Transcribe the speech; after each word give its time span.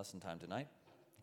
lesson 0.00 0.18
time 0.18 0.38
tonight. 0.38 0.66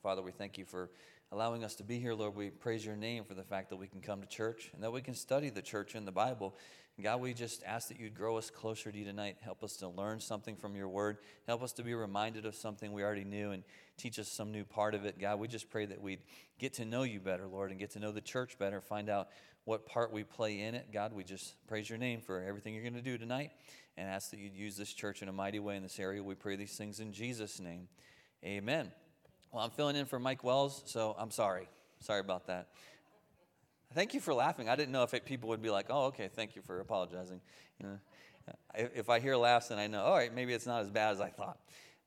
Father, 0.03 0.21
we 0.21 0.31
thank 0.31 0.55
you 0.55 0.63
for 0.63 0.91
allowing 1.31 1.63
us 1.63 1.73
to 1.73 1.83
be 1.83 1.97
here, 1.97 2.13
Lord. 2.13 2.35
We 2.35 2.51
praise 2.51 2.85
your 2.85 2.95
name 2.95 3.23
for 3.23 3.33
the 3.33 3.41
fact 3.41 3.71
that 3.71 3.77
we 3.77 3.87
can 3.87 4.01
come 4.01 4.21
to 4.21 4.27
church 4.27 4.69
and 4.71 4.83
that 4.83 4.91
we 4.91 5.01
can 5.01 5.15
study 5.15 5.49
the 5.49 5.63
church 5.63 5.95
in 5.95 6.05
the 6.05 6.11
Bible. 6.11 6.55
And 6.95 7.03
God, 7.03 7.19
we 7.19 7.33
just 7.33 7.63
ask 7.65 7.87
that 7.87 7.99
you'd 7.99 8.13
grow 8.13 8.37
us 8.37 8.51
closer 8.51 8.91
to 8.91 8.95
you 8.95 9.03
tonight. 9.03 9.37
Help 9.41 9.63
us 9.63 9.77
to 9.77 9.87
learn 9.87 10.19
something 10.19 10.55
from 10.55 10.75
your 10.75 10.89
word. 10.89 11.17
Help 11.47 11.63
us 11.63 11.71
to 11.71 11.83
be 11.83 11.95
reminded 11.95 12.45
of 12.45 12.53
something 12.53 12.93
we 12.93 13.01
already 13.01 13.23
knew 13.23 13.49
and 13.49 13.63
teach 13.97 14.19
us 14.19 14.27
some 14.27 14.51
new 14.51 14.63
part 14.63 14.93
of 14.93 15.05
it. 15.05 15.17
God, 15.17 15.39
we 15.39 15.47
just 15.47 15.71
pray 15.71 15.87
that 15.87 15.99
we'd 15.99 16.21
get 16.59 16.73
to 16.75 16.85
know 16.85 17.01
you 17.01 17.19
better, 17.19 17.47
Lord, 17.47 17.71
and 17.71 17.79
get 17.79 17.89
to 17.93 17.99
know 17.99 18.11
the 18.11 18.21
church 18.21 18.59
better, 18.59 18.79
find 18.79 19.09
out 19.09 19.29
what 19.65 19.87
part 19.87 20.13
we 20.13 20.23
play 20.23 20.61
in 20.61 20.75
it. 20.75 20.89
God, 20.93 21.13
we 21.13 21.23
just 21.23 21.55
praise 21.67 21.89
your 21.89 21.97
name 21.97 22.21
for 22.21 22.43
everything 22.43 22.75
you're 22.75 22.83
going 22.83 22.93
to 22.93 23.01
do 23.01 23.17
tonight 23.17 23.49
and 23.97 24.07
ask 24.07 24.29
that 24.29 24.39
you'd 24.39 24.55
use 24.55 24.77
this 24.77 24.93
church 24.93 25.23
in 25.23 25.29
a 25.29 25.33
mighty 25.33 25.57
way 25.57 25.77
in 25.77 25.81
this 25.81 25.99
area. 25.99 26.21
We 26.21 26.35
pray 26.35 26.55
these 26.57 26.77
things 26.77 26.99
in 26.99 27.11
Jesus' 27.11 27.59
name. 27.59 27.87
Amen. 28.43 28.91
Well, 29.51 29.63
I'm 29.63 29.71
filling 29.71 29.95
in 29.95 30.05
for 30.05 30.19
Mike 30.19 30.43
Wells, 30.43 30.83
so 30.85 31.15
I'm 31.17 31.31
sorry. 31.31 31.67
Sorry 31.99 32.19
about 32.19 32.47
that. 32.47 32.67
Thank 33.93 34.13
you 34.13 34.19
for 34.19 34.33
laughing. 34.33 34.69
I 34.69 34.75
didn't 34.75 34.91
know 34.91 35.03
if 35.03 35.13
it, 35.13 35.25
people 35.25 35.49
would 35.49 35.61
be 35.61 35.69
like, 35.69 35.87
"Oh, 35.89 36.05
okay, 36.05 36.27
thank 36.27 36.55
you 36.55 36.61
for 36.61 36.79
apologizing." 36.79 37.41
You 37.79 37.87
know, 37.87 37.99
if 38.75 39.09
I 39.09 39.19
hear 39.19 39.35
laughs, 39.35 39.69
then 39.69 39.79
I 39.79 39.87
know, 39.87 40.03
all 40.03 40.15
right, 40.15 40.33
maybe 40.33 40.53
it's 40.53 40.65
not 40.65 40.81
as 40.81 40.89
bad 40.89 41.13
as 41.13 41.21
I 41.21 41.29
thought. 41.29 41.57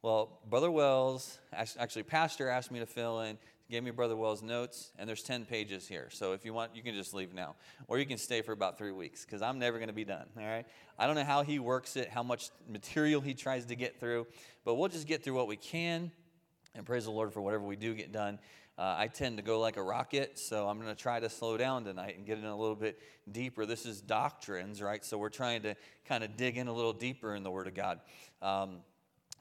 Well, 0.02 0.40
Brother 0.48 0.70
Wells, 0.70 1.38
actually, 1.52 2.04
Pastor 2.04 2.48
asked 2.48 2.70
me 2.70 2.78
to 2.78 2.86
fill 2.86 3.20
in, 3.20 3.36
gave 3.70 3.82
me 3.82 3.90
Brother 3.90 4.16
Wells' 4.16 4.42
notes, 4.42 4.92
and 4.98 5.06
there's 5.06 5.22
10 5.22 5.44
pages 5.44 5.86
here. 5.86 6.08
So 6.10 6.32
if 6.32 6.44
you 6.44 6.54
want, 6.54 6.74
you 6.74 6.82
can 6.82 6.94
just 6.94 7.12
leave 7.12 7.34
now. 7.34 7.54
Or 7.86 7.98
you 7.98 8.06
can 8.06 8.16
stay 8.16 8.40
for 8.40 8.52
about 8.52 8.78
three 8.78 8.92
weeks, 8.92 9.24
because 9.24 9.42
I'm 9.42 9.58
never 9.58 9.76
going 9.76 9.88
to 9.88 9.94
be 9.94 10.06
done, 10.06 10.26
all 10.38 10.46
right? 10.46 10.64
I 10.98 11.06
don't 11.06 11.16
know 11.16 11.24
how 11.24 11.42
he 11.42 11.58
works 11.58 11.96
it, 11.96 12.08
how 12.08 12.22
much 12.22 12.48
material 12.66 13.20
he 13.20 13.34
tries 13.34 13.66
to 13.66 13.76
get 13.76 14.00
through, 14.00 14.26
but 14.64 14.76
we'll 14.76 14.88
just 14.88 15.06
get 15.06 15.22
through 15.22 15.34
what 15.34 15.48
we 15.48 15.56
can 15.56 16.10
and 16.74 16.86
praise 16.86 17.04
the 17.04 17.10
Lord 17.10 17.32
for 17.32 17.40
whatever 17.40 17.64
we 17.64 17.76
do 17.76 17.94
get 17.94 18.12
done. 18.12 18.38
Uh, 18.78 18.94
I 18.96 19.08
tend 19.08 19.36
to 19.36 19.42
go 19.42 19.60
like 19.60 19.76
a 19.76 19.82
rocket, 19.82 20.38
so 20.38 20.66
I'm 20.66 20.80
going 20.80 20.88
to 20.88 21.00
try 21.00 21.20
to 21.20 21.28
slow 21.28 21.56
down 21.56 21.84
tonight 21.84 22.16
and 22.16 22.24
get 22.24 22.38
in 22.38 22.44
a 22.44 22.56
little 22.56 22.76
bit 22.76 22.98
deeper. 23.30 23.66
This 23.66 23.84
is 23.84 24.00
doctrines, 24.00 24.80
right? 24.80 25.04
So 25.04 25.18
we're 25.18 25.28
trying 25.28 25.62
to 25.62 25.74
kind 26.06 26.24
of 26.24 26.36
dig 26.36 26.56
in 26.56 26.66
a 26.66 26.72
little 26.72 26.94
deeper 26.94 27.34
in 27.34 27.42
the 27.42 27.50
Word 27.50 27.66
of 27.66 27.74
God. 27.74 28.00
Um, 28.40 28.78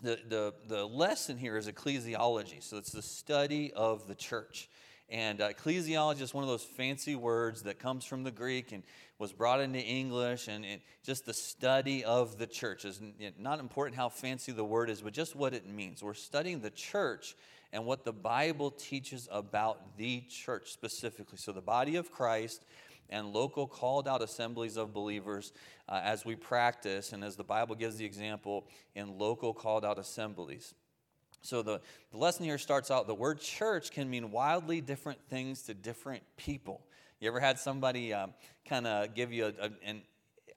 the, 0.02 0.20
the, 0.28 0.54
the 0.68 0.86
lesson 0.86 1.38
here 1.38 1.58
is 1.58 1.68
ecclesiology, 1.68 2.62
so 2.62 2.78
it's 2.78 2.92
the 2.92 3.02
study 3.02 3.72
of 3.74 4.08
the 4.08 4.16
church. 4.16 4.70
And 5.10 5.42
uh, 5.42 5.50
ecclesiology 5.50 6.22
is 6.22 6.34
one 6.34 6.44
of 6.44 6.50
those 6.50 6.64
fancy 6.64 7.16
words 7.16 7.64
that 7.64 7.80
comes 7.80 8.06
from 8.06 8.24
the 8.24 8.32
Greek 8.32 8.72
and 8.72 8.84
was 9.20 9.34
brought 9.34 9.60
into 9.60 9.80
English, 9.80 10.48
and 10.48 10.66
it, 10.66 10.82
just 11.04 11.26
the 11.26 11.34
study 11.34 12.04
of 12.06 12.38
the 12.38 12.48
church 12.48 12.86
is 12.86 13.02
not 13.38 13.60
important 13.60 13.98
how 13.98 14.10
fancy 14.10 14.52
the 14.52 14.64
word 14.64 14.90
is, 14.90 15.02
but 15.02 15.14
just 15.14 15.36
what 15.36 15.54
it 15.54 15.68
means. 15.68 16.02
We're 16.02 16.14
studying 16.14 16.62
the 16.62 16.70
church 16.70 17.36
and 17.72 17.86
what 17.86 18.06
the 18.06 18.14
Bible 18.14 18.72
teaches 18.72 19.28
about 19.32 19.98
the 19.98 20.22
church 20.22 20.72
specifically. 20.72 21.38
So, 21.38 21.52
the 21.52 21.62
body 21.62 21.98
of 21.98 22.12
Christ 22.12 22.66
and 23.10 23.34
local 23.34 23.68
called 23.68 24.08
out 24.08 24.22
assemblies 24.22 24.78
of 24.78 24.94
believers 24.94 25.52
uh, 25.88 26.00
as 26.04 26.26
we 26.26 26.36
practice, 26.36 27.12
and 27.12 27.24
as 27.24 27.36
the 27.36 27.44
Bible 27.44 27.76
gives 27.76 27.98
the 27.98 28.06
example 28.06 28.68
in 28.96 29.18
local 29.18 29.54
called 29.54 29.84
out 29.84 30.00
assemblies. 30.00 30.74
So 31.42 31.62
the, 31.62 31.82
the 32.12 32.18
lesson 32.18 32.46
here 32.46 32.58
starts 32.58 32.92
out 32.92 33.08
the 33.08 33.16
word 33.16 33.40
church 33.40 33.92
can 33.92 34.10
mean 34.10 34.32
wildly 34.32 34.82
different 34.82 35.20
things 35.30 35.64
to 35.64 35.74
different 35.74 36.24
people. 36.38 36.82
You 37.20 37.28
ever 37.28 37.40
had 37.40 37.60
somebody 37.60 38.14
um, 38.14 38.34
kind 38.68 38.88
of 38.88 39.14
give 39.14 39.32
you 39.34 39.46
a, 39.46 39.66
a, 39.66 39.70
an 39.84 40.02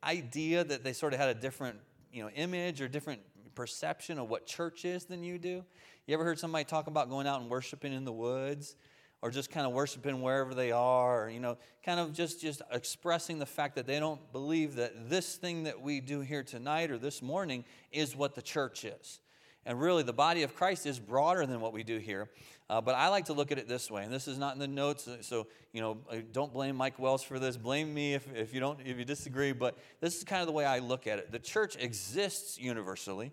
idea 0.04 0.64
that 0.64 0.84
they 0.84 0.92
sort 0.92 1.12
of 1.12 1.20
had 1.20 1.28
a 1.28 1.34
different 1.34 1.78
you 2.12 2.22
know, 2.22 2.30
image 2.30 2.80
or 2.80 2.88
different 2.88 3.20
perception 3.54 4.18
of 4.18 4.28
what 4.28 4.46
church 4.46 4.84
is 4.84 5.04
than 5.04 5.22
you 5.22 5.38
do? 5.38 5.64
You 6.06 6.14
ever 6.14 6.24
heard 6.24 6.38
somebody 6.38 6.64
talk 6.64 6.86
about 6.86 7.08
going 7.10 7.26
out 7.26 7.40
and 7.40 7.50
worshiping 7.50 7.92
in 7.92 8.04
the 8.04 8.12
woods? 8.12 8.76
or 9.22 9.30
just 9.30 9.50
kind 9.50 9.64
of 9.64 9.72
worshiping 9.72 10.20
wherever 10.20 10.52
they 10.52 10.72
are, 10.72 11.26
or, 11.26 11.30
you 11.30 11.38
know, 11.38 11.56
kind 11.84 12.00
of 12.00 12.12
just, 12.12 12.40
just 12.40 12.60
expressing 12.72 13.38
the 13.38 13.46
fact 13.46 13.76
that 13.76 13.86
they 13.86 14.00
don't 14.00 14.32
believe 14.32 14.74
that 14.74 15.08
this 15.08 15.36
thing 15.36 15.62
that 15.62 15.80
we 15.80 16.00
do 16.00 16.20
here 16.20 16.42
tonight 16.42 16.90
or 16.90 16.98
this 16.98 17.22
morning 17.22 17.64
is 17.92 18.16
what 18.16 18.34
the 18.34 18.42
church 18.42 18.84
is. 18.84 19.20
And 19.64 19.80
really, 19.80 20.02
the 20.02 20.12
body 20.12 20.42
of 20.42 20.56
Christ 20.56 20.86
is 20.86 20.98
broader 20.98 21.46
than 21.46 21.60
what 21.60 21.72
we 21.72 21.84
do 21.84 21.98
here. 21.98 22.28
Uh, 22.68 22.80
but 22.80 22.94
I 22.94 23.08
like 23.08 23.26
to 23.26 23.32
look 23.32 23.52
at 23.52 23.58
it 23.58 23.68
this 23.68 23.90
way, 23.90 24.02
and 24.02 24.12
this 24.12 24.26
is 24.26 24.38
not 24.38 24.54
in 24.54 24.58
the 24.58 24.66
notes, 24.66 25.06
uh, 25.06 25.18
so 25.20 25.46
you 25.72 25.80
know, 25.80 25.98
uh, 26.10 26.16
don't 26.32 26.52
blame 26.52 26.76
Mike 26.76 26.98
Wells 26.98 27.22
for 27.22 27.38
this. 27.38 27.56
Blame 27.56 27.92
me 27.92 28.14
if, 28.14 28.26
if 28.34 28.52
you 28.52 28.60
don't, 28.60 28.80
if 28.84 28.98
you 28.98 29.04
disagree. 29.04 29.52
But 29.52 29.76
this 30.00 30.16
is 30.16 30.24
kind 30.24 30.40
of 30.40 30.46
the 30.46 30.52
way 30.52 30.64
I 30.64 30.78
look 30.78 31.06
at 31.06 31.18
it. 31.18 31.30
The 31.30 31.38
church 31.38 31.76
exists 31.78 32.58
universally, 32.58 33.30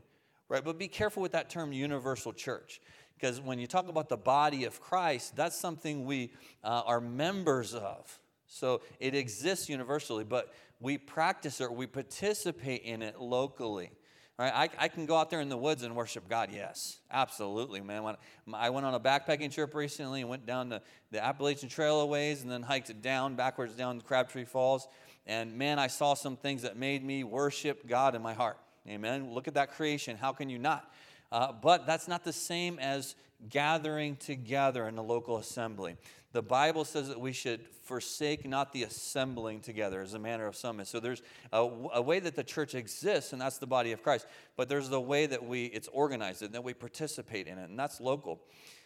right? 0.49 0.63
But 0.63 0.77
be 0.77 0.87
careful 0.87 1.23
with 1.23 1.31
that 1.31 1.49
term, 1.49 1.73
universal 1.73 2.31
church, 2.31 2.81
because 3.15 3.41
when 3.41 3.59
you 3.59 3.67
talk 3.67 3.87
about 3.87 4.09
the 4.09 4.17
body 4.17 4.65
of 4.65 4.79
Christ, 4.79 5.35
that's 5.35 5.57
something 5.57 6.05
we 6.05 6.31
uh, 6.63 6.83
are 6.85 7.01
members 7.01 7.73
of. 7.73 8.19
So 8.45 8.81
it 8.99 9.15
exists 9.15 9.69
universally, 9.69 10.23
but 10.23 10.53
we 10.79 10.97
practice 10.97 11.61
it, 11.61 11.71
we 11.71 11.87
participate 11.87 12.83
in 12.83 13.01
it 13.01 13.19
locally. 13.19 13.91
Right? 14.39 14.53
I, 14.55 14.85
I 14.85 14.87
can 14.87 15.05
go 15.05 15.17
out 15.17 15.29
there 15.29 15.41
in 15.41 15.49
the 15.49 15.57
woods 15.57 15.83
and 15.83 15.93
worship 15.97 16.29
God, 16.29 16.49
yes, 16.53 16.99
absolutely, 17.11 17.81
man. 17.81 18.15
I 18.53 18.69
went 18.69 18.85
on 18.85 18.93
a 18.93 18.99
backpacking 18.99 19.53
trip 19.53 19.75
recently 19.75 20.21
and 20.21 20.29
went 20.29 20.45
down 20.45 20.69
to 20.69 20.81
the 21.11 21.21
Appalachian 21.21 21.67
Trail 21.67 21.99
a 21.99 22.05
ways 22.05 22.41
and 22.41 22.49
then 22.49 22.61
hiked 22.61 22.89
it 22.89 23.01
down, 23.01 23.35
backwards 23.35 23.73
down 23.73 23.99
Crabtree 23.99 24.45
Falls. 24.45 24.87
And 25.27 25.57
man, 25.57 25.77
I 25.77 25.87
saw 25.87 26.13
some 26.13 26.37
things 26.37 26.61
that 26.61 26.77
made 26.77 27.03
me 27.03 27.25
worship 27.25 27.85
God 27.85 28.15
in 28.15 28.21
my 28.21 28.33
heart. 28.33 28.57
Amen. 28.87 29.33
Look 29.33 29.49
at 29.49 29.55
that 29.55 29.73
creation. 29.73 30.15
How 30.15 30.31
can 30.31 30.49
you 30.49 30.57
not? 30.57 30.89
Uh, 31.33 31.51
but 31.51 31.85
that's 31.85 32.07
not 32.07 32.23
the 32.23 32.31
same 32.31 32.79
as 32.79 33.15
gathering 33.49 34.15
together 34.15 34.87
in 34.87 34.97
a 34.97 35.03
local 35.03 35.37
assembly. 35.37 35.97
The 36.31 36.41
Bible 36.43 36.85
says 36.85 37.07
that 37.07 37.19
we 37.19 37.33
should 37.33 37.65
forsake 37.83 38.47
not 38.47 38.71
the 38.71 38.83
assembling 38.83 39.61
together 39.61 40.01
as 40.01 40.13
a 40.13 40.19
manner 40.19 40.45
of 40.45 40.55
some. 40.55 40.83
So 40.85 40.99
there's 40.99 41.23
a, 41.51 41.61
a, 41.61 42.01
way 42.01 42.19
that 42.19 42.35
the 42.35 42.43
church 42.43 42.75
exists, 42.75 43.33
and 43.33 43.41
that's 43.41 43.57
the 43.57 43.65
body 43.65 43.93
of 43.93 44.03
Christ. 44.03 44.27
But 44.55 44.69
there's 44.69 44.89
the 44.89 45.01
way 45.01 45.25
that 45.25 45.43
we 45.43 45.65
it's 45.65 45.87
organized 45.87 46.43
and 46.43 46.53
that 46.53 46.63
we 46.63 46.75
participate 46.75 47.47
in 47.47 47.57
it, 47.57 47.69
and 47.69 47.79
that's 47.79 47.99
local. 47.99 48.41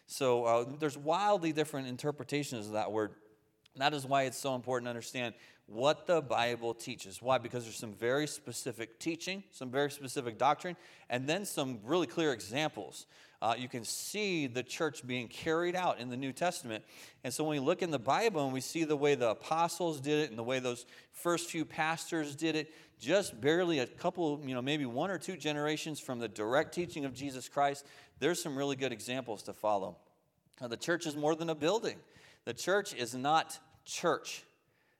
So 0.07 0.45
uh, 0.45 0.65
there's 0.79 0.97
wildly 0.97 1.51
different 1.51 1.87
interpretations 1.87 2.67
of 2.67 2.73
that 2.73 2.91
word. 2.93 3.11
That 3.75 3.93
is 3.93 4.05
why 4.05 4.23
it's 4.23 4.37
so 4.37 4.55
important 4.55 4.85
to 4.85 4.91
understand 4.91 5.33
what 5.65 6.07
the 6.07 6.21
Bible 6.21 6.73
teaches. 6.73 7.21
Why? 7.21 7.39
Because 7.39 7.63
there's 7.63 7.77
some 7.77 7.93
very 7.93 8.27
specific 8.27 8.99
teaching, 8.99 9.43
some 9.51 9.69
very 9.69 9.91
specific 9.91 10.37
doctrine, 10.37 10.77
and 11.09 11.27
then 11.27 11.43
some 11.43 11.79
really 11.83 12.07
clear 12.07 12.31
examples 12.31 13.05
uh, 13.43 13.55
you 13.57 13.67
can 13.67 13.83
see 13.83 14.47
the 14.47 14.63
church 14.63 15.05
being 15.05 15.27
carried 15.27 15.75
out 15.75 15.99
in 15.99 16.07
the 16.09 16.15
New 16.15 16.31
Testament. 16.31 16.81
And 17.25 17.33
so 17.33 17.43
when 17.43 17.59
we 17.59 17.59
look 17.59 17.81
in 17.81 17.91
the 17.91 17.99
Bible 17.99 18.45
and 18.45 18.53
we 18.53 18.61
see 18.61 18.85
the 18.85 18.95
way 18.95 19.15
the 19.15 19.31
apostles 19.31 19.99
did 19.99 20.19
it 20.23 20.29
and 20.29 20.39
the 20.39 20.43
way 20.43 20.59
those 20.59 20.85
first 21.11 21.49
few 21.49 21.65
pastors 21.65 22.37
did 22.37 22.55
it, 22.55 22.73
just 23.01 23.41
barely 23.41 23.79
a 23.79 23.85
couple, 23.85 24.39
you 24.45 24.55
know, 24.55 24.61
maybe 24.61 24.85
one 24.85 25.11
or 25.11 25.17
two 25.17 25.35
generations 25.35 25.99
from 25.99 26.19
the 26.19 26.29
direct 26.29 26.73
teaching 26.73 27.03
of 27.03 27.13
Jesus 27.13 27.49
Christ, 27.49 27.85
there's 28.19 28.41
some 28.41 28.55
really 28.57 28.77
good 28.77 28.93
examples 28.93 29.43
to 29.43 29.51
follow. 29.51 29.97
Now, 30.61 30.69
the 30.69 30.77
church 30.77 31.05
is 31.05 31.17
more 31.17 31.35
than 31.35 31.49
a 31.49 31.55
building, 31.55 31.97
the 32.45 32.53
church 32.53 32.93
is 32.93 33.13
not 33.13 33.59
church. 33.83 34.45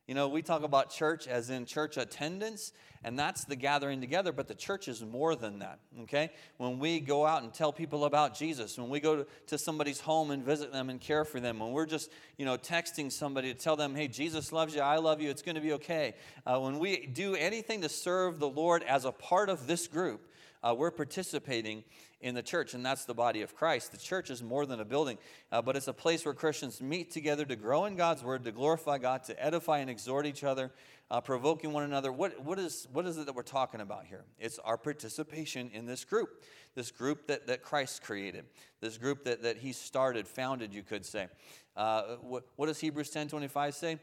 You 0.07 0.15
know, 0.15 0.27
we 0.27 0.41
talk 0.41 0.63
about 0.63 0.89
church 0.89 1.27
as 1.27 1.49
in 1.49 1.65
church 1.65 1.95
attendance, 1.95 2.73
and 3.05 3.17
that's 3.17 3.45
the 3.45 3.55
gathering 3.55 4.01
together, 4.01 4.33
but 4.33 4.49
the 4.49 4.55
church 4.55 4.89
is 4.89 5.01
more 5.01 5.33
than 5.33 5.59
that, 5.59 5.79
okay? 6.01 6.31
When 6.57 6.77
we 6.77 6.99
go 6.99 7.25
out 7.25 7.43
and 7.43 7.53
tell 7.53 7.71
people 7.71 8.03
about 8.03 8.37
Jesus, 8.37 8.77
when 8.77 8.89
we 8.89 8.99
go 8.99 9.25
to, 9.47 9.57
somebody's 9.57 10.01
home 10.01 10.31
and 10.31 10.43
visit 10.43 10.73
them 10.73 10.89
and 10.89 10.99
care 10.99 11.23
for 11.23 11.39
them, 11.39 11.59
when 11.59 11.71
we're 11.71 11.85
just, 11.85 12.11
you 12.37 12.45
know, 12.45 12.57
texting 12.57 13.09
somebody 13.09 13.53
to 13.53 13.57
tell 13.57 13.77
them, 13.77 13.95
hey, 13.95 14.09
Jesus 14.09 14.51
loves 14.51 14.75
you, 14.75 14.81
I 14.81 14.97
love 14.97 15.21
you, 15.21 15.29
it's 15.29 15.41
going 15.41 15.55
to 15.55 15.61
be 15.61 15.73
okay. 15.73 16.15
Uh, 16.45 16.59
when 16.59 16.79
we 16.79 17.05
do 17.07 17.35
anything 17.35 17.81
to 17.81 17.89
serve 17.89 18.39
the 18.39 18.49
Lord 18.49 18.83
as 18.83 19.05
a 19.05 19.11
part 19.11 19.49
of 19.49 19.67
this 19.67 19.87
group, 19.87 20.27
uh, 20.63 20.73
we're 20.73 20.91
participating 20.91 21.83
in 22.21 22.35
the 22.35 22.41
church, 22.41 22.73
and 22.73 22.85
that's 22.85 23.03
the 23.05 23.13
body 23.13 23.41
of 23.41 23.53
Christ. 23.53 23.91
The 23.91 23.97
church 23.97 24.29
is 24.29 24.41
more 24.41 24.65
than 24.65 24.79
a 24.79 24.85
building, 24.85 25.17
uh, 25.51 25.61
but 25.61 25.75
it's 25.75 25.89
a 25.89 25.93
place 25.93 26.23
where 26.23 26.33
Christians 26.33 26.81
meet 26.81 27.11
together 27.11 27.43
to 27.45 27.55
grow 27.55 27.85
in 27.85 27.95
God's 27.95 28.23
word, 28.23 28.45
to 28.45 28.51
glorify 28.51 28.97
God, 28.97 29.23
to 29.25 29.43
edify 29.43 29.79
and 29.79 29.89
exhort 29.89 30.25
each 30.25 30.43
other, 30.43 30.71
uh, 31.11 31.19
provoking 31.19 31.73
one 31.73 31.83
another. 31.83 32.13
What, 32.13 32.41
what, 32.43 32.59
is, 32.59 32.87
what 32.93 33.05
is 33.05 33.17
it 33.17 33.25
that 33.25 33.35
we're 33.35 33.43
talking 33.43 33.81
about 33.81 34.05
here? 34.05 34.23
It's 34.39 34.57
our 34.59 34.77
participation 34.77 35.69
in 35.73 35.85
this 35.85 36.05
group, 36.05 36.43
this 36.75 36.91
group 36.91 37.27
that, 37.27 37.47
that 37.47 37.61
Christ 37.61 38.01
created, 38.01 38.45
this 38.79 38.97
group 38.97 39.25
that, 39.25 39.43
that 39.43 39.57
he 39.57 39.73
started, 39.73 40.27
founded, 40.27 40.73
you 40.73 40.83
could 40.83 41.05
say. 41.05 41.27
Uh, 41.75 42.15
what, 42.21 42.45
what 42.55 42.67
does 42.67 42.79
Hebrews 42.79 43.09
10 43.09 43.27
25 43.27 43.75
say? 43.75 43.99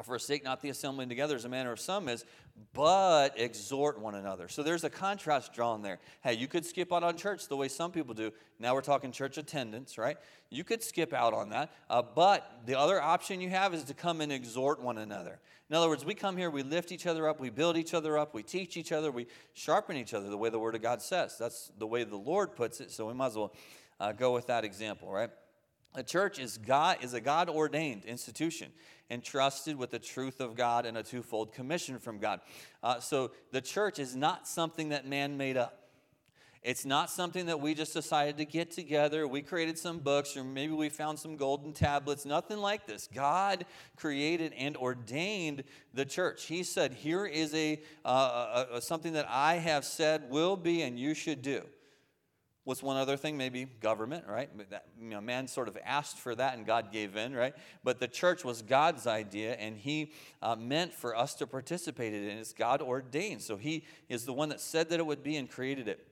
Forsake 0.00 0.42
not 0.42 0.62
the 0.62 0.70
assembling 0.70 1.10
together 1.10 1.36
as 1.36 1.44
a 1.44 1.48
manner 1.48 1.72
of 1.72 1.78
some 1.78 2.08
is, 2.08 2.24
but 2.72 3.38
exhort 3.38 4.00
one 4.00 4.14
another. 4.14 4.48
So 4.48 4.62
there's 4.62 4.84
a 4.84 4.90
contrast 4.90 5.52
drawn 5.52 5.82
there. 5.82 5.98
Hey, 6.22 6.34
you 6.34 6.48
could 6.48 6.64
skip 6.64 6.92
out 6.92 7.02
on 7.02 7.16
church 7.16 7.48
the 7.48 7.56
way 7.56 7.68
some 7.68 7.92
people 7.92 8.14
do. 8.14 8.32
Now 8.58 8.74
we're 8.74 8.80
talking 8.80 9.12
church 9.12 9.36
attendance, 9.36 9.98
right? 9.98 10.16
You 10.48 10.64
could 10.64 10.82
skip 10.82 11.12
out 11.12 11.34
on 11.34 11.50
that. 11.50 11.70
Uh, 11.90 12.02
but 12.02 12.62
the 12.64 12.78
other 12.78 13.00
option 13.02 13.40
you 13.40 13.50
have 13.50 13.74
is 13.74 13.84
to 13.84 13.94
come 13.94 14.20
and 14.20 14.32
exhort 14.32 14.80
one 14.80 14.98
another. 14.98 15.40
In 15.68 15.76
other 15.76 15.88
words, 15.88 16.04
we 16.04 16.14
come 16.14 16.36
here, 16.36 16.50
we 16.50 16.62
lift 16.62 16.92
each 16.92 17.06
other 17.06 17.28
up, 17.28 17.40
we 17.40 17.50
build 17.50 17.76
each 17.76 17.94
other 17.94 18.18
up, 18.18 18.34
we 18.34 18.42
teach 18.42 18.76
each 18.76 18.92
other, 18.92 19.10
we 19.10 19.26
sharpen 19.54 19.96
each 19.96 20.14
other 20.14 20.28
the 20.28 20.36
way 20.36 20.50
the 20.50 20.58
Word 20.58 20.74
of 20.74 20.82
God 20.82 21.00
says. 21.00 21.36
That's 21.38 21.70
the 21.78 21.86
way 21.86 22.04
the 22.04 22.16
Lord 22.16 22.54
puts 22.54 22.80
it, 22.80 22.90
so 22.90 23.06
we 23.06 23.14
might 23.14 23.28
as 23.28 23.36
well 23.36 23.54
uh, 23.98 24.12
go 24.12 24.34
with 24.34 24.46
that 24.48 24.64
example, 24.64 25.10
right? 25.10 25.30
A 25.94 26.02
church 26.02 26.38
is 26.38 26.58
God 26.58 26.98
is 27.02 27.14
a 27.14 27.20
God 27.20 27.48
ordained 27.50 28.04
institution 28.04 28.72
entrusted 29.12 29.76
with 29.76 29.90
the 29.90 29.98
truth 29.98 30.40
of 30.40 30.56
God 30.56 30.86
and 30.86 30.96
a 30.96 31.02
twofold 31.02 31.52
commission 31.52 31.98
from 31.98 32.18
God. 32.18 32.40
Uh, 32.82 32.98
so 32.98 33.32
the 33.52 33.60
church 33.60 33.98
is 33.98 34.16
not 34.16 34.48
something 34.48 34.88
that 34.88 35.06
man 35.06 35.36
made 35.36 35.56
up. 35.56 35.78
It's 36.62 36.84
not 36.84 37.10
something 37.10 37.46
that 37.46 37.60
we 37.60 37.74
just 37.74 37.92
decided 37.92 38.36
to 38.38 38.44
get 38.44 38.70
together. 38.70 39.26
We 39.26 39.42
created 39.42 39.76
some 39.76 39.98
books, 39.98 40.36
or 40.36 40.44
maybe 40.44 40.72
we 40.72 40.88
found 40.88 41.18
some 41.18 41.36
golden 41.36 41.72
tablets. 41.72 42.24
Nothing 42.24 42.58
like 42.58 42.86
this. 42.86 43.08
God 43.12 43.66
created 43.96 44.52
and 44.56 44.76
ordained 44.76 45.64
the 45.92 46.04
church. 46.04 46.44
He 46.44 46.62
said, 46.62 46.94
"Here 46.94 47.26
is 47.26 47.52
a, 47.52 47.82
uh, 48.04 48.66
a, 48.70 48.76
a 48.76 48.80
something 48.80 49.14
that 49.14 49.26
I 49.28 49.54
have 49.54 49.84
said 49.84 50.30
will 50.30 50.56
be, 50.56 50.82
and 50.82 50.96
you 50.98 51.14
should 51.14 51.42
do." 51.42 51.64
What's 52.64 52.82
one 52.82 52.96
other 52.96 53.16
thing? 53.16 53.36
Maybe 53.36 53.64
government, 53.64 54.24
right? 54.28 54.48
That, 54.70 54.86
you 55.00 55.10
know, 55.10 55.20
man 55.20 55.48
sort 55.48 55.66
of 55.66 55.76
asked 55.84 56.18
for 56.18 56.34
that 56.36 56.56
and 56.56 56.64
God 56.64 56.92
gave 56.92 57.16
in, 57.16 57.34
right? 57.34 57.54
But 57.82 57.98
the 57.98 58.06
church 58.06 58.44
was 58.44 58.62
God's 58.62 59.06
idea 59.08 59.54
and 59.54 59.76
He 59.76 60.12
uh, 60.40 60.54
meant 60.54 60.94
for 60.94 61.16
us 61.16 61.34
to 61.34 61.46
participate 61.46 62.14
in 62.14 62.22
it. 62.22 62.38
It's 62.38 62.52
God 62.52 62.80
ordained. 62.80 63.42
So 63.42 63.56
He 63.56 63.84
is 64.08 64.24
the 64.24 64.32
one 64.32 64.48
that 64.50 64.60
said 64.60 64.90
that 64.90 65.00
it 65.00 65.06
would 65.06 65.24
be 65.24 65.36
and 65.36 65.50
created 65.50 65.88
it. 65.88 66.06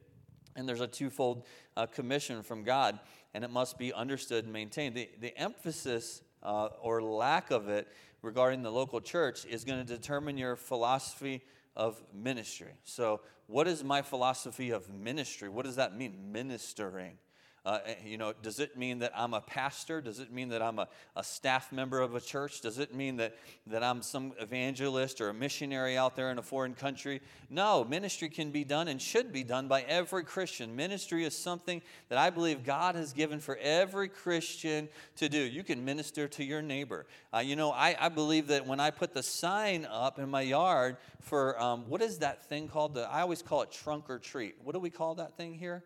And 0.57 0.69
there's 0.69 0.81
a 0.81 0.89
twofold 0.89 1.47
uh, 1.77 1.87
commission 1.87 2.43
from 2.43 2.65
God, 2.65 2.99
and 3.33 3.45
it 3.45 3.51
must 3.51 3.79
be 3.79 3.93
understood 3.93 4.45
and 4.45 4.53
maintained. 4.53 4.97
The, 4.97 5.09
the 5.21 5.37
emphasis 5.39 6.23
uh, 6.43 6.71
or 6.81 7.01
lack 7.01 7.53
of 7.53 7.69
it 7.69 7.87
regarding 8.23 8.63
the 8.63 8.73
local 8.73 9.01
church 9.01 9.45
is 9.45 9.65
going 9.65 9.79
to 9.79 9.97
determine 9.97 10.37
your 10.37 10.57
philosophy 10.57 11.43
of 11.77 12.03
ministry. 12.13 12.73
So, 12.85 13.21
what 13.47 13.67
is 13.67 13.83
my 13.83 14.03
philosophy 14.03 14.71
of 14.71 14.89
ministry? 14.89 15.49
What 15.49 15.65
does 15.65 15.77
that 15.77 15.97
mean? 15.97 16.33
Ministering. 16.33 17.19
Uh, 17.65 17.79
eh, 17.85 17.95
you 18.05 18.17
know, 18.17 18.33
does 18.43 18.59
it 18.59 18.77
mean 18.77 19.01
that 19.01 19.13
I'm 19.15 19.35
a 19.35 19.41
pastor? 19.41 20.01
Does 20.01 20.19
it 20.19 20.33
mean 20.33 20.49
that 20.49 20.63
I'm 20.63 20.79
a, 20.79 20.89
a 21.15 21.23
staff 21.23 21.71
member 21.73 22.01
of 22.01 22.15
a 22.15 22.21
church? 22.21 22.63
Does 22.63 22.79
it 22.79 22.95
mean 22.95 23.17
that, 23.17 23.37
that 23.67 23.83
I'm 23.83 24.01
some 24.01 24.33
evangelist 24.41 25.21
or 25.21 25.29
a 25.29 25.35
missionary 25.35 25.99
out 25.99 26.17
there 26.17 26.31
in 26.31 26.39
a 26.39 26.43
foreign 26.43 26.75
country? 26.75 27.21
No, 27.51 27.85
ministry 27.85 28.31
can 28.31 28.51
be 28.51 28.65
done 28.65 28.89
and 28.89 29.01
should 29.01 29.31
be 29.31 29.45
done 29.45 29.69
by 29.69 29.83
every 29.83 30.25
Christian. 30.25 30.75
Ministry 30.75 31.25
is 31.25 31.37
something 31.37 31.83
that 32.09 32.17
I 32.17 32.31
believe 32.31 32.65
God 32.65 32.95
has 32.95 33.13
given 33.13 33.41
for 33.41 33.59
every 33.59 34.09
Christian 34.09 34.89
to 35.17 35.29
do. 35.29 35.39
You 35.39 35.63
can 35.63 35.85
minister 35.85 36.29
to 36.29 36.45
your 36.45 36.63
neighbor. 36.63 37.05
Uh, 37.35 37.39
you 37.41 37.57
know, 37.57 37.73
I, 37.73 37.95
I 38.01 38.09
believe 38.09 38.47
that 38.47 38.67
when 38.67 38.81
I 38.81 38.91
put 38.91 39.13
the 39.13 39.23
sign 39.23 39.87
up 39.91 40.19
in 40.19 40.31
my 40.31 40.41
yard 40.41 40.97
for 41.21 41.61
um, 41.61 41.85
what 41.89 42.01
is 42.01 42.19
that 42.19 42.49
thing 42.49 42.69
called? 42.69 42.95
The, 42.95 43.03
I 43.03 43.21
always 43.21 43.43
call 43.43 43.61
it 43.61 43.71
trunk 43.71 44.09
or 44.09 44.19
treat. 44.19 44.57
What 44.65 44.73
do 44.73 44.79
we 44.79 44.91
call 44.91 45.17
that 45.17 45.37
thing 45.37 45.53
here? 45.53 45.85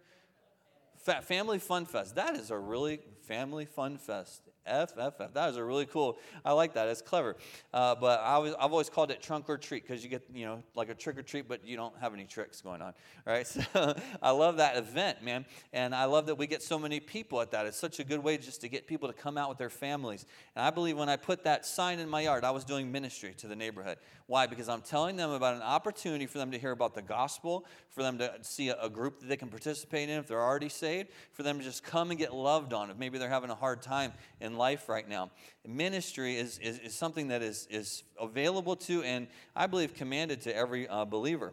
Family 1.05 1.59
Fun 1.59 1.87
Fest. 1.87 2.15
That 2.15 2.37
is 2.37 2.51
a 2.51 2.59
really 2.59 3.01
family 3.23 3.65
fun 3.65 3.99
fest. 3.99 4.43
FFF. 4.67 5.35
That 5.35 5.51
is 5.51 5.57
a 5.57 5.65
really 5.65 5.87
cool. 5.87 6.19
I 6.45 6.53
like 6.53 6.75
that. 6.75 6.89
It's 6.89 7.03
clever. 7.03 7.37
Uh, 7.73 7.95
but 7.95 8.21
I 8.21 8.39
was, 8.39 8.55
I've 8.55 8.73
always 8.73 8.89
called 8.89 9.11
it 9.11 9.21
trunk 9.21 9.49
or 9.49 9.59
treat 9.59 9.87
because 9.87 10.03
you 10.03 10.09
get 10.09 10.23
you 10.33 10.47
know 10.47 10.63
like 10.75 10.89
a 10.89 10.95
trick 10.95 11.19
or 11.19 11.23
treat, 11.23 11.49
but 11.49 11.67
you 11.67 11.77
don't 11.77 11.95
have 12.01 12.15
any 12.15 12.25
tricks 12.25 12.61
going 12.61 12.83
on, 12.83 12.95
right? 13.27 13.47
So 13.75 13.95
I 14.23 14.31
love 14.31 14.57
that 14.59 14.77
event, 14.77 15.23
man, 15.23 15.45
and 15.73 15.95
I 15.95 16.05
love 16.05 16.27
that 16.27 16.37
we 16.37 16.47
get 16.47 16.63
so 16.63 16.79
many 16.79 17.01
people 17.01 17.41
at 17.41 17.51
that. 17.51 17.67
It's 17.67 17.77
such 17.77 17.99
a 17.99 18.05
good 18.05 18.21
way 18.21 18.37
just 18.37 18.61
to 18.63 18.69
get 18.69 18.87
people 18.87 19.09
to 19.09 19.15
come 19.15 19.37
out 19.37 19.49
with 19.49 19.59
their 19.59 19.71
families. 19.71 20.27
And 20.55 20.65
I 20.65 20.71
believe 20.71 20.97
when 20.97 21.09
I 21.09 21.17
put 21.17 21.45
that 21.45 21.67
sign 21.67 21.99
in 21.99 22.09
my 22.09 22.23
yard, 22.23 22.45
I 22.45 22.51
was 22.51 22.65
doing 22.65 22.91
ministry 22.91 23.35
to 23.39 23.47
the 23.47 23.57
neighborhood. 23.57 23.99
Why? 24.27 24.47
Because 24.47 24.71
I'm 24.71 24.81
telling 24.81 25.17
them 25.17 25.31
about 25.31 25.55
an 25.55 25.63
opportunity 25.63 26.25
for 26.25 26.39
them 26.39 26.51
to 26.53 26.59
hear 26.59 26.71
about 26.71 26.95
the 26.95 27.03
gospel, 27.03 27.67
for 27.91 28.03
them 28.03 28.17
to 28.19 28.33
see 28.41 28.71
a, 28.71 28.89
group 28.89 29.21
that 29.21 29.29
they 29.29 29.37
can 29.37 29.49
participate 29.49 30.09
in 30.09 30.19
if 30.19 30.27
they're 30.27 30.43
already 30.43 30.71
saved, 30.71 31.11
for 31.33 31.43
them 31.43 31.59
to 31.59 31.65
just 31.65 31.83
come 31.83 32.11
and 32.11 32.19
get 32.19 32.33
loved 32.33 32.73
on 32.73 32.91
if 32.91 32.97
maybe 32.97 33.19
they're 33.19 33.29
having 33.29 33.51
a 33.51 33.55
hard 33.55 33.83
time 33.83 34.13
in 34.41 34.57
life 34.57 34.89
right 34.89 35.07
now. 35.07 35.31
Ministry 35.67 36.37
is, 36.37 36.59
is, 36.59 36.79
is 36.79 36.95
something 36.95 37.29
that 37.29 37.43
is, 37.43 37.69
is 37.71 38.03
available 38.19 38.77
to 38.77 39.03
and 39.03 39.27
I 39.55 39.67
believe 39.67 39.95
commanded 39.95 40.41
to 40.43 40.57
every 40.57 40.89
uh, 40.89 41.05
believer. 41.05 41.53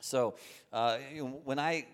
So 0.00 0.34
uh, 0.72 0.98
when 1.44 1.60
I 1.60 1.86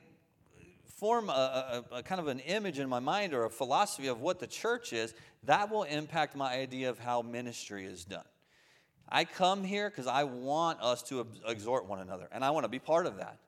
form 0.97 1.29
a, 1.29 1.85
a, 1.93 1.97
a, 1.97 2.03
kind 2.03 2.21
of 2.21 2.29
an 2.29 2.41
image 2.41 2.79
in 2.79 2.89
my 2.89 2.99
mind 2.99 3.35
or 3.35 3.45
a 3.45 3.51
philosophy 3.51 4.09
of 4.09 4.21
what 4.21 4.39
the 4.39 4.47
church 4.47 4.95
is, 4.95 5.13
that 5.45 5.71
will 5.71 5.85
impact 5.85 6.35
my 6.35 6.55
idea 6.55 6.89
of 6.89 6.99
how 6.99 7.21
ministry 7.21 7.85
is 7.85 8.05
done. 8.05 8.25
I 9.09 9.25
come 9.25 9.65
here 9.65 9.89
because 9.89 10.07
I 10.07 10.25
want 10.25 10.81
us 10.81 11.03
to 11.05 11.27
exhort 11.47 11.87
one 11.87 12.01
another, 12.01 12.29
and 12.31 12.45
I 12.45 12.51
want 12.51 12.65
to 12.65 12.69
be 12.69 12.79
part 12.79 13.07
of 13.07 13.17
that. 13.17 13.39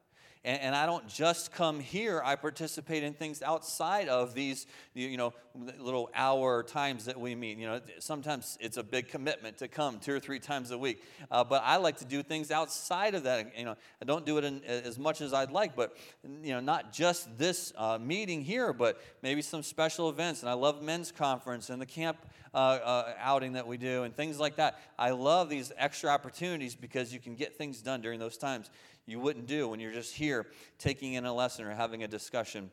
And, 0.42 0.60
and, 0.62 0.74
I 0.74 0.86
don't 0.86 1.06
just 1.06 1.52
come 1.52 1.80
here, 1.80 2.22
I 2.24 2.34
participate 2.34 3.02
in 3.02 3.12
things 3.12 3.42
outside 3.42 4.08
of 4.08 4.32
these, 4.32 4.66
you 4.94 5.18
know, 5.18 5.34
little 5.78 6.10
hour 6.14 6.62
times 6.62 7.04
that 7.06 7.20
we 7.20 7.34
meet. 7.34 7.58
You 7.58 7.66
know, 7.66 7.80
sometimes 7.98 8.56
it's 8.58 8.78
a 8.78 8.82
big 8.82 9.08
commitment 9.08 9.58
to 9.58 9.68
come 9.68 9.98
two 9.98 10.14
or 10.14 10.20
three 10.20 10.38
times 10.38 10.70
a 10.70 10.78
week. 10.78 11.02
Uh, 11.30 11.44
but 11.44 11.62
I 11.64 11.76
like 11.76 11.98
to 11.98 12.06
do 12.06 12.22
things 12.22 12.50
outside 12.50 13.14
of 13.14 13.24
that. 13.24 13.52
You 13.58 13.66
know, 13.66 13.76
I 14.00 14.04
don't 14.06 14.24
do 14.24 14.38
it 14.38 14.44
in, 14.44 14.64
as 14.64 14.98
much 14.98 15.20
as 15.20 15.34
I'd 15.34 15.50
like, 15.50 15.76
but, 15.76 15.94
you 16.42 16.54
know, 16.54 16.60
not 16.60 16.90
just 16.90 17.36
this 17.36 17.74
uh, 17.76 17.98
meeting 18.00 18.42
here, 18.42 18.72
but 18.72 18.98
maybe 19.22 19.42
some 19.42 19.62
special 19.62 20.08
events. 20.08 20.40
And 20.40 20.48
I 20.48 20.54
love 20.54 20.82
men's 20.82 21.12
conference 21.12 21.68
and 21.68 21.82
the 21.82 21.86
camp 21.86 22.16
uh, 22.54 22.56
uh, 22.56 23.14
outing 23.20 23.52
that 23.52 23.66
we 23.66 23.76
do 23.76 24.04
and 24.04 24.16
things 24.16 24.40
like 24.40 24.56
that. 24.56 24.80
I 24.98 25.10
love 25.10 25.48
these 25.48 25.70
extra 25.76 26.10
opportunities 26.10 26.74
because 26.74 27.12
you 27.12 27.20
can 27.20 27.34
get 27.34 27.56
things 27.56 27.82
done 27.82 28.00
during 28.00 28.18
those 28.18 28.36
times 28.36 28.70
you 29.10 29.18
wouldn't 29.18 29.46
do 29.46 29.68
when 29.68 29.80
you're 29.80 29.92
just 29.92 30.14
here 30.14 30.46
taking 30.78 31.14
in 31.14 31.24
a 31.24 31.32
lesson 31.32 31.64
or 31.64 31.74
having 31.74 32.02
a 32.02 32.08
discussion. 32.08 32.70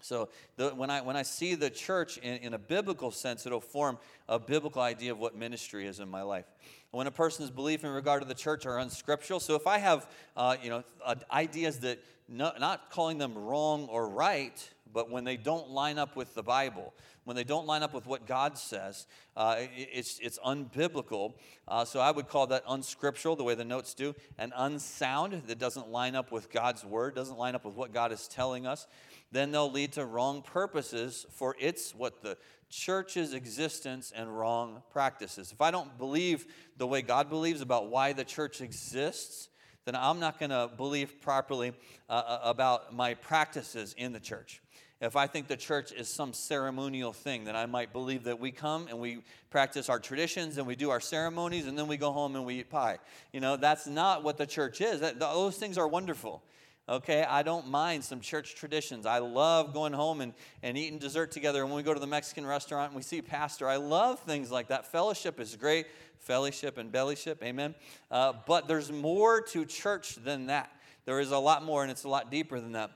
So 0.00 0.28
the, 0.56 0.70
when, 0.70 0.90
I, 0.90 1.00
when 1.00 1.16
I 1.16 1.22
see 1.22 1.54
the 1.54 1.70
church 1.70 2.18
in, 2.18 2.36
in 2.36 2.54
a 2.54 2.58
biblical 2.58 3.10
sense, 3.10 3.46
it'll 3.46 3.60
form 3.60 3.98
a 4.28 4.38
biblical 4.38 4.82
idea 4.82 5.12
of 5.12 5.18
what 5.18 5.36
ministry 5.36 5.86
is 5.86 6.00
in 6.00 6.08
my 6.08 6.22
life. 6.22 6.46
When 6.90 7.06
a 7.06 7.10
person's 7.10 7.50
belief 7.50 7.84
in 7.84 7.90
regard 7.90 8.22
to 8.22 8.28
the 8.28 8.34
church 8.34 8.66
are 8.66 8.78
unscriptural, 8.78 9.40
so 9.40 9.54
if 9.54 9.66
I 9.66 9.78
have 9.78 10.08
uh, 10.36 10.56
you 10.62 10.70
know, 10.70 10.84
uh, 11.04 11.14
ideas 11.30 11.80
that 11.80 12.02
not, 12.28 12.60
not 12.60 12.90
calling 12.90 13.18
them 13.18 13.36
wrong 13.36 13.88
or 13.88 14.08
right, 14.08 14.68
but 14.92 15.10
when 15.10 15.24
they 15.24 15.36
don't 15.36 15.70
line 15.70 15.98
up 15.98 16.16
with 16.16 16.34
the 16.34 16.42
Bible, 16.42 16.94
when 17.24 17.36
they 17.36 17.44
don't 17.44 17.66
line 17.66 17.82
up 17.82 17.94
with 17.94 18.06
what 18.06 18.26
God 18.26 18.58
says, 18.58 19.06
uh, 19.36 19.56
it's, 19.76 20.18
it's 20.20 20.38
unbiblical. 20.40 21.34
Uh, 21.68 21.84
so 21.84 22.00
I 22.00 22.10
would 22.10 22.28
call 22.28 22.46
that 22.48 22.64
unscriptural, 22.68 23.36
the 23.36 23.44
way 23.44 23.54
the 23.54 23.64
notes 23.64 23.94
do, 23.94 24.14
and 24.38 24.52
unsound 24.56 25.42
that 25.46 25.58
doesn't 25.58 25.88
line 25.88 26.16
up 26.16 26.32
with 26.32 26.50
God's 26.50 26.84
word, 26.84 27.14
doesn't 27.14 27.38
line 27.38 27.54
up 27.54 27.64
with 27.64 27.74
what 27.74 27.92
God 27.92 28.10
is 28.10 28.26
telling 28.26 28.66
us. 28.66 28.86
Then 29.32 29.52
they'll 29.52 29.70
lead 29.70 29.92
to 29.92 30.04
wrong 30.04 30.42
purposes 30.42 31.26
for 31.30 31.54
its 31.58 31.94
what 31.94 32.22
the 32.22 32.36
church's 32.68 33.34
existence 33.34 34.12
and 34.14 34.36
wrong 34.36 34.82
practices. 34.90 35.52
If 35.52 35.60
I 35.60 35.70
don't 35.70 35.98
believe 35.98 36.46
the 36.76 36.86
way 36.86 37.02
God 37.02 37.28
believes 37.28 37.60
about 37.60 37.88
why 37.90 38.12
the 38.12 38.24
church 38.24 38.60
exists, 38.60 39.48
then 39.84 39.94
I'm 39.94 40.20
not 40.20 40.38
going 40.38 40.50
to 40.50 40.70
believe 40.76 41.20
properly 41.20 41.72
uh, 42.08 42.12
uh, 42.12 42.40
about 42.44 42.94
my 42.94 43.14
practices 43.14 43.94
in 43.96 44.12
the 44.12 44.20
church. 44.20 44.60
If 45.00 45.16
I 45.16 45.26
think 45.26 45.48
the 45.48 45.56
church 45.56 45.92
is 45.92 46.08
some 46.08 46.34
ceremonial 46.34 47.14
thing, 47.14 47.44
then 47.44 47.56
I 47.56 47.64
might 47.64 47.90
believe 47.90 48.24
that 48.24 48.38
we 48.38 48.50
come 48.50 48.86
and 48.88 48.98
we 48.98 49.22
practice 49.48 49.88
our 49.88 49.98
traditions 49.98 50.58
and 50.58 50.66
we 50.66 50.76
do 50.76 50.90
our 50.90 51.00
ceremonies 51.00 51.66
and 51.66 51.78
then 51.78 51.86
we 51.86 51.96
go 51.96 52.12
home 52.12 52.36
and 52.36 52.44
we 52.44 52.56
eat 52.56 52.68
pie. 52.68 52.98
You 53.32 53.40
know, 53.40 53.56
that's 53.56 53.86
not 53.86 54.22
what 54.22 54.36
the 54.36 54.46
church 54.46 54.82
is. 54.82 55.00
That, 55.00 55.18
those 55.18 55.56
things 55.56 55.78
are 55.78 55.88
wonderful. 55.88 56.42
Okay, 56.88 57.22
I 57.22 57.42
don't 57.42 57.68
mind 57.68 58.02
some 58.02 58.20
church 58.20 58.56
traditions. 58.56 59.06
I 59.06 59.18
love 59.18 59.72
going 59.72 59.92
home 59.92 60.20
and, 60.20 60.34
and 60.62 60.76
eating 60.76 60.98
dessert 60.98 61.30
together. 61.30 61.60
And 61.60 61.70
When 61.70 61.76
we 61.76 61.82
go 61.84 61.94
to 61.94 62.00
the 62.00 62.06
Mexican 62.06 62.44
restaurant 62.44 62.90
and 62.90 62.96
we 62.96 63.02
see 63.02 63.22
pastor, 63.22 63.68
I 63.68 63.76
love 63.76 64.18
things 64.20 64.50
like 64.50 64.68
that. 64.68 64.90
Fellowship 64.90 65.38
is 65.38 65.54
great. 65.54 65.86
Fellowship 66.18 66.78
and 66.78 66.92
bellyship, 66.92 67.42
amen. 67.42 67.74
Uh, 68.10 68.32
but 68.46 68.68
there's 68.68 68.90
more 68.90 69.40
to 69.40 69.64
church 69.64 70.16
than 70.16 70.46
that. 70.46 70.70
There 71.04 71.20
is 71.20 71.30
a 71.30 71.38
lot 71.38 71.64
more, 71.64 71.82
and 71.82 71.90
it's 71.90 72.04
a 72.04 72.08
lot 72.08 72.30
deeper 72.30 72.60
than 72.60 72.72
that. 72.72 72.90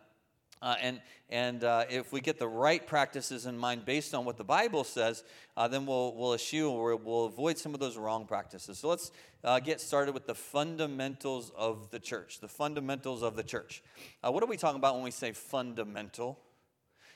Uh, 0.64 0.76
and 0.80 1.00
and 1.28 1.62
uh, 1.62 1.84
if 1.90 2.10
we 2.10 2.22
get 2.22 2.38
the 2.38 2.48
right 2.48 2.86
practices 2.86 3.44
in 3.44 3.58
mind 3.58 3.84
based 3.84 4.14
on 4.14 4.24
what 4.24 4.38
the 4.38 4.44
Bible 4.44 4.82
says, 4.82 5.22
uh, 5.56 5.68
then 5.68 5.84
we'll, 5.84 6.14
we'll 6.14 6.34
eschew 6.34 6.70
or 6.70 6.96
we'll 6.96 7.26
avoid 7.26 7.58
some 7.58 7.74
of 7.74 7.80
those 7.80 7.98
wrong 7.98 8.26
practices. 8.26 8.78
So 8.78 8.88
let's 8.88 9.10
uh, 9.42 9.60
get 9.60 9.80
started 9.80 10.12
with 10.12 10.26
the 10.26 10.34
fundamentals 10.34 11.52
of 11.56 11.90
the 11.90 11.98
church. 11.98 12.40
The 12.40 12.48
fundamentals 12.48 13.22
of 13.22 13.36
the 13.36 13.42
church. 13.42 13.82
Uh, 14.22 14.32
what 14.32 14.42
are 14.42 14.46
we 14.46 14.56
talking 14.56 14.78
about 14.78 14.94
when 14.94 15.04
we 15.04 15.10
say 15.10 15.32
fundamental? 15.32 16.38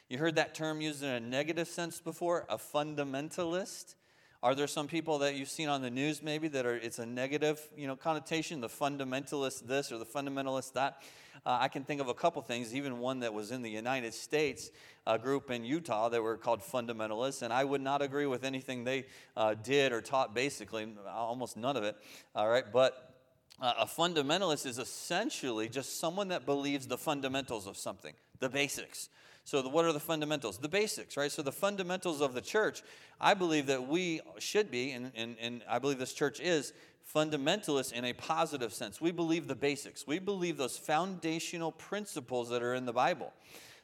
You 0.09 0.19
heard 0.19 0.37
that 0.37 0.55
term 0.55 0.81
used 0.81 1.03
in 1.03 1.09
a 1.09 1.21
negative 1.21 1.69
sense 1.69 2.01
before, 2.01 2.45
a 2.49 2.59
fundamentalist. 2.59 3.95
Are 4.41 4.55
there 4.55 4.69
some 4.69 4.87
people 4.87 5.19
that 5.19 5.35
you've 5.35 5.49
seen 5.49 5.69
on 5.69 5.83
the 5.83 5.91
news 5.91 6.23
maybe 6.23 6.47
that 6.49 6.65
are 6.65 6.77
it's 6.77 7.01
a 7.01 7.07
negative, 7.07 7.61
you 7.77 7.89
know, 7.89 7.97
connotation, 7.97 8.61
the 8.61 8.69
fundamentalist 8.69 9.67
this 9.67 9.91
or 9.91 9.99
the 9.99 10.07
fundamentalist 10.07 10.75
that? 10.75 11.03
Uh, 11.45 11.59
I 11.61 11.69
can 11.69 11.83
think 11.83 12.01
of 12.01 12.09
a 12.09 12.15
couple 12.15 12.41
things, 12.43 12.75
even 12.75 12.99
one 12.99 13.21
that 13.21 13.35
was 13.35 13.51
in 13.51 13.63
the 13.63 13.71
United 13.71 14.15
States, 14.15 14.71
a 15.07 15.19
group 15.19 15.51
in 15.51 15.65
Utah 15.65 16.09
that 16.09 16.23
were 16.23 16.37
called 16.37 16.61
fundamentalists, 16.61 17.43
and 17.43 17.53
I 17.53 17.65
would 17.65 17.81
not 17.81 18.01
agree 18.01 18.27
with 18.27 18.45
anything 18.45 18.85
they 18.85 19.07
uh, 19.37 19.55
did 19.55 19.93
or 19.93 20.01
taught, 20.01 20.35
basically, 20.35 20.87
almost 21.09 21.57
none 21.57 21.77
of 21.77 21.83
it. 21.83 21.97
All 22.35 22.49
right, 22.49 22.65
but 22.73 23.15
uh, 23.61 23.75
a 23.81 23.87
fundamentalist 23.87 24.67
is 24.67 24.79
essentially 24.79 25.69
just 25.69 25.99
someone 25.99 26.29
that 26.29 26.47
believes 26.47 26.87
the 26.87 26.99
fundamentals 26.99 27.67
of 27.67 27.77
something, 27.77 28.15
the 28.39 28.49
basics. 28.49 29.09
So, 29.49 29.63
the, 29.63 29.71
what 29.71 29.87
are 29.87 29.95
the 29.95 29.99
fundamentals? 29.99 30.59
The 30.59 30.69
basics, 30.69 31.17
right? 31.17 31.33
So, 31.33 31.41
the 31.41 31.51
fundamentals 31.51 32.21
of 32.21 32.35
the 32.35 32.43
church, 32.43 32.83
I 33.19 33.33
believe 33.33 33.65
that 33.69 33.89
we 33.89 34.21
should 34.39 34.71
be, 34.71 34.91
and, 34.91 35.11
and, 35.15 35.37
and 35.41 35.65
I 35.67 35.79
believe 35.79 35.99
this 35.99 36.13
church 36.13 36.39
is, 36.39 36.75
fundamentalist 37.15 37.95
in 37.95 38.05
a 38.05 38.13
positive 38.13 38.75
sense. 38.75 39.01
We 39.01 39.11
believe 39.11 39.49
the 39.49 39.55
basics, 39.55 40.07
we 40.07 40.19
believe 40.19 40.59
those 40.59 40.77
foundational 40.77 41.73
principles 41.73 42.51
that 42.51 42.63
are 42.63 42.75
in 42.75 42.85
the 42.85 42.93
Bible. 42.93 43.33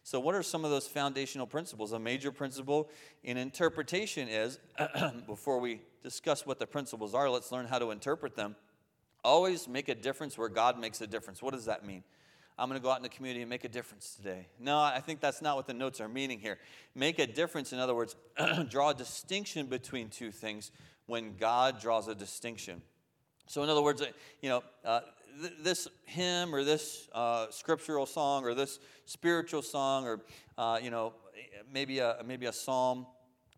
So, 0.02 0.21
what 0.21 0.35
are 0.35 0.42
some 0.42 0.66
of 0.66 0.71
those 0.71 0.87
foundational 0.87 1.47
principles? 1.47 1.92
A 1.92 1.99
major 1.99 2.30
principle 2.30 2.90
in 3.23 3.38
interpretation 3.38 4.28
is 4.28 4.59
before 5.26 5.61
we 5.61 5.80
discuss 6.02 6.44
what 6.44 6.59
the 6.59 6.66
principles 6.66 7.14
are, 7.14 7.30
let's 7.30 7.50
learn 7.50 7.64
how 7.64 7.78
to 7.78 7.90
interpret 7.90 8.37
them. 8.37 8.54
Always 9.25 9.66
make 9.66 9.88
a 9.88 9.94
difference 9.94 10.37
where 10.37 10.50
God 10.50 10.78
makes 10.78 11.00
a 11.00 11.06
difference. 11.06 11.40
What 11.40 11.54
does 11.54 11.64
that 11.64 11.87
mean? 11.87 12.04
I'm 12.56 12.68
going 12.68 12.80
to 12.80 12.82
go 12.82 12.90
out 12.90 12.99
in 12.99 13.02
the 13.02 13.08
community 13.08 13.42
and 13.42 13.50
make 13.50 13.64
a 13.64 13.68
difference 13.68 14.14
today. 14.14 14.46
No, 14.61 14.78
I 14.78 15.00
think 15.00 15.20
that's 15.20 15.42
not 15.42 15.56
what 15.56 15.66
the 15.66 15.75
notes 15.75 16.00
are 16.00 16.08
meaning 16.08 16.38
here. 16.38 16.58
Make 16.94 17.18
a 17.18 17.26
difference, 17.26 17.73
in 17.73 17.80
other 17.80 17.94
words, 17.94 18.14
draw 18.68 18.90
a 18.90 18.94
distinction 18.94 19.66
between 19.66 20.08
two 20.08 20.30
things 20.30 20.70
when 21.06 21.37
God 21.37 21.80
draws 21.80 22.06
a 22.06 22.14
distinction. 22.14 22.80
So, 23.46 23.62
in 23.64 23.68
other 23.68 23.82
words, 23.82 24.02
uh, 24.02 24.06
you 24.40 24.49
know, 24.49 24.62
uh, 24.84 25.00
th- 25.40 25.52
this 25.62 25.88
hymn 26.04 26.54
or 26.54 26.62
this 26.62 27.08
uh, 27.12 27.46
scriptural 27.50 28.06
song 28.06 28.44
or 28.44 28.54
this 28.54 28.78
spiritual 29.04 29.62
song 29.62 30.06
or, 30.06 30.20
uh, 30.56 30.78
you 30.80 30.90
know, 30.90 31.12
maybe 31.73 31.99
a, 31.99 32.18
maybe 32.25 32.46
a 32.46 32.52
psalm, 32.52 33.04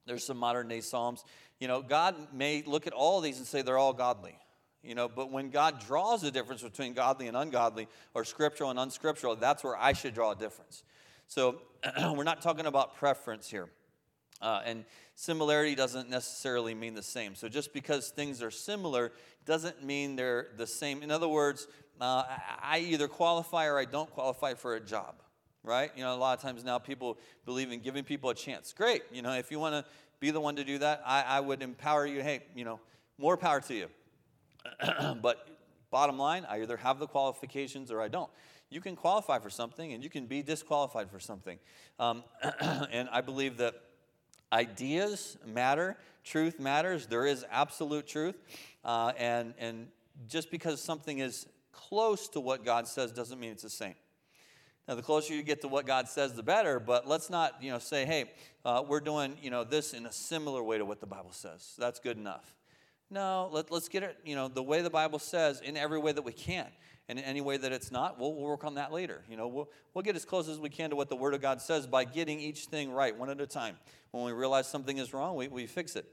there's 0.07 0.25
some 0.25 0.39
modern 0.39 0.69
day 0.69 0.81
psalms. 0.81 1.23
You 1.61 1.69
know, 1.69 1.83
God 1.83 2.17
may 2.33 2.63
look 2.67 2.87
at 2.87 2.95
all 2.95 3.21
these 3.21 3.37
and 3.37 3.47
say 3.47 3.61
they're 3.61 3.79
all 3.79 3.93
godly 3.93 4.37
you 4.87 4.95
know 4.95 5.09
but 5.09 5.31
when 5.31 5.51
god 5.51 5.85
draws 5.87 6.23
a 6.25 6.31
difference 6.31 6.63
between 6.63 6.93
godly 6.93 7.27
and 7.29 7.37
ungodly 7.37 7.89
or 8.15 8.25
scriptural 8.25 8.71
and 8.71 8.79
unscriptural 8.79 9.37
that's 9.37 9.65
where 9.65 9.77
i 9.77 9.93
should 9.93 10.15
draw 10.15 10.33
a 10.33 10.37
difference. 10.37 10.83
So 11.29 11.61
we're 12.15 12.25
not 12.25 12.41
talking 12.41 12.67
about 12.67 12.97
preference 12.97 13.51
here. 13.51 13.69
Uh, 14.41 14.61
and 14.65 14.85
similarity 15.15 15.75
doesn't 15.75 16.11
necessarily 16.11 16.75
mean 16.75 16.95
the 16.95 17.03
same. 17.03 17.35
So 17.35 17.49
just 17.49 17.73
because 17.73 18.11
things 18.11 18.43
are 18.43 18.51
similar 18.51 19.13
doesn't 19.47 19.83
mean 19.83 20.15
they're 20.15 20.49
the 20.57 20.67
same. 20.67 21.03
In 21.03 21.11
other 21.11 21.29
words 21.29 21.67
uh, 21.99 22.25
i 22.63 22.79
either 22.81 23.09
qualify 23.09 23.67
or 23.67 23.79
i 23.79 23.87
don't 23.87 24.11
qualify 24.11 24.53
for 24.55 24.75
a 24.75 24.81
job 24.81 25.23
right? 25.65 25.91
You 25.97 26.05
know 26.05 26.15
a 26.15 26.17
lot 26.17 26.39
of 26.39 26.43
times 26.43 26.63
now 26.63 26.79
people 26.79 27.19
believe 27.45 27.73
in 27.73 27.81
giving 27.81 28.05
people 28.05 28.31
a 28.31 28.35
chance. 28.35 28.73
Great 28.73 29.03
you 29.11 29.23
know 29.23 29.33
if 29.33 29.51
you 29.51 29.59
want 29.59 29.75
to 29.75 29.91
be 30.21 30.31
the 30.31 30.41
one 30.41 30.57
to 30.57 30.65
do 30.65 30.79
that 30.79 31.03
I, 31.05 31.23
I 31.23 31.41
would 31.41 31.63
empower 31.63 32.07
you. 32.07 32.23
Hey 32.23 32.41
you 32.55 32.65
know 32.65 32.79
more 33.19 33.37
power 33.37 33.61
to 33.63 33.75
you 33.75 33.89
but 35.23 35.49
bottom 35.91 36.19
line, 36.19 36.47
I 36.49 36.63
either 36.63 36.77
have 36.77 36.99
the 36.99 37.07
qualifications 37.07 37.91
or 37.91 38.01
I 38.01 38.09
don't. 38.09 38.31
You 38.69 38.81
can 38.81 38.97
qualify 38.97 39.39
for 39.39 39.51
something 39.51 39.93
and 39.93 40.03
you 40.03 40.11
can 40.11 40.27
be 40.27 40.43
disqualified 40.43 41.11
for 41.11 41.21
something. 41.21 41.59
Um, 41.99 42.25
and 42.91 43.09
I 43.11 43.21
believe 43.21 43.59
that 43.59 43.75
ideas 44.53 45.37
matter, 45.47 45.97
truth 46.25 46.59
matters. 46.59 47.07
There 47.07 47.27
is 47.27 47.45
absolute 47.51 48.07
truth. 48.07 48.37
Uh, 48.85 49.13
and, 49.19 49.55
and 49.59 49.89
just 50.29 50.51
because 50.51 50.83
something 50.83 51.19
is 51.19 51.47
close 51.73 52.29
to 52.31 52.41
what 52.41 52.65
God 52.65 52.89
says 52.89 53.13
doesn't 53.13 53.39
mean 53.39 53.53
it's 53.53 53.63
the 53.63 53.71
same. 53.71 53.95
Now, 54.89 54.95
the 54.95 55.03
closer 55.03 55.35
you 55.35 55.43
get 55.43 55.63
to 55.63 55.69
what 55.69 55.85
God 55.85 56.09
says, 56.09 56.35
the 56.35 56.45
better. 56.45 56.79
But 56.79 57.09
let's 57.09 57.29
not, 57.29 57.61
you 57.61 57.73
know, 57.73 57.81
say, 57.81 58.05
"Hey, 58.05 58.31
uh, 58.65 58.85
we're 58.87 59.01
doing, 59.01 59.37
you 59.43 59.51
know, 59.51 59.65
this 59.65 59.93
in 59.93 60.07
a 60.07 60.13
similar 60.13 60.63
way 60.63 60.79
to 60.79 60.85
what 60.85 61.01
the 61.01 61.07
Bible 61.07 61.33
says." 61.33 61.75
That's 61.77 61.99
good 61.99 62.17
enough. 62.17 62.55
No, 63.11 63.49
let, 63.53 63.71
us 63.71 63.89
get 63.89 64.03
it, 64.03 64.19
you 64.25 64.35
know, 64.35 64.49
the 64.49 64.63
way 64.63 64.83
the 64.83 64.91
Bible 64.91 65.19
says 65.19 65.61
in 65.61 65.77
every 65.77 65.99
way 65.99 66.13
that 66.13 66.23
we 66.23 66.33
can. 66.33 66.67
And 67.09 67.21
in 67.21 67.25
any 67.25 67.41
way 67.41 67.57
that 67.57 67.71
it's 67.71 67.93
not, 67.93 68.19
we'll, 68.19 68.35
we'll 68.35 68.47
work 68.47 68.65
on 68.65 68.75
that 68.75 68.93
later. 68.93 69.23
You 69.31 69.37
know, 69.37 69.47
we'll, 69.47 69.71
we'll 69.95 70.03
get 70.03 70.17
as 70.17 70.25
close 70.25 70.49
as 70.49 70.59
we 70.59 70.69
can 70.69 70.91
to 70.91 70.97
what 70.97 71.09
the 71.09 71.15
Word 71.15 71.35
of 71.35 71.41
God 71.41 71.61
says 71.61 71.87
by 71.87 72.05
getting 72.05 72.41
each 72.41 72.67
thing 72.67 72.91
right 72.91 73.17
one 73.17 73.31
at 73.31 73.41
a 73.41 73.47
time. 73.47 73.77
When 74.11 74.25
we 74.25 74.33
realize 74.33 74.67
something 74.67 74.99
is 74.99 75.15
wrong, 75.15 75.37
we, 75.37 75.47
we 75.47 75.67
fix 75.67 75.95
it. 75.95 76.05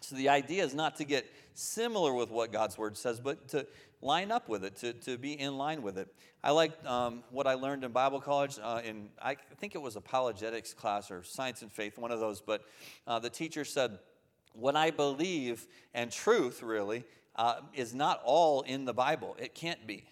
So 0.00 0.16
the 0.16 0.30
idea 0.30 0.64
is 0.64 0.74
not 0.74 0.96
to 0.96 1.04
get 1.04 1.26
similar 1.54 2.14
with 2.14 2.30
what 2.30 2.50
God's 2.50 2.78
Word 2.78 2.96
says, 2.96 3.20
but 3.20 3.48
to 3.48 3.66
line 4.00 4.32
up 4.32 4.48
with 4.48 4.64
it, 4.64 4.76
to, 4.76 4.94
to 4.94 5.18
be 5.18 5.38
in 5.38 5.58
line 5.58 5.82
with 5.82 5.98
it. 5.98 6.08
I 6.42 6.50
like 6.50 6.72
um, 6.86 7.22
what 7.30 7.46
I 7.46 7.54
learned 7.54 7.84
in 7.84 7.92
Bible 7.92 8.20
college. 8.20 8.58
Uh, 8.60 8.80
in 8.84 9.10
I 9.20 9.36
think 9.58 9.74
it 9.74 9.82
was 9.82 9.96
apologetics 9.96 10.72
class 10.72 11.10
or 11.10 11.22
science 11.22 11.62
and 11.62 11.70
faith, 11.70 11.98
one 11.98 12.10
of 12.10 12.20
those. 12.20 12.40
But 12.40 12.64
uh, 13.06 13.18
the 13.18 13.30
teacher 13.30 13.64
said, 13.64 13.98
what 14.54 14.76
I 14.76 14.90
believe 14.90 15.66
and 15.94 16.10
truth 16.10 16.62
really 16.62 17.04
uh, 17.36 17.60
is 17.74 17.94
not 17.94 18.20
all 18.24 18.62
in 18.62 18.84
the 18.84 18.94
Bible. 18.94 19.36
It 19.38 19.54
can't 19.54 19.86
be. 19.86 20.04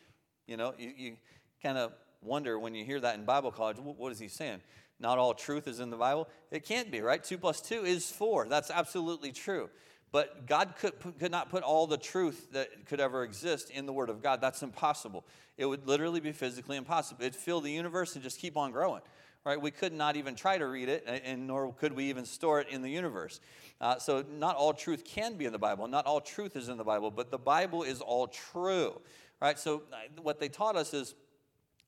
You 0.47 0.56
know, 0.56 0.75
you, 0.78 0.92
you 0.97 1.16
kind 1.62 1.78
of 1.78 1.92
wonder 2.23 2.59
when 2.59 2.75
you 2.75 2.85
hear 2.85 3.00
that 3.00 3.14
in 3.16 3.25
Bible 3.25 3.50
college, 3.50 3.76
what 3.78 4.12
is 4.12 4.18
he 4.18 4.28
saying? 4.28 4.61
Not 4.99 5.18
all 5.18 5.32
truth 5.32 5.66
is 5.66 5.80
in 5.80 5.90
the 5.90 5.97
Bible? 5.97 6.28
It 6.50 6.64
can't 6.64 6.90
be, 6.90 7.00
right? 7.00 7.23
Two 7.23 7.38
plus 7.38 7.61
two 7.61 7.85
is 7.85 8.11
four. 8.11 8.47
That's 8.49 8.70
absolutely 8.70 9.32
true. 9.32 9.70
But 10.12 10.47
God 10.47 10.75
could, 10.78 10.94
could 11.18 11.30
not 11.30 11.50
put 11.50 11.62
all 11.62 11.87
the 11.87 11.97
truth 11.97 12.49
that 12.52 12.87
could 12.87 13.00
ever 13.00 13.23
exist 13.23 13.70
in 13.70 13.87
the 13.87 13.92
Word 13.92 14.11
of 14.11 14.23
God. 14.23 14.40
That's 14.40 14.62
impossible. 14.62 15.25
It 15.56 15.66
would 15.66 15.87
literally 15.87 16.20
be 16.20 16.32
physically 16.32 16.76
impossible. 16.76 17.23
It'd 17.23 17.37
fill 17.37 17.61
the 17.61 17.70
universe 17.70 18.14
and 18.14 18.23
just 18.23 18.40
keep 18.40 18.56
on 18.56 18.73
growing 18.73 19.02
right? 19.44 19.61
We 19.61 19.70
could 19.70 19.92
not 19.92 20.16
even 20.16 20.35
try 20.35 20.59
to 20.59 20.66
read 20.66 20.88
it, 20.88 21.04
and 21.25 21.47
nor 21.47 21.73
could 21.73 21.92
we 21.92 22.04
even 22.04 22.25
store 22.25 22.61
it 22.61 22.68
in 22.68 22.82
the 22.82 22.90
universe. 22.90 23.40
Uh, 23.80 23.99
so, 23.99 24.25
not 24.38 24.56
all 24.56 24.75
truth 24.75 25.04
can 25.04 25.35
be 25.35 25.47
in 25.47 25.52
the 25.52 25.59
Bible. 25.59 25.88
Not 25.88 26.06
all 26.06 26.20
truth 26.20 26.56
is 26.56 26.68
in 26.68 26.76
the 26.76 26.85
Bible, 26.85 27.11
but 27.11 27.30
the 27.30 27.38
Bible 27.38 27.82
is 27.82 28.00
all 28.00 28.26
true, 28.26 29.00
right? 29.40 29.59
So, 29.59 29.82
uh, 29.92 29.97
what 30.23 30.40
they 30.40 30.49
taught 30.49 30.76
us 30.76 30.94
is. 30.94 31.14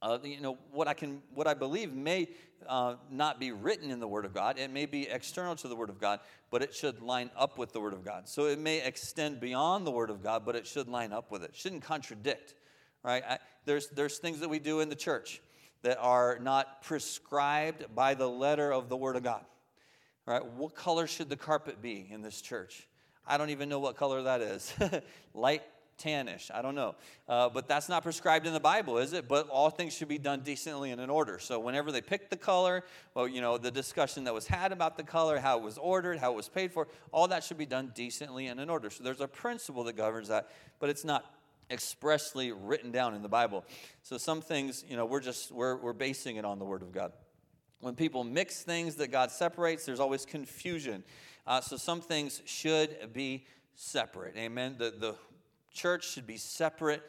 Uh, 0.01 0.19
you 0.25 0.41
know 0.41 0.59
what 0.73 0.89
I 0.89 0.95
can, 0.95 1.23
what 1.33 1.47
I 1.47 1.55
believe 1.55 1.93
may 1.93 2.27
uh, 2.69 2.97
not 3.09 3.39
be 3.39 3.53
written 3.53 3.89
in 3.89 4.01
the 4.01 4.09
Word 4.09 4.25
of 4.25 4.35
God. 4.35 4.59
It 4.59 4.73
may 4.73 4.85
be 4.85 5.09
external 5.09 5.55
to 5.55 5.69
the 5.69 5.77
Word 5.77 5.91
of 5.91 6.01
God, 6.01 6.19
but 6.51 6.61
it 6.61 6.75
should 6.75 7.01
line 7.01 7.31
up 7.37 7.57
with 7.57 7.73
the 7.73 7.79
Word 7.79 7.93
of 7.93 8.05
God. 8.05 8.29
So 8.29 8.47
it 8.47 8.59
may 8.59 8.85
extend 8.85 9.39
beyond 9.39 9.87
the 9.87 9.93
Word 9.93 10.11
of 10.11 10.21
God, 10.21 10.45
but 10.45 10.57
it 10.57 10.67
should 10.67 10.89
line 10.89 11.13
up 11.13 11.31
with 11.31 11.45
it. 11.45 11.51
it 11.51 11.57
shouldn't 11.57 11.83
contradict, 11.83 12.55
right? 13.05 13.23
I, 13.25 13.39
there's 13.65 13.91
there's 13.91 14.19
things 14.19 14.41
that 14.41 14.49
we 14.49 14.59
do 14.59 14.81
in 14.81 14.89
the 14.89 14.97
church 14.97 15.41
that 15.83 15.99
are 16.01 16.39
not 16.41 16.83
prescribed 16.83 17.95
by 17.95 18.15
the 18.15 18.29
letter 18.29 18.73
of 18.73 18.89
the 18.89 18.97
Word 18.97 19.17
of 19.17 19.23
God. 19.23 19.45
Right? 20.27 20.45
What 20.45 20.75
color 20.75 21.07
should 21.07 21.29
the 21.29 21.37
carpet 21.37 21.83
be 21.83 22.07
in 22.11 22.23
this 22.23 22.41
church? 22.41 22.87
I 23.27 23.37
don't 23.37 23.51
even 23.51 23.69
know 23.69 23.81
what 23.81 23.97
color 23.97 24.23
that 24.23 24.41
is. 24.41 24.73
Light 25.35 25.63
tannish. 25.99 26.51
I 26.53 26.63
don't 26.63 26.75
know. 26.75 26.95
Uh, 27.29 27.49
but 27.49 27.69
that's 27.69 27.89
not 27.89 28.03
prescribed 28.03 28.47
in 28.47 28.53
the 28.53 28.61
Bible, 28.61 28.99
is 28.99 29.13
it? 29.13 29.29
But 29.29 29.49
all 29.49 29.71
things 29.71 29.95
should 29.95 30.09
be 30.09 30.19
done 30.19 30.41
decently 30.41 30.91
and 30.91 31.01
in 31.01 31.11
order. 31.11 31.39
So 31.39 31.59
whenever 31.59 31.93
they 31.93 32.01
picked 32.01 32.31
the 32.31 32.37
color, 32.37 32.85
well, 33.15 33.29
you 33.29 33.41
know, 33.41 33.59
the 33.59 33.71
discussion 33.71 34.25
that 34.25 34.35
was 34.35 34.47
had 34.47 34.73
about 34.73 34.97
the 34.97 35.03
color, 35.03 35.39
how 35.39 35.59
it 35.59 35.63
was 35.63 35.79
ordered, 35.79 36.19
how 36.19 36.33
it 36.33 36.37
was 36.37 36.49
paid 36.49 36.73
for, 36.73 36.89
all 37.13 37.29
that 37.29 37.45
should 37.45 37.59
be 37.59 37.67
done 37.67 37.93
decently 37.95 38.47
and 38.47 38.61
in 38.61 38.71
order. 38.71 38.91
So 38.91 39.05
there's 39.05 39.21
a 39.21 39.29
principle 39.29 39.85
that 39.85 39.97
governs 39.97 40.29
that, 40.29 40.51
but 40.81 40.91
it's 40.91 41.05
not 41.05 41.33
expressly 41.73 42.53
written 42.53 42.93
down 42.93 43.15
in 43.15 43.23
the 43.23 43.29
Bible. 43.29 43.65
So 44.03 44.19
some 44.19 44.43
things, 44.43 44.85
you 44.89 44.97
know, 44.97 45.07
we're 45.07 45.21
just 45.21 45.51
we're, 45.51 45.77
we're 45.77 45.93
basing 45.93 46.37
it 46.37 46.45
on 46.45 46.59
the 46.59 46.65
Word 46.65 46.83
of 46.83 46.93
God. 46.93 47.13
When 47.81 47.95
people 47.97 48.23
mix 48.23 48.63
things 48.63 48.97
that 48.97 49.09
God 49.11 49.31
separates, 49.31 49.85
there's 49.85 50.01
always 50.01 50.25
confusion. 50.25 51.03
Uh, 51.47 51.61
so 51.61 51.77
some 51.77 52.01
things 52.01 52.43
should 52.45 53.13
be 53.13 53.47
separate. 53.75 54.37
Amen. 54.37 54.77
The 54.79 54.91
the 54.91 55.15
church 55.73 56.11
should 56.11 56.27
be 56.27 56.37
separate 56.37 57.03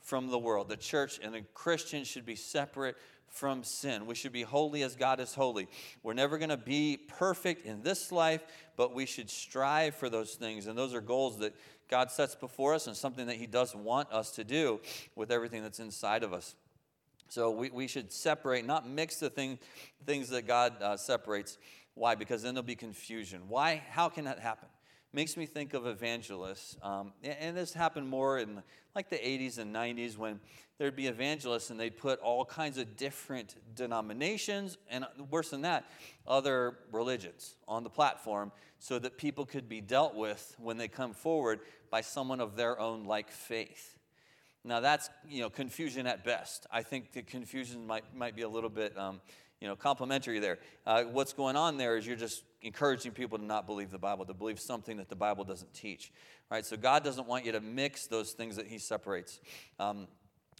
from 0.00 0.28
the 0.28 0.38
world. 0.38 0.68
The 0.68 0.76
church 0.76 1.18
and 1.22 1.34
the 1.34 1.42
Christian 1.54 2.04
should 2.04 2.26
be 2.26 2.36
separate 2.36 2.96
from 3.28 3.62
sin. 3.62 4.06
We 4.06 4.14
should 4.14 4.32
be 4.32 4.42
holy 4.42 4.82
as 4.82 4.96
God 4.96 5.20
is 5.20 5.34
holy. 5.34 5.68
We're 6.02 6.14
never 6.14 6.36
going 6.36 6.50
to 6.50 6.56
be 6.56 6.96
perfect 6.96 7.64
in 7.64 7.82
this 7.82 8.10
life, 8.10 8.44
but 8.76 8.92
we 8.94 9.06
should 9.06 9.30
strive 9.30 9.94
for 9.94 10.10
those 10.10 10.34
things. 10.34 10.66
And 10.66 10.76
those 10.76 10.94
are 10.94 11.00
goals 11.00 11.38
that 11.38 11.54
God 11.90 12.10
sets 12.10 12.34
before 12.34 12.74
us 12.74 12.86
and 12.86 12.96
something 12.96 13.26
that 13.26 13.36
He 13.36 13.46
does 13.46 13.74
want 13.74 14.10
us 14.12 14.30
to 14.32 14.44
do 14.44 14.80
with 15.16 15.30
everything 15.30 15.62
that's 15.62 15.80
inside 15.80 16.22
of 16.22 16.32
us. 16.32 16.54
So 17.28 17.50
we, 17.50 17.70
we 17.70 17.86
should 17.86 18.12
separate, 18.12 18.66
not 18.66 18.88
mix 18.88 19.16
the 19.16 19.30
thing, 19.30 19.58
things 20.06 20.30
that 20.30 20.46
God 20.46 20.80
uh, 20.80 20.96
separates. 20.96 21.58
Why? 21.94 22.14
Because 22.14 22.42
then 22.42 22.54
there'll 22.54 22.66
be 22.66 22.74
confusion. 22.74 23.42
Why? 23.48 23.82
How 23.90 24.08
can 24.08 24.24
that 24.24 24.38
happen? 24.38 24.68
Makes 25.12 25.36
me 25.36 25.46
think 25.46 25.74
of 25.74 25.86
evangelists. 25.86 26.76
Um, 26.82 27.12
and 27.22 27.56
this 27.56 27.72
happened 27.72 28.08
more 28.08 28.38
in 28.38 28.62
like 28.94 29.08
the 29.08 29.16
80s 29.16 29.58
and 29.58 29.74
90s 29.74 30.16
when 30.16 30.40
there'd 30.78 30.96
be 30.96 31.06
evangelists 31.06 31.70
and 31.70 31.78
they'd 31.78 31.96
put 31.96 32.20
all 32.20 32.44
kinds 32.44 32.78
of 32.78 32.96
different 32.96 33.56
denominations 33.74 34.78
and 34.90 35.04
worse 35.30 35.50
than 35.50 35.62
that, 35.62 35.84
other 36.26 36.78
religions 36.92 37.54
on 37.68 37.84
the 37.84 37.90
platform 37.90 38.50
so 38.78 38.98
that 38.98 39.18
people 39.18 39.44
could 39.44 39.68
be 39.68 39.80
dealt 39.80 40.14
with 40.14 40.56
when 40.58 40.76
they 40.76 40.88
come 40.88 41.12
forward 41.12 41.60
by 41.90 42.00
someone 42.00 42.40
of 42.40 42.56
their 42.56 42.78
own 42.80 43.04
like 43.04 43.30
faith. 43.30 43.98
Now 44.64 44.80
that's 44.80 45.08
you 45.28 45.40
know 45.40 45.50
confusion 45.50 46.06
at 46.06 46.24
best. 46.24 46.66
I 46.70 46.82
think 46.82 47.12
the 47.12 47.22
confusion 47.22 47.86
might 47.86 48.04
might 48.14 48.36
be 48.36 48.42
a 48.42 48.48
little 48.48 48.68
bit 48.70 48.96
um, 48.98 49.20
you 49.60 49.68
know 49.68 49.76
complimentary 49.76 50.38
there. 50.38 50.58
Uh, 50.86 51.04
what's 51.04 51.32
going 51.32 51.56
on 51.56 51.76
there 51.78 51.96
is 51.96 52.06
you're 52.06 52.16
just 52.16 52.42
encouraging 52.62 53.12
people 53.12 53.38
to 53.38 53.44
not 53.44 53.66
believe 53.66 53.90
the 53.90 53.98
Bible, 53.98 54.24
to 54.26 54.34
believe 54.34 54.60
something 54.60 54.96
that 54.98 55.08
the 55.08 55.16
Bible 55.16 55.44
doesn't 55.44 55.72
teach. 55.72 56.12
Right. 56.50 56.66
So 56.66 56.76
God 56.76 57.04
doesn't 57.04 57.26
want 57.26 57.44
you 57.46 57.52
to 57.52 57.60
mix 57.60 58.06
those 58.06 58.32
things 58.32 58.56
that 58.56 58.66
He 58.66 58.78
separates. 58.78 59.40
Um, 59.78 60.08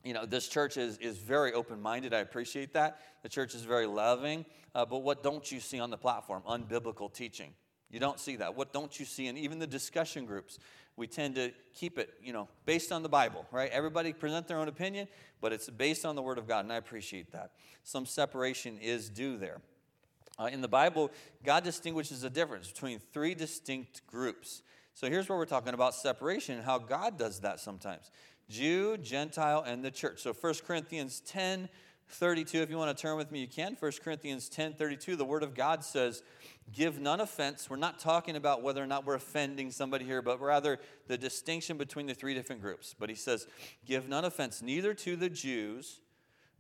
you 0.05 0.15
know, 0.15 0.25
this 0.25 0.49
church 0.49 0.77
is, 0.77 0.97
is 0.99 1.19
very 1.19 1.53
open 1.53 1.81
minded. 1.83 2.15
I 2.15 2.19
appreciate 2.19 2.73
that. 2.75 3.01
The 3.23 3.29
church 3.29 3.55
is 3.55 3.63
very 3.63 3.87
loving. 3.87 4.47
Uh, 4.75 4.87
but 4.87 4.99
what 4.99 5.23
don't 5.23 5.51
you 5.51 5.61
see 5.61 5.81
on 5.81 5.91
the 5.91 5.99
platform? 5.99 6.43
Unbiblical 6.49 7.13
teaching. 7.13 7.53
You 7.91 7.99
don't 7.99 8.21
see 8.21 8.37
that. 8.37 8.55
What 8.55 8.73
don't 8.73 8.99
you 8.99 9.05
see 9.05 9.27
in 9.27 9.37
even 9.37 9.59
the 9.59 9.67
discussion 9.67 10.25
groups? 10.25 10.59
We 10.97 11.07
tend 11.07 11.35
to 11.37 11.53
keep 11.75 11.99
it, 11.99 12.15
you 12.23 12.33
know, 12.33 12.49
based 12.67 12.93
on 12.93 13.03
the 13.03 13.09
Bible, 13.09 13.47
right? 13.51 13.71
Everybody 13.71 14.13
present 14.13 14.47
their 14.47 14.59
own 14.59 14.69
opinion, 14.69 15.09
but 15.41 15.53
it's 15.53 15.69
based 15.69 16.05
on 16.05 16.15
the 16.15 16.23
Word 16.23 16.39
of 16.39 16.47
God, 16.47 16.65
and 16.65 16.73
I 16.73 16.77
appreciate 16.77 17.33
that. 17.33 17.53
Some 17.83 18.07
separation 18.07 18.79
is 18.79 19.09
due 19.09 19.37
there. 19.39 19.61
Uh, 20.41 20.47
in 20.47 20.63
the 20.63 20.69
Bible, 20.69 21.11
God 21.45 21.65
distinguishes 21.65 22.25
a 22.25 22.31
difference 22.31 22.71
between 22.71 22.99
three 22.99 23.35
distinct 23.35 24.07
groups. 24.07 24.63
So 24.95 25.09
here's 25.09 25.29
where 25.29 25.37
we're 25.37 25.45
talking 25.45 25.75
about 25.75 25.95
separation 25.95 26.55
and 26.57 26.65
how 26.65 26.79
God 26.79 27.19
does 27.19 27.41
that 27.41 27.61
sometimes. 27.61 28.11
Jew, 28.49 28.97
Gentile, 28.97 29.63
and 29.67 29.85
the 29.85 29.91
church. 29.91 30.21
So 30.23 30.33
1 30.33 30.55
Corinthians 30.67 31.21
10 31.21 31.69
32, 32.13 32.59
if 32.59 32.71
you 32.71 32.77
want 32.77 32.97
to 32.97 33.01
turn 33.01 33.17
with 33.17 33.31
me, 33.31 33.41
you 33.41 33.47
can. 33.47 33.77
1 33.79 33.93
Corinthians 34.03 34.49
10 34.49 34.73
32, 34.75 35.15
the 35.15 35.25
Word 35.25 35.45
of 35.45 35.55
God 35.55 35.85
says, 35.85 36.23
Give 36.73 36.99
none 36.99 37.21
offense. 37.21 37.71
We're 37.71 37.77
not 37.77 38.01
talking 38.01 38.35
about 38.35 38.63
whether 38.63 38.83
or 38.83 38.87
not 38.87 39.07
we're 39.07 39.15
offending 39.15 39.71
somebody 39.71 40.05
here, 40.05 40.21
but 40.21 40.41
rather 40.41 40.81
the 41.07 41.17
distinction 41.17 41.77
between 41.77 42.07
the 42.07 42.15
three 42.15 42.35
different 42.35 42.63
groups. 42.63 42.97
But 42.99 43.11
he 43.11 43.15
says, 43.15 43.47
Give 43.87 44.09
none 44.09 44.25
offense, 44.25 44.61
neither 44.61 44.93
to 44.95 45.15
the 45.15 45.29
Jews, 45.29 46.01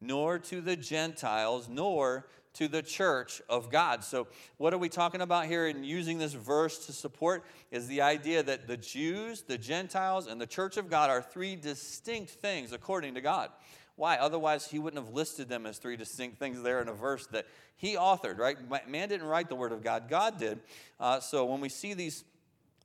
nor 0.00 0.38
to 0.38 0.60
the 0.60 0.76
Gentiles, 0.76 1.68
nor 1.68 2.26
to 2.54 2.68
the 2.68 2.82
church 2.82 3.40
of 3.48 3.70
God. 3.70 4.02
So, 4.04 4.26
what 4.56 4.74
are 4.74 4.78
we 4.78 4.88
talking 4.88 5.20
about 5.20 5.46
here 5.46 5.66
in 5.66 5.84
using 5.84 6.18
this 6.18 6.32
verse 6.32 6.86
to 6.86 6.92
support? 6.92 7.44
Is 7.70 7.86
the 7.86 8.02
idea 8.02 8.42
that 8.42 8.66
the 8.66 8.76
Jews, 8.76 9.42
the 9.42 9.58
Gentiles, 9.58 10.26
and 10.26 10.40
the 10.40 10.46
church 10.46 10.76
of 10.76 10.90
God 10.90 11.10
are 11.10 11.22
three 11.22 11.56
distinct 11.56 12.32
things 12.32 12.72
according 12.72 13.14
to 13.14 13.20
God. 13.20 13.50
Why? 13.96 14.16
Otherwise, 14.16 14.66
he 14.66 14.78
wouldn't 14.78 15.04
have 15.04 15.14
listed 15.14 15.48
them 15.48 15.66
as 15.66 15.78
three 15.78 15.96
distinct 15.96 16.38
things 16.38 16.62
there 16.62 16.80
in 16.80 16.88
a 16.88 16.94
verse 16.94 17.26
that 17.28 17.46
he 17.76 17.96
authored, 17.96 18.38
right? 18.38 18.56
Man 18.88 19.08
didn't 19.08 19.26
write 19.26 19.48
the 19.48 19.54
word 19.54 19.72
of 19.72 19.82
God, 19.82 20.08
God 20.08 20.38
did. 20.38 20.60
Uh, 20.98 21.20
so, 21.20 21.44
when 21.44 21.60
we 21.60 21.68
see 21.68 21.94
these 21.94 22.24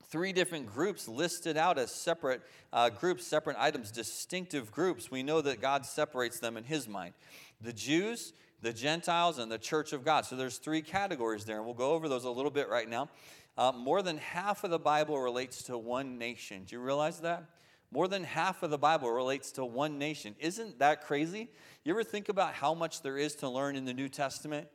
three 0.10 0.34
different 0.34 0.67
groups 0.67 1.07
listed 1.07 1.57
out 1.57 1.77
as 1.77 1.91
separate 1.91 2.41
uh, 2.72 2.89
groups, 2.89 3.27
separate 3.27 3.57
items, 3.60 3.91
distinctive 3.91 4.72
groups, 4.72 5.10
we 5.10 5.24
know 5.24 5.41
that 5.41 5.62
God 5.62 5.86
separates 5.86 6.39
them 6.39 6.57
in 6.57 6.63
his 6.63 6.88
mind. 6.88 7.13
The 7.62 7.74
Jews, 7.74 8.34
the 8.62 8.74
Gentiles, 8.74 9.38
and 9.38 9.52
the 9.52 9.58
church 9.58 9.94
of 9.94 10.04
God. 10.04 10.26
So 10.26 10.36
there's 10.36 10.58
three 10.58 10.82
categories 10.82 11.46
there, 11.46 11.58
and 11.58 11.66
we'll 11.66 11.74
go 11.74 11.92
over 11.94 12.10
those 12.10 12.26
a 12.26 12.30
little 12.30 12.52
bit 12.52 12.70
right 12.70 12.90
now. 12.90 13.10
Uh, 13.58 13.72
more 13.72 14.02
than 14.02 14.18
half 14.18 14.64
of 14.64 14.72
the 14.72 14.80
Bible 14.80 15.20
relates 15.20 15.64
to 15.64 15.78
one 15.78 16.18
nation. 16.18 16.64
Do 16.66 16.76
you 16.76 16.82
realize 16.82 17.20
that? 17.22 17.46
More 17.92 18.08
than 18.08 18.24
half 18.24 18.64
of 18.64 18.72
the 18.72 18.78
Bible 18.78 19.10
relates 19.10 19.52
to 19.54 19.64
one 19.64 19.98
nation. 19.98 20.36
Isn't 20.40 20.80
that 20.80 21.06
crazy? 21.06 21.50
You 21.84 21.94
ever 21.94 22.04
think 22.04 22.28
about 22.28 22.54
how 22.54 22.74
much 22.74 23.02
there 23.02 23.18
is 23.18 23.36
to 23.36 23.50
learn 23.50 23.76
in 23.76 23.86
the 23.86 23.94
New 23.94 24.10
Testament? 24.10 24.68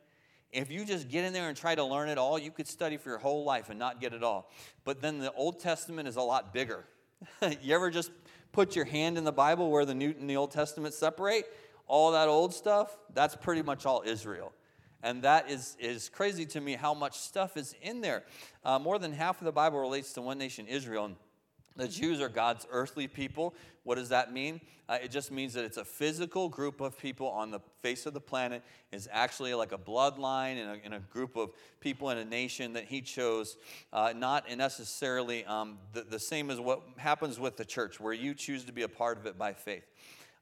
If 0.51 0.71
you 0.71 0.83
just 0.83 1.07
get 1.07 1.23
in 1.23 1.31
there 1.31 1.47
and 1.47 1.55
try 1.55 1.75
to 1.75 1.83
learn 1.83 2.09
it 2.09 2.17
all, 2.17 2.39
you 2.39 2.51
could 2.51 2.67
study 2.67 2.97
for 2.97 3.09
your 3.09 3.19
whole 3.19 3.43
life 3.43 3.69
and 3.69 3.77
not 3.77 4.01
get 4.01 4.13
it 4.13 4.23
all. 4.23 4.49
But 4.83 5.01
then 5.01 5.19
the 5.19 5.31
Old 5.33 5.59
Testament 5.59 6.07
is 6.07 6.15
a 6.15 6.21
lot 6.21 6.53
bigger. 6.53 6.85
you 7.61 7.75
ever 7.75 7.89
just 7.89 8.11
put 8.51 8.75
your 8.75 8.85
hand 8.85 9.17
in 9.17 9.23
the 9.23 9.31
Bible 9.31 9.69
where 9.69 9.85
the 9.85 9.93
New 9.93 10.13
and 10.19 10.29
the 10.29 10.37
Old 10.37 10.51
Testament 10.51 10.93
separate? 10.93 11.45
All 11.91 12.13
that 12.13 12.29
old 12.29 12.53
stuff, 12.53 12.97
that's 13.13 13.35
pretty 13.35 13.61
much 13.61 13.85
all 13.85 14.01
Israel. 14.05 14.53
And 15.03 15.23
that 15.23 15.51
is, 15.51 15.75
is 15.77 16.07
crazy 16.07 16.45
to 16.45 16.61
me 16.61 16.75
how 16.75 16.93
much 16.93 17.17
stuff 17.19 17.57
is 17.57 17.75
in 17.81 17.99
there. 17.99 18.23
Uh, 18.63 18.79
more 18.79 18.97
than 18.97 19.11
half 19.11 19.41
of 19.41 19.45
the 19.45 19.51
Bible 19.51 19.77
relates 19.77 20.13
to 20.13 20.21
one 20.21 20.37
nation, 20.37 20.67
Israel. 20.67 21.05
And 21.05 21.15
the 21.75 21.89
Jews 21.89 22.21
are 22.21 22.29
God's 22.29 22.65
earthly 22.71 23.09
people. 23.09 23.55
What 23.83 23.95
does 23.95 24.07
that 24.07 24.31
mean? 24.31 24.61
Uh, 24.87 24.99
it 25.03 25.11
just 25.11 25.33
means 25.33 25.53
that 25.53 25.65
it's 25.65 25.75
a 25.75 25.83
physical 25.83 26.47
group 26.47 26.79
of 26.79 26.97
people 26.97 27.27
on 27.27 27.51
the 27.51 27.59
face 27.81 28.05
of 28.05 28.13
the 28.13 28.21
planet. 28.21 28.63
It's 28.93 29.09
actually 29.11 29.53
like 29.53 29.73
a 29.73 29.77
bloodline 29.77 30.61
and 30.61 30.69
a, 30.69 30.85
and 30.85 30.93
a 30.93 30.99
group 30.99 31.35
of 31.35 31.49
people 31.81 32.09
in 32.09 32.17
a 32.17 32.25
nation 32.25 32.71
that 32.73 32.85
He 32.85 33.01
chose, 33.01 33.57
uh, 33.91 34.13
not 34.15 34.49
necessarily 34.55 35.43
um, 35.43 35.77
the, 35.91 36.03
the 36.03 36.19
same 36.19 36.49
as 36.51 36.59
what 36.59 36.83
happens 36.95 37.37
with 37.37 37.57
the 37.57 37.65
church, 37.65 37.99
where 37.99 38.13
you 38.13 38.33
choose 38.33 38.63
to 38.63 38.71
be 38.71 38.83
a 38.83 38.89
part 38.89 39.17
of 39.17 39.25
it 39.25 39.37
by 39.37 39.51
faith. 39.51 39.83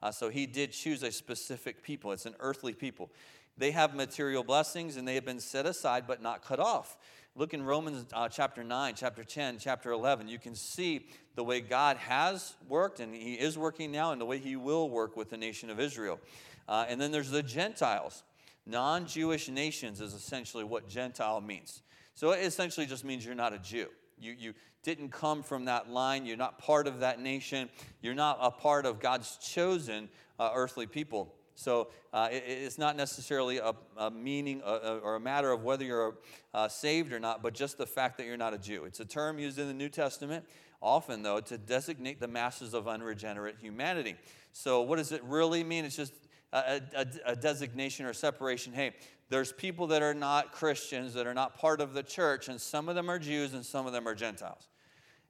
Uh, 0.01 0.11
so 0.11 0.29
he 0.29 0.45
did 0.45 0.71
choose 0.71 1.03
a 1.03 1.11
specific 1.11 1.83
people. 1.83 2.11
It's 2.11 2.25
an 2.25 2.35
earthly 2.39 2.73
people. 2.73 3.11
They 3.57 3.71
have 3.71 3.93
material 3.93 4.43
blessings 4.43 4.95
and 4.95 5.07
they 5.07 5.15
have 5.15 5.25
been 5.25 5.39
set 5.39 5.65
aside 5.65 6.05
but 6.07 6.21
not 6.21 6.43
cut 6.43 6.59
off. 6.59 6.97
Look 7.35 7.53
in 7.53 7.63
Romans 7.63 8.05
uh, 8.13 8.27
chapter 8.27 8.63
9, 8.63 8.95
chapter 8.95 9.23
10, 9.23 9.59
chapter 9.59 9.91
11. 9.91 10.27
You 10.27 10.39
can 10.39 10.55
see 10.55 11.07
the 11.35 11.43
way 11.43 11.61
God 11.61 11.97
has 11.97 12.55
worked 12.67 12.99
and 12.99 13.13
he 13.13 13.33
is 13.33 13.57
working 13.57 13.91
now 13.91 14.11
and 14.11 14.19
the 14.19 14.25
way 14.25 14.39
he 14.39 14.55
will 14.55 14.89
work 14.89 15.15
with 15.15 15.29
the 15.29 15.37
nation 15.37 15.69
of 15.69 15.79
Israel. 15.79 16.19
Uh, 16.67 16.85
and 16.87 16.99
then 16.99 17.11
there's 17.11 17.31
the 17.31 17.43
Gentiles. 17.43 18.23
Non 18.65 19.05
Jewish 19.07 19.49
nations 19.49 20.01
is 20.01 20.13
essentially 20.13 20.63
what 20.63 20.87
Gentile 20.87 21.41
means. 21.41 21.81
So 22.13 22.31
it 22.31 22.43
essentially 22.43 22.85
just 22.85 23.03
means 23.03 23.25
you're 23.25 23.35
not 23.35 23.53
a 23.53 23.59
Jew. 23.59 23.87
You, 24.19 24.35
you 24.37 24.53
didn't 24.83 25.09
come 25.09 25.43
from 25.43 25.65
that 25.65 25.89
line. 25.89 26.25
You're 26.25 26.37
not 26.37 26.59
part 26.59 26.87
of 26.87 27.01
that 27.01 27.19
nation. 27.19 27.69
You're 28.01 28.15
not 28.15 28.37
a 28.41 28.51
part 28.51 28.85
of 28.85 28.99
God's 28.99 29.37
chosen 29.37 30.09
uh, 30.39 30.51
earthly 30.53 30.87
people. 30.87 31.35
So 31.55 31.89
uh, 32.13 32.29
it, 32.31 32.43
it's 32.47 32.77
not 32.77 32.95
necessarily 32.95 33.57
a, 33.57 33.73
a 33.97 34.09
meaning 34.09 34.61
uh, 34.63 34.99
or 35.03 35.15
a 35.15 35.19
matter 35.19 35.51
of 35.51 35.63
whether 35.63 35.83
you're 35.83 36.15
uh, 36.53 36.69
saved 36.69 37.11
or 37.11 37.19
not, 37.19 37.43
but 37.43 37.53
just 37.53 37.77
the 37.77 37.85
fact 37.85 38.17
that 38.17 38.25
you're 38.25 38.37
not 38.37 38.53
a 38.53 38.57
Jew. 38.57 38.85
It's 38.85 39.01
a 39.01 39.05
term 39.05 39.39
used 39.39 39.59
in 39.59 39.67
the 39.67 39.73
New 39.73 39.89
Testament, 39.89 40.45
often, 40.81 41.21
though, 41.21 41.41
to 41.41 41.57
designate 41.57 42.21
the 42.21 42.29
masses 42.29 42.73
of 42.73 42.87
unregenerate 42.87 43.57
humanity. 43.59 44.15
So, 44.53 44.81
what 44.81 44.95
does 44.95 45.11
it 45.11 45.21
really 45.25 45.63
mean? 45.63 45.83
It's 45.83 45.97
just 45.97 46.13
a, 46.53 46.81
a, 46.95 47.05
a 47.25 47.35
designation 47.35 48.05
or 48.05 48.13
separation. 48.13 48.73
Hey, 48.73 48.93
there's 49.29 49.51
people 49.51 49.87
that 49.87 50.01
are 50.01 50.13
not 50.13 50.51
Christians, 50.51 51.13
that 51.13 51.27
are 51.27 51.33
not 51.33 51.57
part 51.57 51.81
of 51.81 51.93
the 51.93 52.03
church, 52.03 52.49
and 52.49 52.59
some 52.59 52.89
of 52.89 52.95
them 52.95 53.09
are 53.09 53.19
Jews 53.19 53.53
and 53.53 53.65
some 53.65 53.85
of 53.85 53.93
them 53.93 54.07
are 54.07 54.15
Gentiles. 54.15 54.67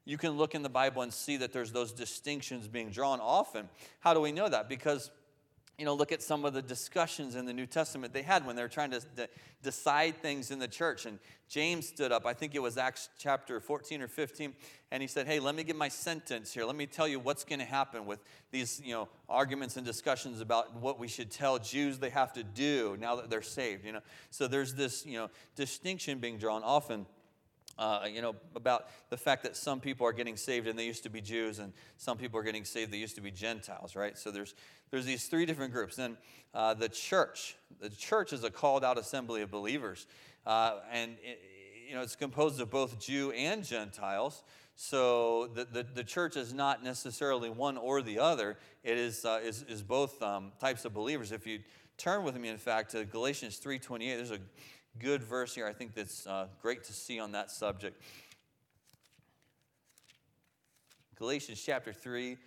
You 0.05 0.17
can 0.17 0.31
look 0.31 0.55
in 0.55 0.63
the 0.63 0.69
Bible 0.69 1.01
and 1.01 1.13
see 1.13 1.37
that 1.37 1.53
there's 1.53 1.71
those 1.71 1.91
distinctions 1.91 2.67
being 2.67 2.89
drawn 2.89 3.19
often. 3.19 3.69
How 3.99 4.13
do 4.13 4.21
we 4.21 4.31
know 4.31 4.49
that? 4.49 4.69
Because 4.69 5.11
you 5.79 5.85
know, 5.85 5.93
look 5.93 6.11
at 6.11 6.21
some 6.21 6.43
of 6.43 6.53
the 6.53 6.61
discussions 6.61 7.35
in 7.35 7.45
the 7.45 7.53
New 7.53 7.65
Testament 7.65 8.13
they 8.13 8.21
had 8.21 8.45
when 8.45 8.57
they 8.57 8.61
were 8.61 8.67
trying 8.67 8.91
to 8.91 8.99
de- 9.15 9.29
decide 9.63 10.21
things 10.21 10.51
in 10.51 10.59
the 10.59 10.67
church. 10.67 11.05
And 11.05 11.19
James 11.47 11.87
stood 11.87 12.11
up, 12.11 12.25
I 12.25 12.33
think 12.33 12.53
it 12.53 12.61
was 12.61 12.77
Acts 12.77 13.07
chapter 13.17 13.61
14 13.61 14.01
or 14.01 14.09
15, 14.09 14.53
and 14.91 15.01
he 15.01 15.07
said, 15.07 15.25
Hey, 15.25 15.39
let 15.39 15.55
me 15.55 15.63
give 15.63 15.77
my 15.77 15.87
sentence 15.87 16.53
here. 16.53 16.65
Let 16.65 16.75
me 16.75 16.85
tell 16.85 17.07
you 17.07 17.17
what's 17.17 17.45
going 17.45 17.59
to 17.59 17.65
happen 17.65 18.05
with 18.05 18.19
these, 18.51 18.81
you 18.83 18.93
know, 18.93 19.07
arguments 19.29 19.77
and 19.77 19.85
discussions 19.85 20.41
about 20.41 20.75
what 20.75 20.99
we 20.99 21.07
should 21.07 21.31
tell 21.31 21.57
Jews 21.57 21.97
they 21.97 22.09
have 22.09 22.33
to 22.33 22.43
do 22.43 22.97
now 22.99 23.15
that 23.15 23.29
they're 23.29 23.41
saved, 23.41 23.85
you 23.85 23.93
know. 23.93 24.01
So 24.31 24.47
there's 24.47 24.73
this, 24.73 25.05
you 25.05 25.17
know, 25.17 25.29
distinction 25.55 26.19
being 26.19 26.37
drawn 26.37 26.61
often 26.61 27.05
uh, 27.79 28.01
you 28.13 28.21
know, 28.21 28.35
about 28.55 28.87
the 29.09 29.17
fact 29.17 29.41
that 29.43 29.55
some 29.55 29.79
people 29.79 30.05
are 30.05 30.11
getting 30.11 30.35
saved 30.35 30.67
and 30.67 30.77
they 30.77 30.85
used 30.85 31.03
to 31.03 31.09
be 31.09 31.21
Jews, 31.21 31.59
and 31.59 31.71
some 31.97 32.17
people 32.17 32.39
are 32.39 32.43
getting 32.43 32.65
saved 32.65 32.91
they 32.91 32.97
used 32.97 33.15
to 33.15 33.21
be 33.21 33.31
Gentiles, 33.31 33.95
right? 33.95 34.17
So 34.17 34.29
there's 34.29 34.53
there's 34.91 35.05
these 35.05 35.25
three 35.27 35.45
different 35.45 35.71
groups. 35.71 35.95
Then 35.95 36.17
uh, 36.53 36.73
the 36.73 36.89
church, 36.89 37.55
the 37.79 37.89
church 37.89 38.33
is 38.33 38.43
a 38.43 38.51
called 38.51 38.83
out 38.83 38.97
assembly 38.97 39.41
of 39.41 39.49
believers, 39.49 40.07
uh, 40.45 40.79
and 40.91 41.15
it, 41.23 41.41
you 41.87 41.95
know 41.95 42.01
it's 42.01 42.17
composed 42.17 42.59
of 42.59 42.69
both 42.69 42.99
Jew 42.99 43.31
and 43.31 43.63
Gentiles. 43.63 44.43
So 44.81 45.47
the, 45.47 45.65
the, 45.65 45.83
the, 45.83 46.05
church 46.05 46.37
is 46.37 46.53
not 46.53 46.85
necessarily 46.85 47.49
one 47.49 47.75
or 47.75 48.01
the 48.01 48.19
other. 48.19 48.57
It 48.81 48.97
is, 48.97 49.25
uh, 49.25 49.41
is, 49.43 49.63
is 49.63 49.81
both 49.83 50.23
um, 50.23 50.53
types 50.57 50.85
of 50.85 50.93
believers. 50.93 51.33
If 51.33 51.45
you 51.45 51.59
turn 51.97 52.23
with 52.23 52.37
me, 52.37 52.47
in 52.47 52.57
fact, 52.57 52.91
to 52.91 53.03
Galatians 53.03 53.59
3.28, 53.59 54.15
there's 54.15 54.31
a 54.31 54.39
good 54.97 55.23
verse 55.23 55.53
here, 55.53 55.67
I 55.67 55.73
think 55.73 55.93
that's 55.93 56.25
uh, 56.25 56.47
great 56.61 56.83
to 56.85 56.93
see 56.93 57.19
on 57.19 57.33
that 57.33 57.51
subject. 57.51 58.01
Galatians 61.15 61.61
chapter 61.63 61.93
3. 61.93 62.37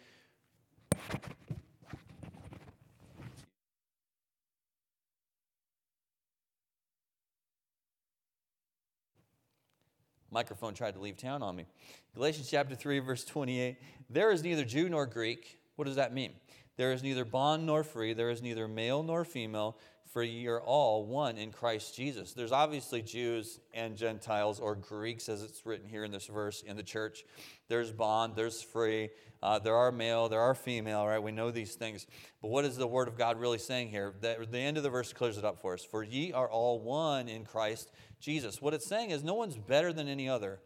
Microphone 10.30 10.72
tried 10.72 10.94
to 10.94 11.00
leave 11.00 11.18
town 11.18 11.42
on 11.42 11.54
me. 11.54 11.66
Galatians 12.14 12.48
chapter 12.50 12.74
3, 12.74 13.00
verse 13.00 13.24
28. 13.24 13.76
There 14.08 14.30
is 14.30 14.42
neither 14.42 14.64
Jew 14.64 14.88
nor 14.88 15.04
Greek. 15.04 15.58
What 15.76 15.84
does 15.84 15.96
that 15.96 16.14
mean? 16.14 16.32
There 16.78 16.92
is 16.92 17.02
neither 17.02 17.26
bond 17.26 17.66
nor 17.66 17.84
free. 17.84 18.14
There 18.14 18.30
is 18.30 18.40
neither 18.40 18.66
male 18.66 19.02
nor 19.02 19.26
female 19.26 19.76
for 20.12 20.22
ye 20.22 20.46
are 20.46 20.60
all 20.60 21.06
one 21.06 21.38
in 21.38 21.52
Christ 21.52 21.96
Jesus. 21.96 22.34
There's 22.34 22.52
obviously 22.52 23.00
Jews 23.00 23.60
and 23.72 23.96
Gentiles, 23.96 24.60
or 24.60 24.74
Greeks, 24.74 25.30
as 25.30 25.42
it's 25.42 25.64
written 25.64 25.88
here 25.88 26.04
in 26.04 26.12
this 26.12 26.26
verse 26.26 26.62
in 26.62 26.76
the 26.76 26.82
church. 26.82 27.24
There's 27.68 27.90
bond, 27.92 28.34
there's 28.36 28.60
free, 28.60 29.08
uh, 29.42 29.58
there 29.58 29.74
are 29.74 29.90
male, 29.90 30.28
there 30.28 30.40
are 30.40 30.54
female, 30.54 31.06
right? 31.06 31.22
We 31.22 31.32
know 31.32 31.50
these 31.50 31.76
things. 31.76 32.06
But 32.42 32.48
what 32.48 32.66
is 32.66 32.76
the 32.76 32.86
Word 32.86 33.08
of 33.08 33.16
God 33.16 33.40
really 33.40 33.56
saying 33.56 33.88
here? 33.88 34.12
The, 34.20 34.46
the 34.50 34.58
end 34.58 34.76
of 34.76 34.82
the 34.82 34.90
verse 34.90 35.14
clears 35.14 35.38
it 35.38 35.46
up 35.46 35.62
for 35.62 35.72
us. 35.72 35.82
For 35.82 36.02
ye 36.04 36.32
are 36.32 36.50
all 36.50 36.80
one 36.80 37.28
in 37.28 37.46
Christ 37.46 37.90
Jesus. 38.20 38.60
What 38.60 38.74
it's 38.74 38.86
saying 38.86 39.10
is 39.10 39.24
no 39.24 39.34
one's 39.34 39.56
better 39.56 39.94
than 39.94 40.08
any 40.08 40.28
other. 40.28 40.60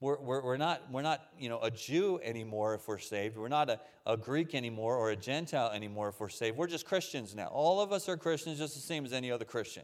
We're, 0.00 0.18
we're, 0.18 0.42
we're, 0.42 0.56
not, 0.56 0.90
we're 0.90 1.02
not 1.02 1.20
you 1.38 1.50
know, 1.50 1.60
a 1.60 1.70
Jew 1.70 2.20
anymore 2.22 2.74
if 2.74 2.88
we're 2.88 2.98
saved. 2.98 3.36
We're 3.36 3.48
not 3.48 3.68
a, 3.68 3.80
a 4.06 4.16
Greek 4.16 4.54
anymore 4.54 4.96
or 4.96 5.10
a 5.10 5.16
Gentile 5.16 5.70
anymore 5.72 6.08
if 6.08 6.20
we're 6.20 6.30
saved. 6.30 6.56
We're 6.56 6.68
just 6.68 6.86
Christians 6.86 7.34
now. 7.34 7.48
All 7.48 7.82
of 7.82 7.92
us 7.92 8.08
are 8.08 8.16
Christians 8.16 8.58
just 8.58 8.74
the 8.74 8.80
same 8.80 9.04
as 9.04 9.12
any 9.12 9.30
other 9.30 9.44
Christian. 9.44 9.82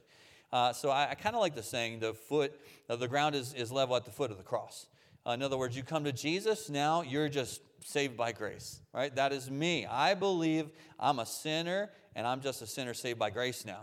Uh, 0.51 0.73
so 0.73 0.89
I, 0.89 1.11
I 1.11 1.15
kind 1.17 1.37
of 1.37 1.43
like 1.43 1.55
the 1.55 1.63
saying 1.63 2.01
the 2.01 2.15
foot, 2.15 2.59
uh, 2.89 2.97
the 2.97 3.09
ground 3.09 3.35
is, 3.35 3.53
is 3.53 3.71
level 3.71 3.95
at 3.95 4.07
the 4.07 4.11
foot 4.11 4.31
of 4.31 4.39
the 4.39 4.43
cross. 4.43 4.87
Uh, 5.27 5.33
in 5.33 5.43
other 5.43 5.59
words, 5.59 5.77
you 5.77 5.83
come 5.83 6.05
to 6.05 6.13
Jesus, 6.13 6.71
now 6.71 7.03
you're 7.03 7.29
just 7.29 7.61
saved 7.85 8.17
by 8.17 8.33
grace, 8.33 8.81
right? 8.95 9.15
That 9.15 9.33
is 9.33 9.51
me. 9.51 9.85
I 9.85 10.15
believe 10.15 10.71
I'm 10.99 11.19
a 11.19 11.27
sinner 11.27 11.91
and 12.15 12.27
I'm 12.27 12.41
just 12.41 12.63
a 12.63 12.67
sinner 12.67 12.95
saved 12.95 13.19
by 13.19 13.29
grace 13.29 13.67
now 13.67 13.83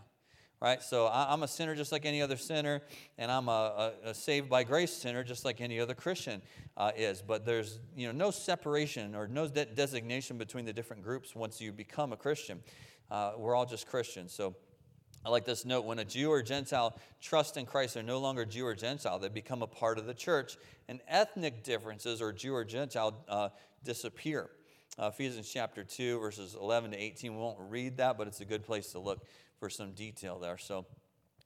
right? 0.64 0.82
So 0.82 1.10
I'm 1.12 1.44
a 1.44 1.48
sinner 1.48 1.76
just 1.76 1.92
like 1.92 2.06
any 2.06 2.22
other 2.22 2.38
sinner, 2.38 2.82
and 3.18 3.30
I'm 3.30 3.50
a, 3.50 3.92
a, 4.06 4.10
a 4.10 4.14
saved 4.14 4.50
by 4.50 4.64
grace 4.64 4.94
sinner 4.94 5.22
just 5.22 5.44
like 5.44 5.60
any 5.60 5.78
other 5.78 5.94
Christian 5.94 6.42
uh, 6.78 6.92
is. 6.96 7.22
But 7.22 7.46
there's 7.46 7.80
you 7.98 8.08
know 8.08 8.14
no 8.14 8.32
separation 8.32 9.14
or 9.14 9.28
no 9.28 9.48
de- 9.48 9.66
designation 9.66 10.38
between 10.38 10.64
the 10.64 10.72
different 10.72 11.04
groups 11.04 11.36
once 11.36 11.60
you 11.60 11.74
become 11.74 12.14
a 12.14 12.18
Christian. 12.18 12.62
Uh, 13.12 13.34
we're 13.38 13.54
all 13.54 13.66
just 13.66 13.88
Christians. 13.88 14.32
So 14.32 14.56
I 15.26 15.30
like 15.30 15.44
this 15.44 15.66
note 15.66 15.84
when 15.84 16.00
a 16.00 16.06
Jew 16.06 16.32
or 16.32 16.42
Gentile 16.42 16.98
trust 17.22 17.58
in 17.58 17.66
Christ, 17.66 17.96
they're 17.96 18.04
no 18.04 18.20
longer 18.20 18.46
Jew 18.46 18.66
or 18.66 18.74
Gentile. 18.74 19.20
They 19.20 19.28
become 19.28 19.64
a 19.64 19.68
part 19.68 19.98
of 19.98 20.06
the 20.06 20.14
church, 20.14 20.58
and 20.88 21.02
ethnic 21.10 21.66
differences, 21.66 22.22
or 22.22 22.32
Jew 22.32 22.56
or 22.56 22.64
Gentile, 22.64 23.22
uh, 23.28 23.50
disappear. 23.84 24.50
Uh, 24.98 25.08
Ephesians 25.08 25.50
chapter 25.52 25.84
2, 25.84 26.20
verses 26.20 26.56
11 26.60 26.92
to 26.92 26.98
18. 26.98 27.34
We 27.34 27.42
won't 27.42 27.58
read 27.60 27.98
that, 27.98 28.18
but 28.18 28.28
it's 28.28 28.42
a 28.42 28.46
good 28.46 28.64
place 28.64 28.92
to 28.92 29.00
look 29.00 29.26
for 29.64 29.70
some 29.70 29.94
detail 29.94 30.40
there. 30.40 30.58
So 30.58 30.86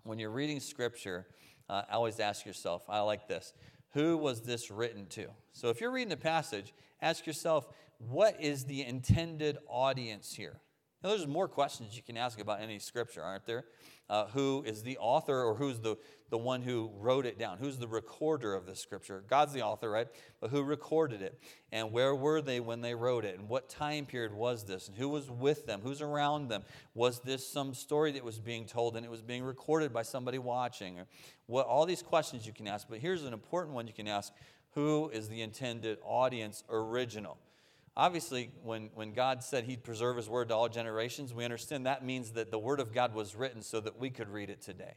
when 0.02 0.18
you're 0.18 0.32
reading 0.32 0.60
scripture, 0.60 1.28
uh, 1.70 1.84
always 1.92 2.20
ask 2.20 2.48
yourself, 2.48 2.82
I 2.90 3.02
like 3.02 3.28
this, 3.28 3.54
who 3.94 4.18
was 4.18 4.42
this 4.42 4.72
written 4.72 5.06
to? 5.10 5.28
So 5.52 5.70
if 5.70 5.80
you're 5.80 5.92
reading 5.92 6.14
a 6.14 6.18
passage, 6.18 6.74
ask 7.00 7.28
yourself, 7.28 7.70
what 8.00 8.42
is 8.42 8.66
the 8.66 8.84
intended 8.84 9.60
audience 9.68 10.34
here? 10.34 10.60
Now, 11.04 11.10
there's 11.10 11.28
more 11.28 11.48
questions 11.48 11.96
you 11.96 12.02
can 12.02 12.18
ask 12.18 12.40
about 12.40 12.60
any 12.60 12.80
scripture, 12.80 13.22
aren't 13.22 13.46
there? 13.46 13.66
Uh, 14.10 14.28
who 14.28 14.64
is 14.66 14.84
the 14.84 14.98
author 15.00 15.44
or 15.44 15.56
who's 15.56 15.80
the, 15.80 15.98
the 16.30 16.38
one 16.38 16.62
who 16.62 16.90
wrote 16.98 17.26
it 17.26 17.38
down? 17.38 17.58
Who's 17.58 17.78
the 17.78 17.88
recorder 17.88 18.54
of 18.54 18.66
the 18.66 18.76
scripture? 18.76 19.24
God's 19.28 19.52
the 19.52 19.64
author, 19.64 19.90
right? 19.90 20.08
But 20.40 20.50
who 20.50 20.64
recorded 20.64 21.22
it? 21.22 21.38
And 21.74 21.92
where 21.92 22.16
were 22.16 22.42
they 22.42 22.62
when 22.62 22.80
they 22.80 22.96
wrote 22.96 23.26
it? 23.26 23.38
And 23.38 23.50
what 23.50 23.68
time 23.68 24.06
period 24.06 24.34
was 24.34 24.64
this? 24.64 24.88
And 24.88 24.96
who 24.96 25.10
was 25.10 25.30
with 25.30 25.66
them? 25.66 25.82
Who's 25.84 26.02
around 26.02 26.48
them? 26.48 26.64
Was 26.94 27.20
this 27.20 27.46
some 27.46 27.74
story 27.74 28.14
that 28.14 28.24
was 28.24 28.40
being 28.40 28.66
told 28.66 28.96
and 28.96 29.06
it 29.06 29.12
was 29.12 29.22
being 29.22 29.44
recorded 29.44 29.92
by 29.92 30.04
somebody 30.04 30.38
watching? 30.38 31.00
Or 31.00 31.08
what, 31.48 31.68
all 31.68 31.86
these 31.86 32.02
questions 32.02 32.48
you 32.48 32.54
can 32.54 32.68
ask. 32.68 32.88
But 32.90 33.00
here's 33.00 33.26
an 33.26 33.34
important 33.34 33.76
one 33.76 33.88
you 33.88 33.94
can 33.94 34.08
ask 34.08 34.32
Who 34.76 35.10
is 35.10 35.28
the 35.28 35.42
intended 35.42 35.98
audience 36.04 36.64
original? 36.70 37.38
Obviously, 37.98 38.52
when, 38.64 38.92
when 38.94 39.12
God 39.12 39.44
said 39.44 39.64
He'd 39.64 39.84
preserve 39.84 40.18
His 40.18 40.30
word 40.30 40.50
to 40.50 40.56
all 40.56 40.70
generations, 40.70 41.34
we 41.34 41.44
understand 41.44 41.88
that 41.88 42.06
means 42.06 42.30
that 42.34 42.52
the 42.52 42.60
word 42.60 42.80
of 42.80 42.94
God 42.94 43.16
was 43.16 43.36
written 43.36 43.64
so 43.64 43.80
that 43.80 44.00
we 44.00 44.12
could 44.12 44.30
read 44.30 44.52
it 44.52 44.62
today. 44.62 44.94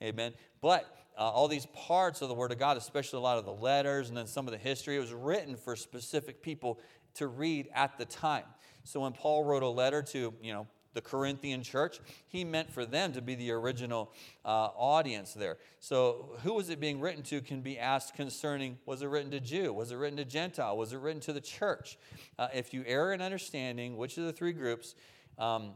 Amen. 0.00 0.34
But 0.60 0.86
uh, 1.18 1.22
all 1.22 1.48
these 1.48 1.66
parts 1.66 2.22
of 2.22 2.28
the 2.28 2.34
Word 2.34 2.52
of 2.52 2.58
God, 2.58 2.76
especially 2.76 3.18
a 3.18 3.22
lot 3.22 3.38
of 3.38 3.44
the 3.44 3.52
letters 3.52 4.08
and 4.08 4.16
then 4.16 4.28
some 4.28 4.46
of 4.46 4.52
the 4.52 4.58
history, 4.58 4.96
it 4.96 5.00
was 5.00 5.12
written 5.12 5.56
for 5.56 5.74
specific 5.74 6.42
people 6.42 6.78
to 7.14 7.26
read 7.26 7.68
at 7.74 7.98
the 7.98 8.04
time. 8.04 8.44
So 8.84 9.00
when 9.00 9.12
Paul 9.12 9.42
wrote 9.42 9.64
a 9.64 9.68
letter 9.68 10.02
to, 10.02 10.32
you 10.40 10.52
know, 10.52 10.68
the 10.94 11.00
Corinthian 11.00 11.62
church, 11.62 12.00
he 12.28 12.44
meant 12.44 12.70
for 12.70 12.86
them 12.86 13.12
to 13.12 13.20
be 13.20 13.34
the 13.34 13.50
original 13.50 14.12
uh, 14.44 14.68
audience 14.76 15.34
there. 15.34 15.58
So, 15.80 16.36
who 16.42 16.54
was 16.54 16.70
it 16.70 16.80
being 16.80 17.00
written 17.00 17.22
to 17.24 17.40
can 17.40 17.60
be 17.60 17.78
asked 17.78 18.14
concerning 18.14 18.78
was 18.86 19.02
it 19.02 19.08
written 19.08 19.30
to 19.32 19.40
Jew? 19.40 19.72
Was 19.72 19.90
it 19.90 19.96
written 19.96 20.16
to 20.16 20.24
Gentile? 20.24 20.76
Was 20.76 20.92
it 20.92 20.98
written 20.98 21.20
to 21.22 21.32
the 21.32 21.40
church? 21.40 21.98
Uh, 22.38 22.48
if 22.54 22.72
you 22.72 22.84
err 22.86 23.12
in 23.12 23.20
understanding 23.20 23.96
which 23.96 24.16
of 24.16 24.24
the 24.24 24.32
three 24.32 24.52
groups 24.52 24.94
um, 25.38 25.72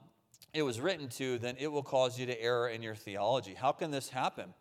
it 0.54 0.62
was 0.62 0.80
written 0.80 1.08
to, 1.08 1.38
then 1.38 1.56
it 1.58 1.68
will 1.68 1.82
cause 1.82 2.18
you 2.18 2.26
to 2.26 2.40
err 2.40 2.68
in 2.68 2.82
your 2.82 2.94
theology. 2.94 3.54
How 3.54 3.72
can 3.72 3.90
this 3.90 4.08
happen? 4.08 4.54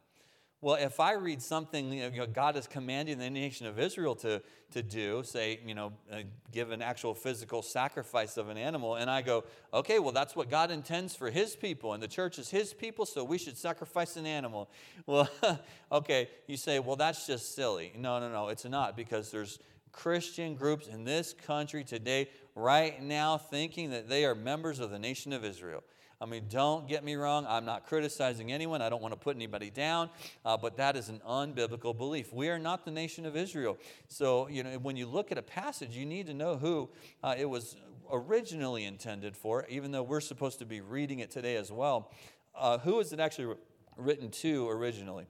Well, 0.59 0.75
if 0.75 0.99
I 0.99 1.13
read 1.13 1.43
something 1.43 1.93
you 1.93 2.09
know, 2.09 2.25
God 2.25 2.55
is 2.55 2.65
commanding 2.65 3.19
the 3.19 3.29
nation 3.29 3.67
of 3.67 3.77
Israel 3.77 4.15
to, 4.15 4.41
to 4.71 4.81
do, 4.81 5.21
say, 5.23 5.59
you 5.63 5.75
know, 5.75 5.93
uh, 6.11 6.21
give 6.51 6.71
an 6.71 6.81
actual 6.81 7.13
physical 7.13 7.61
sacrifice 7.61 8.37
of 8.37 8.49
an 8.49 8.57
animal, 8.57 8.95
and 8.95 9.07
I 9.07 9.21
go, 9.21 9.43
okay, 9.71 9.99
well, 9.99 10.11
that's 10.11 10.35
what 10.35 10.49
God 10.49 10.71
intends 10.71 11.15
for 11.15 11.29
his 11.29 11.55
people, 11.55 11.93
and 11.93 12.01
the 12.01 12.07
church 12.07 12.39
is 12.39 12.49
his 12.49 12.73
people, 12.73 13.05
so 13.05 13.23
we 13.23 13.37
should 13.37 13.55
sacrifice 13.55 14.15
an 14.17 14.25
animal. 14.25 14.69
Well, 15.05 15.29
okay, 15.91 16.29
you 16.47 16.57
say, 16.57 16.79
well, 16.79 16.97
that's 16.97 17.27
just 17.27 17.55
silly. 17.55 17.93
No, 17.95 18.19
no, 18.19 18.29
no, 18.29 18.49
it's 18.49 18.65
not, 18.65 18.97
because 18.97 19.31
there's 19.31 19.59
Christian 19.93 20.55
groups 20.55 20.87
in 20.87 21.05
this 21.05 21.33
country 21.33 21.83
today, 21.83 22.29
right 22.55 23.01
now, 23.01 23.37
thinking 23.37 23.91
that 23.91 24.09
they 24.09 24.25
are 24.25 24.35
members 24.35 24.79
of 24.79 24.89
the 24.89 24.99
nation 24.99 25.31
of 25.31 25.45
Israel. 25.45 25.83
I 26.19 26.25
mean, 26.25 26.45
don't 26.49 26.87
get 26.87 27.03
me 27.03 27.15
wrong. 27.15 27.45
I'm 27.47 27.65
not 27.65 27.85
criticizing 27.85 28.51
anyone. 28.51 28.81
I 28.81 28.89
don't 28.89 29.03
want 29.03 29.13
to 29.13 29.19
put 29.19 29.35
anybody 29.35 29.69
down, 29.69 30.09
uh, 30.43 30.57
but 30.57 30.77
that 30.77 30.95
is 30.95 31.09
an 31.09 31.21
unbiblical 31.27 31.95
belief. 31.95 32.33
We 32.33 32.49
are 32.49 32.57
not 32.57 32.85
the 32.85 32.91
nation 32.91 33.25
of 33.25 33.35
Israel. 33.35 33.77
So, 34.07 34.47
you 34.47 34.63
know, 34.63 34.79
when 34.79 34.97
you 34.97 35.05
look 35.05 35.31
at 35.31 35.37
a 35.37 35.43
passage, 35.43 35.95
you 35.95 36.07
need 36.07 36.25
to 36.25 36.33
know 36.33 36.57
who 36.57 36.89
uh, 37.23 37.35
it 37.37 37.45
was 37.45 37.75
originally 38.11 38.85
intended 38.85 39.37
for, 39.37 39.67
even 39.69 39.91
though 39.91 40.01
we're 40.01 40.21
supposed 40.21 40.57
to 40.59 40.65
be 40.65 40.81
reading 40.81 41.19
it 41.19 41.29
today 41.29 41.55
as 41.55 41.71
well. 41.71 42.11
Uh, 42.55 42.79
who 42.79 42.99
is 42.99 43.13
it 43.13 43.19
actually 43.19 43.55
written 43.95 44.31
to 44.31 44.67
originally? 44.69 45.27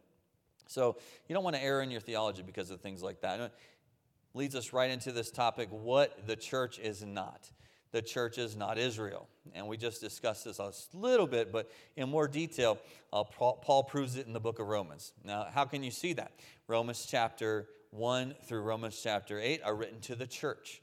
So, 0.68 0.98
you 1.28 1.36
don't 1.36 1.44
want 1.44 1.58
to 1.58 1.62
err 1.62 1.82
in 1.82 1.92
your 1.92 2.02
theology 2.02 2.44
because 2.44 2.72
of 2.72 2.80
things 2.80 3.04
like 3.04 3.20
that. 3.22 3.42
It 3.42 3.52
leads 4.34 4.56
us 4.56 4.72
right 4.72 4.90
into 4.90 5.12
this 5.12 5.32
topic 5.32 5.68
what 5.70 6.28
the 6.28 6.38
church 6.38 6.80
is 6.80 7.04
not 7.04 7.50
the 7.92 8.02
church 8.02 8.38
is 8.38 8.56
not 8.56 8.78
Israel. 8.78 9.28
And 9.54 9.68
we 9.68 9.78
just 9.78 10.02
discussed 10.02 10.46
this 10.46 10.60
a 10.60 10.72
little 10.94 11.28
bit, 11.28 11.52
but 11.52 11.72
in 11.96 12.10
more 12.10 12.28
detail, 12.28 12.78
uh, 13.14 13.24
Paul, 13.24 13.62
Paul 13.64 13.84
proves 13.84 14.18
it 14.18 14.28
in 14.28 14.34
the 14.34 14.40
book 14.40 14.60
of 14.60 14.68
Romans. 14.68 15.14
Now, 15.24 15.48
how 15.52 15.66
can 15.66 15.84
you 15.84 15.92
see 15.92 16.14
that? 16.14 16.32
Romans 16.68 17.08
chapter 17.10 17.68
1 17.92 18.36
through 18.46 18.62
Romans 18.62 19.00
chapter 19.02 19.40
8 19.40 19.62
are 19.64 19.76
written 19.76 20.00
to 20.02 20.16
the 20.16 20.28
church. 20.28 20.82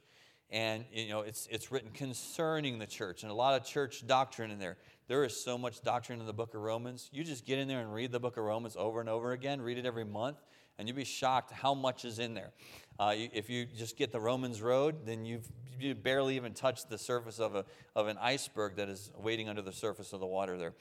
And 0.49 0.85
you 0.91 1.09
know, 1.09 1.21
it's, 1.21 1.47
it's 1.51 1.71
written 1.71 1.89
concerning 1.91 2.79
the 2.79 2.85
church 2.85 3.23
and 3.23 3.31
a 3.31 3.35
lot 3.35 3.59
of 3.59 3.67
church 3.67 4.05
doctrine 4.05 4.51
in 4.51 4.59
there. 4.59 4.77
There 5.07 5.23
is 5.23 5.43
so 5.43 5.57
much 5.57 5.81
doctrine 5.81 6.19
in 6.19 6.25
the 6.25 6.33
book 6.33 6.55
of 6.55 6.61
Romans. 6.61 7.09
You 7.11 7.23
just 7.23 7.45
get 7.45 7.59
in 7.59 7.67
there 7.67 7.81
and 7.81 7.93
read 7.93 8.11
the 8.11 8.19
book 8.19 8.37
of 8.37 8.43
Romans 8.43 8.75
over 8.75 8.99
and 8.99 9.09
over 9.09 9.33
again, 9.33 9.61
read 9.61 9.77
it 9.77 9.85
every 9.85 10.05
month, 10.05 10.37
and 10.77 10.87
you'll 10.87 10.97
be 10.97 11.03
shocked 11.03 11.51
how 11.51 11.73
much 11.73 12.05
is 12.05 12.19
in 12.19 12.33
there. 12.33 12.51
Uh, 12.99 13.13
if 13.15 13.49
you 13.49 13.65
just 13.65 13.97
get 13.97 14.11
the 14.11 14.19
Romans 14.19 14.61
road, 14.61 15.05
then 15.05 15.25
you've 15.25 15.47
you 15.79 15.95
barely 15.95 16.35
even 16.35 16.53
touch 16.53 16.87
the 16.87 16.97
surface 16.97 17.39
of, 17.39 17.55
a, 17.55 17.65
of 17.95 18.07
an 18.07 18.17
iceberg 18.19 18.75
that 18.75 18.89
is 18.89 19.11
waiting 19.17 19.49
under 19.49 19.61
the 19.61 19.71
surface 19.71 20.13
of 20.13 20.19
the 20.19 20.25
water 20.25 20.57
there. 20.57 20.73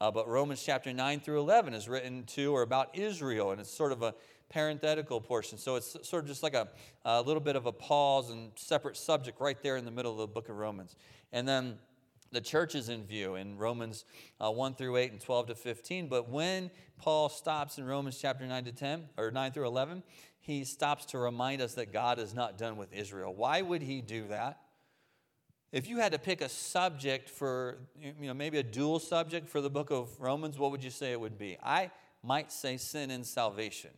Uh, 0.00 0.10
but 0.10 0.26
Romans 0.28 0.62
chapter 0.62 0.92
9 0.92 1.20
through 1.20 1.38
11 1.40 1.74
is 1.74 1.88
written 1.88 2.24
to 2.24 2.52
or 2.52 2.62
about 2.62 2.96
Israel, 2.96 3.52
and 3.52 3.60
it's 3.60 3.70
sort 3.70 3.92
of 3.92 4.02
a 4.02 4.14
parenthetical 4.48 5.20
portion. 5.20 5.58
So 5.58 5.76
it's 5.76 5.96
sort 6.08 6.24
of 6.24 6.28
just 6.28 6.42
like 6.42 6.54
a, 6.54 6.68
a 7.04 7.22
little 7.22 7.40
bit 7.40 7.56
of 7.56 7.66
a 7.66 7.72
pause 7.72 8.30
and 8.30 8.50
separate 8.56 8.96
subject 8.96 9.40
right 9.40 9.60
there 9.62 9.76
in 9.76 9.84
the 9.84 9.90
middle 9.90 10.12
of 10.12 10.18
the 10.18 10.26
book 10.26 10.48
of 10.48 10.56
Romans. 10.56 10.96
And 11.32 11.46
then 11.46 11.78
the 12.32 12.40
church 12.40 12.74
is 12.74 12.88
in 12.88 13.04
view 13.04 13.34
in 13.36 13.56
Romans 13.58 14.04
uh, 14.40 14.50
1 14.50 14.74
through 14.74 14.96
8 14.96 15.12
and 15.12 15.20
12 15.20 15.48
to 15.48 15.54
15. 15.54 16.08
But 16.08 16.28
when 16.28 16.70
Paul 16.98 17.28
stops 17.28 17.78
in 17.78 17.84
Romans 17.84 18.18
chapter 18.20 18.46
9 18.46 18.64
to 18.64 18.72
10, 18.72 19.04
or 19.16 19.30
9 19.30 19.52
through 19.52 19.66
11, 19.66 20.02
he 20.42 20.64
stops 20.64 21.06
to 21.06 21.18
remind 21.18 21.62
us 21.62 21.74
that 21.74 21.92
God 21.92 22.18
is 22.18 22.34
not 22.34 22.58
done 22.58 22.76
with 22.76 22.92
Israel. 22.92 23.32
Why 23.32 23.62
would 23.62 23.80
he 23.80 24.00
do 24.00 24.26
that? 24.28 24.58
If 25.70 25.88
you 25.88 25.98
had 25.98 26.12
to 26.12 26.18
pick 26.18 26.42
a 26.42 26.48
subject 26.48 27.30
for, 27.30 27.78
you 27.98 28.26
know, 28.26 28.34
maybe 28.34 28.58
a 28.58 28.62
dual 28.62 28.98
subject 28.98 29.48
for 29.48 29.60
the 29.60 29.70
book 29.70 29.90
of 29.90 30.08
Romans, 30.20 30.58
what 30.58 30.72
would 30.72 30.82
you 30.82 30.90
say 30.90 31.12
it 31.12 31.20
would 31.20 31.38
be? 31.38 31.56
I 31.62 31.92
might 32.24 32.50
say 32.50 32.76
sin 32.76 33.12
and 33.12 33.24
salvation. 33.24 33.90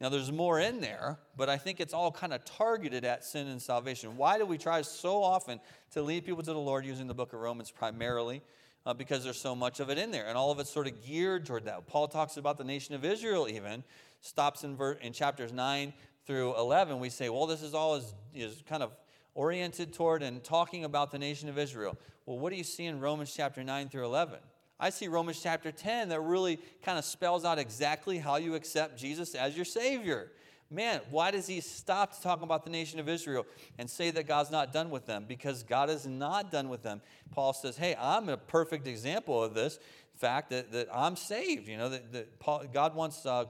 Now, 0.00 0.08
there's 0.08 0.32
more 0.32 0.58
in 0.58 0.80
there, 0.80 1.20
but 1.36 1.48
I 1.48 1.56
think 1.56 1.80
it's 1.80 1.94
all 1.94 2.10
kind 2.10 2.34
of 2.34 2.44
targeted 2.44 3.04
at 3.04 3.24
sin 3.24 3.46
and 3.46 3.62
salvation. 3.62 4.16
Why 4.16 4.36
do 4.36 4.44
we 4.44 4.58
try 4.58 4.82
so 4.82 5.22
often 5.22 5.60
to 5.92 6.02
lead 6.02 6.26
people 6.26 6.42
to 6.42 6.52
the 6.52 6.58
Lord 6.58 6.84
using 6.84 7.06
the 7.06 7.14
book 7.14 7.32
of 7.32 7.38
Romans 7.38 7.70
primarily? 7.70 8.42
Uh, 8.86 8.92
because 8.92 9.24
there's 9.24 9.40
so 9.40 9.54
much 9.54 9.80
of 9.80 9.88
it 9.88 9.96
in 9.96 10.10
there, 10.10 10.26
and 10.26 10.36
all 10.36 10.50
of 10.50 10.58
it's 10.58 10.68
sort 10.68 10.86
of 10.86 11.06
geared 11.06 11.46
toward 11.46 11.64
that. 11.64 11.86
Paul 11.86 12.06
talks 12.06 12.36
about 12.36 12.58
the 12.58 12.64
nation 12.64 12.94
of 12.94 13.02
Israel, 13.02 13.48
even 13.48 13.82
stops 14.20 14.62
in, 14.62 14.76
ver- 14.76 14.92
in 14.92 15.12
chapters 15.12 15.52
9 15.52 15.92
through 16.26 16.54
11. 16.56 16.98
We 17.00 17.08
say, 17.08 17.28
well, 17.28 17.46
this 17.46 17.62
is 17.62 17.74
all 17.74 17.96
is, 17.96 18.14
is 18.34 18.62
kind 18.68 18.82
of 18.82 18.92
oriented 19.34 19.92
toward 19.92 20.22
and 20.22 20.42
talking 20.42 20.84
about 20.84 21.10
the 21.10 21.18
nation 21.18 21.48
of 21.48 21.58
Israel. 21.58 21.96
Well, 22.26 22.38
what 22.38 22.50
do 22.50 22.56
you 22.56 22.64
see 22.64 22.86
in 22.86 23.00
Romans 23.00 23.32
chapter 23.34 23.62
9 23.62 23.88
through 23.88 24.04
11? 24.04 24.38
I 24.78 24.90
see 24.90 25.08
Romans 25.08 25.40
chapter 25.42 25.70
10 25.70 26.08
that 26.08 26.20
really 26.20 26.58
kind 26.82 26.98
of 26.98 27.04
spells 27.04 27.44
out 27.44 27.58
exactly 27.58 28.18
how 28.18 28.36
you 28.36 28.54
accept 28.54 28.98
Jesus 28.98 29.34
as 29.34 29.56
your 29.56 29.64
Savior. 29.64 30.30
Man, 30.74 31.00
why 31.10 31.30
does 31.30 31.46
he 31.46 31.60
stop 31.60 32.14
to 32.16 32.22
talk 32.22 32.42
about 32.42 32.64
the 32.64 32.70
nation 32.70 32.98
of 32.98 33.08
Israel 33.08 33.46
and 33.78 33.88
say 33.88 34.10
that 34.10 34.26
God's 34.26 34.50
not 34.50 34.72
done 34.72 34.90
with 34.90 35.06
them? 35.06 35.24
Because 35.28 35.62
God 35.62 35.88
is 35.88 36.06
not 36.06 36.50
done 36.50 36.68
with 36.68 36.82
them. 36.82 37.00
Paul 37.30 37.52
says, 37.52 37.76
Hey, 37.76 37.96
I'm 37.98 38.28
a 38.28 38.36
perfect 38.36 38.86
example 38.86 39.42
of 39.42 39.54
this 39.54 39.78
fact 40.16 40.50
that, 40.50 40.72
that 40.72 40.88
I'm 40.92 41.16
saved. 41.16 41.68
You 41.68 41.78
know, 41.78 41.88
that, 41.88 42.12
that 42.12 42.40
Paul, 42.40 42.64
God 42.72 42.94
wants 42.94 43.24
uh, 43.24 43.44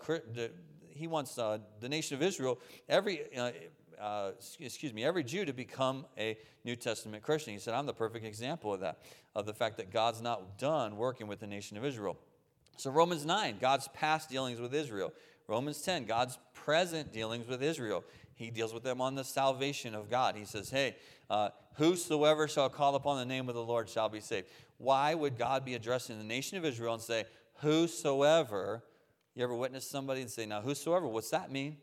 he 0.91 1.07
wants 1.07 1.39
uh, 1.39 1.59
the 1.81 1.89
nation 1.89 2.17
of 2.17 2.23
Israel, 2.23 2.61
every, 2.89 3.23
uh, 3.37 3.51
uh, 4.01 4.31
excuse 4.61 4.93
me, 4.93 5.05
every 5.05 5.25
Jew 5.25 5.45
to 5.45 5.53
become 5.53 6.07
a 6.17 6.39
New 6.65 6.77
Testament 6.77 7.23
Christian. 7.23 7.53
He 7.53 7.59
said, 7.59 7.75
I'm 7.75 7.87
the 7.87 7.95
perfect 7.95 8.25
example 8.25 8.73
of 8.73 8.81
that, 8.81 9.01
of 9.35 9.47
the 9.47 9.55
fact 9.55 9.77
that 9.79 9.91
God's 9.93 10.23
not 10.23 10.59
done 10.59 10.97
working 10.97 11.27
with 11.27 11.41
the 11.41 11.47
nation 11.47 11.77
of 11.77 11.85
Israel. 11.85 12.17
So, 12.77 12.91
Romans 12.91 13.25
9, 13.25 13.59
God's 13.61 13.89
past 13.89 14.29
dealings 14.29 14.61
with 14.61 14.75
Israel. 14.75 15.13
Romans 15.47 15.81
10, 15.83 16.07
God's 16.07 16.39
present 16.65 17.13
dealings 17.13 17.47
with 17.47 17.63
Israel. 17.63 18.05
He 18.35 18.51
deals 18.51 18.73
with 18.73 18.83
them 18.83 19.01
on 19.01 19.15
the 19.15 19.25
salvation 19.25 19.95
of 19.95 20.11
God. 20.11 20.35
He 20.37 20.45
says, 20.45 20.71
Hey, 20.71 20.97
uh, 21.31 21.51
whosoever 21.75 22.49
shall 22.49 22.69
call 22.69 22.95
upon 22.95 23.19
the 23.19 23.25
name 23.25 23.49
of 23.49 23.55
the 23.55 23.63
Lord 23.63 23.89
shall 23.89 24.09
be 24.09 24.21
saved. 24.21 24.49
Why 24.79 25.15
would 25.15 25.39
God 25.39 25.65
be 25.65 25.75
addressing 25.75 26.19
the 26.19 26.25
nation 26.25 26.59
of 26.59 26.65
Israel 26.65 26.95
and 26.95 27.03
say, 27.03 27.25
Whosoever? 27.59 28.83
You 29.35 29.45
ever 29.45 29.55
witness 29.55 29.89
somebody 29.89 30.21
and 30.21 30.31
say, 30.31 30.47
Now, 30.47 30.61
whosoever, 30.61 31.07
what's 31.07 31.31
that 31.31 31.53
mean? 31.53 31.77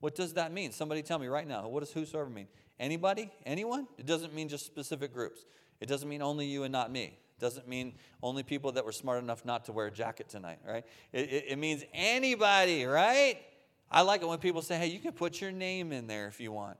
What 0.00 0.14
does 0.14 0.34
that 0.34 0.52
mean? 0.52 0.72
Somebody 0.72 1.02
tell 1.02 1.18
me 1.18 1.28
right 1.28 1.46
now. 1.46 1.68
What 1.68 1.80
does 1.80 1.92
whosoever 1.92 2.28
mean? 2.28 2.48
Anybody? 2.80 3.30
Anyone? 3.46 3.86
It 3.98 4.06
doesn't 4.06 4.34
mean 4.34 4.48
just 4.48 4.66
specific 4.66 5.12
groups. 5.12 5.44
It 5.80 5.88
doesn't 5.88 6.08
mean 6.08 6.22
only 6.22 6.46
you 6.46 6.64
and 6.64 6.72
not 6.72 6.90
me. 6.90 7.18
It 7.36 7.40
doesn't 7.40 7.68
mean 7.68 7.94
only 8.22 8.42
people 8.42 8.72
that 8.72 8.84
were 8.84 8.92
smart 8.92 9.22
enough 9.22 9.44
not 9.44 9.64
to 9.66 9.72
wear 9.72 9.86
a 9.86 9.90
jacket 9.90 10.28
tonight, 10.28 10.58
right? 10.66 10.84
It, 11.12 11.32
it, 11.32 11.44
it 11.50 11.58
means 11.58 11.84
anybody, 11.94 12.84
right? 12.84 13.38
I 13.92 14.00
like 14.00 14.22
it 14.22 14.28
when 14.28 14.38
people 14.38 14.62
say, 14.62 14.78
hey, 14.78 14.86
you 14.86 14.98
can 14.98 15.12
put 15.12 15.40
your 15.40 15.52
name 15.52 15.92
in 15.92 16.06
there 16.06 16.26
if 16.26 16.40
you 16.40 16.50
want. 16.50 16.78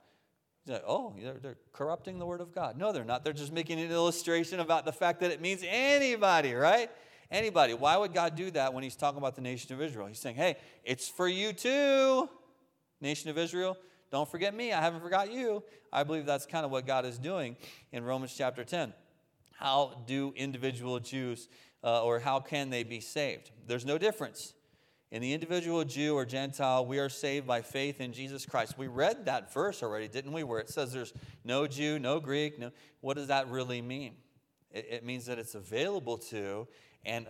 Like, 0.65 0.83
oh, 0.87 1.13
they're, 1.21 1.37
they're 1.41 1.57
corrupting 1.71 2.17
the 2.17 2.25
word 2.25 2.41
of 2.41 2.53
God. 2.53 2.77
No, 2.77 2.91
they're 2.91 3.03
not. 3.03 3.23
They're 3.23 3.33
just 3.33 3.53
making 3.53 3.79
an 3.79 3.91
illustration 3.91 4.59
about 4.59 4.85
the 4.85 4.91
fact 4.91 5.19
that 5.19 5.29
it 5.29 5.39
means 5.39 5.63
anybody, 5.67 6.53
right? 6.53 6.89
Anybody. 7.29 7.73
Why 7.75 7.97
would 7.97 8.13
God 8.13 8.35
do 8.35 8.49
that 8.51 8.73
when 8.73 8.83
he's 8.83 8.95
talking 8.95 9.19
about 9.19 9.35
the 9.35 9.41
nation 9.41 9.73
of 9.73 9.81
Israel? 9.81 10.07
He's 10.07 10.19
saying, 10.19 10.37
hey, 10.37 10.57
it's 10.83 11.07
for 11.07 11.27
you 11.27 11.53
too, 11.53 12.29
nation 12.99 13.29
of 13.29 13.37
Israel. 13.37 13.77
Don't 14.09 14.29
forget 14.29 14.55
me. 14.55 14.71
I 14.71 14.81
haven't 14.81 15.01
forgot 15.01 15.31
you. 15.31 15.63
I 15.91 16.03
believe 16.03 16.25
that's 16.25 16.45
kind 16.45 16.65
of 16.65 16.71
what 16.71 16.87
God 16.87 17.05
is 17.05 17.19
doing 17.19 17.57
in 17.91 18.03
Romans 18.03 18.33
chapter 18.35 18.63
10. 18.63 18.93
How 19.51 20.03
do 20.07 20.33
individual 20.35 20.99
Jews, 20.99 21.47
uh, 21.83 22.03
or 22.03 22.19
how 22.19 22.39
can 22.39 22.69
they 22.69 22.83
be 22.83 22.99
saved? 22.99 23.51
There's 23.67 23.85
no 23.85 23.97
difference. 23.97 24.53
In 25.13 25.21
the 25.21 25.31
individual 25.31 25.83
Jew 25.83 26.15
or 26.15 26.25
Gentile, 26.25 26.87
we 26.87 26.97
are 26.97 27.07
saved 27.07 27.45
by 27.45 27.61
faith 27.61 28.01
in 28.01 28.13
Jesus 28.13 28.47
Christ. 28.47 28.79
We 28.79 28.87
read 28.87 29.25
that 29.25 29.53
verse 29.53 29.83
already, 29.83 30.07
didn't 30.07 30.33
we? 30.33 30.43
Where 30.43 30.57
it 30.57 30.71
says 30.71 30.91
there's 30.91 31.13
no 31.43 31.67
Jew, 31.67 31.99
no 31.99 32.19
Greek. 32.19 32.57
No, 32.57 32.71
what 33.01 33.15
does 33.15 33.27
that 33.27 33.47
really 33.47 33.79
mean? 33.79 34.15
It, 34.71 34.87
it 34.89 35.05
means 35.05 35.27
that 35.27 35.37
it's 35.37 35.53
available 35.53 36.17
to 36.29 36.67
and 37.05 37.27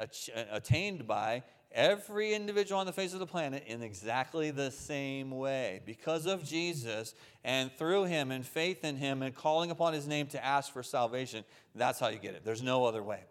attained 0.50 1.06
by 1.08 1.44
every 1.74 2.34
individual 2.34 2.80
on 2.80 2.86
the 2.86 2.94
face 2.94 3.12
of 3.12 3.20
the 3.20 3.28
planet 3.28 3.66
in 3.68 3.82
exactly 3.84 4.50
the 4.50 4.72
same 4.72 5.32
way. 5.32 5.82
Because 5.86 6.26
of 6.26 6.42
Jesus 6.42 7.14
and 7.44 7.70
through 7.78 8.06
him 8.06 8.32
and 8.32 8.46
faith 8.46 8.86
in 8.86 8.96
him 8.96 9.22
and 9.22 9.36
calling 9.36 9.72
upon 9.72 9.92
his 9.92 10.08
name 10.08 10.28
to 10.28 10.46
ask 10.46 10.72
for 10.72 10.84
salvation, 10.84 11.44
that's 11.76 12.00
how 12.00 12.08
you 12.08 12.20
get 12.20 12.34
it. 12.34 12.46
There's 12.46 12.64
no 12.64 12.86
other 12.86 13.04
way. 13.04 13.26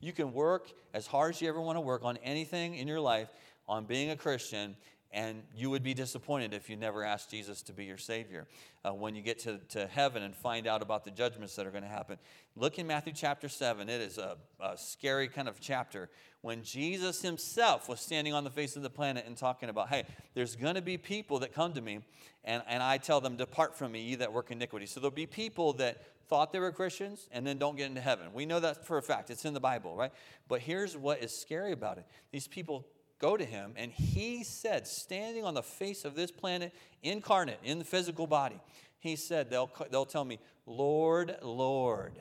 You 0.00 0.12
can 0.12 0.32
work 0.32 0.70
as 0.94 1.06
hard 1.06 1.34
as 1.34 1.42
you 1.42 1.48
ever 1.48 1.60
want 1.60 1.76
to 1.76 1.80
work 1.80 2.04
on 2.04 2.16
anything 2.18 2.76
in 2.76 2.86
your 2.86 3.00
life 3.00 3.28
on 3.68 3.84
being 3.84 4.10
a 4.10 4.16
Christian, 4.16 4.76
and 5.10 5.42
you 5.54 5.70
would 5.70 5.82
be 5.82 5.94
disappointed 5.94 6.52
if 6.52 6.68
you 6.68 6.76
never 6.76 7.02
asked 7.02 7.30
Jesus 7.30 7.62
to 7.62 7.72
be 7.72 7.84
your 7.84 7.96
Savior. 7.96 8.46
Uh, 8.84 8.92
when 8.92 9.14
you 9.14 9.22
get 9.22 9.38
to, 9.40 9.58
to 9.70 9.86
heaven 9.86 10.22
and 10.22 10.34
find 10.34 10.66
out 10.66 10.82
about 10.82 11.04
the 11.04 11.10
judgments 11.10 11.56
that 11.56 11.66
are 11.66 11.70
going 11.70 11.82
to 11.82 11.88
happen, 11.88 12.18
look 12.56 12.78
in 12.78 12.86
Matthew 12.86 13.12
chapter 13.14 13.48
7. 13.48 13.88
It 13.88 14.00
is 14.00 14.18
a, 14.18 14.36
a 14.60 14.76
scary 14.76 15.28
kind 15.28 15.48
of 15.48 15.60
chapter 15.60 16.10
when 16.40 16.62
Jesus 16.62 17.22
himself 17.22 17.88
was 17.88 18.00
standing 18.00 18.32
on 18.32 18.44
the 18.44 18.50
face 18.50 18.76
of 18.76 18.82
the 18.82 18.90
planet 18.90 19.24
and 19.26 19.36
talking 19.36 19.68
about, 19.68 19.88
hey, 19.88 20.04
there's 20.34 20.54
going 20.56 20.76
to 20.76 20.82
be 20.82 20.96
people 20.96 21.40
that 21.40 21.52
come 21.52 21.72
to 21.72 21.80
me, 21.80 22.00
and, 22.44 22.62
and 22.68 22.82
I 22.82 22.98
tell 22.98 23.20
them, 23.20 23.36
Depart 23.36 23.76
from 23.76 23.92
me, 23.92 24.02
ye 24.02 24.14
that 24.16 24.32
work 24.32 24.50
iniquity. 24.50 24.86
So 24.86 25.00
there'll 25.00 25.10
be 25.10 25.26
people 25.26 25.72
that 25.74 26.04
thought 26.28 26.52
they 26.52 26.58
were 26.58 26.70
Christians 26.70 27.28
and 27.32 27.46
then 27.46 27.58
don't 27.58 27.76
get 27.76 27.86
into 27.86 28.00
heaven. 28.00 28.28
We 28.32 28.46
know 28.46 28.60
that 28.60 28.86
for 28.86 28.98
a 28.98 29.02
fact. 29.02 29.30
It's 29.30 29.44
in 29.44 29.54
the 29.54 29.60
Bible, 29.60 29.96
right? 29.96 30.12
But 30.46 30.60
here's 30.60 30.96
what 30.96 31.22
is 31.22 31.36
scary 31.36 31.72
about 31.72 31.98
it 31.98 32.04
these 32.30 32.46
people 32.46 32.86
go 33.20 33.36
to 33.36 33.44
him, 33.44 33.72
and 33.76 33.92
he 33.92 34.44
said, 34.44 34.86
standing 34.86 35.44
on 35.44 35.54
the 35.54 35.62
face 35.62 36.04
of 36.04 36.14
this 36.14 36.30
planet, 36.30 36.72
incarnate, 37.02 37.58
in 37.64 37.78
the 37.78 37.84
physical 37.84 38.26
body, 38.26 38.60
he 39.00 39.16
said, 39.16 39.50
They'll, 39.50 39.70
they'll 39.90 40.06
tell 40.06 40.24
me, 40.24 40.38
Lord, 40.66 41.36
Lord. 41.42 42.14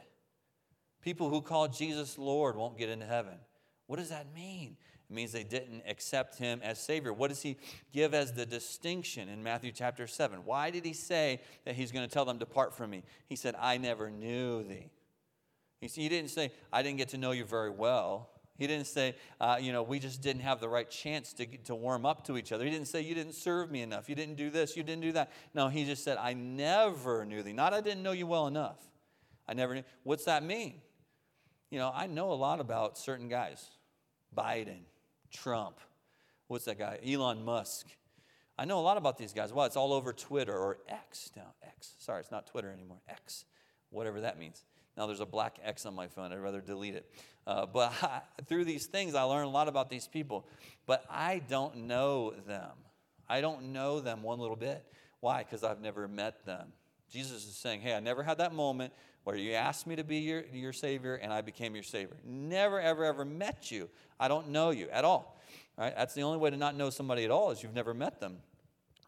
People 1.02 1.30
who 1.30 1.42
call 1.42 1.68
Jesus 1.68 2.18
Lord 2.18 2.56
won't 2.56 2.78
get 2.78 2.90
into 2.90 3.06
heaven. 3.06 3.36
What 3.88 3.98
does 3.98 4.10
that 4.10 4.28
mean? 4.36 4.78
It 5.10 5.14
means 5.14 5.32
they 5.32 5.44
didn't 5.44 5.84
accept 5.88 6.38
him 6.38 6.60
as 6.64 6.80
Savior. 6.80 7.14
What 7.14 7.30
does 7.30 7.42
he 7.42 7.58
give 7.94 8.14
as 8.14 8.34
the 8.34 8.46
distinction 8.46 9.30
in 9.30 9.42
Matthew 9.42 9.72
chapter 9.72 10.06
7? 10.06 10.40
Why 10.44 10.70
did 10.70 10.84
he 10.84 10.92
say 10.94 11.40
that 11.64 11.76
he's 11.76 11.94
going 11.94 12.06
to 12.06 12.14
tell 12.14 12.26
them, 12.26 12.38
Depart 12.38 12.76
from 12.76 12.90
me? 12.90 13.04
He 13.28 13.38
said, 13.38 13.56
I 13.58 13.78
never 13.78 14.10
knew 14.10 14.64
thee. 14.64 14.90
He 15.80 16.10
didn't 16.10 16.32
say, 16.32 16.52
I 16.74 16.82
didn't 16.82 16.98
get 16.98 17.10
to 17.10 17.18
know 17.18 17.32
you 17.32 17.46
very 17.46 17.70
well. 17.70 18.30
He 18.58 18.66
didn't 18.66 18.88
say, 18.88 19.16
uh, 19.40 19.58
you 19.60 19.72
know, 19.72 19.84
we 19.84 20.00
just 20.00 20.22
didn't 20.22 20.42
have 20.42 20.60
the 20.60 20.68
right 20.68 20.90
chance 20.90 21.34
to, 21.34 21.46
to 21.46 21.76
warm 21.76 22.06
up 22.06 22.26
to 22.26 22.38
each 22.38 22.52
other. 22.52 22.66
He 22.66 22.72
didn't 22.72 22.88
say, 22.88 23.02
you 23.02 23.14
didn't 23.14 23.34
serve 23.34 23.70
me 23.70 23.82
enough. 23.82 24.10
You 24.10 24.16
didn't 24.16 24.36
do 24.36 24.50
this. 24.50 24.76
You 24.76 24.84
didn't 24.84 25.02
do 25.02 25.12
that. 25.14 25.32
No, 25.54 25.68
he 25.68 25.86
just 25.86 26.04
said, 26.04 26.18
I 26.18 26.34
never 26.34 27.26
knew 27.26 27.44
thee. 27.44 27.54
Not 27.54 27.74
I 27.74 27.82
didn't 27.82 28.04
know 28.04 28.14
you 28.14 28.26
well 28.26 28.48
enough. 28.48 28.80
I 29.48 29.54
never 29.54 29.76
knew. 29.76 29.84
What's 30.04 30.26
that 30.26 30.44
mean? 30.44 30.82
You 31.70 31.80
know, 31.80 31.92
I 31.94 32.08
know 32.08 32.32
a 32.32 32.34
lot 32.34 32.60
about 32.60 32.98
certain 32.98 33.28
guys 33.28 33.66
Biden, 34.36 34.82
Trump. 35.32 35.80
What's 36.48 36.66
that 36.66 36.80
guy? 36.80 37.00
Elon 37.06 37.44
Musk. 37.44 37.88
I 38.58 38.66
know 38.66 38.80
a 38.80 38.82
lot 38.82 38.98
about 38.98 39.18
these 39.18 39.34
guys. 39.34 39.54
Well, 39.54 39.66
it's 39.66 39.76
all 39.76 39.94
over 39.94 40.14
Twitter 40.14 40.58
or 40.58 40.80
X 40.88 41.32
now. 41.36 41.54
X. 41.64 41.94
Sorry, 42.00 42.22
it's 42.22 42.32
not 42.32 42.48
Twitter 42.48 42.72
anymore. 42.72 42.98
X. 43.08 43.46
Whatever 43.90 44.22
that 44.22 44.40
means. 44.40 44.64
Now 44.98 45.06
there's 45.06 45.20
a 45.20 45.26
black 45.26 45.60
X 45.64 45.86
on 45.86 45.94
my 45.94 46.08
phone. 46.08 46.32
I'd 46.32 46.40
rather 46.40 46.62
delete 46.62 46.96
it. 46.96 47.06
Uh, 47.48 47.66
but 47.66 47.94
I, 48.04 48.22
through 48.48 48.66
these 48.66 48.86
things, 48.86 49.16
I 49.16 49.24
learn 49.24 49.46
a 49.46 49.50
lot 49.50 49.68
about 49.68 49.90
these 49.90 50.08
people. 50.08 50.46
But 50.86 51.04
I 51.10 51.42
don't 51.50 51.88
know 51.88 52.34
them. 52.46 52.72
I 53.28 53.42
don't 53.42 53.72
know 53.72 54.00
them 54.00 54.22
one 54.22 54.40
little 54.40 54.56
bit. 54.56 54.86
Why? 55.22 55.40
Because 55.44 55.64
I've 55.64 55.82
never 55.82 56.08
met 56.08 56.46
them. 56.46 56.74
Jesus 57.10 57.48
is 57.48 57.56
saying, 57.56 57.82
Hey, 57.82 57.96
I 57.96 58.00
never 58.02 58.22
had 58.22 58.38
that 58.40 58.54
moment 58.54 58.94
where 59.24 59.36
you 59.36 59.54
asked 59.54 59.88
me 59.88 59.96
to 59.96 60.04
be 60.04 60.18
your, 60.18 60.44
your 60.54 60.74
Savior 60.74 61.16
and 61.16 61.34
I 61.34 61.42
became 61.42 61.74
your 61.74 61.84
Savior. 61.84 62.18
Never, 62.26 62.80
ever, 62.80 63.06
ever 63.06 63.26
met 63.26 63.72
you. 63.72 63.90
I 64.20 64.28
don't 64.28 64.50
know 64.50 64.70
you 64.70 64.90
at 64.90 65.06
all. 65.06 65.42
Right? 65.78 65.94
That's 65.96 66.14
the 66.14 66.22
only 66.24 66.38
way 66.38 66.50
to 66.50 66.58
not 66.58 66.76
know 66.76 66.90
somebody 66.90 67.24
at 67.24 67.32
all 67.32 67.52
is 67.52 67.64
you've 67.64 67.74
never 67.74 67.94
met 67.94 68.20
them. 68.20 68.38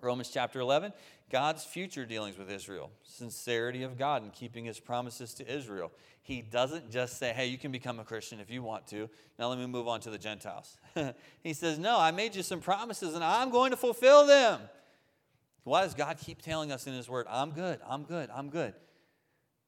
Romans 0.02 0.30
chapter 0.34 0.60
11, 0.60 0.94
God's 1.30 1.64
future 1.64 2.06
dealings 2.06 2.38
with 2.38 2.50
Israel, 2.50 2.92
sincerity 3.04 3.84
of 3.84 3.98
God 3.98 4.24
in 4.24 4.32
keeping 4.32 4.66
his 4.66 4.80
promises 4.80 5.34
to 5.36 5.54
Israel. 5.54 5.92
He 6.22 6.42
doesn't 6.42 6.92
just 6.92 7.18
say, 7.18 7.34
hey, 7.34 7.48
you 7.48 7.58
can 7.58 7.72
become 7.72 8.00
a 8.00 8.04
Christian 8.04 8.40
if 8.40 8.50
you 8.50 8.64
want 8.64 8.88
to. 8.88 9.10
Now 9.38 9.50
let 9.50 9.58
me 9.58 9.66
move 9.66 9.88
on 9.88 10.00
to 10.02 10.10
the 10.10 10.18
Gentiles. 10.18 10.78
he 11.44 11.54
says, 11.54 11.78
no, 11.78 12.00
I 12.00 12.12
made 12.12 12.36
you 12.36 12.44
some 12.44 12.62
promises 12.62 13.16
and 13.16 13.24
I'm 13.24 13.50
going 13.50 13.72
to 13.72 13.78
fulfill 13.78 14.26
them. 14.26 14.62
Why 15.64 15.84
does 15.84 15.94
God 15.94 16.18
keep 16.18 16.42
telling 16.42 16.72
us 16.72 16.88
in 16.88 16.94
his 16.94 17.10
word, 17.10 17.28
I'm 17.30 17.52
good, 17.52 17.80
I'm 17.88 18.04
good, 18.04 18.30
I'm 18.34 18.50
good? 18.50 18.74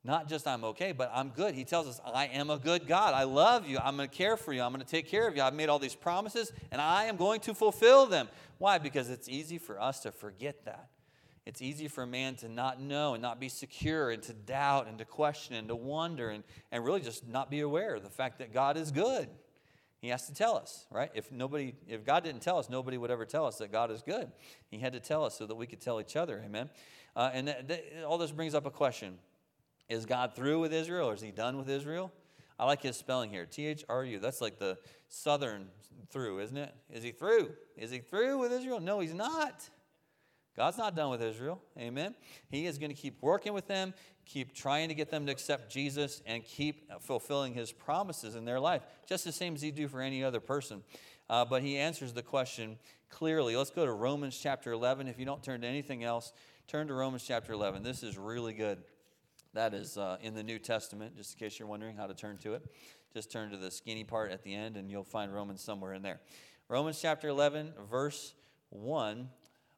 Not 0.03 0.27
just 0.27 0.47
I'm 0.47 0.63
okay, 0.63 0.93
but 0.93 1.11
I'm 1.13 1.29
good. 1.29 1.53
He 1.53 1.63
tells 1.63 1.87
us, 1.87 2.01
I 2.03 2.25
am 2.25 2.49
a 2.49 2.57
good 2.57 2.87
God. 2.87 3.13
I 3.13 3.23
love 3.23 3.67
you. 3.67 3.77
I'm 3.77 3.95
going 3.97 4.09
to 4.09 4.15
care 4.15 4.35
for 4.35 4.51
you. 4.51 4.63
I'm 4.63 4.71
going 4.71 4.83
to 4.83 4.89
take 4.89 5.07
care 5.07 5.27
of 5.27 5.35
you. 5.35 5.43
I've 5.43 5.53
made 5.53 5.69
all 5.69 5.77
these 5.77 5.95
promises 5.95 6.51
and 6.71 6.81
I 6.81 7.05
am 7.05 7.17
going 7.17 7.39
to 7.41 7.53
fulfill 7.53 8.07
them. 8.07 8.27
Why? 8.57 8.79
Because 8.79 9.11
it's 9.11 9.29
easy 9.29 9.59
for 9.59 9.79
us 9.79 9.99
to 10.01 10.11
forget 10.11 10.65
that. 10.65 10.89
It's 11.45 11.61
easy 11.61 11.87
for 11.87 12.03
a 12.03 12.07
man 12.07 12.35
to 12.37 12.49
not 12.49 12.81
know 12.81 13.13
and 13.13 13.21
not 13.21 13.39
be 13.39 13.49
secure 13.49 14.09
and 14.11 14.21
to 14.23 14.33
doubt 14.33 14.87
and 14.87 14.97
to 14.99 15.05
question 15.05 15.55
and 15.55 15.67
to 15.67 15.75
wonder 15.75 16.29
and, 16.29 16.43
and 16.71 16.83
really 16.83 17.01
just 17.01 17.27
not 17.27 17.51
be 17.51 17.61
aware 17.61 17.95
of 17.95 18.03
the 18.03 18.09
fact 18.09 18.39
that 18.39 18.53
God 18.53 18.77
is 18.77 18.91
good. 18.91 19.27
He 20.01 20.07
has 20.07 20.25
to 20.27 20.33
tell 20.33 20.57
us, 20.57 20.87
right? 20.89 21.11
If 21.13 21.31
nobody, 21.31 21.73
if 21.87 22.03
God 22.03 22.23
didn't 22.23 22.41
tell 22.41 22.57
us, 22.57 22.69
nobody 22.69 22.97
would 22.97 23.11
ever 23.11 23.25
tell 23.25 23.45
us 23.45 23.57
that 23.57 23.71
God 23.71 23.91
is 23.91 24.01
good. 24.01 24.31
He 24.69 24.79
had 24.79 24.93
to 24.93 24.99
tell 24.99 25.23
us 25.23 25.37
so 25.37 25.45
that 25.45 25.53
we 25.53 25.67
could 25.67 25.79
tell 25.79 26.01
each 26.01 26.15
other, 26.15 26.41
amen. 26.43 26.71
Uh, 27.15 27.29
and 27.33 27.47
th- 27.47 27.67
th- 27.67 28.03
all 28.07 28.17
this 28.17 28.31
brings 28.31 28.55
up 28.55 28.65
a 28.65 28.71
question: 28.71 29.19
Is 29.91 30.05
God 30.05 30.33
through 30.33 30.61
with 30.61 30.71
Israel, 30.71 31.09
or 31.09 31.13
is 31.13 31.21
He 31.21 31.31
done 31.31 31.57
with 31.57 31.69
Israel? 31.69 32.13
I 32.57 32.65
like 32.65 32.81
his 32.81 32.95
spelling 32.95 33.29
here, 33.29 33.45
T 33.45 33.65
H 33.65 33.83
R 33.89 34.05
U. 34.05 34.19
That's 34.19 34.39
like 34.39 34.57
the 34.57 34.77
southern 35.09 35.67
through, 36.09 36.39
isn't 36.39 36.55
it? 36.55 36.73
Is 36.89 37.03
He 37.03 37.11
through? 37.11 37.51
Is 37.75 37.91
He 37.91 37.99
through 37.99 38.37
with 38.37 38.53
Israel? 38.53 38.79
No, 38.79 39.01
He's 39.01 39.13
not. 39.13 39.69
God's 40.55 40.77
not 40.77 40.95
done 40.95 41.09
with 41.09 41.21
Israel. 41.21 41.61
Amen. 41.77 42.15
He 42.49 42.67
is 42.67 42.77
going 42.77 42.89
to 42.89 42.95
keep 42.95 43.21
working 43.21 43.51
with 43.51 43.67
them, 43.67 43.93
keep 44.25 44.55
trying 44.55 44.87
to 44.87 44.95
get 44.95 45.09
them 45.09 45.25
to 45.25 45.31
accept 45.31 45.69
Jesus, 45.69 46.21
and 46.25 46.43
keep 46.45 46.89
fulfilling 47.01 47.53
his 47.53 47.73
promises 47.73 48.35
in 48.35 48.45
their 48.45 48.59
life, 48.61 48.83
just 49.05 49.25
the 49.25 49.31
same 49.33 49.55
as 49.55 49.61
he 49.61 49.71
do 49.71 49.89
for 49.89 49.99
any 49.99 50.23
other 50.23 50.39
person. 50.39 50.83
Uh, 51.29 51.43
but 51.43 51.63
he 51.63 51.77
answers 51.77 52.13
the 52.13 52.21
question 52.21 52.77
clearly. 53.09 53.57
Let's 53.57 53.71
go 53.71 53.85
to 53.85 53.91
Romans 53.91 54.37
chapter 54.41 54.71
11. 54.71 55.07
If 55.07 55.19
you 55.19 55.25
don't 55.25 55.43
turn 55.43 55.61
to 55.61 55.67
anything 55.67 56.03
else, 56.03 56.31
turn 56.67 56.87
to 56.87 56.93
Romans 56.93 57.23
chapter 57.27 57.51
11. 57.51 57.83
This 57.83 58.03
is 58.03 58.17
really 58.17 58.53
good. 58.53 58.83
That 59.53 59.73
is 59.73 59.97
uh, 59.97 60.17
in 60.21 60.33
the 60.33 60.43
New 60.43 60.59
Testament, 60.59 61.17
just 61.17 61.33
in 61.33 61.39
case 61.39 61.59
you're 61.59 61.67
wondering 61.67 61.95
how 61.95 62.07
to 62.07 62.13
turn 62.13 62.37
to 62.39 62.53
it. 62.53 62.63
Just 63.13 63.31
turn 63.31 63.51
to 63.51 63.57
the 63.57 63.69
skinny 63.69 64.05
part 64.05 64.31
at 64.31 64.43
the 64.43 64.55
end, 64.55 64.77
and 64.77 64.89
you'll 64.89 65.03
find 65.03 65.33
Romans 65.33 65.61
somewhere 65.61 65.93
in 65.93 66.01
there. 66.01 66.21
Romans 66.69 66.99
chapter 67.01 67.27
11, 67.27 67.73
verse 67.89 68.33
1 68.69 69.29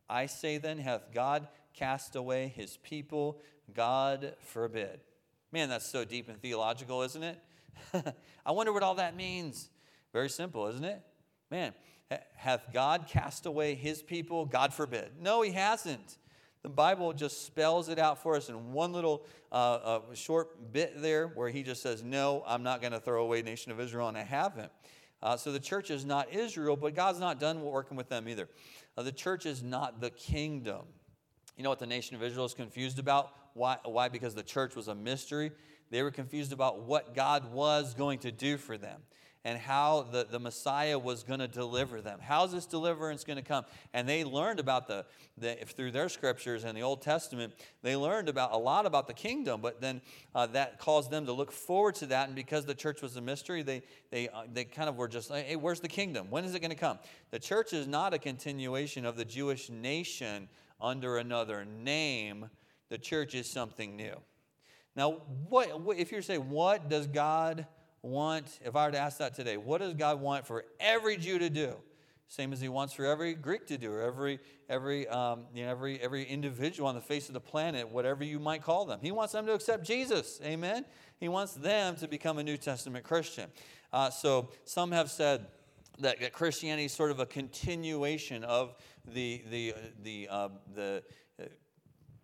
I 0.10 0.26
say 0.28 0.58
then, 0.58 0.78
hath 0.78 1.12
God 1.14 1.48
cast 1.74 2.16
away 2.16 2.54
his 2.56 2.78
people? 2.78 3.40
God 3.74 4.36
forbid. 4.42 5.00
Man, 5.52 5.70
that's 5.70 5.86
so 5.86 6.04
deep 6.06 6.30
and 6.30 6.40
theological, 6.40 7.02
isn't 7.02 7.24
it? 7.24 7.40
I 8.46 8.52
wonder 8.52 8.72
what 8.72 8.84
all 8.84 8.96
that 8.96 9.16
means. 9.16 9.70
Very 10.12 10.30
simple, 10.30 10.68
isn't 10.68 10.84
it? 10.84 11.02
Man, 11.50 11.74
hath 12.36 12.68
God 12.74 13.08
cast 13.08 13.46
away 13.46 13.74
his 13.76 14.04
people? 14.04 14.46
God 14.46 14.74
forbid. 14.74 15.14
No, 15.20 15.42
he 15.42 15.52
hasn't. 15.52 16.18
The 16.64 16.70
Bible 16.70 17.12
just 17.12 17.46
spells 17.46 17.90
it 17.90 18.00
out 18.00 18.24
for 18.24 18.38
us 18.38 18.48
in 18.48 18.72
one 18.72 18.94
little 18.94 19.26
uh, 19.52 19.56
uh, 19.56 20.00
short 20.14 20.72
bit 20.72 21.02
there 21.02 21.28
where 21.28 21.50
he 21.50 21.62
just 21.62 21.82
says, 21.82 22.04
No, 22.04 22.42
I'm 22.48 22.64
not 22.64 22.80
going 22.80 22.94
to 22.94 23.02
throw 23.02 23.22
away 23.22 23.42
nation 23.42 23.72
of 23.74 23.82
Israel, 23.82 24.08
and 24.08 24.18
I 24.18 24.24
haven't. 24.24 24.72
Uh, 25.22 25.36
so 25.36 25.52
the 25.52 25.60
church 25.60 25.92
is 25.92 26.06
not 26.06 26.34
Israel, 26.34 26.78
but 26.78 26.96
God's 26.96 27.20
not 27.20 27.40
done 27.40 27.62
working 27.62 27.98
with 27.98 28.08
them 28.08 28.30
either. 28.30 28.48
Uh, 28.98 29.04
the 29.04 29.12
church 29.12 29.46
is 29.46 29.62
not 29.62 30.00
the 30.00 30.10
kingdom. 30.10 30.86
You 31.58 31.64
know 31.64 31.70
what 31.70 31.80
the 31.80 31.86
nation 31.86 32.16
of 32.16 32.24
Israel 32.24 32.46
is 32.46 32.54
confused 32.54 32.98
about? 32.98 33.32
Why? 33.54 33.78
Why? 33.84 34.08
Because 34.08 34.34
the 34.34 34.44
church 34.44 34.76
was 34.76 34.88
a 34.88 34.96
mystery. 34.96 35.52
They 35.92 36.02
were 36.02 36.12
confused 36.12 36.54
about 36.54 36.84
what 36.84 37.14
God 37.14 37.52
was 37.52 37.94
going 37.94 38.20
to 38.20 38.32
do 38.32 38.58
for 38.58 38.78
them 38.78 39.02
and 39.46 39.60
how 39.60 40.08
the, 40.12 40.26
the 40.30 40.40
Messiah 40.40 40.98
was 40.98 41.24
going 41.24 41.40
to 41.40 41.48
deliver 41.48 42.00
them. 42.00 42.20
How's 42.22 42.54
this 42.54 42.66
deliverance 42.66 43.24
going 43.26 43.38
to 43.38 43.44
come? 43.44 43.66
And 43.94 44.08
they 44.08 44.24
learned 44.24 44.60
about 44.60 44.88
the, 44.88 45.06
the, 45.38 45.58
through 45.66 45.92
their 45.92 46.08
scriptures 46.08 46.64
and 46.64 46.78
the 46.78 46.82
Old 46.82 47.02
Testament, 47.02 47.54
they 47.82 47.96
learned 47.96 48.30
about 48.30 48.54
a 48.54 48.58
lot 48.58 48.86
about 48.86 49.08
the 49.08 49.14
kingdom, 49.14 49.60
but 49.60 49.82
then 49.82 50.02
uh, 50.34 50.48
that 50.48 50.80
caused 50.80 51.12
them 51.12 51.26
to 51.26 51.34
look 51.34 51.52
forward 51.52 51.96
to 51.96 52.06
that. 52.06 52.28
And 52.28 52.36
because 52.36 52.66
the 52.66 52.76
church 52.76 53.02
was 53.02 53.18
a 53.18 53.22
mystery, 53.22 53.64
they, 53.64 53.82
they, 54.12 54.30
uh, 54.30 54.44
they 54.52 54.64
kind 54.64 54.88
of 54.88 54.96
were 54.96 55.10
just 55.10 55.30
like, 55.30 55.46
hey, 55.46 55.58
where's 55.58 55.82
the 55.82 55.90
kingdom? 55.90 56.28
When 56.30 56.46
is 56.46 56.56
it 56.56 56.62
going 56.62 56.72
to 56.72 56.78
come? 56.78 57.00
The 57.32 57.40
church 57.40 57.74
is 57.74 57.86
not 57.86 58.14
a 58.14 58.20
continuation 58.20 59.06
of 59.06 59.18
the 59.18 59.26
Jewish 59.26 59.70
nation 59.70 60.48
under 60.80 61.18
another 61.18 61.66
name. 61.66 62.50
The 62.90 62.98
church 62.98 63.36
is 63.36 63.50
something 63.50 63.98
new. 63.98 64.16
Now, 64.96 65.22
what, 65.50 65.70
if 65.98 66.12
you're 66.12 66.22
saying, 66.22 66.50
what 66.50 66.90
does 66.90 67.08
God 67.08 67.66
want, 68.04 68.60
if 68.64 68.76
I 68.76 68.86
were 68.86 68.92
to 68.92 69.00
ask 69.00 69.18
that 69.18 69.34
today, 69.34 69.58
what 69.58 69.80
does 69.80 69.94
God 69.94 70.22
want 70.22 70.46
for 70.46 70.66
every 70.80 71.18
Jew 71.18 71.40
to 71.40 71.50
do? 71.50 71.78
Same 72.28 72.52
as 72.52 72.60
he 72.60 72.70
wants 72.70 72.94
for 72.94 73.06
every 73.06 73.34
Greek 73.34 73.68
to 73.68 73.78
do, 73.78 73.92
or 73.92 74.02
every, 74.02 74.40
every, 74.68 75.08
um, 75.08 75.46
you 75.54 75.64
know, 75.64 75.72
every, 75.72 76.00
every 76.02 76.24
individual 76.24 76.90
on 76.90 76.96
the 76.96 77.02
face 77.02 77.28
of 77.28 77.34
the 77.34 77.40
planet, 77.40 77.90
whatever 77.90 78.24
you 78.24 78.40
might 78.40 78.64
call 78.64 78.86
them. 78.86 79.00
He 79.02 79.12
wants 79.12 79.34
them 79.34 79.46
to 79.46 79.54
accept 79.54 79.86
Jesus. 79.86 80.40
Amen? 80.44 80.86
He 81.20 81.30
wants 81.30 81.54
them 81.54 81.96
to 81.98 82.08
become 82.08 82.40
a 82.40 82.44
New 82.44 82.58
Testament 82.58 83.06
Christian. 83.06 83.50
Uh, 83.92 84.10
so 84.10 84.50
some 84.66 84.92
have 84.92 85.12
said 85.12 85.46
that, 86.00 86.20
that 86.22 86.34
Christianity 86.34 86.86
is 86.86 86.92
sort 86.92 87.12
of 87.12 87.20
a 87.20 87.26
continuation 87.26 88.44
of 88.44 88.76
the, 89.06 89.44
the, 89.50 89.76
the, 90.02 90.28
uh, 90.30 90.50
the 90.74 91.04
uh, 91.40 91.46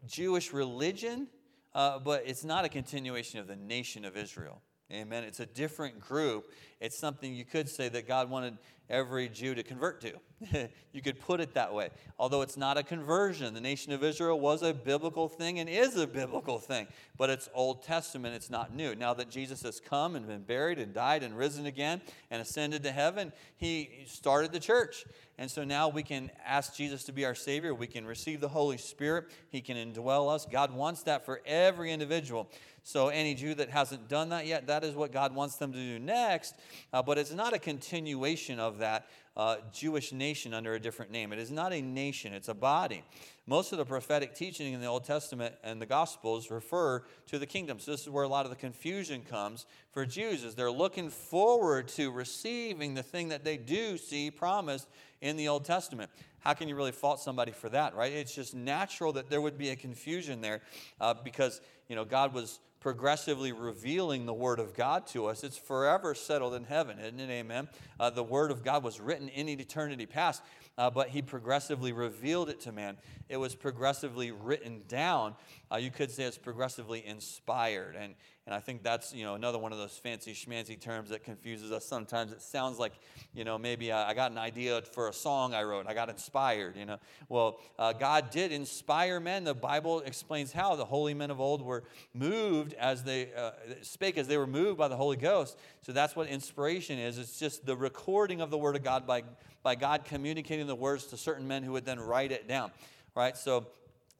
Jewish 0.07 0.51
religion, 0.51 1.27
uh, 1.75 1.99
but 1.99 2.23
it's 2.25 2.43
not 2.43 2.65
a 2.65 2.69
continuation 2.69 3.39
of 3.39 3.47
the 3.47 3.55
nation 3.55 4.05
of 4.05 4.17
Israel. 4.17 4.61
Amen. 4.91 5.23
It's 5.23 5.39
a 5.39 5.45
different 5.45 5.99
group. 5.99 6.51
It's 6.79 6.97
something 6.97 7.33
you 7.33 7.45
could 7.45 7.69
say 7.69 7.89
that 7.89 8.07
God 8.07 8.29
wanted 8.29 8.57
every 8.89 9.29
Jew 9.29 9.53
to 9.53 9.63
convert 9.63 10.01
to. 10.01 10.13
you 10.93 11.01
could 11.01 11.19
put 11.19 11.39
it 11.39 11.53
that 11.53 11.73
way. 11.73 11.89
Although 12.17 12.41
it's 12.41 12.57
not 12.57 12.77
a 12.77 12.83
conversion, 12.83 13.53
the 13.53 13.61
nation 13.61 13.91
of 13.91 14.03
Israel 14.03 14.39
was 14.39 14.63
a 14.63 14.73
biblical 14.73 15.27
thing 15.27 15.59
and 15.59 15.69
is 15.69 15.95
a 15.97 16.07
biblical 16.07 16.59
thing, 16.59 16.87
but 17.17 17.29
it's 17.29 17.49
Old 17.53 17.83
Testament, 17.83 18.33
it's 18.35 18.49
not 18.49 18.73
new. 18.73 18.95
Now 18.95 19.13
that 19.13 19.29
Jesus 19.29 19.61
has 19.63 19.79
come 19.79 20.15
and 20.15 20.25
been 20.25 20.41
buried 20.41 20.79
and 20.79 20.93
died 20.93 21.23
and 21.23 21.37
risen 21.37 21.65
again 21.65 22.01
and 22.31 22.41
ascended 22.41 22.83
to 22.83 22.91
heaven, 22.91 23.31
he 23.57 24.05
started 24.07 24.51
the 24.51 24.59
church. 24.59 25.05
And 25.37 25.49
so 25.49 25.63
now 25.63 25.87
we 25.87 26.03
can 26.03 26.31
ask 26.45 26.75
Jesus 26.75 27.03
to 27.05 27.13
be 27.13 27.25
our 27.25 27.35
Savior. 27.35 27.73
We 27.73 27.87
can 27.87 28.05
receive 28.05 28.41
the 28.41 28.49
Holy 28.49 28.77
Spirit. 28.77 29.25
He 29.49 29.61
can 29.61 29.77
indwell 29.77 30.33
us. 30.33 30.45
God 30.45 30.73
wants 30.73 31.03
that 31.03 31.25
for 31.25 31.41
every 31.45 31.93
individual. 31.93 32.49
So, 32.83 33.09
any 33.09 33.35
Jew 33.35 33.53
that 33.55 33.69
hasn't 33.69 34.07
done 34.07 34.29
that 34.29 34.47
yet, 34.47 34.67
that 34.67 34.83
is 34.83 34.95
what 34.95 35.11
God 35.11 35.35
wants 35.35 35.55
them 35.55 35.71
to 35.71 35.77
do 35.77 35.99
next. 35.99 36.55
Uh, 36.91 37.01
but 37.01 37.17
it's 37.17 37.33
not 37.33 37.53
a 37.53 37.59
continuation 37.59 38.59
of 38.59 38.79
that 38.79 39.07
uh, 39.35 39.57
Jewish 39.71 40.11
nation 40.11 40.53
under 40.53 40.73
a 40.73 40.79
different 40.79 41.11
name. 41.11 41.31
It 41.31 41.39
is 41.39 41.51
not 41.51 41.71
a 41.71 41.81
nation, 41.81 42.33
it's 42.33 42.49
a 42.49 42.53
body. 42.53 43.03
Most 43.47 43.71
of 43.71 43.77
the 43.77 43.85
prophetic 43.85 44.35
teaching 44.35 44.73
in 44.73 44.81
the 44.81 44.87
Old 44.87 45.05
Testament 45.05 45.55
and 45.63 45.81
the 45.81 45.85
Gospels 45.85 46.51
refer 46.51 47.03
to 47.27 47.39
the 47.39 47.45
kingdom. 47.45 47.79
So, 47.79 47.91
this 47.91 48.01
is 48.01 48.09
where 48.09 48.23
a 48.23 48.27
lot 48.27 48.45
of 48.45 48.51
the 48.51 48.57
confusion 48.57 49.21
comes 49.21 49.65
for 49.91 50.05
Jews, 50.05 50.43
is 50.43 50.55
they're 50.55 50.71
looking 50.71 51.09
forward 51.09 51.87
to 51.89 52.11
receiving 52.11 52.93
the 52.93 53.03
thing 53.03 53.29
that 53.29 53.43
they 53.43 53.57
do 53.57 53.97
see 53.97 54.29
promised 54.31 54.87
in 55.21 55.35
the 55.35 55.47
Old 55.47 55.65
Testament. 55.65 56.09
How 56.39 56.53
can 56.53 56.69
you 56.69 56.75
really 56.75 56.91
fault 56.91 57.19
somebody 57.19 57.51
for 57.51 57.69
that, 57.69 57.95
right? 57.95 58.11
It's 58.11 58.33
just 58.33 58.55
natural 58.55 59.13
that 59.13 59.29
there 59.29 59.41
would 59.41 59.57
be 59.57 59.69
a 59.69 59.75
confusion 59.75 60.41
there 60.41 60.61
uh, 61.01 61.13
because, 61.13 61.61
you 61.87 61.95
know, 61.95 62.05
God 62.05 62.33
was 62.33 62.59
progressively 62.79 63.51
revealing 63.51 64.25
the 64.25 64.33
Word 64.33 64.59
of 64.59 64.73
God 64.73 65.05
to 65.07 65.25
us. 65.25 65.43
It's 65.43 65.57
forever 65.57 66.15
settled 66.15 66.53
in 66.53 66.63
heaven, 66.63 66.97
isn't 66.99 67.19
it? 67.19 67.29
Amen. 67.29 67.67
Uh, 67.99 68.09
the 68.09 68.23
Word 68.23 68.51
of 68.51 68.63
God 68.63 68.83
was 68.83 68.99
written 68.99 69.27
in 69.29 69.49
eternity 69.49 70.05
past, 70.05 70.41
uh, 70.77 70.89
but 70.89 71.09
He 71.09 71.21
progressively 71.21 71.91
revealed 71.91 72.49
it 72.49 72.61
to 72.61 72.71
man. 72.71 72.97
It 73.27 73.37
was 73.37 73.53
progressively 73.53 74.31
written 74.31 74.81
down. 74.87 75.35
Uh, 75.71 75.77
you 75.77 75.91
could 75.91 76.09
say 76.09 76.23
it's 76.23 76.37
progressively 76.37 77.05
inspired. 77.05 77.95
And, 77.95 78.15
and 78.49 78.55
I 78.55 78.59
think 78.61 78.81
that's, 78.81 79.13
you 79.13 79.23
know, 79.23 79.35
another 79.35 79.59
one 79.59 79.71
of 79.73 79.77
those 79.77 79.95
fancy 79.95 80.33
schmancy 80.33 80.81
terms 80.81 81.11
that 81.11 81.23
confuses 81.23 81.71
us 81.71 81.85
sometimes. 81.85 82.31
It 82.31 82.41
sounds 82.41 82.79
like, 82.79 82.93
you 83.31 83.43
know, 83.43 83.59
maybe 83.59 83.91
I, 83.91 84.15
got 84.15 84.31
an 84.31 84.39
idea 84.39 84.81
for 84.81 85.07
a 85.07 85.13
song 85.13 85.53
I 85.53 85.61
wrote. 85.61 85.85
I 85.85 85.93
got 85.93 86.09
inspired, 86.09 86.75
you 86.75 86.87
know. 86.87 86.97
Well, 87.27 87.59
uh, 87.77 87.93
God 87.93 88.31
did 88.31 88.51
inspire 88.51 89.19
men. 89.19 89.43
The 89.43 89.53
Bible 89.53 89.99
explains 89.99 90.51
how 90.51 90.75
the 90.75 90.85
holy 90.85 91.13
men 91.13 91.29
of 91.29 91.39
old 91.39 91.61
were 91.61 91.83
moved 92.15 92.73
as 92.73 93.03
they 93.03 93.31
uh, 93.35 93.51
spake 93.83 94.17
as 94.17 94.27
they 94.27 94.37
were 94.37 94.47
moved 94.47 94.79
by 94.79 94.87
the 94.87 94.97
Holy 94.97 95.17
Ghost. 95.17 95.55
So 95.81 95.91
that's 95.91 96.15
what 96.15 96.25
inspiration 96.25 96.97
is. 96.97 97.19
It's 97.19 97.37
just 97.37 97.67
the 97.67 97.77
recording 97.77 98.41
of 98.41 98.49
the 98.49 98.57
Word 98.57 98.75
of 98.75 98.83
God 98.83 99.05
by, 99.05 99.25
by 99.61 99.75
God 99.75 100.05
communicating 100.05 100.65
the 100.65 100.73
words 100.73 101.05
to 101.05 101.17
certain 101.17 101.47
men 101.47 101.61
who 101.61 101.73
would 101.73 101.85
then 101.85 101.99
write 101.99 102.31
it 102.31 102.47
down, 102.47 102.71
right? 103.13 103.37
So 103.37 103.67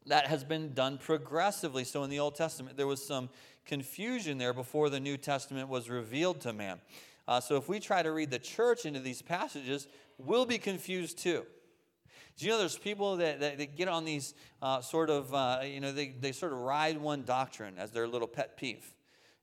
that 0.06 0.28
has 0.28 0.44
been 0.44 0.74
done 0.74 0.98
progressively. 0.98 1.84
So 1.84 2.04
in 2.04 2.10
the 2.10 2.20
Old 2.20 2.36
Testament, 2.36 2.78
there 2.78 2.88
was 2.88 3.04
some 3.04 3.30
confusion 3.70 4.40
there 4.40 4.52
before 4.54 4.90
the 4.90 5.00
New 5.00 5.16
Testament 5.16 5.70
was 5.70 5.90
revealed 5.90 6.42
to 6.42 6.52
man. 6.52 6.82
Uh, 7.28 7.40
so 7.40 7.56
if 7.56 7.70
we 7.70 7.80
try 7.80 8.02
to 8.02 8.12
read 8.12 8.32
the 8.32 8.40
church 8.40 8.86
into 8.86 9.00
these 9.00 9.22
passages, 9.22 9.88
we'll 10.18 10.48
be 10.48 10.58
confused 10.58 11.20
too. 11.20 11.46
Do 12.36 12.46
you 12.46 12.52
know 12.52 12.58
there's 12.58 12.78
people 12.78 13.18
that, 13.18 13.40
that, 13.42 13.60
that 13.60 13.76
get 13.78 13.88
on 13.88 14.06
these 14.06 14.34
uh, 14.62 14.82
sort 14.82 15.12
of, 15.12 15.32
uh, 15.34 15.60
you 15.64 15.82
know, 15.82 15.92
they, 15.92 16.08
they 16.08 16.32
sort 16.32 16.52
of 16.52 16.60
ride 16.60 16.98
one 16.98 17.24
doctrine 17.24 17.76
as 17.78 17.92
their 17.92 18.08
little 18.08 18.28
pet 18.28 18.58
peeve, 18.58 18.92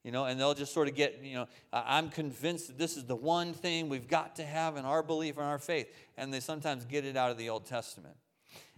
you 0.03 0.11
know, 0.11 0.25
and 0.25 0.41
they'll 0.41 0.55
just 0.55 0.75
sort 0.75 0.89
of 0.89 0.97
get, 0.97 1.23
you 1.23 1.35
know, 1.35 1.47
I'm 1.73 2.09
convinced 2.09 2.67
that 2.67 2.79
this 2.79 2.97
is 2.97 3.05
the 3.05 3.15
one 3.15 3.53
thing 3.53 3.89
we've 3.89 4.09
got 4.09 4.35
to 4.37 4.45
have 4.45 4.77
in 4.77 4.85
our 4.85 5.03
belief 5.03 5.37
and 5.37 5.47
our 5.47 5.61
faith. 5.61 5.95
And 6.17 6.35
they 6.35 6.41
sometimes 6.41 6.85
get 6.85 7.05
it 7.05 7.17
out 7.17 7.31
of 7.31 7.39
the 7.39 7.49
Old 7.51 7.67
Testament. 7.67 8.17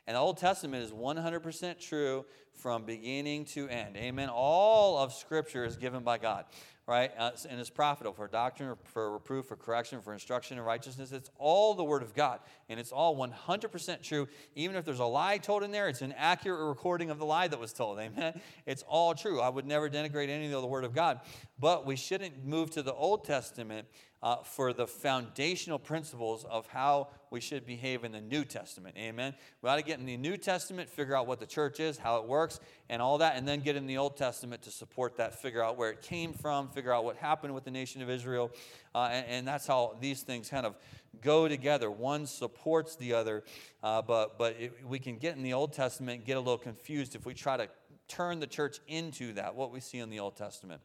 And 0.09 0.17
the 0.17 0.21
Old 0.21 0.39
Testament 0.39 0.83
is 0.83 0.91
100% 0.91 1.79
true 1.79 2.25
from 2.55 2.85
beginning 2.85 3.45
to 3.45 3.69
end. 3.69 3.95
Amen. 3.99 4.31
All 4.31 4.97
of 4.97 5.13
Scripture 5.13 5.67
is 5.67 5.77
given 5.77 6.03
by 6.03 6.17
God, 6.17 6.47
right? 6.87 7.11
Uh, 7.19 7.33
and 7.51 7.61
is 7.61 7.69
profitable 7.69 8.15
for 8.15 8.27
doctrine, 8.27 8.75
for 8.85 9.13
reproof, 9.13 9.45
for 9.45 9.57
correction, 9.57 10.01
for 10.01 10.15
instruction 10.15 10.57
in 10.57 10.65
righteousness. 10.65 11.13
It's 11.13 11.31
all 11.37 11.75
the 11.75 11.85
Word 11.85 12.03
of 12.03 12.15
God. 12.15 12.41
And 12.71 12.81
it's 12.81 12.91
all 12.91 13.19
100% 13.19 14.03
true. 14.03 14.29
Even 14.55 14.77
if 14.77 14.87
there's 14.87 14.99
a 14.99 15.05
lie 15.05 15.37
told 15.37 15.63
in 15.63 15.73
there, 15.73 15.91
it's 15.91 16.01
an 16.01 16.15
accurate 16.17 16.67
recording 16.67 17.11
of 17.11 17.19
the 17.19 17.27
lie 17.27 17.47
that 17.47 17.61
was 17.61 17.75
told. 17.75 17.99
Amen. 17.99 18.41
It's 18.65 18.85
all 18.89 19.13
true. 19.13 19.43
I 19.43 19.51
would 19.51 19.67
never 19.67 19.91
denigrate 19.91 20.31
any 20.31 20.51
of 20.51 20.63
the 20.63 20.67
Word 20.67 20.85
of 20.85 20.95
God. 20.95 21.21
But 21.61 21.87
we 21.87 21.97
shouldn't 21.97 22.45
move 22.45 22.71
to 22.73 22.83
the 22.83 22.95
Old 22.95 23.25
Testament 23.25 23.89
uh, 24.23 24.37
for 24.43 24.73
the 24.73 24.87
foundational 24.87 25.79
principles 25.79 26.45
of 26.45 26.67
how 26.67 27.09
we 27.31 27.41
should 27.41 27.65
behave 27.67 28.05
in 28.05 28.13
the 28.13 28.21
New 28.21 28.45
Testament. 28.45 28.97
Amen. 28.99 29.35
We 29.63 29.69
ought 29.69 29.77
to 29.77 29.83
get 29.83 29.99
in 30.01 30.07
the 30.07 30.17
New 30.17 30.37
Testament, 30.37 30.89
figure 30.89 31.17
out 31.17 31.27
what 31.27 31.39
the 31.39 31.47
church 31.47 31.79
is, 31.79 31.99
how 31.99 32.17
it 32.19 32.27
works, 32.27 32.59
and 32.89 33.01
all 33.01 33.19
that, 33.19 33.37
and 33.37 33.47
then 33.47 33.61
get 33.61 33.77
in 33.77 33.87
the 33.87 33.99
Old 33.99 34.17
Testament 34.17 34.63
to 34.63 34.71
support 34.71 35.17
that, 35.19 35.41
figure 35.41 35.63
out 35.63 35.77
where 35.77 35.91
it 35.91 36.03
came 36.03 36.33
from, 36.33 36.69
figure 36.69 36.93
out 36.93 37.05
what 37.05 37.17
happened 37.17 37.55
with 37.55 37.65
the 37.65 37.71
nation 37.71 38.03
of 38.03 38.11
Israel. 38.11 38.51
Uh, 38.95 39.09
and, 39.13 39.27
and, 39.27 39.49
that's 39.49 39.67
how 39.67 39.97
these 40.01 40.23
things 40.23 40.49
kind 40.49 40.67
of 40.67 40.75
go 41.23 41.47
together. 41.47 41.91
One 41.91 42.27
supports 42.27 42.97
the 42.97 43.15
other, 43.15 43.45
uh, 43.83 44.03
but, 44.03 44.39
but 44.39 44.57
it, 44.59 44.73
we 44.87 44.99
can 44.99 45.19
get 45.19 45.37
in 45.37 45.43
the 45.43 45.53
Old 45.53 45.73
Testament 45.73 46.25
get 46.25 46.37
a 46.37 46.41
little 46.41 46.59
confused 46.59 47.15
if 47.15 47.25
we 47.25 47.35
try 47.35 47.57
to 47.57 47.69
turn 48.09 48.41
the 48.41 48.47
church 48.47 48.81
into 48.89 49.35
that, 49.35 49.55
what 49.55 49.71
we 49.71 49.81
see 49.81 49.99
in 49.99 50.11
the 50.11 50.19
Old 50.19 50.37
Testament. 50.37 50.81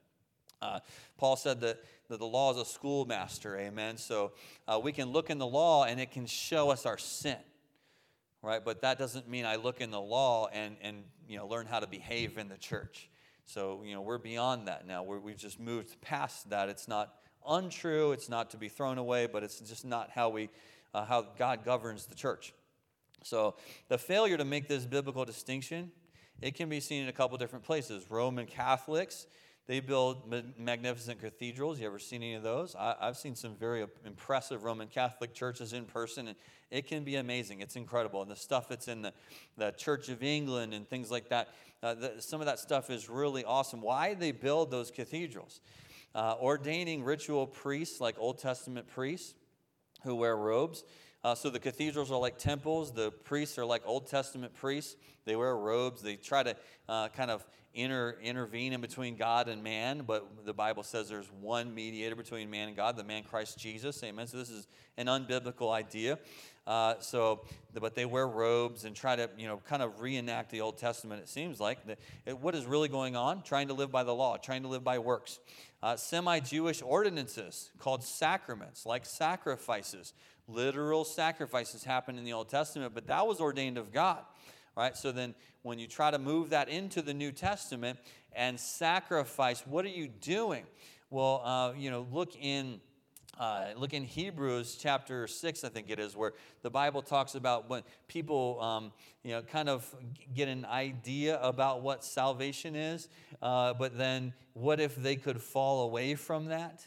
Uh, 0.64 0.80
Paul 1.18 1.36
said 1.36 1.60
that, 1.62 1.84
that 2.08 2.20
the 2.20 2.26
law 2.26 2.52
is 2.52 2.58
a 2.58 2.64
schoolmaster, 2.64 3.58
amen. 3.58 3.98
So 3.98 4.32
uh, 4.66 4.80
we 4.82 4.94
can 4.94 5.12
look 5.12 5.30
in 5.30 5.38
the 5.38 5.48
law 5.48 5.84
and 5.84 6.00
it 6.00 6.12
can 6.12 6.26
show 6.26 6.70
us 6.70 6.86
our 6.86 6.98
sin, 6.98 7.38
right? 8.42 8.64
But 8.64 8.82
that 8.82 8.98
doesn't 8.98 9.28
mean 9.28 9.46
I 9.46 9.58
look 9.58 9.82
in 9.82 9.92
the 9.92 10.00
law 10.00 10.48
and, 10.54 10.78
and 10.82 11.04
you 11.28 11.38
know, 11.38 11.48
learn 11.48 11.66
how 11.66 11.82
to 11.82 11.88
behave 11.88 12.38
in 12.38 12.48
the 12.48 12.58
church. 12.58 13.10
So, 13.46 13.84
you 13.84 13.94
know, 13.94 14.02
we're 14.02 14.20
beyond 14.20 14.70
that 14.70 14.88
now. 14.88 15.04
we 15.04 15.32
have 15.32 15.40
just 15.40 15.60
moved 15.60 16.00
past 16.00 16.50
that. 16.52 16.70
It's 16.70 16.88
not 16.88 17.14
untrue, 17.46 18.14
it's 18.14 18.30
not 18.30 18.52
to 18.52 18.58
be 18.58 18.70
thrown 18.70 18.98
away, 18.98 19.28
but 19.28 19.44
it's 19.44 19.60
just 19.60 19.84
not 19.84 20.12
how, 20.12 20.30
we, 20.30 20.50
uh, 20.94 21.04
how 21.04 21.28
God 21.38 21.66
governs 21.66 22.06
the 22.06 22.16
church. 22.16 22.54
So 23.22 23.56
the 23.90 23.98
failure 23.98 24.38
to 24.38 24.46
make 24.46 24.70
this 24.70 24.86
biblical 24.86 25.26
distinction, 25.26 25.92
it 26.42 26.56
can 26.56 26.70
be 26.70 26.80
seen 26.80 27.04
in 27.04 27.10
a 27.10 27.14
couple 27.14 27.38
different 27.38 27.66
places. 27.66 28.10
Roman 28.10 28.46
Catholics, 28.46 29.28
they 29.66 29.80
build 29.80 30.34
magnificent 30.58 31.22
cathedrals. 31.22 31.80
You 31.80 31.88
ever 31.88 32.00
seen 32.00 32.22
any 32.22 32.34
of 32.34 32.44
those? 32.44 32.76
I, 32.76 32.96
have 33.00 33.18
seen 33.18 33.36
some 33.36 33.56
very 33.56 33.86
impressive 34.06 34.64
Roman 34.64 34.88
Catholic 34.88 35.34
churches 35.34 35.72
in 35.72 35.86
person, 35.86 36.28
and 36.28 36.38
it 36.70 36.88
can 36.88 37.04
be 37.06 37.16
amazing. 37.16 37.62
It's 37.62 37.78
incredible. 37.78 38.22
And 38.22 38.30
the 38.30 38.36
stuff 38.36 38.68
that's 38.68 38.90
in 38.90 39.04
the, 39.04 39.14
the 39.58 39.72
Church 39.72 40.10
of 40.10 40.22
England 40.22 40.74
and 40.74 40.88
things 40.88 41.10
like 41.10 41.30
that, 41.30 41.50
uh, 41.82 41.94
the, 41.94 42.14
some 42.20 42.42
of 42.42 42.48
that 42.48 42.60
stuff 42.60 42.90
is 42.90 43.10
really 43.10 43.46
awesome. 43.46 43.82
Why 43.82 44.16
they 44.16 44.32
build 44.32 44.70
those 44.70 44.92
cathedrals? 44.92 45.62
Uh, 46.14 46.36
ordaining 46.42 47.04
ritual 47.04 47.48
priests 47.48 48.02
like 48.02 48.16
Old 48.20 48.40
Testament 48.40 48.88
priests 48.88 49.34
who 50.04 50.16
wear 50.16 50.36
robes. 50.36 50.84
Uh, 51.24 51.34
so 51.34 51.50
the 51.50 51.60
cathedrals 51.60 52.12
are 52.12 52.20
like 52.20 52.38
temples. 52.38 52.92
The 52.92 53.12
priests 53.12 53.58
are 53.58 53.66
like 53.66 53.82
Old 53.86 54.08
Testament 54.08 54.54
priests. 54.54 54.98
They 55.24 55.38
wear 55.38 55.56
robes. 55.56 56.02
They 56.02 56.18
try 56.18 56.44
to 56.44 56.56
uh, 56.90 57.08
kind 57.10 57.32
of 57.32 57.46
inter, 57.74 58.18
intervene 58.22 58.74
in 58.74 58.82
between 58.82 59.16
God 59.16 59.48
and 59.48 59.64
man, 59.64 60.04
but 60.06 60.46
the 60.46 60.54
Bible 60.54 60.84
says 60.84 61.10
there's 61.10 61.32
one 61.42 61.74
mediator 61.74 62.16
between 62.16 62.50
man 62.50 62.68
and 62.68 62.78
God, 62.78 62.98
the 62.98 63.04
man 63.04 63.24
Christ 63.24 63.58
Jesus. 63.58 64.04
Amen. 64.04 64.28
So 64.28 64.38
this 64.38 64.50
is 64.50 64.68
an 64.98 65.08
unbiblical 65.08 65.72
idea. 65.72 66.20
Uh, 66.66 66.96
so, 67.00 67.46
but 67.74 67.94
they 67.94 68.06
wear 68.06 68.28
robes 68.28 68.86
and 68.86 68.96
try 68.96 69.16
to, 69.16 69.30
you 69.38 69.48
know, 69.48 69.62
kind 69.68 69.82
of 69.82 70.00
reenact 70.00 70.50
the 70.50 70.62
Old 70.62 70.78
Testament. 70.78 71.22
It 71.22 71.28
seems 71.28 71.60
like 71.60 71.80
it, 72.26 72.40
what 72.40 72.56
is 72.56 72.66
really 72.66 72.88
going 72.88 73.16
on? 73.16 73.42
Trying 73.42 73.68
to 73.68 73.74
live 73.74 73.92
by 73.92 74.04
the 74.04 74.14
law, 74.14 74.38
trying 74.38 74.62
to 74.62 74.70
live 74.70 74.84
by 74.84 75.00
works. 75.00 75.40
Uh, 75.82 75.98
Semi-Jewish 75.98 76.82
ordinances 76.82 77.72
called 77.80 78.04
sacraments, 78.04 78.86
like 78.86 79.06
sacrifices. 79.06 80.14
Literal 80.48 81.04
sacrifices 81.04 81.84
happened 81.84 82.18
in 82.18 82.24
the 82.24 82.34
Old 82.34 82.50
Testament, 82.50 82.94
but 82.94 83.08
that 83.08 83.28
was 83.28 83.42
ordained 83.42 83.78
of 83.78 83.92
God 83.92 84.24
right? 84.76 84.96
So 84.96 85.12
then 85.12 85.36
when 85.62 85.80
you 85.80 85.88
try 85.88 86.12
to 86.12 86.20
move 86.20 86.50
that 86.50 86.70
into 86.70 87.02
the 87.02 87.14
New 87.14 87.32
Testament 87.32 88.00
and 88.36 88.60
sacrifice, 88.60 89.66
what 89.66 89.86
are 89.86 89.90
you 89.90 90.08
doing? 90.08 90.64
Well, 91.10 91.42
uh, 91.44 91.74
you 91.78 91.92
know, 91.92 92.08
look 92.12 92.36
in. 92.40 92.80
Uh, 93.40 93.70
look 93.76 93.96
in 93.96 94.04
Hebrews 94.04 94.78
chapter 94.80 95.26
6, 95.26 95.64
I 95.64 95.70
think 95.70 95.90
it 95.90 95.98
is, 95.98 96.16
where 96.16 96.34
the 96.62 96.70
Bible 96.70 97.02
talks 97.02 97.34
about 97.34 97.68
when 97.68 97.82
people, 98.08 98.62
um, 98.62 98.92
you 99.24 99.32
know, 99.32 99.42
kind 99.42 99.70
of 99.70 99.92
get 100.36 100.48
an 100.48 100.66
idea 100.66 101.42
about 101.42 101.82
what 101.82 102.04
salvation 102.04 102.76
is, 102.76 103.10
uh, 103.42 103.74
but 103.74 103.98
then 103.98 104.34
what 104.54 104.80
if 104.80 104.96
they 104.96 105.16
could 105.16 105.42
fall 105.42 105.82
away 105.82 106.14
from 106.14 106.46
that? 106.46 106.86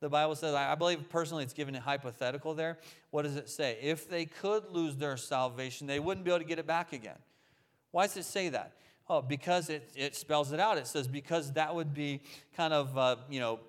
The 0.00 0.08
Bible 0.08 0.34
says, 0.36 0.54
I 0.54 0.74
believe 0.74 1.08
personally 1.08 1.42
it's 1.42 1.54
given 1.54 1.74
a 1.74 1.80
hypothetical 1.80 2.54
there. 2.54 2.78
What 3.10 3.22
does 3.22 3.36
it 3.36 3.48
say? 3.48 3.78
If 3.80 4.08
they 4.08 4.26
could 4.26 4.70
lose 4.70 4.96
their 4.96 5.16
salvation, 5.16 5.86
they 5.86 5.98
wouldn't 5.98 6.24
be 6.24 6.30
able 6.30 6.40
to 6.40 6.44
get 6.44 6.58
it 6.58 6.66
back 6.66 6.92
again. 6.92 7.16
Why 7.92 8.06
does 8.06 8.16
it 8.16 8.24
say 8.24 8.50
that? 8.50 8.72
Oh, 9.08 9.22
because 9.22 9.70
it, 9.70 9.90
it 9.94 10.14
spells 10.14 10.52
it 10.52 10.60
out. 10.60 10.76
It 10.76 10.86
says, 10.86 11.08
because 11.08 11.52
that 11.52 11.74
would 11.74 11.94
be 11.94 12.20
kind 12.56 12.74
of, 12.74 12.98
uh, 12.98 13.16
you 13.30 13.40
know, 13.40 13.60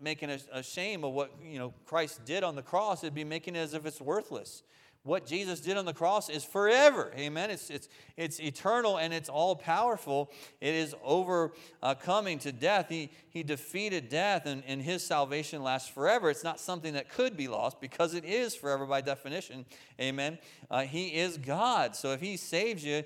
making 0.00 0.30
a, 0.30 0.38
a 0.52 0.62
shame 0.62 1.04
of 1.04 1.12
what, 1.12 1.30
you 1.44 1.58
know, 1.58 1.72
Christ 1.86 2.24
did 2.24 2.42
on 2.42 2.56
the 2.56 2.62
cross. 2.62 3.04
It'd 3.04 3.14
be 3.14 3.22
making 3.22 3.54
it 3.54 3.60
as 3.60 3.74
if 3.74 3.86
it's 3.86 4.00
worthless 4.00 4.64
what 5.04 5.26
Jesus 5.26 5.60
did 5.60 5.76
on 5.76 5.84
the 5.84 5.92
cross 5.92 6.28
is 6.28 6.44
forever. 6.44 7.12
Amen. 7.16 7.50
It's, 7.50 7.70
it's, 7.70 7.88
it's 8.16 8.40
eternal 8.40 8.98
and 8.98 9.12
it's 9.12 9.28
all 9.28 9.56
powerful. 9.56 10.30
It 10.60 10.74
is 10.74 10.94
overcoming 11.02 12.38
to 12.40 12.52
death. 12.52 12.88
He, 12.88 13.10
he 13.30 13.42
defeated 13.42 14.08
death 14.08 14.46
and, 14.46 14.62
and 14.66 14.80
his 14.80 15.04
salvation 15.04 15.62
lasts 15.62 15.88
forever. 15.88 16.30
It's 16.30 16.44
not 16.44 16.60
something 16.60 16.94
that 16.94 17.08
could 17.08 17.36
be 17.36 17.48
lost 17.48 17.80
because 17.80 18.14
it 18.14 18.24
is 18.24 18.54
forever 18.54 18.86
by 18.86 19.00
definition. 19.00 19.64
Amen. 20.00 20.38
Uh, 20.70 20.82
he 20.82 21.08
is 21.08 21.36
God. 21.36 21.96
So 21.96 22.12
if 22.12 22.20
he 22.20 22.36
saves 22.36 22.84
you, 22.84 23.02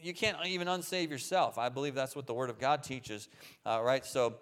you 0.00 0.14
can't 0.14 0.36
even 0.46 0.68
unsave 0.68 1.10
yourself. 1.10 1.58
I 1.58 1.68
believe 1.68 1.94
that's 1.94 2.14
what 2.14 2.26
the 2.26 2.34
Word 2.34 2.50
of 2.50 2.60
God 2.60 2.84
teaches. 2.84 3.28
Uh, 3.66 3.80
right? 3.82 4.06
So 4.06 4.34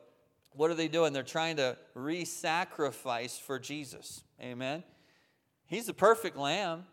what 0.52 0.70
are 0.70 0.74
they 0.74 0.88
doing? 0.88 1.12
They're 1.14 1.22
trying 1.22 1.56
to 1.56 1.78
re 1.94 2.26
sacrifice 2.26 3.38
for 3.38 3.58
Jesus. 3.58 4.22
Amen. 4.40 4.82
He's 5.70 5.86
the 5.86 5.94
perfect 5.94 6.36
lamb. 6.36 6.84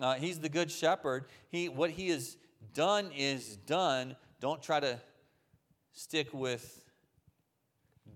Uh, 0.00 0.14
he's 0.14 0.38
the 0.38 0.48
good 0.48 0.70
shepherd. 0.70 1.24
He, 1.50 1.68
what 1.68 1.90
he 1.90 2.08
has 2.10 2.36
done 2.72 3.10
is 3.16 3.56
done. 3.56 4.14
Don't 4.40 4.62
try 4.62 4.78
to 4.78 5.00
stick 5.92 6.28
with 6.32 6.84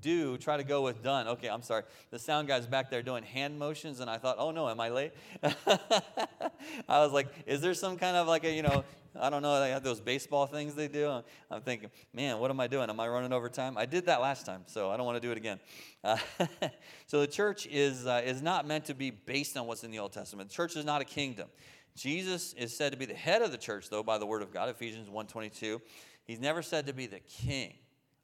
do. 0.01 0.37
Try 0.37 0.57
to 0.57 0.65
go 0.65 0.83
with 0.83 1.03
done. 1.03 1.29
Okay, 1.29 1.49
I'm 1.49 1.63
sorry. 1.63 1.83
The 2.11 2.19
sound 2.19 2.49
guy's 2.49 2.67
back 2.67 2.91
there 2.91 3.03
doing 3.03 3.23
hand 3.23 3.59
motions, 3.59 4.01
and 4.01 4.11
I 4.11 4.19
thought, 4.19 4.37
oh 4.39 4.51
no, 4.51 4.69
am 4.69 4.81
I 4.81 4.89
late? 4.89 5.13
I 5.43 7.01
was 7.01 7.13
like, 7.13 7.29
is 7.47 7.61
there 7.61 7.75
some 7.75 7.97
kind 7.97 8.17
of 8.17 8.27
like 8.27 8.45
a, 8.45 8.51
you 8.51 8.63
know, 8.63 8.85
I 9.21 9.31
don't 9.31 9.43
know, 9.43 9.61
they 9.61 9.71
have 9.71 9.83
those 9.83 10.01
baseball 10.01 10.47
things 10.47 10.75
they 10.75 10.89
do. 10.89 11.23
I'm 11.51 11.63
thinking, 11.63 11.91
man, 12.13 12.39
what 12.39 12.51
am 12.51 12.61
I 12.61 12.67
doing? 12.67 12.91
Am 12.91 13.01
I 13.01 13.09
running 13.09 13.33
over 13.33 13.49
time? 13.49 13.79
I 13.79 13.87
did 13.87 14.07
that 14.07 14.21
last 14.21 14.47
time, 14.47 14.63
so 14.67 14.91
I 14.91 14.97
don't 14.97 15.07
want 15.07 15.21
to 15.21 15.27
do 15.27 15.33
it 15.33 15.39
again. 15.39 15.61
Uh, 16.05 16.19
so 17.07 17.21
the 17.21 17.27
church 17.27 17.67
is, 17.67 18.07
uh, 18.07 18.23
is 18.25 18.43
not 18.43 18.67
meant 18.67 18.85
to 18.87 18.95
be 18.95 19.11
based 19.11 19.57
on 19.57 19.67
what's 19.67 19.85
in 19.85 19.91
the 19.91 19.99
Old 19.99 20.13
Testament. 20.13 20.51
The 20.51 20.55
church 20.55 20.77
is 20.77 20.85
not 20.85 21.01
a 21.01 21.05
kingdom. 21.05 21.49
Jesus 21.97 22.53
is 22.55 22.77
said 22.77 22.93
to 22.93 22.99
be 22.99 23.07
the 23.07 23.15
head 23.15 23.43
of 23.43 23.53
the 23.53 23.59
church, 23.59 23.89
though, 23.89 24.03
by 24.03 24.19
the 24.19 24.27
word 24.27 24.43
of 24.43 24.53
God, 24.53 24.69
Ephesians 24.69 25.09
1.22. 25.09 25.81
He's 26.25 26.41
never 26.41 26.61
said 26.61 26.87
to 26.87 26.93
be 26.93 27.07
the 27.07 27.21
king. 27.21 27.75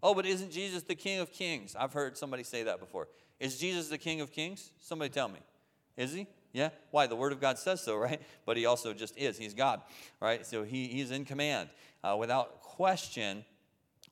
Oh, 0.02 0.14
but 0.14 0.26
isn't 0.26 0.50
Jesus 0.50 0.82
the 0.82 0.94
king 0.94 1.20
of 1.20 1.32
kings? 1.32 1.76
I've 1.78 1.92
heard 1.92 2.16
somebody 2.16 2.42
say 2.42 2.64
that 2.64 2.80
before. 2.80 3.08
Is 3.38 3.58
Jesus 3.58 3.88
the 3.88 3.98
king 3.98 4.20
of 4.20 4.32
kings? 4.32 4.72
Somebody 4.80 5.10
tell 5.10 5.28
me. 5.28 5.38
Is 5.96 6.12
he? 6.12 6.26
Yeah? 6.52 6.70
Why? 6.90 7.06
The 7.06 7.16
Word 7.16 7.32
of 7.32 7.40
God 7.40 7.58
says 7.58 7.82
so, 7.82 7.96
right? 7.98 8.20
But 8.44 8.56
He 8.56 8.66
also 8.66 8.92
just 8.92 9.16
is. 9.16 9.38
He's 9.38 9.54
God, 9.54 9.80
right? 10.20 10.44
So 10.46 10.64
He, 10.64 10.88
He's 10.88 11.10
in 11.10 11.24
command. 11.24 11.68
Uh, 12.02 12.16
without 12.18 12.62
question, 12.62 13.44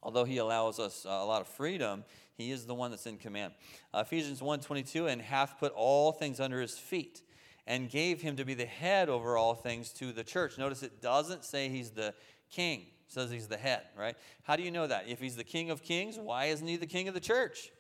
although 0.03 0.25
He 0.25 0.39
allows 0.39 0.79
us 0.79 1.05
uh, 1.07 1.11
a 1.11 1.25
lot 1.25 1.41
of 1.41 1.49
freedom, 1.49 2.05
He 2.37 2.51
is 2.51 2.67
the 2.67 2.75
one 2.75 2.91
that's 2.91 3.07
in 3.07 3.19
command. 3.19 3.53
Uh, 3.93 4.05
Ephesians 4.07 4.41
1.22, 4.41 5.11
and 5.11 5.21
hath 5.21 5.59
put 5.59 5.73
all 5.73 6.13
things 6.13 6.41
under 6.41 6.61
His 6.61 6.79
feet, 6.79 7.23
and 7.67 7.91
gave 7.91 8.21
Him 8.21 8.37
to 8.37 8.45
be 8.45 8.55
the 8.55 8.67
head 8.67 9.09
over 9.09 9.37
all 9.37 9.55
things 9.55 9.91
to 9.95 10.13
the 10.13 10.25
church. 10.25 10.57
Notice 10.57 10.83
it 10.83 11.03
doesn't 11.03 11.45
say 11.45 11.69
He's 11.69 11.91
the 11.91 12.15
king. 12.51 12.87
Says 13.11 13.31
He's 13.31 13.47
the 13.47 13.59
head, 13.59 13.83
right? 13.97 14.17
How 14.43 14.57
do 14.57 14.63
you 14.63 14.71
know 14.71 14.87
that? 14.87 15.05
If 15.07 15.21
He's 15.21 15.37
the 15.37 15.45
King 15.45 15.71
of 15.71 15.83
kings, 15.83 16.19
why 16.19 16.47
isn't 16.47 16.67
He 16.67 16.77
the 16.77 16.87
King 16.87 17.07
of 17.07 17.15
the 17.15 17.21
church? 17.21 17.71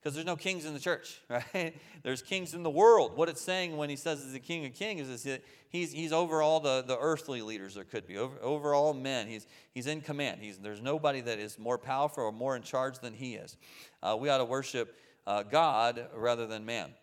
because 0.00 0.14
there's 0.14 0.26
no 0.26 0.36
kings 0.36 0.64
in 0.64 0.72
the 0.72 0.80
church, 0.80 1.20
right? 1.28 1.76
There's 2.02 2.22
kings 2.22 2.54
in 2.54 2.62
the 2.62 2.70
world. 2.70 3.16
What 3.16 3.28
it's 3.28 3.40
saying 3.40 3.76
when 3.76 3.90
he 3.90 3.96
says 3.96 4.22
he's 4.22 4.32
the 4.32 4.40
king 4.40 4.64
of 4.64 4.74
kings 4.74 5.08
is 5.08 5.22
that 5.24 5.44
he's, 5.68 5.92
he's 5.92 6.12
over 6.12 6.40
all 6.40 6.60
the, 6.60 6.82
the 6.86 6.98
earthly 6.98 7.42
leaders 7.42 7.74
there 7.74 7.84
could 7.84 8.06
be, 8.06 8.16
over, 8.16 8.36
over 8.40 8.74
all 8.74 8.94
men. 8.94 9.28
He's, 9.28 9.46
he's 9.72 9.86
in 9.86 10.00
command. 10.00 10.40
He's, 10.40 10.58
there's 10.58 10.80
nobody 10.80 11.20
that 11.20 11.38
is 11.38 11.58
more 11.58 11.76
powerful 11.76 12.24
or 12.24 12.32
more 12.32 12.56
in 12.56 12.62
charge 12.62 12.98
than 13.00 13.12
he 13.12 13.34
is. 13.34 13.56
Uh, 14.02 14.16
we 14.18 14.30
ought 14.30 14.38
to 14.38 14.44
worship 14.44 14.96
uh, 15.26 15.42
God 15.42 16.08
rather 16.14 16.46
than 16.46 16.64
man. 16.64 16.94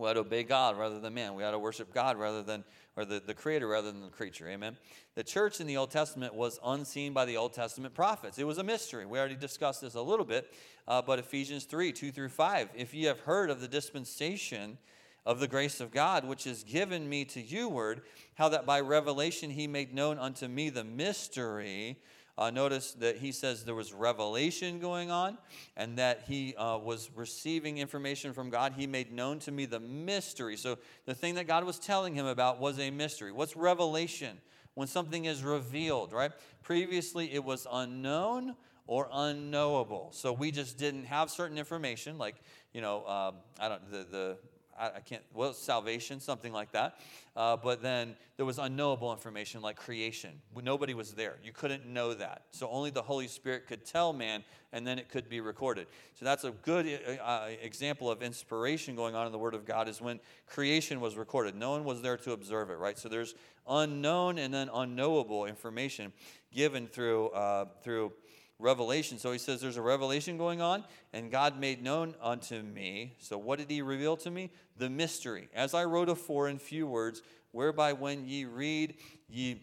We 0.00 0.08
ought 0.08 0.14
to 0.14 0.20
obey 0.20 0.44
God 0.44 0.78
rather 0.78 0.98
than 0.98 1.12
man. 1.12 1.34
We 1.34 1.44
ought 1.44 1.50
to 1.50 1.58
worship 1.58 1.92
God 1.92 2.16
rather 2.16 2.42
than, 2.42 2.64
or 2.96 3.04
the, 3.04 3.20
the 3.20 3.34
creator 3.34 3.68
rather 3.68 3.92
than 3.92 4.00
the 4.00 4.08
creature. 4.08 4.48
Amen. 4.48 4.78
The 5.14 5.22
church 5.22 5.60
in 5.60 5.66
the 5.66 5.76
Old 5.76 5.90
Testament 5.90 6.34
was 6.34 6.58
unseen 6.64 7.12
by 7.12 7.26
the 7.26 7.36
Old 7.36 7.52
Testament 7.52 7.92
prophets. 7.92 8.38
It 8.38 8.46
was 8.46 8.56
a 8.56 8.64
mystery. 8.64 9.04
We 9.04 9.18
already 9.18 9.34
discussed 9.34 9.82
this 9.82 9.94
a 9.94 10.00
little 10.00 10.24
bit, 10.24 10.54
uh, 10.88 11.02
but 11.02 11.18
Ephesians 11.18 11.64
3 11.64 11.92
2 11.92 12.12
through 12.12 12.30
5. 12.30 12.70
If 12.74 12.94
ye 12.94 13.04
have 13.04 13.20
heard 13.20 13.50
of 13.50 13.60
the 13.60 13.68
dispensation 13.68 14.78
of 15.26 15.38
the 15.38 15.46
grace 15.46 15.80
of 15.80 15.90
God, 15.90 16.24
which 16.24 16.46
is 16.46 16.64
given 16.64 17.06
me 17.06 17.26
to 17.26 17.42
you, 17.42 17.68
word, 17.68 18.00
how 18.36 18.48
that 18.48 18.64
by 18.64 18.80
revelation 18.80 19.50
he 19.50 19.66
made 19.66 19.92
known 19.92 20.18
unto 20.18 20.48
me 20.48 20.70
the 20.70 20.82
mystery 20.82 21.98
uh, 22.40 22.50
notice 22.50 22.92
that 22.92 23.18
he 23.18 23.32
says 23.32 23.64
there 23.64 23.74
was 23.74 23.92
revelation 23.92 24.80
going 24.80 25.10
on 25.10 25.36
and 25.76 25.98
that 25.98 26.22
he 26.26 26.54
uh, 26.56 26.78
was 26.78 27.10
receiving 27.14 27.76
information 27.76 28.32
from 28.32 28.48
God. 28.48 28.72
He 28.74 28.86
made 28.86 29.12
known 29.12 29.38
to 29.40 29.52
me 29.52 29.66
the 29.66 29.78
mystery. 29.78 30.56
So 30.56 30.78
the 31.04 31.14
thing 31.14 31.34
that 31.34 31.46
God 31.46 31.64
was 31.64 31.78
telling 31.78 32.14
him 32.14 32.24
about 32.24 32.58
was 32.58 32.78
a 32.80 32.90
mystery. 32.90 33.30
What's 33.30 33.56
revelation? 33.56 34.38
When 34.72 34.88
something 34.88 35.26
is 35.26 35.44
revealed, 35.44 36.14
right? 36.14 36.32
Previously 36.62 37.30
it 37.30 37.44
was 37.44 37.66
unknown 37.70 38.56
or 38.86 39.10
unknowable. 39.12 40.08
So 40.12 40.32
we 40.32 40.50
just 40.50 40.78
didn't 40.78 41.04
have 41.04 41.30
certain 41.30 41.58
information, 41.58 42.16
like, 42.16 42.36
you 42.72 42.80
know, 42.80 43.06
um, 43.06 43.34
I 43.60 43.68
don't, 43.68 43.90
the, 43.90 44.06
the 44.10 44.38
I, 44.86 45.00
can't, 45.00 45.22
well, 45.34 45.52
salvation, 45.52 46.20
something 46.20 46.52
like 46.52 46.72
that. 46.72 46.98
Uh, 47.36 47.56
but 47.56 47.82
then 47.82 48.16
there 48.36 48.46
was 48.46 48.58
unknowable 48.58 49.12
information 49.12 49.62
like 49.62 49.76
creation. 49.76 50.40
Nobody 50.62 50.94
was 50.94 51.12
there. 51.12 51.36
You 51.44 51.52
couldn't 51.52 51.86
know 51.86 52.14
that. 52.14 52.42
So 52.50 52.68
only 52.70 52.90
the 52.90 53.02
Holy 53.02 53.28
Spirit 53.28 53.66
could 53.66 53.84
tell 53.84 54.12
man, 54.12 54.42
and 54.72 54.86
then 54.86 54.98
it 54.98 55.08
could 55.08 55.28
be 55.28 55.40
recorded. 55.40 55.86
So 56.14 56.24
that's 56.24 56.44
a 56.44 56.50
good 56.50 56.86
uh, 56.86 57.22
uh, 57.22 57.48
example 57.62 58.10
of 58.10 58.22
inspiration 58.22 58.96
going 58.96 59.14
on 59.14 59.26
in 59.26 59.32
the 59.32 59.38
Word 59.38 59.54
of 59.54 59.64
God 59.64 59.88
is 59.88 60.00
when 60.00 60.20
creation 60.46 61.00
was 61.00 61.16
recorded. 61.16 61.54
No 61.54 61.72
one 61.72 61.84
was 61.84 62.02
there 62.02 62.16
to 62.18 62.32
observe 62.32 62.70
it, 62.70 62.78
right? 62.78 62.98
So 62.98 63.08
there's 63.08 63.34
unknown 63.68 64.38
and 64.38 64.52
then 64.52 64.70
unknowable 64.72 65.44
information 65.44 66.12
given 66.52 66.86
through, 66.86 67.28
uh, 67.28 67.66
through 67.82 68.12
revelation. 68.60 69.18
So 69.18 69.32
he 69.32 69.38
says 69.38 69.60
there's 69.60 69.76
a 69.76 69.82
revelation 69.82 70.38
going 70.38 70.60
on, 70.60 70.84
and 71.12 71.30
God 71.30 71.58
made 71.58 71.82
known 71.82 72.14
unto 72.20 72.62
me. 72.62 73.16
So 73.18 73.38
what 73.38 73.58
did 73.58 73.70
he 73.70 73.82
reveal 73.82 74.16
to 74.18 74.30
me? 74.30 74.50
The 74.76 74.90
mystery. 74.90 75.48
As 75.54 75.74
I 75.74 75.84
wrote 75.84 76.08
afore 76.08 76.48
in 76.48 76.58
few 76.58 76.86
words, 76.86 77.22
whereby 77.52 77.92
when 77.92 78.26
ye 78.26 78.44
read, 78.44 78.94
ye, 79.28 79.62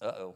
uh 0.00 0.12
oh, 0.18 0.34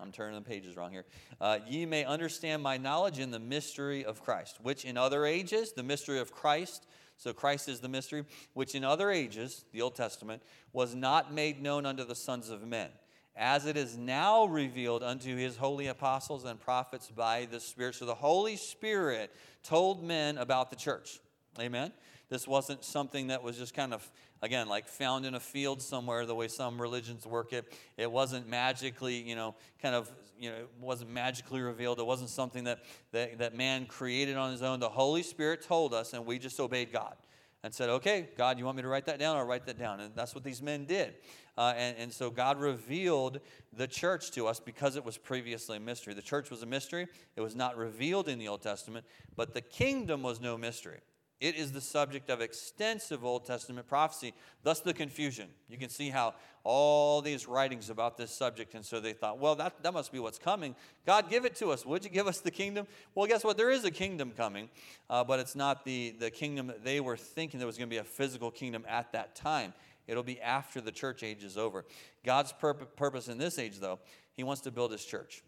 I'm 0.00 0.10
turning 0.10 0.34
the 0.34 0.48
pages 0.48 0.76
wrong 0.76 0.90
here. 0.90 1.04
Uh, 1.40 1.58
ye 1.68 1.86
may 1.86 2.04
understand 2.04 2.62
my 2.62 2.76
knowledge 2.76 3.18
in 3.18 3.30
the 3.30 3.38
mystery 3.38 4.04
of 4.04 4.22
Christ, 4.22 4.58
which 4.62 4.84
in 4.84 4.96
other 4.96 5.24
ages, 5.24 5.72
the 5.72 5.82
mystery 5.82 6.18
of 6.18 6.32
Christ, 6.32 6.86
so 7.16 7.32
Christ 7.32 7.68
is 7.68 7.78
the 7.80 7.88
mystery, 7.88 8.24
which 8.54 8.74
in 8.74 8.84
other 8.84 9.10
ages, 9.10 9.64
the 9.72 9.80
Old 9.80 9.94
Testament, 9.94 10.42
was 10.72 10.94
not 10.94 11.32
made 11.32 11.62
known 11.62 11.86
unto 11.86 12.04
the 12.04 12.16
sons 12.16 12.48
of 12.48 12.66
men, 12.66 12.88
as 13.36 13.66
it 13.66 13.76
is 13.76 13.96
now 13.96 14.44
revealed 14.44 15.02
unto 15.02 15.36
his 15.36 15.56
holy 15.56 15.86
apostles 15.86 16.44
and 16.44 16.60
prophets 16.60 17.10
by 17.14 17.46
the 17.50 17.60
Spirit. 17.60 17.94
So 17.94 18.04
the 18.04 18.14
Holy 18.14 18.56
Spirit 18.56 19.30
told 19.62 20.04
men 20.04 20.38
about 20.38 20.70
the 20.70 20.76
church. 20.76 21.20
Amen. 21.58 21.92
This 22.28 22.48
wasn't 22.48 22.84
something 22.84 23.26
that 23.28 23.42
was 23.42 23.58
just 23.58 23.74
kind 23.74 23.92
of, 23.92 24.10
again, 24.40 24.68
like 24.68 24.88
found 24.88 25.26
in 25.26 25.34
a 25.34 25.40
field 25.40 25.82
somewhere, 25.82 26.24
the 26.24 26.34
way 26.34 26.48
some 26.48 26.80
religions 26.80 27.26
work 27.26 27.52
it. 27.52 27.72
It 27.96 28.10
wasn't 28.10 28.48
magically, 28.48 29.16
you 29.16 29.36
know, 29.36 29.54
kind 29.80 29.94
of, 29.94 30.10
you 30.38 30.50
know, 30.50 30.56
it 30.56 30.70
wasn't 30.80 31.10
magically 31.10 31.60
revealed. 31.60 32.00
It 32.00 32.06
wasn't 32.06 32.30
something 32.30 32.64
that, 32.64 32.80
that, 33.12 33.38
that 33.38 33.54
man 33.54 33.86
created 33.86 34.36
on 34.36 34.50
his 34.50 34.62
own. 34.62 34.80
The 34.80 34.88
Holy 34.88 35.22
Spirit 35.22 35.62
told 35.62 35.92
us, 35.92 36.14
and 36.14 36.24
we 36.24 36.38
just 36.38 36.58
obeyed 36.58 36.92
God 36.92 37.16
and 37.64 37.72
said, 37.72 37.88
okay, 37.88 38.28
God, 38.36 38.58
you 38.58 38.64
want 38.64 38.76
me 38.76 38.82
to 38.82 38.88
write 38.88 39.06
that 39.06 39.18
down? 39.18 39.36
I'll 39.36 39.46
write 39.46 39.66
that 39.66 39.78
down. 39.78 40.00
And 40.00 40.14
that's 40.14 40.34
what 40.34 40.42
these 40.42 40.60
men 40.60 40.84
did. 40.84 41.14
Uh, 41.56 41.74
and, 41.76 41.96
and 41.96 42.12
so 42.12 42.30
God 42.30 42.58
revealed 42.58 43.40
the 43.72 43.86
church 43.86 44.30
to 44.32 44.46
us 44.46 44.58
because 44.58 44.96
it 44.96 45.04
was 45.04 45.18
previously 45.18 45.76
a 45.76 45.80
mystery. 45.80 46.14
The 46.14 46.22
church 46.22 46.50
was 46.50 46.62
a 46.62 46.66
mystery, 46.66 47.06
it 47.36 47.40
was 47.40 47.54
not 47.54 47.76
revealed 47.76 48.28
in 48.28 48.38
the 48.38 48.48
Old 48.48 48.62
Testament, 48.62 49.04
but 49.36 49.54
the 49.54 49.60
kingdom 49.60 50.22
was 50.22 50.40
no 50.40 50.56
mystery. 50.56 51.00
It 51.42 51.56
is 51.56 51.72
the 51.72 51.80
subject 51.80 52.30
of 52.30 52.40
extensive 52.40 53.24
Old 53.24 53.44
Testament 53.44 53.88
prophecy, 53.88 54.32
thus 54.62 54.78
the 54.78 54.94
confusion. 54.94 55.48
You 55.68 55.76
can 55.76 55.88
see 55.88 56.08
how 56.08 56.34
all 56.62 57.20
these 57.20 57.48
writings 57.48 57.90
about 57.90 58.16
this 58.16 58.30
subject, 58.30 58.74
and 58.74 58.86
so 58.86 59.00
they 59.00 59.12
thought, 59.12 59.40
well, 59.40 59.56
that, 59.56 59.82
that 59.82 59.92
must 59.92 60.12
be 60.12 60.20
what's 60.20 60.38
coming. 60.38 60.76
God, 61.04 61.28
give 61.28 61.44
it 61.44 61.56
to 61.56 61.72
us. 61.72 61.84
Would 61.84 62.04
you 62.04 62.10
give 62.10 62.28
us 62.28 62.38
the 62.38 62.52
kingdom? 62.52 62.86
Well, 63.16 63.26
guess 63.26 63.42
what? 63.42 63.56
There 63.56 63.72
is 63.72 63.84
a 63.84 63.90
kingdom 63.90 64.30
coming, 64.36 64.68
uh, 65.10 65.24
but 65.24 65.40
it's 65.40 65.56
not 65.56 65.84
the, 65.84 66.14
the 66.16 66.30
kingdom 66.30 66.68
that 66.68 66.84
they 66.84 67.00
were 67.00 67.16
thinking 67.16 67.58
there 67.58 67.66
was 67.66 67.76
going 67.76 67.90
to 67.90 67.92
be 67.92 67.98
a 67.98 68.04
physical 68.04 68.52
kingdom 68.52 68.84
at 68.88 69.10
that 69.10 69.34
time. 69.34 69.74
It'll 70.06 70.22
be 70.22 70.40
after 70.40 70.80
the 70.80 70.92
church 70.92 71.24
age 71.24 71.42
is 71.42 71.58
over. 71.58 71.84
God's 72.24 72.52
pur- 72.52 72.74
purpose 72.74 73.26
in 73.26 73.38
this 73.38 73.58
age, 73.58 73.80
though, 73.80 73.98
He 74.34 74.44
wants 74.44 74.62
to 74.62 74.70
build 74.70 74.92
His 74.92 75.04
church. 75.04 75.42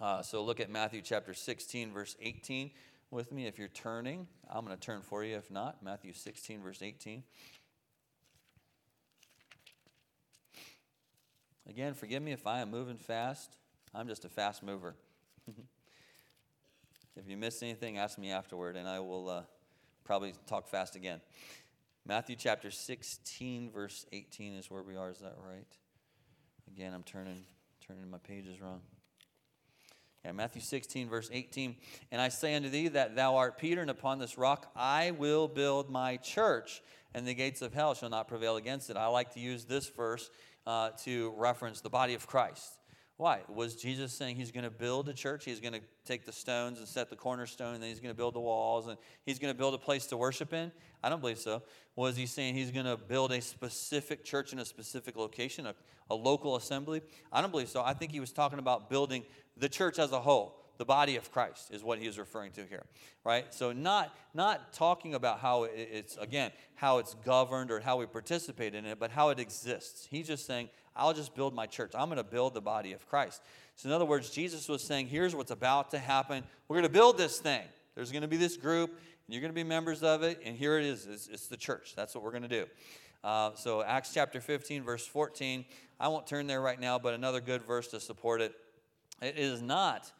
Uh, 0.00 0.22
so 0.22 0.42
look 0.42 0.58
at 0.58 0.70
Matthew 0.70 1.02
chapter 1.02 1.34
16, 1.34 1.92
verse 1.92 2.16
18 2.20 2.72
with 3.10 3.32
me 3.32 3.46
if 3.46 3.58
you're 3.58 3.68
turning. 3.68 4.26
I'm 4.48 4.64
going 4.64 4.76
to 4.76 4.80
turn 4.80 5.02
for 5.02 5.24
you 5.24 5.36
if 5.36 5.50
not. 5.50 5.82
Matthew 5.82 6.12
16, 6.12 6.62
verse 6.62 6.82
18. 6.82 7.22
Again, 11.68 11.94
forgive 11.94 12.22
me 12.22 12.32
if 12.32 12.46
I 12.46 12.60
am 12.60 12.70
moving 12.70 12.96
fast. 12.96 13.56
I'm 13.94 14.08
just 14.08 14.24
a 14.24 14.28
fast 14.28 14.62
mover. 14.62 14.94
if 17.16 17.28
you 17.28 17.36
miss 17.36 17.62
anything, 17.62 17.98
ask 17.98 18.18
me 18.18 18.30
afterward, 18.30 18.76
and 18.76 18.88
I 18.88 19.00
will 19.00 19.28
uh, 19.28 19.42
probably 20.04 20.34
talk 20.46 20.68
fast 20.68 20.96
again. 20.96 21.20
Matthew 22.06 22.34
chapter 22.36 22.70
16, 22.70 23.70
verse 23.70 24.06
18 24.12 24.54
is 24.54 24.70
where 24.70 24.82
we 24.82 24.96
are. 24.96 25.10
Is 25.10 25.18
that 25.18 25.36
right? 25.46 25.66
Again, 26.66 26.92
I'm 26.92 27.02
turning 27.02 27.44
turning 27.86 28.08
my 28.10 28.18
pages 28.18 28.60
wrong. 28.60 28.82
Yeah, 30.24 30.32
Matthew 30.32 30.60
16, 30.60 31.08
verse 31.08 31.30
18. 31.32 31.76
And 32.12 32.20
I 32.20 32.28
say 32.28 32.54
unto 32.54 32.68
thee 32.68 32.88
that 32.88 33.16
thou 33.16 33.36
art 33.36 33.56
Peter, 33.56 33.80
and 33.80 33.90
upon 33.90 34.18
this 34.18 34.36
rock 34.36 34.70
I 34.76 35.12
will 35.12 35.48
build 35.48 35.90
my 35.90 36.18
church, 36.18 36.82
and 37.14 37.26
the 37.26 37.34
gates 37.34 37.62
of 37.62 37.72
hell 37.72 37.94
shall 37.94 38.10
not 38.10 38.28
prevail 38.28 38.56
against 38.56 38.90
it. 38.90 38.96
I 38.96 39.06
like 39.06 39.32
to 39.34 39.40
use 39.40 39.64
this 39.64 39.88
verse 39.88 40.30
uh, 40.66 40.90
to 41.04 41.32
reference 41.36 41.80
the 41.80 41.90
body 41.90 42.14
of 42.14 42.26
Christ. 42.26 42.79
Why? 43.20 43.40
Was 43.48 43.76
Jesus 43.76 44.14
saying 44.14 44.36
he's 44.36 44.50
going 44.50 44.64
to 44.64 44.70
build 44.70 45.06
a 45.10 45.12
church? 45.12 45.44
He's 45.44 45.60
going 45.60 45.74
to 45.74 45.82
take 46.06 46.24
the 46.24 46.32
stones 46.32 46.78
and 46.78 46.88
set 46.88 47.10
the 47.10 47.16
cornerstone, 47.16 47.74
and 47.74 47.82
then 47.82 47.90
he's 47.90 48.00
going 48.00 48.14
to 48.14 48.16
build 48.16 48.34
the 48.34 48.40
walls, 48.40 48.86
and 48.86 48.96
he's 49.26 49.38
going 49.38 49.52
to 49.52 49.58
build 49.58 49.74
a 49.74 49.78
place 49.78 50.06
to 50.06 50.16
worship 50.16 50.54
in? 50.54 50.72
I 51.02 51.10
don't 51.10 51.20
believe 51.20 51.38
so. 51.38 51.62
Was 51.96 52.16
he 52.16 52.24
saying 52.24 52.54
he's 52.54 52.70
going 52.70 52.86
to 52.86 52.96
build 52.96 53.30
a 53.32 53.42
specific 53.42 54.24
church 54.24 54.54
in 54.54 54.58
a 54.58 54.64
specific 54.64 55.16
location, 55.16 55.66
a, 55.66 55.74
a 56.08 56.14
local 56.14 56.56
assembly? 56.56 57.02
I 57.30 57.42
don't 57.42 57.50
believe 57.50 57.68
so. 57.68 57.82
I 57.82 57.92
think 57.92 58.10
he 58.10 58.20
was 58.20 58.32
talking 58.32 58.58
about 58.58 58.88
building 58.88 59.24
the 59.54 59.68
church 59.68 59.98
as 59.98 60.12
a 60.12 60.20
whole 60.20 60.59
the 60.80 60.84
body 60.84 61.14
of 61.14 61.30
christ 61.30 61.70
is 61.70 61.84
what 61.84 62.00
he 62.00 62.06
is 62.06 62.18
referring 62.18 62.50
to 62.50 62.64
here 62.64 62.82
right? 63.24 63.52
So 63.52 63.72
not 63.72 64.14
not 64.32 64.72
talking 64.72 65.14
about 65.14 65.40
how 65.40 65.64
it's 65.64 66.16
again 66.16 66.52
how 66.74 66.98
it's 66.98 67.14
governed 67.24 67.70
or 67.70 67.80
how 67.80 67.98
we 67.98 68.06
participate 68.06 68.74
in 68.74 68.86
it 68.86 68.98
but 68.98 69.10
how 69.10 69.28
it 69.30 69.38
exists. 69.38 70.06
He's 70.10 70.26
just 70.26 70.46
saying 70.46 70.68
i'll 70.96 71.12
just 71.12 71.34
build 71.34 71.54
my 71.54 71.66
church. 71.66 71.92
I'm 71.94 72.06
going 72.06 72.16
to 72.18 72.24
build 72.24 72.54
the 72.54 72.60
body 72.60 72.92
of 72.92 73.06
christ. 73.08 73.42
So 73.76 73.88
in 73.88 73.94
other 73.94 74.04
words 74.04 74.30
jesus 74.30 74.68
was 74.68 74.82
saying 74.82 75.08
here's 75.08 75.34
what's 75.34 75.50
about 75.50 75.90
to 75.90 75.98
happen. 75.98 76.44
We're 76.68 76.76
going 76.76 76.88
to 76.88 76.92
build 76.92 77.18
this 77.18 77.38
thing. 77.38 77.62
There's 77.94 78.12
going 78.12 78.22
to 78.22 78.28
be 78.28 78.36
this 78.36 78.56
group 78.56 78.90
and 78.90 79.34
you're 79.34 79.42
going 79.42 79.52
to 79.52 79.54
be 79.54 79.64
members 79.64 80.02
of 80.02 80.22
it 80.22 80.40
and 80.44 80.56
here 80.56 80.78
it 80.78 80.84
is. 80.86 81.06
It's, 81.06 81.28
it's 81.28 81.46
the 81.48 81.56
church. 81.56 81.94
That's 81.96 82.14
what 82.14 82.24
we're 82.24 82.30
going 82.30 82.42
to 82.42 82.48
do. 82.48 82.66
Uh, 83.22 83.50
so 83.54 83.82
acts 83.82 84.14
chapter 84.14 84.40
15 84.40 84.82
verse 84.82 85.06
14 85.06 85.66
i 85.98 86.08
won't 86.08 86.26
turn 86.26 86.46
there 86.46 86.62
right 86.62 86.80
now 86.80 86.98
but 86.98 87.12
another 87.12 87.38
good 87.42 87.62
verse 87.62 87.88
to 87.88 88.00
support 88.00 88.40
it. 88.40 88.54
It 89.20 89.36
is 89.36 89.60
not 89.60 90.10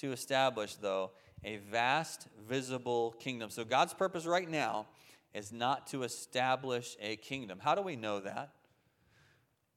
to 0.00 0.12
establish, 0.12 0.74
though, 0.76 1.10
a 1.44 1.56
vast, 1.70 2.28
visible 2.48 3.14
kingdom. 3.18 3.50
So 3.50 3.64
God's 3.64 3.94
purpose 3.94 4.26
right 4.26 4.48
now 4.48 4.86
is 5.34 5.52
not 5.52 5.86
to 5.88 6.02
establish 6.02 6.96
a 7.00 7.16
kingdom. 7.16 7.58
How 7.60 7.74
do 7.74 7.82
we 7.82 7.96
know 7.96 8.20
that? 8.20 8.50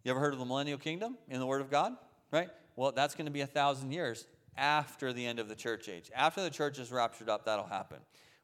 You 0.04 0.12
ever 0.12 0.20
heard 0.20 0.34
of 0.34 0.40
the 0.40 0.46
millennial 0.46 0.78
kingdom 0.78 1.18
in 1.28 1.40
the 1.40 1.46
Word 1.46 1.62
of 1.62 1.70
God? 1.70 1.94
Right? 2.32 2.50
Well, 2.76 2.92
that's 2.92 3.14
going 3.14 3.26
to 3.26 3.32
be 3.32 3.42
a 3.42 3.48
thousand 3.48 3.92
years 3.92 4.26
after 4.58 5.14
the 5.14 5.26
end 5.26 5.40
of 5.40 5.48
the 5.48 5.56
church 5.56 5.90
age. 5.90 6.10
After 6.16 6.42
the 6.42 6.50
church 6.50 6.80
is 6.80 6.92
raptured 6.92 7.30
up, 7.30 7.46
that'll 7.46 7.68
happen. 7.68 7.98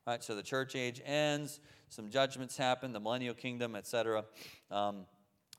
Right? 0.05 0.23
So 0.23 0.35
the 0.35 0.43
church 0.43 0.75
age 0.75 1.01
ends, 1.05 1.59
some 1.89 2.09
judgments 2.09 2.57
happen, 2.57 2.93
the 2.93 2.99
millennial 2.99 3.33
kingdom, 3.33 3.75
etc. 3.75 4.25
Um, 4.69 5.05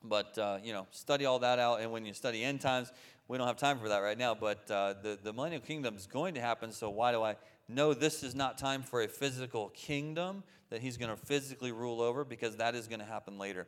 but 0.04 0.38
uh, 0.38 0.58
you 0.62 0.72
know, 0.72 0.86
study 0.90 1.24
all 1.24 1.40
that 1.40 1.58
out, 1.58 1.80
and 1.80 1.90
when 1.90 2.04
you 2.04 2.12
study 2.12 2.44
end 2.44 2.60
times, 2.60 2.92
we 3.28 3.36
don't 3.36 3.46
have 3.46 3.58
time 3.58 3.78
for 3.78 3.90
that 3.90 3.98
right 3.98 4.16
now, 4.16 4.34
but 4.34 4.70
uh, 4.70 4.94
the, 5.02 5.18
the 5.22 5.32
millennial 5.32 5.60
kingdom 5.60 5.96
is 5.96 6.06
going 6.06 6.34
to 6.34 6.40
happen. 6.40 6.72
So, 6.72 6.88
why 6.88 7.12
do 7.12 7.22
I 7.22 7.36
know 7.68 7.92
this 7.92 8.22
is 8.22 8.34
not 8.34 8.56
time 8.56 8.82
for 8.82 9.02
a 9.02 9.08
physical 9.08 9.68
kingdom 9.68 10.42
that 10.70 10.80
he's 10.80 10.96
going 10.96 11.10
to 11.10 11.16
physically 11.16 11.70
rule 11.70 12.00
over? 12.00 12.24
Because 12.24 12.56
that 12.56 12.74
is 12.74 12.88
going 12.88 13.00
to 13.00 13.06
happen 13.06 13.38
later. 13.38 13.66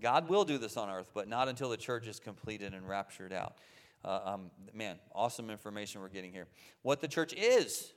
God 0.00 0.28
will 0.28 0.44
do 0.44 0.58
this 0.58 0.76
on 0.76 0.90
earth, 0.90 1.10
but 1.14 1.26
not 1.26 1.48
until 1.48 1.70
the 1.70 1.76
church 1.76 2.06
is 2.06 2.20
completed 2.20 2.74
and 2.74 2.86
raptured 2.86 3.32
out. 3.32 3.56
Uh, 4.04 4.20
um, 4.24 4.50
man, 4.74 4.96
awesome 5.14 5.50
information 5.50 6.00
we're 6.00 6.08
getting 6.08 6.32
here. 6.32 6.46
What 6.82 7.00
the 7.00 7.08
church 7.08 7.32
is. 7.32 7.92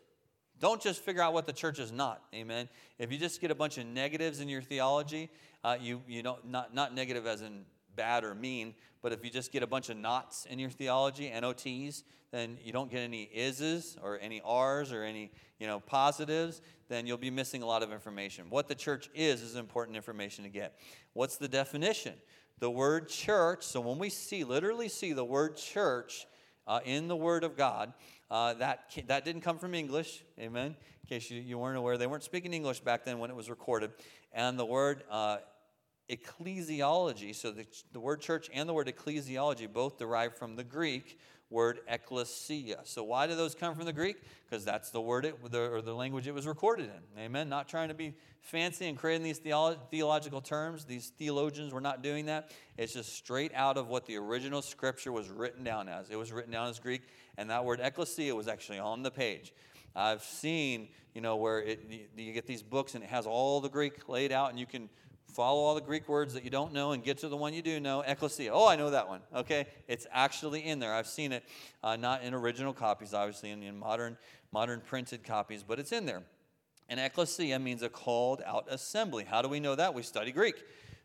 Don't 0.60 0.82
just 0.82 1.02
figure 1.02 1.24
out 1.24 1.34
what 1.34 1.48
the 1.48 1.54
church 1.54 1.80
is 1.80 1.92
not. 1.92 2.22
Amen. 2.36 2.70
If 3.00 3.12
you 3.12 3.18
just 3.18 3.42
get 3.42 3.50
a 3.50 3.56
bunch 3.56 3.80
of 3.80 3.86
negatives 3.86 4.40
in 4.40 4.48
your 4.48 4.62
theology, 4.62 5.30
uh, 5.64 5.78
you, 5.80 6.02
you 6.08 6.22
don't, 6.22 6.48
not, 6.48 6.74
not 6.74 6.94
negative 6.94 7.26
as 7.26 7.42
in 7.42 7.66
bad 7.96 8.24
or 8.24 8.36
mean, 8.36 8.74
but 9.02 9.12
if 9.12 9.24
you 9.24 9.30
just 9.30 9.52
get 9.52 9.64
a 9.64 9.68
bunch 9.68 9.90
of 9.90 9.98
knots 9.98 10.46
in 10.46 10.60
your 10.60 10.70
theology, 10.70 11.32
NOTs, 11.32 12.04
then 12.32 12.58
you 12.64 12.72
don't 12.72 12.90
get 12.90 13.00
any 13.00 13.30
is's 13.34 13.98
or 14.02 14.18
any 14.22 14.42
r's 14.46 14.92
or 14.92 15.04
any 15.04 15.32
you 15.60 15.68
know 15.68 15.80
positives, 15.80 16.62
then 16.88 17.06
you'll 17.06 17.18
be 17.18 17.32
missing 17.32 17.62
a 17.62 17.66
lot 17.66 17.84
of 17.84 17.92
information. 17.92 18.46
What 18.50 18.68
the 18.68 18.76
church 18.76 19.10
is 19.14 19.42
is 19.42 19.56
important 19.56 19.98
information 19.98 20.44
to 20.44 20.50
get. 20.50 20.80
What's 21.14 21.38
the 21.38 21.48
definition? 21.48 22.14
The 22.60 22.70
word 22.70 23.10
church. 23.10 23.64
So 23.64 23.82
when 23.82 23.98
we 23.98 24.10
see, 24.10 24.44
literally 24.44 24.88
see 24.88 25.14
the 25.14 25.26
word 25.26 25.58
church 25.58 26.26
uh, 26.68 26.80
in 26.86 27.08
the 27.08 27.16
Word 27.16 27.44
of 27.44 27.58
God, 27.58 27.94
uh, 28.30 28.54
that 28.56 28.92
that 29.08 29.26
didn't 29.26 29.42
come 29.42 29.58
from 29.58 29.74
English. 29.74 30.24
Amen. 30.40 30.76
In 31.04 31.10
case 31.10 31.30
you, 31.30 31.42
you 31.42 31.58
weren't 31.58 31.78
aware, 31.78 31.98
they 31.98 32.08
weren't 32.08 32.24
speaking 32.24 32.54
English 32.54 32.80
back 32.80 33.04
then 33.04 33.20
when 33.20 33.30
it 33.30 33.36
was 33.36 33.50
recorded, 33.50 33.92
and 34.32 34.58
the 34.58 34.66
word 34.66 35.04
uh, 35.10 35.38
ecclesiology, 36.12 37.34
so 37.34 37.52
the, 37.52 37.66
the 37.94 38.00
word 38.00 38.22
church 38.22 38.50
and 38.54 38.68
the 38.68 38.74
word 38.74 38.88
ecclesiology 38.88 39.72
both 39.72 39.98
derive 39.98 40.36
from 40.36 40.56
the 40.56 40.64
Greek 40.64 41.18
word 41.50 41.80
ecclesia. 41.88 42.80
So 42.86 43.04
why 43.04 43.28
do 43.28 43.36
those 43.36 43.54
come 43.54 43.76
from 43.76 43.86
the 43.86 43.94
Greek? 43.94 44.16
Because 44.50 44.64
that's 44.64 44.90
the 44.90 45.02
word 45.02 45.26
it, 45.26 45.52
the, 45.52 45.70
or 45.70 45.82
the 45.82 45.94
language 45.94 46.28
it 46.28 46.34
was 46.34 46.48
recorded 46.48 46.86
in. 46.86 47.22
Amen. 47.22 47.50
Not 47.50 47.68
trying 47.68 47.90
to 47.90 47.94
be 47.94 48.14
fancy 48.40 48.88
and 48.88 48.98
creating 48.98 49.24
these 49.24 49.40
theolo- 49.40 49.78
theological 49.92 50.40
terms. 50.40 50.86
These 50.86 51.10
theologians 51.18 51.74
were 51.74 51.82
not 51.82 52.02
doing 52.02 52.28
that. 52.28 52.52
It's 52.78 52.94
just 52.94 53.14
straight 53.14 53.52
out 53.54 53.78
of 53.78 53.90
what 53.90 54.06
the 54.06 54.16
original 54.18 54.62
scripture 54.62 55.12
was 55.12 55.30
written 55.30 55.64
down 55.64 55.90
as. 55.90 56.10
It 56.10 56.16
was 56.16 56.32
written 56.32 56.54
down 56.54 56.70
as 56.70 56.80
Greek, 56.80 57.02
and 57.38 57.50
that 57.50 57.66
word 57.66 57.82
ecclesia 57.82 58.34
was 58.34 58.48
actually 58.48 58.80
on 58.80 59.04
the 59.04 59.12
page. 59.12 59.54
I've 59.94 60.24
seen, 60.24 60.88
you 61.14 61.20
know, 61.20 61.36
where 61.36 61.62
it, 61.62 62.10
you 62.16 62.32
get 62.32 62.48
these 62.48 62.64
books 62.64 62.96
and 62.96 63.04
it 63.04 63.10
has 63.10 63.28
all 63.28 63.60
the 63.60 63.70
Greek 63.70 64.08
laid 64.08 64.32
out, 64.32 64.52
and 64.52 64.60
you 64.60 64.66
can 64.66 64.90
follow 65.32 65.62
all 65.62 65.76
the 65.76 65.82
Greek 65.82 66.08
words 66.08 66.34
that 66.34 66.44
you 66.44 66.50
don't 66.50 66.74
know 66.74 66.92
and 66.92 67.04
get 67.04 67.18
to 67.20 67.30
the 67.30 67.38
one 67.38 67.54
you 67.54 67.62
do 67.62 67.80
know. 67.80 68.02
Ecclesia. 68.02 68.52
Oh, 68.54 68.68
I 68.68 68.76
know 68.76 68.90
that 68.90 69.08
one. 69.08 69.22
Okay, 69.36 69.68
it's 69.88 70.06
actually 70.12 70.66
in 70.66 70.80
there. 70.80 70.94
I've 70.94 71.08
seen 71.08 71.32
it, 71.32 71.44
uh, 71.84 71.96
not 71.96 72.24
in 72.24 72.34
original 72.34 72.74
copies, 72.74 73.14
obviously, 73.14 73.52
in, 73.52 73.64
in 73.64 73.78
modern 73.78 74.18
modern 74.52 74.82
printed 74.82 75.24
copies, 75.24 75.64
but 75.64 75.80
it's 75.80 75.92
in 75.92 76.06
there. 76.06 76.24
And 76.90 77.00
ecclesia 77.00 77.58
means 77.58 77.84
a 77.84 77.90
called 77.90 78.42
out 78.46 78.66
assembly. 78.70 79.24
How 79.24 79.42
do 79.42 79.48
we 79.48 79.62
know 79.62 79.76
that? 79.76 79.94
We 79.94 80.04
study 80.04 80.32
Greek. 80.32 80.56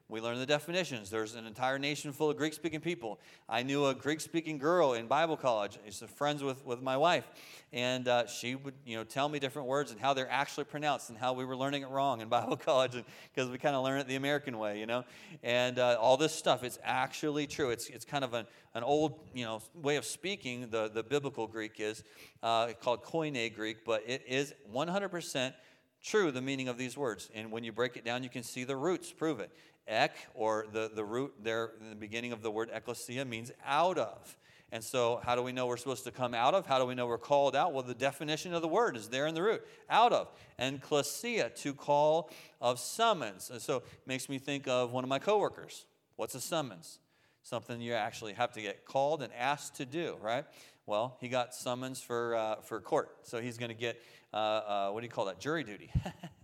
We 0.09 0.21
learn 0.21 0.39
the 0.39 0.47
definitions. 0.47 1.11
There's 1.11 1.35
an 1.35 1.47
entire 1.47 1.81
nation 1.81 2.13
full 2.13 2.31
of 2.31 2.37
Greek 2.37 2.53
speaking 2.53 2.79
people. 2.79 3.19
I 3.49 3.65
knew 3.65 3.87
a 3.87 3.95
Greek 3.95 4.21
speaking 4.21 4.57
girl 4.57 4.93
in 4.93 5.09
Bible 5.09 5.37
college. 5.37 5.81
She's 5.85 6.01
friends 6.15 6.45
with, 6.45 6.65
with 6.65 6.81
my 6.81 6.97
wife. 6.97 7.27
And 7.73 8.07
uh, 8.07 8.29
she 8.29 8.55
would 8.55 8.75
you 8.85 8.97
know, 8.97 9.03
tell 9.03 9.29
me 9.29 9.41
different 9.41 9.67
words 9.67 9.91
and 9.91 10.01
how 10.01 10.15
they're 10.15 10.31
actually 10.31 10.63
pronounced 10.63 11.09
and 11.09 11.19
how 11.19 11.33
we 11.33 11.45
were 11.45 11.57
learning 11.57 11.83
it 11.83 11.89
wrong 11.89 12.21
in 12.21 12.29
Bible 12.31 12.57
college 12.57 12.93
because 13.35 13.51
we 13.51 13.59
kind 13.59 13.75
of 13.75 13.83
learn 13.83 13.99
it 13.99 14.07
the 14.07 14.15
American 14.15 14.59
way, 14.59 14.79
you 14.79 14.87
know? 14.87 15.03
And 15.43 15.81
uh, 15.81 15.99
all 16.01 16.17
this 16.17 16.33
stuff, 16.33 16.63
it's 16.63 16.79
actually 16.85 17.49
true. 17.49 17.71
It's, 17.71 17.89
it's 17.89 18.05
kind 18.05 18.23
of 18.23 18.33
an, 18.33 18.47
an 18.75 18.85
old 18.85 19.19
you 19.35 19.45
know, 19.45 19.61
way 19.75 19.97
of 19.97 20.05
speaking, 20.05 20.69
the, 20.71 20.89
the 20.89 21.03
biblical 21.03 21.49
Greek 21.49 21.81
is 21.81 22.05
uh, 22.45 22.69
called 22.81 23.03
Koine 23.03 23.53
Greek, 23.53 23.85
but 23.85 24.05
it 24.07 24.23
is 24.29 24.55
100% 24.73 25.53
true, 26.05 26.31
the 26.31 26.41
meaning 26.41 26.69
of 26.69 26.79
these 26.79 26.97
words. 26.97 27.29
And 27.35 27.51
when 27.51 27.65
you 27.65 27.73
break 27.73 27.97
it 27.97 28.05
down, 28.05 28.23
you 28.23 28.29
can 28.29 28.45
see 28.45 28.63
the 28.63 28.77
roots 28.77 29.11
prove 29.13 29.41
it. 29.41 29.51
Ek, 29.89 30.13
or 30.35 30.67
the, 30.73 30.91
the 30.95 31.05
root 31.05 31.35
there 31.43 31.73
in 31.81 31.91
the 31.91 31.97
beginning 31.97 32.33
of 32.33 32.43
the 32.43 32.51
word 32.51 32.71
ecclesia, 32.73 33.25
means 33.25 33.53
out 33.65 33.99
of. 33.99 34.37
And 34.73 34.83
so, 34.83 35.21
how 35.25 35.37
do 35.37 35.43
we 35.43 35.53
know 35.53 35.67
we're 35.67 35.77
supposed 35.77 36.05
to 36.05 36.11
come 36.11 36.35
out 36.35 36.55
of? 36.55 36.67
How 36.67 36.79
do 36.81 36.87
we 36.87 36.97
know 36.97 37.07
we're 37.07 37.19
called 37.19 37.55
out? 37.55 37.73
Well, 37.73 37.85
the 37.85 37.95
definition 37.95 38.53
of 38.53 38.63
the 38.63 38.69
word 38.69 38.97
is 38.97 39.09
there 39.09 39.27
in 39.27 39.35
the 39.35 39.43
root 39.43 39.65
out 39.89 40.13
of. 40.13 40.29
And 40.59 40.83
klesia, 40.83 41.55
to 41.57 41.73
call 41.73 42.31
of 42.61 42.81
summons. 42.81 43.51
And 43.51 43.61
so, 43.61 43.77
it 43.77 44.07
makes 44.07 44.29
me 44.29 44.39
think 44.39 44.67
of 44.67 44.93
one 44.93 45.05
of 45.05 45.09
my 45.09 45.21
coworkers. 45.21 45.87
What's 46.17 46.35
a 46.35 46.41
summons? 46.41 46.99
Something 47.43 47.81
you 47.81 47.93
actually 47.93 48.33
have 48.33 48.53
to 48.55 48.61
get 48.61 48.85
called 48.85 49.23
and 49.23 49.33
asked 49.39 49.77
to 49.77 49.87
do, 49.87 50.17
right? 50.21 50.45
Well, 50.85 51.17
he 51.21 51.29
got 51.29 51.55
summons 51.55 52.01
for, 52.01 52.35
uh, 52.35 52.57
for 52.57 52.81
court. 52.81 53.11
So, 53.23 53.41
he's 53.41 53.59
going 53.59 53.71
to 53.71 53.77
get, 53.77 54.03
uh, 54.35 54.37
uh, 54.37 54.91
what 54.91 55.01
do 55.01 55.07
you 55.07 55.13
call 55.13 55.27
that? 55.27 55.39
Jury 55.39 55.63
duty. 55.63 55.93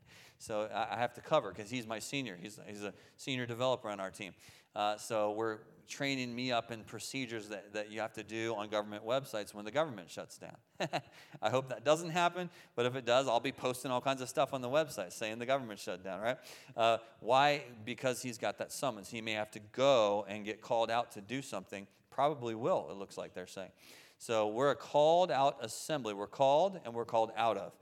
So 0.43 0.68
I 0.74 0.97
have 0.99 1.14
to 1.14 1.20
cover 1.20 1.53
because 1.53 1.70
he's 1.70 1.86
my 1.86 2.01
senior. 2.01 2.36
He's, 2.40 2.59
he's 2.66 2.82
a 2.82 2.93
senior 3.16 3.47
developer 3.47 3.88
on 3.88 4.01
our 4.01 4.11
team. 4.11 4.32
Uh, 4.74 4.97
so 4.97 5.30
we're 5.30 5.59
training 5.86 6.34
me 6.34 6.51
up 6.51 6.72
in 6.72 6.82
procedures 6.82 7.49
that, 7.49 7.72
that 7.74 7.93
you 7.93 8.01
have 8.01 8.12
to 8.14 8.24
do 8.24 8.53
on 8.57 8.68
government 8.68 9.07
websites 9.07 9.55
when 9.55 9.64
the 9.64 9.70
government 9.70 10.11
shuts 10.11 10.38
down. 10.38 10.57
I 11.43 11.51
hope 11.51 11.68
that 11.68 11.84
doesn't 11.84 12.11
happen, 12.11 12.51
but 12.74 12.86
if 12.86 12.97
it 12.97 13.05
does, 13.05 13.28
I'll 13.28 13.38
be 13.38 13.53
posting 13.53 13.93
all 13.93 14.01
kinds 14.01 14.20
of 14.20 14.28
stuff 14.28 14.53
on 14.53 14.62
the 14.62 14.68
website 14.68 15.12
saying 15.12 15.38
the 15.38 15.47
government 15.47 15.78
shut 15.78 16.03
down, 16.03 16.20
right? 16.20 16.38
Uh, 16.76 16.97
why? 17.20 17.62
Because 17.84 18.20
he's 18.20 18.36
got 18.38 18.59
that 18.59 18.72
summons. 18.72 19.09
He 19.11 19.20
may 19.20 19.32
have 19.32 19.51
to 19.53 19.61
go 19.70 20.26
and 20.28 20.45
get 20.45 20.61
called 20.61 20.90
out 20.90 21.12
to 21.12 21.20
do 21.20 21.40
something. 21.40 21.86
Probably 22.11 22.57
will, 22.57 22.88
it 22.90 22.97
looks 22.97 23.16
like 23.16 23.32
they're 23.32 23.47
saying. 23.47 23.70
So 24.18 24.49
we're 24.49 24.70
a 24.70 24.76
called 24.76 25.30
out 25.30 25.59
assembly. 25.62 26.14
We're 26.14 26.26
called 26.26 26.80
and 26.84 26.95
we're 26.95 27.05
called 27.05 27.30
out 27.36 27.57
of. 27.57 27.72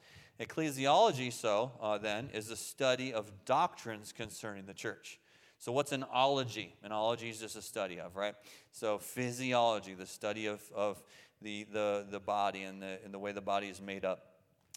Ecclesiology, 0.40 1.30
so 1.30 1.70
uh, 1.82 1.98
then, 1.98 2.30
is 2.32 2.46
the 2.48 2.56
study 2.56 3.12
of 3.12 3.30
doctrines 3.44 4.10
concerning 4.10 4.64
the 4.64 4.72
church. 4.72 5.20
So, 5.58 5.70
what's 5.70 5.92
an 5.92 6.06
ology? 6.10 6.74
An 6.82 6.92
ology 6.92 7.28
is 7.28 7.38
just 7.38 7.56
a 7.56 7.62
study 7.62 8.00
of, 8.00 8.16
right? 8.16 8.34
So, 8.72 8.96
physiology, 8.96 9.92
the 9.92 10.06
study 10.06 10.46
of, 10.46 10.62
of 10.74 11.02
the, 11.42 11.66
the, 11.70 12.06
the 12.10 12.20
body 12.20 12.62
and 12.62 12.80
the, 12.80 12.98
and 13.04 13.12
the 13.12 13.18
way 13.18 13.32
the 13.32 13.42
body 13.42 13.68
is 13.68 13.82
made 13.82 14.06
up. 14.06 14.28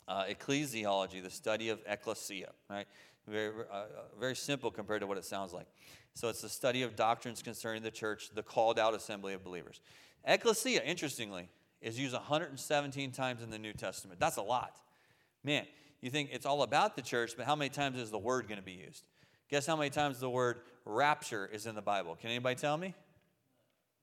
Uh, 0.06 0.26
ecclesiology, 0.26 1.24
the 1.24 1.30
study 1.30 1.70
of 1.70 1.80
ecclesia, 1.88 2.52
right? 2.70 2.86
Very, 3.26 3.54
uh, 3.72 3.74
uh 3.74 3.86
very 4.20 4.36
simple 4.36 4.70
compared 4.70 5.00
to 5.00 5.08
what 5.08 5.18
it 5.18 5.24
sounds 5.24 5.54
like. 5.54 5.68
So, 6.14 6.28
it's 6.28 6.42
the 6.42 6.50
study 6.50 6.84
of 6.84 6.98
doctrines 6.98 7.42
concerning 7.42 7.84
the 7.84 7.92
church, 7.92 8.32
the 8.36 8.44
called 8.44 8.78
out 8.78 8.94
assembly 8.94 9.34
of 9.34 9.46
believers. 9.46 9.80
Ecclesia, 10.26 10.84
interestingly, 10.84 11.48
is 11.82 11.98
used 11.98 12.14
117 12.14 13.12
times 13.12 13.42
in 13.42 13.50
the 13.50 13.60
New 13.60 13.72
Testament. 13.72 14.20
That's 14.20 14.36
a 14.36 14.42
lot. 14.42 14.78
Man, 15.44 15.66
you 16.02 16.10
think 16.10 16.30
it's 16.32 16.46
all 16.46 16.64
about 16.64 16.96
the 16.96 17.02
church, 17.02 17.34
but 17.36 17.46
how 17.46 17.56
many 17.56 17.70
times 17.70 17.98
is 17.98 18.12
the 18.12 18.20
word 18.20 18.48
going 18.48 18.60
to 18.60 18.66
be 18.66 18.74
used? 18.74 19.04
Guess 19.50 19.66
how 19.66 19.76
many 19.76 19.90
times 19.90 20.20
the 20.20 20.30
word 20.30 20.62
rapture 20.86 21.50
is 21.52 21.66
in 21.66 21.76
the 21.76 21.82
Bible? 21.82 22.18
Can 22.20 22.30
anybody 22.30 22.56
tell 22.56 22.78
me? 22.78 22.94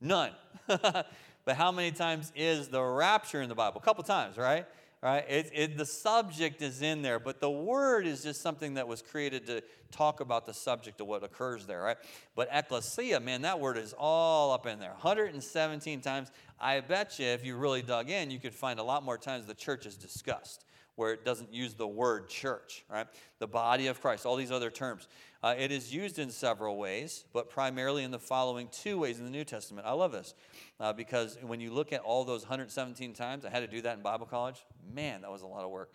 None. 0.01 0.33
but 0.67 1.57
how 1.57 1.73
many 1.73 1.91
times 1.91 2.33
is 2.35 2.69
the 2.69 2.83
rapture 2.83 3.43
in 3.43 3.49
the 3.49 3.55
Bible? 3.55 3.81
A 3.81 3.85
couple 3.85 4.05
times, 4.05 4.37
right? 4.37 4.67
Right? 5.03 5.25
It, 5.29 5.51
it, 5.55 5.79
the 5.79 5.87
subject 5.87 6.61
is 6.61 6.83
in 6.83 7.01
there, 7.01 7.19
but 7.19 7.41
the 7.41 7.51
word 7.51 8.07
is 8.07 8.23
just 8.23 8.43
something 8.43 8.75
that 8.75 8.87
was 8.87 9.01
created 9.01 9.47
to 9.47 9.63
talk 9.91 10.21
about 10.21 10.45
the 10.45 10.53
subject 10.53 11.01
of 11.01 11.07
what 11.07 11.25
occurs 11.25 11.67
there, 11.67 11.81
right? 11.81 11.97
But 12.37 12.49
ecclesia, 12.53 13.19
man, 13.19 13.43
that 13.43 13.61
word 13.61 13.79
is 13.79 13.95
all 13.99 14.53
up 14.53 14.67
in 14.67 14.79
there. 14.79 14.91
117 14.91 16.01
times. 16.03 16.31
I 16.61 16.81
bet 16.81 17.19
you 17.19 17.27
if 17.27 17.45
you 17.45 17.57
really 17.57 17.81
dug 17.81 18.11
in, 18.11 18.31
you 18.31 18.39
could 18.39 18.55
find 18.55 18.79
a 18.79 18.83
lot 18.83 19.03
more 19.03 19.17
times 19.17 19.47
the 19.47 19.55
church 19.55 19.87
is 19.87 19.97
discussed 19.97 20.65
where 20.97 21.13
it 21.13 21.25
doesn't 21.25 21.53
use 21.53 21.75
the 21.75 21.87
word 21.87 22.29
church, 22.29 22.85
right? 22.91 23.07
The 23.39 23.47
body 23.47 23.87
of 23.87 24.01
Christ, 24.01 24.27
all 24.27 24.37
these 24.37 24.51
other 24.51 24.71
terms. 24.71 25.09
Uh, 25.43 25.55
it 25.57 25.73
is 25.73 25.95
used 25.95 26.19
in 26.19 26.31
several 26.31 26.77
ways, 26.77 27.25
but 27.33 27.49
primarily 27.49 28.05
in 28.05 28.11
the 28.11 28.19
following 28.19 28.69
two 28.71 28.99
ways 28.99 29.19
in 29.19 29.25
the 29.25 29.31
New 29.31 29.45
Testament. 29.45 29.87
I 29.87 29.93
love 29.93 30.13
this 30.13 30.35
uh, 30.79 30.93
because 30.93 31.39
when 31.41 31.61
you 31.61 31.73
look 31.73 31.93
at 31.93 32.01
all 32.01 32.25
those 32.25 32.43
117 32.43 33.15
times, 33.15 33.47
I 33.47 33.51
had 33.51 33.61
to 33.61 33.67
do 33.67 33.81
that 33.83 33.97
in 33.97 34.03
Bible 34.03 34.27
college. 34.27 34.65
Man, 34.93 35.23
that 35.23 35.31
was 35.31 35.41
a 35.41 35.47
lot 35.47 35.65
of 35.65 35.71
work. 35.71 35.95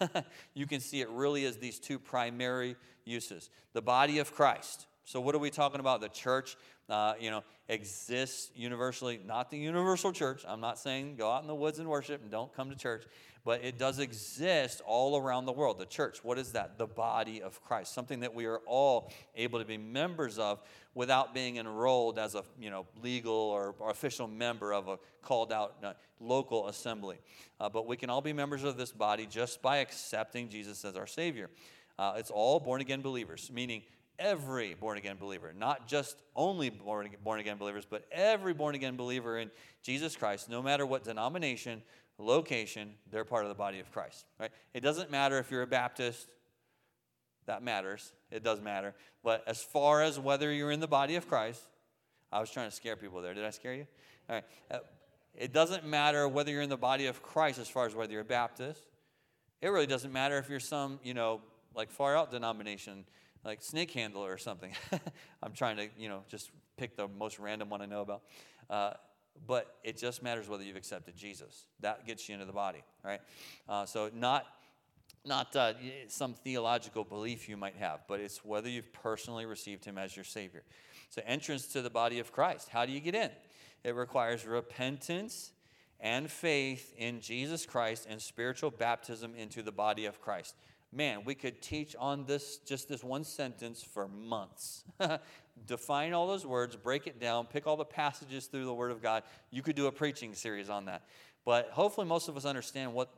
you 0.54 0.66
can 0.66 0.80
see 0.80 1.02
it 1.02 1.10
really 1.10 1.44
is 1.44 1.58
these 1.58 1.78
two 1.78 1.98
primary 1.98 2.76
uses 3.04 3.50
the 3.74 3.82
body 3.82 4.18
of 4.18 4.34
Christ. 4.34 4.86
So, 5.04 5.20
what 5.20 5.34
are 5.34 5.38
we 5.38 5.50
talking 5.50 5.78
about? 5.78 6.00
The 6.00 6.08
church, 6.08 6.56
uh, 6.88 7.14
you 7.20 7.30
know, 7.30 7.44
exists 7.68 8.50
universally, 8.56 9.20
not 9.24 9.50
the 9.50 9.58
universal 9.58 10.12
church. 10.12 10.44
I'm 10.48 10.60
not 10.60 10.78
saying 10.78 11.16
go 11.16 11.30
out 11.30 11.42
in 11.42 11.46
the 11.46 11.54
woods 11.54 11.78
and 11.78 11.88
worship 11.88 12.22
and 12.22 12.30
don't 12.30 12.52
come 12.54 12.70
to 12.70 12.76
church 12.76 13.04
but 13.46 13.64
it 13.64 13.78
does 13.78 14.00
exist 14.00 14.82
all 14.84 15.16
around 15.16 15.46
the 15.46 15.52
world. 15.52 15.78
The 15.78 15.86
church, 15.86 16.24
what 16.24 16.36
is 16.36 16.50
that? 16.52 16.78
The 16.78 16.86
body 16.88 17.40
of 17.40 17.62
Christ, 17.62 17.94
something 17.94 18.18
that 18.20 18.34
we 18.34 18.44
are 18.46 18.58
all 18.66 19.12
able 19.36 19.60
to 19.60 19.64
be 19.64 19.78
members 19.78 20.36
of 20.36 20.60
without 20.96 21.32
being 21.32 21.56
enrolled 21.56 22.18
as 22.18 22.34
a 22.34 22.42
you 22.58 22.70
know 22.70 22.86
legal 23.04 23.32
or, 23.32 23.76
or 23.78 23.90
official 23.90 24.26
member 24.26 24.74
of 24.74 24.88
a 24.88 24.98
called 25.22 25.52
out 25.52 25.76
uh, 25.84 25.92
local 26.18 26.66
assembly. 26.66 27.18
Uh, 27.60 27.68
but 27.68 27.86
we 27.86 27.96
can 27.96 28.10
all 28.10 28.20
be 28.20 28.32
members 28.32 28.64
of 28.64 28.76
this 28.76 28.90
body 28.90 29.26
just 29.26 29.62
by 29.62 29.76
accepting 29.76 30.48
Jesus 30.48 30.84
as 30.84 30.96
our 30.96 31.06
Savior. 31.06 31.48
Uh, 32.00 32.14
it's 32.16 32.32
all 32.32 32.58
born 32.58 32.80
again 32.80 33.00
believers, 33.00 33.48
meaning 33.54 33.82
every 34.18 34.74
born 34.74 34.98
again 34.98 35.16
believer, 35.20 35.54
not 35.56 35.86
just 35.86 36.16
only 36.34 36.70
born, 36.70 37.06
again 37.38 37.58
believers, 37.58 37.86
but 37.88 38.04
every 38.10 38.54
born 38.54 38.74
again 38.74 38.96
believer 38.96 39.38
in 39.38 39.50
Jesus 39.82 40.16
Christ, 40.16 40.48
no 40.48 40.62
matter 40.62 40.84
what 40.84 41.04
denomination, 41.04 41.82
location, 42.18 42.94
they're 43.10 43.24
part 43.24 43.44
of 43.44 43.48
the 43.48 43.54
body 43.54 43.80
of 43.80 43.90
Christ, 43.92 44.26
right? 44.38 44.50
It 44.74 44.80
doesn't 44.80 45.10
matter 45.10 45.38
if 45.38 45.50
you're 45.50 45.62
a 45.62 45.66
Baptist, 45.66 46.28
that 47.46 47.62
matters. 47.62 48.12
It 48.30 48.42
does 48.42 48.60
matter. 48.60 48.94
But 49.22 49.44
as 49.46 49.62
far 49.62 50.02
as 50.02 50.18
whether 50.18 50.52
you're 50.52 50.70
in 50.70 50.80
the 50.80 50.88
body 50.88 51.16
of 51.16 51.28
Christ, 51.28 51.62
I 52.32 52.40
was 52.40 52.50
trying 52.50 52.68
to 52.68 52.74
scare 52.74 52.96
people 52.96 53.22
there. 53.22 53.34
Did 53.34 53.44
I 53.44 53.50
scare 53.50 53.74
you? 53.74 53.86
All 54.28 54.36
right. 54.36 54.44
Uh, 54.70 54.78
it 55.34 55.52
doesn't 55.52 55.84
matter 55.84 56.26
whether 56.26 56.50
you're 56.50 56.62
in 56.62 56.70
the 56.70 56.76
body 56.76 57.06
of 57.06 57.22
Christ 57.22 57.58
as 57.58 57.68
far 57.68 57.86
as 57.86 57.94
whether 57.94 58.12
you're 58.12 58.22
a 58.22 58.24
Baptist. 58.24 58.82
It 59.60 59.68
really 59.68 59.86
doesn't 59.86 60.12
matter 60.12 60.38
if 60.38 60.48
you're 60.48 60.60
some, 60.60 60.98
you 61.02 61.14
know, 61.14 61.40
like 61.74 61.90
far 61.90 62.16
out 62.16 62.30
denomination, 62.30 63.04
like 63.44 63.62
snake 63.62 63.90
handler 63.90 64.32
or 64.32 64.38
something. 64.38 64.72
I'm 65.42 65.52
trying 65.52 65.76
to, 65.76 65.88
you 65.98 66.08
know, 66.08 66.22
just 66.28 66.50
pick 66.76 66.96
the 66.96 67.06
most 67.06 67.38
random 67.38 67.68
one 67.70 67.82
I 67.82 67.86
know 67.86 68.00
about. 68.00 68.22
Uh, 68.68 68.92
but 69.46 69.76
it 69.84 69.96
just 69.96 70.22
matters 70.22 70.48
whether 70.48 70.62
you've 70.62 70.76
accepted 70.76 71.16
Jesus. 71.16 71.66
That 71.80 72.06
gets 72.06 72.28
you 72.28 72.34
into 72.34 72.46
the 72.46 72.52
body, 72.52 72.84
right? 73.04 73.20
Uh, 73.68 73.86
so 73.86 74.10
not 74.14 74.46
not 75.24 75.56
uh, 75.56 75.72
some 76.08 76.34
theological 76.34 77.02
belief 77.02 77.48
you 77.48 77.56
might 77.56 77.76
have, 77.76 78.00
but 78.06 78.20
it's 78.20 78.44
whether 78.44 78.68
you've 78.68 78.92
personally 78.92 79.44
received 79.44 79.84
Him 79.84 79.98
as 79.98 80.14
your 80.14 80.24
Savior. 80.24 80.62
So 81.10 81.20
entrance 81.26 81.66
to 81.68 81.82
the 81.82 81.90
body 81.90 82.20
of 82.20 82.32
Christ. 82.32 82.68
How 82.68 82.86
do 82.86 82.92
you 82.92 83.00
get 83.00 83.14
in? 83.14 83.30
It 83.82 83.94
requires 83.94 84.46
repentance 84.46 85.50
and 86.00 86.30
faith 86.30 86.94
in 86.96 87.20
Jesus 87.20 87.66
Christ 87.66 88.06
and 88.08 88.20
spiritual 88.20 88.70
baptism 88.70 89.34
into 89.34 89.62
the 89.62 89.72
body 89.72 90.06
of 90.06 90.20
Christ. 90.20 90.54
Man, 90.92 91.24
we 91.24 91.34
could 91.34 91.60
teach 91.60 91.96
on 91.98 92.24
this 92.26 92.58
just 92.58 92.88
this 92.88 93.02
one 93.02 93.24
sentence 93.24 93.82
for 93.82 94.08
months. 94.08 94.84
define 95.64 96.12
all 96.12 96.26
those 96.26 96.44
words, 96.44 96.76
break 96.76 97.06
it 97.06 97.20
down, 97.20 97.46
pick 97.46 97.66
all 97.66 97.76
the 97.76 97.84
passages 97.84 98.46
through 98.46 98.64
the 98.64 98.74
Word 98.74 98.90
of 98.90 99.02
God. 99.02 99.22
You 99.50 99.62
could 99.62 99.76
do 99.76 99.86
a 99.86 99.92
preaching 99.92 100.34
series 100.34 100.68
on 100.68 100.84
that. 100.86 101.02
But 101.44 101.70
hopefully, 101.70 102.08
most 102.08 102.28
of 102.28 102.36
us 102.36 102.44
understand 102.44 102.92
what, 102.92 103.14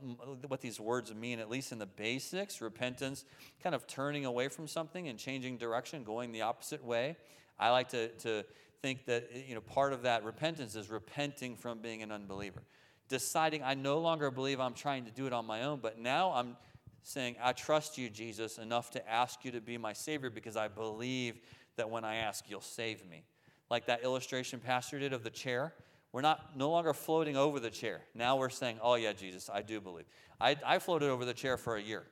what 0.46 0.60
these 0.60 0.78
words 0.78 1.14
mean, 1.14 1.38
at 1.38 1.48
least 1.48 1.72
in 1.72 1.78
the 1.78 1.86
basics 1.86 2.60
repentance, 2.60 3.24
kind 3.62 3.74
of 3.74 3.86
turning 3.86 4.26
away 4.26 4.48
from 4.48 4.68
something 4.68 5.08
and 5.08 5.18
changing 5.18 5.56
direction, 5.56 6.04
going 6.04 6.32
the 6.32 6.42
opposite 6.42 6.84
way. 6.84 7.16
I 7.58 7.70
like 7.70 7.88
to, 7.88 8.08
to 8.08 8.44
think 8.82 9.06
that 9.06 9.30
you 9.48 9.54
know, 9.54 9.62
part 9.62 9.94
of 9.94 10.02
that 10.02 10.24
repentance 10.24 10.76
is 10.76 10.90
repenting 10.90 11.56
from 11.56 11.78
being 11.78 12.02
an 12.02 12.12
unbeliever. 12.12 12.62
Deciding 13.08 13.62
I 13.62 13.72
no 13.72 13.98
longer 13.98 14.30
believe 14.30 14.60
I'm 14.60 14.74
trying 14.74 15.06
to 15.06 15.10
do 15.10 15.26
it 15.26 15.32
on 15.32 15.46
my 15.46 15.62
own, 15.62 15.80
but 15.80 15.98
now 15.98 16.32
I'm 16.32 16.56
saying, 17.02 17.36
I 17.42 17.54
trust 17.54 17.96
you, 17.96 18.10
Jesus, 18.10 18.58
enough 18.58 18.90
to 18.90 19.10
ask 19.10 19.42
you 19.42 19.50
to 19.52 19.62
be 19.62 19.78
my 19.78 19.94
Savior 19.94 20.28
because 20.28 20.56
I 20.58 20.68
believe 20.68 21.40
that 21.78 21.90
when 21.90 22.04
I 22.04 22.16
ask, 22.16 22.44
you'll 22.48 22.60
save 22.60 23.04
me. 23.08 23.24
Like 23.70 23.86
that 23.86 24.04
illustration 24.04 24.60
Pastor 24.60 24.98
did 24.98 25.12
of 25.12 25.24
the 25.24 25.30
chair. 25.30 25.74
We're 26.12 26.22
not 26.22 26.56
no 26.56 26.70
longer 26.70 26.94
floating 26.94 27.36
over 27.36 27.60
the 27.60 27.70
chair. 27.70 28.00
Now 28.14 28.36
we're 28.36 28.48
saying, 28.50 28.78
Oh, 28.82 28.94
yeah, 28.94 29.12
Jesus, 29.12 29.50
I 29.52 29.62
do 29.62 29.80
believe. 29.80 30.06
I, 30.40 30.56
I 30.64 30.78
floated 30.78 31.10
over 31.10 31.24
the 31.24 31.34
chair 31.34 31.56
for 31.56 31.76
a 31.76 31.82
year, 31.82 32.04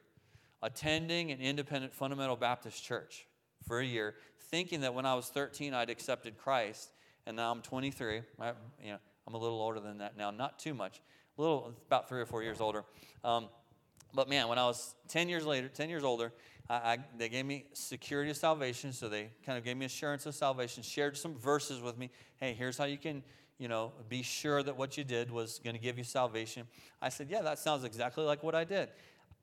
attending 0.62 1.30
an 1.30 1.40
independent 1.40 1.94
fundamental 1.94 2.36
Baptist 2.36 2.82
church. 2.82 3.26
for 3.66 3.80
a 3.80 3.84
year, 3.84 4.14
thinking 4.50 4.80
that 4.82 4.94
when 4.94 5.06
I 5.06 5.14
was 5.14 5.28
13 5.28 5.74
I'd 5.74 5.90
accepted 5.90 6.36
Christ, 6.36 6.90
and 7.26 7.36
now 7.36 7.50
I'm 7.50 7.62
23. 7.62 8.22
I, 8.40 8.52
you 8.82 8.92
know, 8.92 8.98
I'm 9.26 9.34
a 9.34 9.38
little 9.38 9.60
older 9.60 9.80
than 9.80 9.98
that 9.98 10.16
now, 10.16 10.30
not 10.30 10.58
too 10.58 10.74
much, 10.74 11.00
a 11.36 11.40
little, 11.40 11.74
about 11.86 12.08
three 12.08 12.20
or 12.20 12.26
four 12.26 12.42
years 12.42 12.60
older. 12.60 12.84
Um, 13.24 13.48
but 14.14 14.28
man, 14.28 14.48
when 14.48 14.58
I 14.58 14.66
was 14.66 14.94
10 15.08 15.28
years 15.28 15.44
later, 15.44 15.68
10 15.68 15.88
years 15.88 16.04
older, 16.04 16.32
I, 16.68 16.74
I, 16.74 16.98
they 17.16 17.28
gave 17.28 17.46
me 17.46 17.66
security 17.72 18.30
of 18.30 18.36
salvation. 18.36 18.92
So 18.92 19.08
they 19.08 19.30
kind 19.44 19.58
of 19.58 19.64
gave 19.64 19.76
me 19.76 19.86
assurance 19.86 20.26
of 20.26 20.34
salvation, 20.34 20.82
shared 20.82 21.16
some 21.16 21.34
verses 21.36 21.80
with 21.80 21.98
me. 21.98 22.10
Hey, 22.38 22.54
here's 22.54 22.78
how 22.78 22.84
you 22.84 22.98
can, 22.98 23.22
you 23.58 23.68
know, 23.68 23.92
be 24.08 24.22
sure 24.22 24.62
that 24.62 24.76
what 24.76 24.96
you 24.96 25.04
did 25.04 25.30
was 25.30 25.60
going 25.62 25.76
to 25.76 25.82
give 25.82 25.98
you 25.98 26.04
salvation. 26.04 26.66
I 27.00 27.08
said, 27.08 27.28
yeah, 27.30 27.42
that 27.42 27.58
sounds 27.58 27.84
exactly 27.84 28.24
like 28.24 28.42
what 28.42 28.54
I 28.54 28.64
did. 28.64 28.88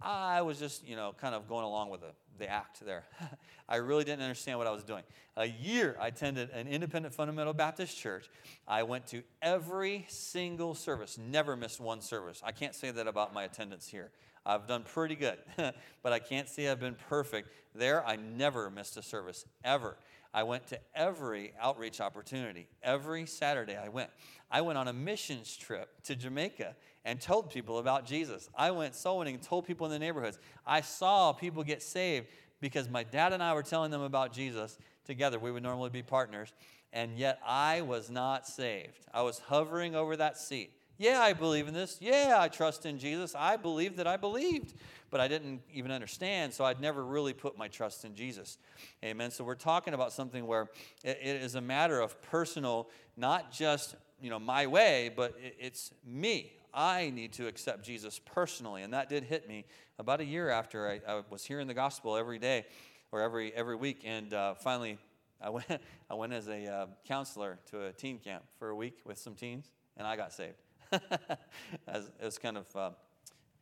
I 0.01 0.41
was 0.41 0.59
just, 0.59 0.85
you 0.87 0.95
know, 0.95 1.13
kind 1.19 1.33
of 1.33 1.47
going 1.47 1.63
along 1.63 1.89
with 1.89 2.01
the, 2.01 2.11
the 2.37 2.49
act 2.49 2.85
there. 2.85 3.05
I 3.69 3.77
really 3.77 4.03
didn't 4.03 4.21
understand 4.21 4.57
what 4.57 4.67
I 4.67 4.71
was 4.71 4.83
doing. 4.83 5.03
A 5.37 5.45
year, 5.45 5.95
I 5.99 6.07
attended 6.07 6.49
an 6.49 6.67
independent 6.67 7.15
fundamental 7.15 7.53
Baptist 7.53 7.97
church. 7.97 8.29
I 8.67 8.83
went 8.83 9.07
to 9.07 9.23
every 9.41 10.05
single 10.09 10.75
service, 10.75 11.17
never 11.17 11.55
missed 11.55 11.79
one 11.79 12.01
service. 12.01 12.41
I 12.45 12.51
can't 12.51 12.75
say 12.75 12.91
that 12.91 13.07
about 13.07 13.33
my 13.33 13.43
attendance 13.43 13.87
here. 13.87 14.11
I've 14.45 14.67
done 14.67 14.83
pretty 14.83 15.15
good, 15.15 15.37
but 15.57 16.13
I 16.13 16.19
can't 16.19 16.49
say 16.49 16.67
I've 16.69 16.79
been 16.79 16.97
perfect. 17.09 17.49
There, 17.73 18.05
I 18.05 18.17
never 18.17 18.69
missed 18.69 18.97
a 18.97 19.01
service, 19.01 19.45
ever. 19.63 19.97
I 20.33 20.43
went 20.43 20.67
to 20.67 20.79
every 20.95 21.53
outreach 21.61 22.01
opportunity. 22.01 22.67
Every 22.81 23.25
Saturday 23.25 23.77
I 23.77 23.89
went. 23.89 24.09
I 24.49 24.61
went 24.61 24.77
on 24.77 24.87
a 24.87 24.93
missions 24.93 25.55
trip 25.55 25.89
to 26.03 26.15
Jamaica 26.15 26.75
and 27.05 27.21
told 27.21 27.51
people 27.51 27.77
about 27.77 28.05
Jesus. 28.05 28.49
I 28.55 28.71
went 28.71 28.95
soul 28.95 29.19
winning 29.19 29.35
and 29.35 29.43
told 29.43 29.65
people 29.65 29.85
in 29.85 29.91
the 29.91 29.99
neighborhoods. 29.99 30.39
I 30.65 30.81
saw 30.81 31.33
people 31.33 31.63
get 31.63 31.83
saved 31.83 32.27
because 32.61 32.89
my 32.89 33.03
dad 33.03 33.33
and 33.33 33.43
I 33.43 33.53
were 33.53 33.63
telling 33.63 33.91
them 33.91 34.01
about 34.01 34.33
Jesus 34.33 34.77
together. 35.05 35.37
We 35.37 35.51
would 35.51 35.63
normally 35.63 35.89
be 35.89 36.01
partners, 36.01 36.53
and 36.91 37.17
yet 37.17 37.39
I 37.45 37.81
was 37.81 38.09
not 38.09 38.47
saved. 38.47 39.05
I 39.13 39.21
was 39.21 39.39
hovering 39.39 39.95
over 39.95 40.15
that 40.17 40.37
seat. 40.37 40.71
Yeah, 40.97 41.21
I 41.21 41.33
believe 41.33 41.67
in 41.67 41.73
this. 41.73 41.97
Yeah, 41.99 42.37
I 42.39 42.47
trust 42.47 42.85
in 42.85 42.99
Jesus. 42.99 43.35
I 43.37 43.57
believe 43.57 43.95
that 43.97 44.07
I 44.07 44.15
believed, 44.15 44.75
but 45.09 45.19
I 45.19 45.27
didn't 45.27 45.61
even 45.73 45.91
understand, 45.91 46.53
so 46.53 46.65
I'd 46.65 46.79
never 46.79 47.03
really 47.03 47.33
put 47.33 47.57
my 47.57 47.67
trust 47.67 48.05
in 48.05 48.15
Jesus. 48.15 48.57
Amen. 49.03 49.31
So 49.31 49.43
we're 49.43 49.55
talking 49.55 49.93
about 49.93 50.13
something 50.13 50.45
where 50.45 50.69
it 51.03 51.17
is 51.21 51.55
a 51.55 51.61
matter 51.61 51.99
of 51.99 52.21
personal, 52.21 52.89
not 53.17 53.51
just 53.51 53.95
you 54.21 54.29
know 54.29 54.39
my 54.39 54.67
way, 54.67 55.11
but 55.15 55.35
it's 55.59 55.91
me. 56.05 56.53
I 56.73 57.11
need 57.11 57.33
to 57.33 57.47
accept 57.47 57.83
Jesus 57.83 58.19
personally. 58.19 58.81
And 58.81 58.93
that 58.93 59.09
did 59.09 59.23
hit 59.23 59.47
me 59.47 59.65
about 59.99 60.21
a 60.21 60.25
year 60.25 60.49
after 60.49 60.89
I, 60.89 61.01
I 61.07 61.21
was 61.29 61.45
hearing 61.45 61.67
the 61.67 61.73
gospel 61.73 62.15
every 62.15 62.39
day 62.39 62.65
or 63.11 63.21
every, 63.21 63.53
every 63.53 63.75
week. 63.75 64.01
And 64.05 64.33
uh, 64.33 64.55
finally, 64.55 64.97
I 65.39 65.49
went, 65.49 65.67
I 66.09 66.13
went 66.15 66.33
as 66.33 66.47
a 66.47 66.67
uh, 66.67 66.87
counselor 67.07 67.59
to 67.71 67.85
a 67.85 67.91
teen 67.91 68.17
camp 68.17 68.43
for 68.57 68.69
a 68.69 68.75
week 68.75 68.99
with 69.05 69.19
some 69.19 69.35
teens, 69.35 69.69
and 69.97 70.07
I 70.07 70.15
got 70.15 70.33
saved. 70.33 70.55
it 71.87 72.23
was 72.23 72.37
kind 72.37 72.57
of 72.57 72.75
uh, 72.75 72.89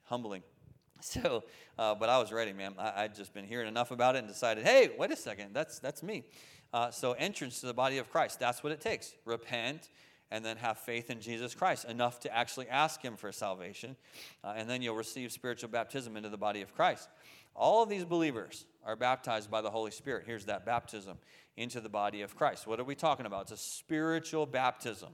humbling. 0.04 0.44
So, 1.04 1.46
uh, 1.80 1.96
but 1.96 2.10
I 2.10 2.20
was 2.20 2.32
ready, 2.32 2.54
man. 2.54 2.76
I, 2.78 3.02
would 3.02 3.16
just 3.16 3.34
been 3.34 3.44
hearing 3.44 3.68
enough 3.68 3.90
about 3.90 4.16
it 4.16 4.20
and 4.20 4.28
decided, 4.28 4.64
hey, 4.64 4.92
wait 5.00 5.10
a 5.10 5.16
second, 5.16 5.52
that's, 5.52 5.80
that's 5.80 6.04
me. 6.04 6.26
Uh, 6.72 6.92
so, 6.92 7.14
entrance 7.14 7.60
to 7.62 7.66
the 7.66 7.74
body 7.74 7.98
of 7.98 8.12
Christ, 8.12 8.40
that's 8.40 8.64
what 8.64 8.72
it 8.72 8.82
takes. 8.82 9.16
Repent, 9.26 9.90
and 10.32 10.46
then 10.46 10.58
have 10.58 10.78
faith 10.78 11.10
in 11.10 11.20
Jesus 11.20 11.54
Christ, 11.54 11.86
enough 11.86 12.20
to 12.22 12.36
actually 12.36 12.70
ask 12.70 13.02
Him 13.02 13.18
for 13.18 13.32
salvation. 13.32 13.96
Uh, 14.44 14.54
and 14.56 14.70
then 14.70 14.82
you'll 14.82 14.96
receive 14.96 15.32
spiritual 15.32 15.70
baptism 15.70 16.16
into 16.16 16.30
the 16.30 16.38
body 16.38 16.62
of 16.62 16.74
Christ. 16.74 17.10
All 17.54 17.84
of 17.84 17.90
these 17.90 18.06
believers 18.06 18.66
are 18.86 18.96
baptized 18.96 19.52
by 19.52 19.62
the 19.62 19.70
Holy 19.70 19.92
Spirit. 19.92 20.24
Here's 20.26 20.46
that 20.46 20.66
baptism 20.66 21.18
into 21.58 21.82
the 21.82 21.90
body 21.90 22.22
of 22.22 22.36
Christ. 22.36 22.66
What 22.66 22.80
are 22.80 22.86
we 22.86 22.96
talking 22.96 23.26
about? 23.26 23.44
It's 23.44 23.52
a 23.52 23.58
spiritual 23.58 24.46
baptism. 24.46 25.10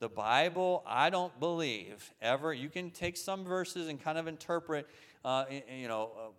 The 0.00 0.08
Bible, 0.08 0.82
I 0.86 1.10
don't 1.10 1.38
believe 1.38 2.12
ever, 2.22 2.54
you 2.54 2.70
can 2.70 2.90
take 2.90 3.18
some 3.18 3.44
verses 3.44 3.88
and 3.88 4.02
kind 4.02 4.16
of 4.16 4.26
interpret, 4.26 4.86
uh, 5.26 5.44
you 5.70 5.88
know, 5.88 6.32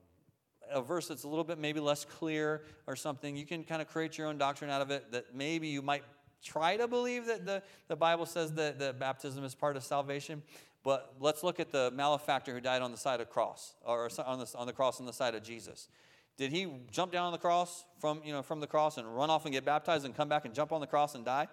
a 0.71 0.81
verse 0.81 1.07
that's 1.07 1.25
a 1.25 1.27
little 1.27 1.43
bit 1.43 1.59
maybe 1.59 1.79
less 1.79 2.03
clear 2.03 2.63
or 2.87 2.95
something. 2.95 3.37
You 3.37 3.45
can 3.45 3.63
kind 3.63 3.79
of 3.81 3.87
create 3.87 4.17
your 4.17 4.27
own 4.27 4.39
doctrine 4.39 4.71
out 4.71 4.81
of 4.81 4.89
it 4.89 5.11
that 5.11 5.35
maybe 5.35 5.67
you 5.67 5.83
might 5.83 6.03
try 6.43 6.75
to 6.75 6.87
believe 6.87 7.27
that 7.27 7.45
the, 7.45 7.61
the 7.87 7.95
Bible 7.95 8.25
says 8.25 8.51
that 8.53 8.79
the 8.79 8.93
baptism 8.93 9.43
is 9.43 9.53
part 9.53 9.77
of 9.77 9.83
salvation. 9.83 10.41
But 10.83 11.13
let's 11.19 11.43
look 11.43 11.59
at 11.59 11.71
the 11.71 11.91
malefactor 11.93 12.55
who 12.55 12.61
died 12.61 12.81
on 12.81 12.91
the 12.91 12.97
side 12.97 13.21
of 13.21 13.29
cross, 13.29 13.75
or 13.85 14.09
on 14.25 14.39
the, 14.39 14.51
on 14.57 14.65
the 14.65 14.73
cross 14.73 14.99
on 14.99 15.05
the 15.05 15.13
side 15.13 15.35
of 15.35 15.43
Jesus. 15.43 15.87
Did 16.35 16.51
he 16.51 16.67
jump 16.89 17.11
down 17.11 17.27
on 17.27 17.31
the 17.31 17.37
cross 17.37 17.85
from, 17.99 18.21
you 18.25 18.33
know, 18.33 18.41
from 18.41 18.59
the 18.59 18.65
cross 18.65 18.97
and 18.97 19.15
run 19.15 19.29
off 19.29 19.45
and 19.45 19.53
get 19.53 19.63
baptized 19.63 20.05
and 20.05 20.15
come 20.15 20.29
back 20.29 20.45
and 20.45 20.55
jump 20.55 20.71
on 20.71 20.81
the 20.81 20.87
cross 20.87 21.13
and 21.13 21.23
die? 21.23 21.47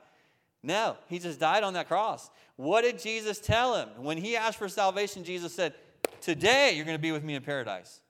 No, 0.63 0.97
he 1.09 1.19
just 1.19 1.39
died 1.39 1.63
on 1.63 1.75
that 1.75 1.89
cross. 1.89 2.31
What 2.57 2.83
did 2.83 2.99
Jesus 2.99 3.39
tell 3.39 3.77
him? 3.77 3.89
When 3.99 4.19
he 4.19 4.37
asked 4.37 4.59
for 4.59 4.69
salvation, 4.69 5.25
Jesus 5.25 5.55
said, 5.55 5.75
Today 6.21 6.73
you're 6.75 6.85
going 6.85 6.97
to 6.97 7.03
be 7.03 7.13
with 7.13 7.23
me 7.23 7.35
in 7.35 7.43
paradise. 7.43 8.01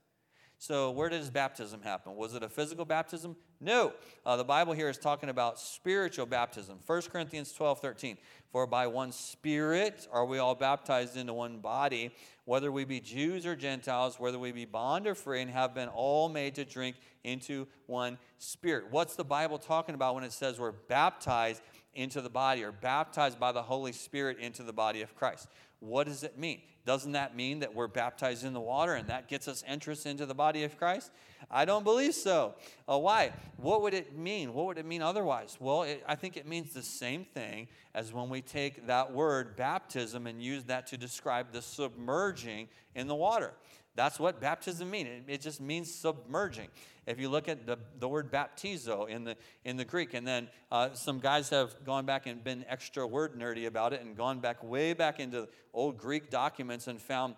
So, 0.61 0.91
where 0.91 1.09
did 1.09 1.21
his 1.21 1.31
baptism 1.31 1.83
happen? 1.83 2.17
Was 2.17 2.35
it 2.35 2.43
a 2.43 2.49
physical 2.49 2.85
baptism? 2.85 3.37
No. 3.61 3.93
Uh, 4.27 4.37
the 4.37 4.45
Bible 4.45 4.73
here 4.73 4.89
is 4.89 4.99
talking 4.99 5.29
about 5.29 5.61
spiritual 5.61 6.27
baptism. 6.27 6.79
1 6.85 7.03
Corinthians 7.03 7.53
12 7.53 7.81
13. 7.81 8.19
For 8.51 8.67
by 8.67 8.89
one 8.89 9.13
Spirit 9.13 10.09
are 10.11 10.25
we 10.25 10.39
all 10.39 10.57
baptized 10.57 11.17
into 11.17 11.33
one 11.33 11.59
body, 11.59 12.13
whether 12.45 12.73
we 12.73 12.85
be 12.85 12.99
Jews 12.99 13.47
or 13.47 13.55
Gentiles, 13.55 14.19
whether 14.19 14.39
we 14.39 14.51
be 14.51 14.65
bond 14.65 15.07
or 15.07 15.15
free, 15.15 15.43
and 15.43 15.51
have 15.51 15.75
been 15.75 15.89
all 15.89 16.29
made 16.29 16.57
to 16.57 16.65
drink 16.65 16.97
into 17.23 17.69
one 17.87 18.19
Spirit. 18.39 18.87
What's 18.91 19.15
the 19.15 19.25
Bible 19.25 19.59
talking 19.59 19.95
about 19.95 20.17
when 20.17 20.25
it 20.25 20.33
says 20.33 20.59
we're 20.59 20.73
baptized 20.73 21.63
into 21.95 22.21
the 22.21 22.31
body 22.31 22.63
or 22.65 22.73
baptized 22.73 23.39
by 23.39 23.53
the 23.53 23.63
Holy 23.63 23.93
Spirit 23.93 24.39
into 24.39 24.63
the 24.63 24.73
body 24.73 25.03
of 25.03 25.15
Christ? 25.15 25.49
What 25.81 26.07
does 26.07 26.23
it 26.23 26.39
mean? 26.39 26.61
Doesn't 26.89 27.13
that 27.13 27.37
mean 27.37 27.59
that 27.59 27.75
we're 27.75 27.87
baptized 27.87 28.45
in 28.45 28.55
the 28.55 28.61
water 28.61 28.95
and 28.95 29.09
that 29.09 29.29
gets 29.29 29.47
us 29.47 29.63
entrance 29.67 30.07
into 30.07 30.25
the 30.25 30.35
body 30.35 30.65
of 30.65 30.79
Christ? 30.79 31.11
I 31.51 31.67
don't 31.67 31.85
believe 31.85 32.15
so. 32.15 32.55
Uh, 32.91 32.99
why? 32.99 33.33
What 33.59 33.83
would 33.83 33.93
it 33.93 34.17
mean? 34.17 34.55
What 34.55 34.67
would 34.67 34.79
it 34.79 34.87
mean 34.87 35.03
otherwise? 35.03 35.59
Well, 35.61 35.83
it, 35.83 36.03
I 36.07 36.15
think 36.15 36.37
it 36.37 36.47
means 36.47 36.73
the 36.73 36.83
same 36.83 37.27
thing 37.27 37.69
as 37.95 38.13
when 38.13 38.31
we 38.31 38.41
take 38.41 38.87
that 38.87 39.13
word 39.13 39.55
baptism 39.55 40.27
and 40.27 40.43
use 40.43 40.65
that 40.65 40.87
to 40.87 40.97
describe 40.97 41.53
the 41.53 41.61
submerging 41.61 42.69
in 42.95 43.07
the 43.07 43.15
water. 43.15 43.53
That's 43.99 44.21
what 44.21 44.41
baptism 44.41 44.89
means. 44.93 45.09
It, 45.09 45.25
it, 45.27 45.41
just 45.41 45.61
means 45.61 45.93
submerging. 45.93 46.69
If 47.09 47.19
you 47.19 47.29
look 47.29 47.49
at 47.49 47.67
the, 47.67 47.81
the 47.99 48.07
word 48.07 48.31
baptizo 48.31 49.09
in 49.09 49.25
the, 49.25 49.37
in 49.65 49.77
the 49.77 49.85
Greek, 49.85 50.15
and 50.15 50.25
then 50.25 50.47
uh, 50.71 50.93
some 50.93 51.19
guys 51.19 51.51
have 51.51 51.75
gone 51.85 52.07
back 52.07 52.29
and 52.29 52.45
been 52.45 52.65
extra 52.69 53.05
word 53.05 53.35
nerdy 53.35 53.67
about 53.67 53.93
it 53.93 54.01
and 54.01 54.17
gone 54.17 54.39
back 54.39 54.63
way 54.63 54.93
back 54.93 55.19
into 55.19 55.49
old 55.75 55.99
Greek 55.99 56.31
documents 56.31 56.87
and 56.87 57.03
found 57.03 57.35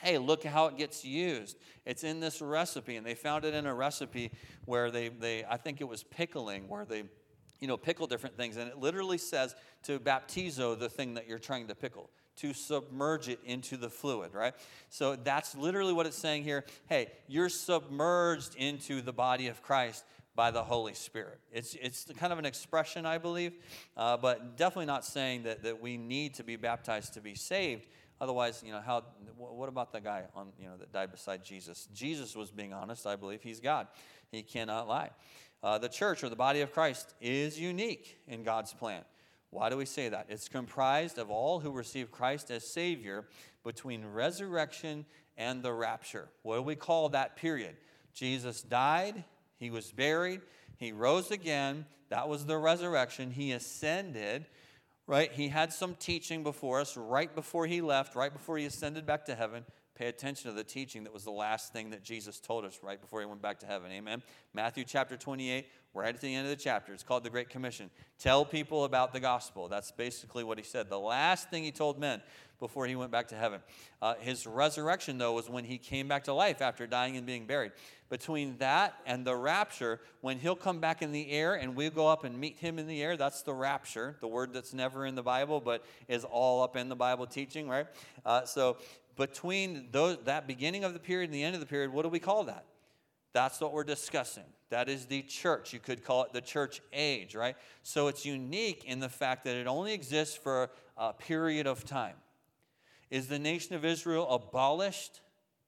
hey, 0.00 0.16
look 0.16 0.44
how 0.44 0.66
it 0.66 0.78
gets 0.78 1.04
used. 1.04 1.58
It's 1.84 2.04
in 2.04 2.20
this 2.20 2.40
recipe. 2.40 2.96
And 2.96 3.04
they 3.04 3.16
found 3.16 3.44
it 3.44 3.52
in 3.52 3.66
a 3.66 3.74
recipe 3.74 4.30
where 4.64 4.92
they, 4.92 5.08
they 5.08 5.44
I 5.44 5.58
think 5.58 5.82
it 5.82 5.88
was 5.88 6.04
pickling, 6.04 6.68
where 6.68 6.86
they, 6.86 7.02
you 7.60 7.66
know, 7.66 7.76
pickle 7.76 8.06
different 8.06 8.36
things. 8.36 8.56
And 8.56 8.70
it 8.70 8.78
literally 8.78 9.18
says 9.18 9.56
to 9.82 9.98
baptizo 9.98 10.78
the 10.78 10.88
thing 10.88 11.14
that 11.14 11.28
you're 11.28 11.40
trying 11.40 11.66
to 11.66 11.74
pickle 11.74 12.08
to 12.38 12.52
submerge 12.52 13.28
it 13.28 13.40
into 13.44 13.76
the 13.76 13.88
fluid, 13.88 14.34
right? 14.34 14.54
So 14.88 15.16
that's 15.16 15.56
literally 15.56 15.92
what 15.92 16.06
it's 16.06 16.16
saying 16.16 16.44
here. 16.44 16.64
Hey, 16.88 17.08
you're 17.26 17.48
submerged 17.48 18.54
into 18.56 19.00
the 19.00 19.12
body 19.12 19.48
of 19.48 19.62
Christ 19.62 20.04
by 20.34 20.52
the 20.52 20.62
Holy 20.62 20.94
Spirit. 20.94 21.40
It's, 21.52 21.74
it's 21.74 22.06
kind 22.16 22.32
of 22.32 22.38
an 22.38 22.44
expression, 22.44 23.04
I 23.04 23.18
believe, 23.18 23.54
uh, 23.96 24.16
but 24.16 24.56
definitely 24.56 24.86
not 24.86 25.04
saying 25.04 25.42
that, 25.42 25.64
that 25.64 25.82
we 25.82 25.96
need 25.96 26.34
to 26.34 26.44
be 26.44 26.54
baptized 26.54 27.14
to 27.14 27.20
be 27.20 27.34
saved. 27.34 27.86
Otherwise, 28.20 28.62
you 28.64 28.72
know, 28.72 28.80
how, 28.80 29.02
what 29.36 29.68
about 29.68 29.92
the 29.92 30.00
guy 30.00 30.24
on, 30.34 30.48
you 30.60 30.66
know, 30.66 30.76
that 30.76 30.92
died 30.92 31.10
beside 31.10 31.44
Jesus? 31.44 31.88
Jesus 31.92 32.36
was 32.36 32.50
being 32.50 32.72
honest, 32.72 33.06
I 33.06 33.16
believe. 33.16 33.42
He's 33.42 33.60
God. 33.60 33.88
He 34.30 34.42
cannot 34.42 34.86
lie. 34.86 35.10
Uh, 35.62 35.78
the 35.78 35.88
church 35.88 36.22
or 36.22 36.28
the 36.28 36.36
body 36.36 36.60
of 36.60 36.72
Christ 36.72 37.14
is 37.20 37.58
unique 37.58 38.18
in 38.28 38.44
God's 38.44 38.72
plan. 38.72 39.02
Why 39.50 39.70
do 39.70 39.76
we 39.76 39.86
say 39.86 40.08
that? 40.08 40.26
It's 40.28 40.48
comprised 40.48 41.18
of 41.18 41.30
all 41.30 41.60
who 41.60 41.70
receive 41.70 42.10
Christ 42.10 42.50
as 42.50 42.64
Savior 42.64 43.24
between 43.64 44.04
resurrection 44.04 45.06
and 45.36 45.62
the 45.62 45.72
rapture. 45.72 46.28
What 46.42 46.56
do 46.56 46.62
we 46.62 46.74
call 46.74 47.08
that 47.10 47.36
period? 47.36 47.76
Jesus 48.12 48.62
died, 48.62 49.24
he 49.58 49.70
was 49.70 49.90
buried, 49.90 50.40
he 50.76 50.92
rose 50.92 51.30
again. 51.30 51.86
That 52.08 52.28
was 52.28 52.46
the 52.46 52.56
resurrection. 52.56 53.30
He 53.30 53.52
ascended, 53.52 54.46
right? 55.06 55.30
He 55.30 55.48
had 55.48 55.72
some 55.72 55.94
teaching 55.94 56.42
before 56.42 56.80
us 56.80 56.96
right 56.96 57.34
before 57.34 57.66
he 57.66 57.80
left, 57.80 58.14
right 58.14 58.32
before 58.32 58.56
he 58.56 58.64
ascended 58.64 59.04
back 59.04 59.26
to 59.26 59.34
heaven. 59.34 59.64
Pay 59.98 60.06
attention 60.06 60.48
to 60.48 60.56
the 60.56 60.62
teaching 60.62 61.02
that 61.02 61.12
was 61.12 61.24
the 61.24 61.32
last 61.32 61.72
thing 61.72 61.90
that 61.90 62.04
Jesus 62.04 62.38
told 62.38 62.64
us 62.64 62.78
right 62.84 63.00
before 63.00 63.18
he 63.18 63.26
went 63.26 63.42
back 63.42 63.58
to 63.58 63.66
heaven. 63.66 63.90
Amen. 63.90 64.22
Matthew 64.54 64.84
chapter 64.84 65.16
28, 65.16 65.66
right 65.92 66.14
at 66.14 66.20
the 66.20 66.32
end 66.32 66.46
of 66.46 66.56
the 66.56 66.62
chapter. 66.62 66.92
It's 66.92 67.02
called 67.02 67.24
the 67.24 67.30
Great 67.30 67.48
Commission. 67.48 67.90
Tell 68.20 68.44
people 68.44 68.84
about 68.84 69.12
the 69.12 69.18
gospel. 69.18 69.66
That's 69.66 69.90
basically 69.90 70.44
what 70.44 70.56
he 70.56 70.62
said. 70.62 70.88
The 70.88 71.00
last 71.00 71.50
thing 71.50 71.64
he 71.64 71.72
told 71.72 71.98
men 71.98 72.22
before 72.60 72.86
he 72.86 72.94
went 72.94 73.10
back 73.10 73.28
to 73.28 73.34
heaven. 73.34 73.60
Uh, 74.00 74.14
his 74.20 74.46
resurrection, 74.46 75.18
though, 75.18 75.32
was 75.32 75.50
when 75.50 75.64
he 75.64 75.78
came 75.78 76.06
back 76.06 76.24
to 76.24 76.32
life 76.32 76.62
after 76.62 76.86
dying 76.86 77.16
and 77.16 77.26
being 77.26 77.46
buried. 77.46 77.72
Between 78.08 78.56
that 78.58 78.94
and 79.04 79.24
the 79.24 79.34
rapture, 79.34 80.00
when 80.20 80.38
he'll 80.38 80.56
come 80.56 80.80
back 80.80 81.02
in 81.02 81.12
the 81.12 81.30
air 81.30 81.54
and 81.54 81.74
we 81.76 81.90
go 81.90 82.06
up 82.06 82.24
and 82.24 82.38
meet 82.38 82.58
him 82.58 82.78
in 82.78 82.86
the 82.86 83.02
air, 83.02 83.16
that's 83.16 83.42
the 83.42 83.52
rapture, 83.52 84.16
the 84.20 84.28
word 84.28 84.52
that's 84.52 84.72
never 84.72 85.06
in 85.06 85.14
the 85.14 85.22
Bible 85.22 85.60
but 85.60 85.84
is 86.08 86.24
all 86.24 86.62
up 86.62 86.76
in 86.76 86.88
the 86.88 86.96
Bible 86.96 87.26
teaching, 87.26 87.68
right? 87.68 87.86
Uh, 88.24 88.44
so 88.44 88.78
between 89.18 89.88
those, 89.90 90.16
that 90.24 90.46
beginning 90.46 90.84
of 90.84 90.94
the 90.94 90.98
period 90.98 91.28
and 91.28 91.34
the 91.34 91.42
end 91.42 91.54
of 91.54 91.60
the 91.60 91.66
period, 91.66 91.92
what 91.92 92.04
do 92.04 92.08
we 92.08 92.20
call 92.20 92.44
that? 92.44 92.64
That's 93.34 93.60
what 93.60 93.72
we're 93.72 93.84
discussing. 93.84 94.44
That 94.70 94.88
is 94.88 95.06
the 95.06 95.22
church. 95.22 95.72
You 95.72 95.80
could 95.80 96.04
call 96.04 96.22
it 96.22 96.32
the 96.32 96.40
church 96.40 96.80
age, 96.92 97.34
right? 97.34 97.56
So 97.82 98.08
it's 98.08 98.24
unique 98.24 98.84
in 98.84 99.00
the 99.00 99.08
fact 99.08 99.44
that 99.44 99.56
it 99.56 99.66
only 99.66 99.92
exists 99.92 100.36
for 100.36 100.70
a 100.96 101.12
period 101.12 101.66
of 101.66 101.84
time. 101.84 102.14
Is 103.10 103.26
the 103.26 103.38
nation 103.38 103.74
of 103.74 103.84
Israel 103.84 104.28
abolished? 104.28 105.20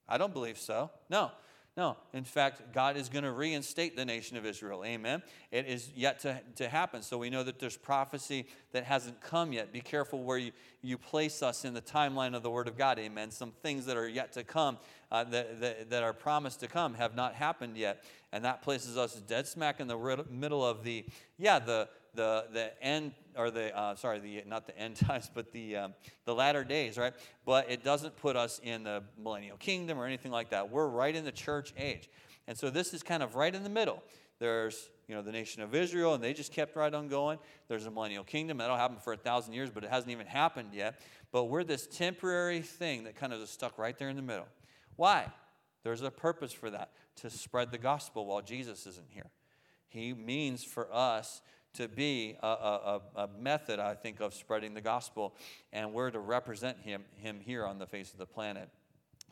I 0.08 0.16
don't 0.16 0.32
believe 0.32 0.58
so. 0.58 0.90
No. 1.08 1.30
No. 1.76 1.96
In 2.12 2.24
fact, 2.24 2.74
God 2.74 2.96
is 2.96 3.08
going 3.08 3.24
to 3.24 3.30
reinstate 3.30 3.96
the 3.96 4.04
nation 4.04 4.36
of 4.36 4.44
Israel. 4.44 4.84
Amen. 4.84 5.22
It 5.52 5.66
is 5.66 5.90
yet 5.94 6.18
to, 6.20 6.40
to 6.56 6.68
happen. 6.68 7.00
So 7.00 7.16
we 7.16 7.30
know 7.30 7.44
that 7.44 7.60
there's 7.60 7.76
prophecy 7.76 8.46
that 8.72 8.84
hasn't 8.84 9.20
come 9.20 9.52
yet. 9.52 9.72
Be 9.72 9.80
careful 9.80 10.22
where 10.22 10.36
you, 10.36 10.52
you 10.82 10.98
place 10.98 11.42
us 11.42 11.64
in 11.64 11.72
the 11.72 11.80
timeline 11.80 12.34
of 12.34 12.42
the 12.42 12.50
Word 12.50 12.66
of 12.66 12.76
God. 12.76 12.98
Amen. 12.98 13.30
Some 13.30 13.52
things 13.62 13.86
that 13.86 13.96
are 13.96 14.08
yet 14.08 14.32
to 14.32 14.42
come, 14.42 14.78
uh, 15.12 15.24
that, 15.24 15.60
that, 15.60 15.90
that 15.90 16.02
are 16.02 16.12
promised 16.12 16.60
to 16.60 16.66
come, 16.66 16.94
have 16.94 17.14
not 17.14 17.34
happened 17.34 17.76
yet. 17.76 18.04
And 18.32 18.44
that 18.44 18.62
places 18.62 18.96
us 18.96 19.14
dead 19.14 19.46
smack 19.46 19.78
in 19.80 19.86
the 19.86 20.24
middle 20.28 20.66
of 20.66 20.82
the, 20.82 21.04
yeah, 21.38 21.60
the, 21.60 21.88
the, 22.14 22.46
the 22.52 22.82
end, 22.82 23.12
or 23.36 23.50
the, 23.50 23.76
uh, 23.76 23.94
sorry, 23.94 24.18
the, 24.18 24.42
not 24.46 24.66
the 24.66 24.76
end 24.78 24.96
times, 25.08 25.30
but 25.32 25.52
the, 25.52 25.76
um, 25.76 25.94
the 26.24 26.34
latter 26.34 26.64
days, 26.64 26.98
right? 26.98 27.12
But 27.44 27.70
it 27.70 27.84
doesn't 27.84 28.16
put 28.16 28.36
us 28.36 28.60
in 28.62 28.84
the 28.84 29.02
millennial 29.18 29.56
kingdom 29.56 29.98
or 29.98 30.06
anything 30.06 30.32
like 30.32 30.50
that. 30.50 30.70
We're 30.70 30.88
right 30.88 31.14
in 31.14 31.24
the 31.24 31.32
church 31.32 31.72
age. 31.76 32.08
And 32.46 32.56
so 32.56 32.70
this 32.70 32.92
is 32.94 33.02
kind 33.02 33.22
of 33.22 33.36
right 33.36 33.54
in 33.54 33.62
the 33.62 33.70
middle. 33.70 34.02
There's, 34.38 34.90
you 35.06 35.14
know, 35.14 35.22
the 35.22 35.32
nation 35.32 35.62
of 35.62 35.74
Israel, 35.74 36.14
and 36.14 36.24
they 36.24 36.32
just 36.32 36.52
kept 36.52 36.74
right 36.74 36.92
on 36.92 37.08
going. 37.08 37.38
There's 37.68 37.86
a 37.86 37.90
millennial 37.90 38.24
kingdom. 38.24 38.58
That'll 38.58 38.76
happen 38.76 38.96
for 38.96 39.12
a 39.12 39.16
thousand 39.16 39.52
years, 39.52 39.70
but 39.70 39.84
it 39.84 39.90
hasn't 39.90 40.10
even 40.10 40.26
happened 40.26 40.70
yet. 40.72 41.00
But 41.30 41.44
we're 41.44 41.64
this 41.64 41.86
temporary 41.86 42.62
thing 42.62 43.04
that 43.04 43.16
kind 43.16 43.32
of 43.32 43.40
is 43.40 43.50
stuck 43.50 43.78
right 43.78 43.96
there 43.98 44.08
in 44.08 44.16
the 44.16 44.22
middle. 44.22 44.48
Why? 44.96 45.26
There's 45.84 46.02
a 46.02 46.10
purpose 46.10 46.52
for 46.52 46.70
that 46.70 46.90
to 47.16 47.30
spread 47.30 47.70
the 47.70 47.78
gospel 47.78 48.26
while 48.26 48.42
Jesus 48.42 48.86
isn't 48.86 49.08
here. 49.10 49.30
He 49.88 50.14
means 50.14 50.64
for 50.64 50.92
us 50.92 51.42
to 51.74 51.88
be 51.88 52.36
a, 52.42 52.46
a, 52.46 53.00
a, 53.16 53.28
method, 53.38 53.78
I 53.78 53.94
think, 53.94 54.20
of 54.20 54.34
spreading 54.34 54.74
the 54.74 54.80
gospel, 54.80 55.34
and 55.72 55.92
we're 55.92 56.10
to 56.10 56.18
represent 56.18 56.78
him, 56.78 57.04
him 57.16 57.40
here 57.40 57.64
on 57.64 57.78
the 57.78 57.86
face 57.86 58.12
of 58.12 58.18
the 58.18 58.26
planet. 58.26 58.68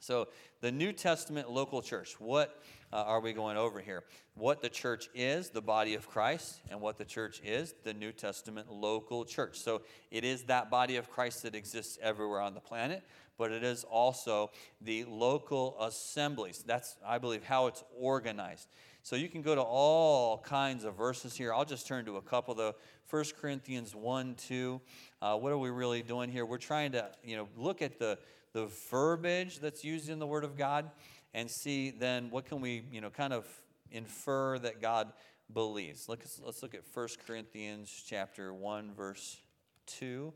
So, 0.01 0.29
the 0.61 0.71
New 0.71 0.93
Testament 0.93 1.51
local 1.51 1.83
church, 1.83 2.21
what 2.21 2.63
uh, 2.93 3.03
are 3.03 3.21
we 3.21 3.33
going 3.33 3.57
over 3.57 3.81
here? 3.81 4.05
What 4.35 4.63
the 4.63 4.69
church 4.69 5.09
is, 5.15 5.51
the 5.51 5.61
body 5.61 5.95
of 5.95 6.09
Christ, 6.09 6.61
and 6.71 6.81
what 6.81 6.99
the 6.99 7.05
church 7.05 7.41
is, 7.45 7.75
the 7.83 7.95
New 7.95 8.13
Testament 8.13 8.71
local 8.71 9.25
church. 9.25 9.59
So, 9.59 9.83
it 10.11 10.25
is 10.25 10.45
that 10.45 10.71
body 10.71 10.97
of 10.97 11.11
Christ 11.11 11.43
that 11.43 11.55
exists 11.55 11.99
everywhere 12.01 12.41
on 12.41 12.55
the 12.55 12.61
planet, 12.61 13.03
but 13.37 13.51
it 13.51 13.65
is 13.65 13.85
also 13.85 14.51
the 14.81 15.05
local 15.05 15.77
assemblies. 15.81 16.63
That's, 16.65 16.97
I 17.05 17.19
believe, 17.19 17.43
how 17.43 17.67
it's 17.67 17.83
organized. 17.97 18.69
So 19.03 19.17
you 19.17 19.29
can 19.29 19.43
go 19.43 19.55
to 19.55 19.63
all 19.63 20.39
kinds 20.39 20.85
of 20.85 20.97
verses 20.97 21.37
here. 21.37 21.53
I'll 21.55 21.65
just 21.65 21.87
turn 21.87 22.05
to 22.07 22.17
a 22.17 22.23
couple 22.23 22.55
though. 22.55 22.75
1 23.11 23.25
Corinthians 23.41 23.95
1, 23.95 24.35
2. 24.35 24.81
Uh, 25.23 25.37
what 25.37 25.51
are 25.51 25.59
we 25.59 25.71
really 25.71 26.03
doing 26.03 26.31
here? 26.31 26.45
We're 26.45 26.59
trying 26.59 26.93
to, 26.93 27.11
you 27.25 27.37
know, 27.37 27.49
look 27.57 27.81
at 27.81 27.99
the, 27.99 28.19
the 28.53 28.67
verbiage 28.91 29.61
that's 29.61 29.83
used 29.83 30.11
in 30.11 30.19
the 30.19 30.27
Word 30.27 30.45
of 30.45 30.57
God 30.57 30.91
and 31.33 31.51
see 31.51 31.91
then 31.91 32.31
what 32.31 32.45
can 32.45 32.61
we, 32.61 32.83
you 32.93 33.01
know, 33.01 33.09
kind 33.09 33.33
of 33.33 33.47
infer 33.91 34.59
that 34.59 34.83
God 34.83 35.13
believes. 35.53 36.09
Let's, 36.09 36.41
let's 36.45 36.63
look 36.63 36.75
at 36.75 36.83
1 36.93 37.09
Corinthians 37.27 38.05
chapter 38.07 38.53
1, 38.53 38.93
verse 38.95 39.39
2. 39.87 40.33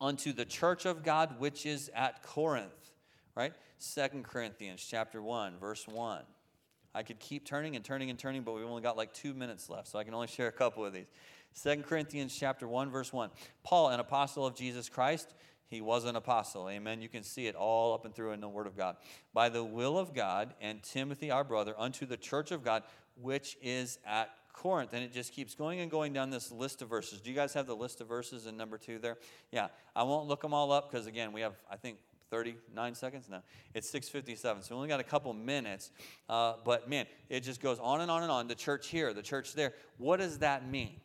Unto 0.00 0.32
the 0.32 0.44
church 0.44 0.86
of 0.86 1.02
God 1.02 1.38
which 1.38 1.66
is 1.66 1.90
at 1.94 2.22
Corinth, 2.22 2.92
right? 3.34 3.52
2 3.94 4.22
Corinthians 4.22 4.84
chapter 4.88 5.22
1, 5.22 5.58
verse 5.58 5.86
1. 5.86 6.22
I 6.94 7.02
could 7.02 7.18
keep 7.18 7.44
turning 7.44 7.76
and 7.76 7.84
turning 7.84 8.10
and 8.10 8.18
turning, 8.18 8.42
but 8.42 8.54
we've 8.54 8.64
only 8.66 8.82
got 8.82 8.96
like 8.96 9.12
two 9.12 9.34
minutes 9.34 9.68
left, 9.68 9.88
so 9.88 9.98
I 9.98 10.04
can 10.04 10.14
only 10.14 10.26
share 10.26 10.48
a 10.48 10.52
couple 10.52 10.84
of 10.84 10.92
these. 10.92 11.06
2 11.62 11.82
Corinthians 11.82 12.36
chapter 12.36 12.68
1, 12.68 12.90
verse 12.90 13.12
1. 13.12 13.30
Paul, 13.62 13.88
an 13.88 14.00
apostle 14.00 14.46
of 14.46 14.54
Jesus 14.54 14.88
Christ, 14.88 15.34
he 15.68 15.80
was 15.80 16.04
an 16.04 16.16
apostle. 16.16 16.68
Amen. 16.68 17.02
You 17.02 17.08
can 17.08 17.22
see 17.22 17.46
it 17.46 17.54
all 17.54 17.94
up 17.94 18.04
and 18.04 18.14
through 18.14 18.32
in 18.32 18.40
the 18.40 18.48
Word 18.48 18.66
of 18.66 18.76
God. 18.76 18.96
By 19.34 19.48
the 19.48 19.62
will 19.62 19.98
of 19.98 20.14
God, 20.14 20.54
and 20.60 20.82
Timothy, 20.82 21.30
our 21.30 21.44
brother, 21.44 21.74
unto 21.76 22.06
the 22.06 22.16
church 22.16 22.52
of 22.52 22.64
God, 22.64 22.84
which 23.20 23.56
is 23.62 23.98
at 24.06 24.30
Corinth. 24.52 24.92
And 24.92 25.04
it 25.04 25.12
just 25.12 25.32
keeps 25.32 25.54
going 25.54 25.80
and 25.80 25.90
going 25.90 26.12
down 26.12 26.30
this 26.30 26.50
list 26.50 26.80
of 26.80 26.88
verses. 26.88 27.20
Do 27.20 27.30
you 27.30 27.36
guys 27.36 27.52
have 27.54 27.66
the 27.66 27.76
list 27.76 28.00
of 28.00 28.08
verses 28.08 28.46
in 28.46 28.56
number 28.56 28.78
two 28.78 28.98
there? 28.98 29.18
Yeah. 29.52 29.68
I 29.94 30.04
won't 30.04 30.26
look 30.26 30.40
them 30.40 30.54
all 30.54 30.72
up 30.72 30.90
because, 30.90 31.06
again, 31.06 31.32
we 31.32 31.42
have, 31.42 31.54
I 31.70 31.76
think, 31.76 31.98
39 32.30 32.94
seconds? 32.94 33.28
No, 33.30 33.40
it's 33.74 33.88
657. 33.90 34.62
So 34.62 34.74
we 34.74 34.76
only 34.76 34.88
got 34.88 35.00
a 35.00 35.04
couple 35.04 35.32
minutes. 35.32 35.90
Uh, 36.28 36.54
but 36.64 36.88
man, 36.88 37.06
it 37.28 37.40
just 37.40 37.60
goes 37.60 37.78
on 37.78 38.00
and 38.00 38.10
on 38.10 38.22
and 38.22 38.30
on. 38.30 38.48
The 38.48 38.54
church 38.54 38.88
here, 38.88 39.12
the 39.12 39.22
church 39.22 39.54
there. 39.54 39.74
What 39.96 40.18
does 40.18 40.38
that 40.38 40.68
mean? 40.68 41.00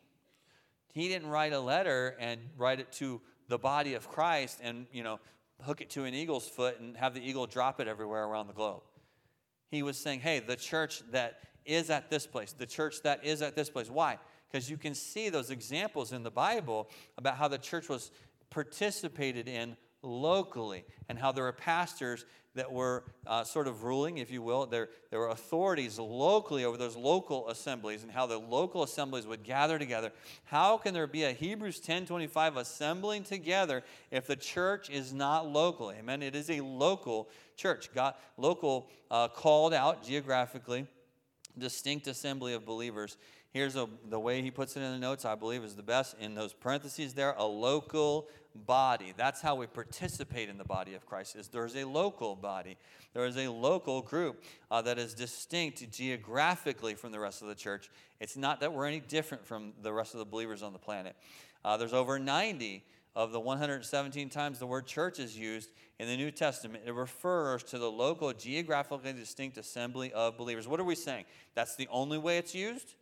He 0.92 1.08
didn't 1.08 1.28
write 1.28 1.52
a 1.52 1.60
letter 1.60 2.16
and 2.20 2.40
write 2.56 2.80
it 2.80 2.92
to 2.92 3.20
the 3.48 3.58
body 3.58 3.94
of 3.94 4.08
Christ 4.08 4.60
and, 4.62 4.86
you 4.92 5.02
know, 5.02 5.18
hook 5.62 5.80
it 5.80 5.90
to 5.90 6.04
an 6.04 6.14
eagle's 6.14 6.48
foot 6.48 6.80
and 6.80 6.96
have 6.96 7.14
the 7.14 7.20
eagle 7.20 7.46
drop 7.46 7.80
it 7.80 7.88
everywhere 7.88 8.24
around 8.24 8.46
the 8.46 8.52
globe. 8.52 8.82
He 9.70 9.82
was 9.82 9.96
saying, 9.96 10.20
hey, 10.20 10.40
the 10.40 10.56
church 10.56 11.02
that 11.10 11.40
is 11.64 11.90
at 11.90 12.10
this 12.10 12.26
place, 12.26 12.52
the 12.52 12.66
church 12.66 13.02
that 13.02 13.24
is 13.24 13.42
at 13.42 13.56
this 13.56 13.70
place. 13.70 13.90
Why? 13.90 14.18
Because 14.50 14.70
you 14.70 14.76
can 14.76 14.94
see 14.94 15.30
those 15.30 15.50
examples 15.50 16.12
in 16.12 16.22
the 16.22 16.30
Bible 16.30 16.88
about 17.18 17.36
how 17.36 17.48
the 17.48 17.58
church 17.58 17.88
was 17.88 18.12
participated 18.50 19.48
in 19.48 19.76
locally 20.04 20.84
and 21.08 21.18
how 21.18 21.32
there 21.32 21.44
were 21.44 21.52
pastors 21.52 22.24
that 22.54 22.72
were 22.72 23.02
uh, 23.26 23.42
sort 23.42 23.66
of 23.66 23.82
ruling, 23.82 24.18
if 24.18 24.30
you 24.30 24.40
will. 24.40 24.66
There, 24.66 24.88
there 25.10 25.18
were 25.18 25.30
authorities 25.30 25.98
locally 25.98 26.64
over 26.64 26.76
those 26.76 26.96
local 26.96 27.48
assemblies 27.48 28.02
and 28.02 28.12
how 28.12 28.26
the 28.26 28.38
local 28.38 28.84
assemblies 28.84 29.26
would 29.26 29.42
gather 29.42 29.78
together. 29.78 30.12
How 30.44 30.76
can 30.78 30.94
there 30.94 31.08
be 31.08 31.24
a 31.24 31.32
Hebrews 31.32 31.80
10.25 31.80 32.56
assembling 32.56 33.24
together 33.24 33.82
if 34.10 34.26
the 34.26 34.36
church 34.36 34.88
is 34.88 35.12
not 35.12 35.48
local? 35.48 35.90
Amen. 35.90 36.22
It 36.22 36.36
is 36.36 36.48
a 36.48 36.60
local 36.60 37.28
church. 37.56 37.90
God, 37.92 38.14
local 38.36 38.88
uh, 39.10 39.28
called 39.28 39.74
out 39.74 40.04
geographically, 40.04 40.86
distinct 41.58 42.06
assembly 42.06 42.54
of 42.54 42.64
believers. 42.64 43.16
Here's 43.54 43.76
a, 43.76 43.88
the 44.10 44.18
way 44.18 44.42
he 44.42 44.50
puts 44.50 44.76
it 44.76 44.80
in 44.80 44.90
the 44.90 44.98
notes, 44.98 45.24
I 45.24 45.36
believe, 45.36 45.62
is 45.62 45.76
the 45.76 45.82
best. 45.84 46.16
In 46.20 46.34
those 46.34 46.52
parentheses 46.52 47.14
there, 47.14 47.36
a 47.38 47.44
local 47.44 48.26
body. 48.66 49.14
That's 49.16 49.40
how 49.40 49.54
we 49.54 49.68
participate 49.68 50.48
in 50.48 50.58
the 50.58 50.64
body 50.64 50.94
of 50.94 51.06
Christ. 51.06 51.36
Is 51.36 51.46
there's 51.46 51.76
a 51.76 51.84
local 51.84 52.34
body. 52.34 52.76
There 53.12 53.24
is 53.26 53.36
a 53.36 53.48
local 53.48 54.02
group 54.02 54.42
uh, 54.72 54.82
that 54.82 54.98
is 54.98 55.14
distinct 55.14 55.88
geographically 55.92 56.96
from 56.96 57.12
the 57.12 57.20
rest 57.20 57.42
of 57.42 57.48
the 57.48 57.54
church. 57.54 57.90
It's 58.18 58.36
not 58.36 58.58
that 58.58 58.72
we're 58.72 58.86
any 58.86 58.98
different 58.98 59.46
from 59.46 59.72
the 59.82 59.92
rest 59.92 60.14
of 60.14 60.18
the 60.18 60.26
believers 60.26 60.60
on 60.60 60.72
the 60.72 60.80
planet. 60.80 61.14
Uh, 61.64 61.76
there's 61.76 61.92
over 61.92 62.18
90 62.18 62.82
of 63.14 63.30
the 63.30 63.38
117 63.38 64.30
times 64.30 64.58
the 64.58 64.66
word 64.66 64.84
church 64.84 65.20
is 65.20 65.38
used 65.38 65.70
in 66.00 66.08
the 66.08 66.16
New 66.16 66.32
Testament, 66.32 66.82
it 66.84 66.92
refers 66.92 67.62
to 67.62 67.78
the 67.78 67.88
local, 67.88 68.32
geographically 68.32 69.12
distinct 69.12 69.58
assembly 69.58 70.12
of 70.12 70.36
believers. 70.36 70.66
What 70.66 70.80
are 70.80 70.84
we 70.84 70.96
saying? 70.96 71.24
That's 71.54 71.76
the 71.76 71.86
only 71.88 72.18
way 72.18 72.38
it's 72.38 72.52
used? 72.52 72.96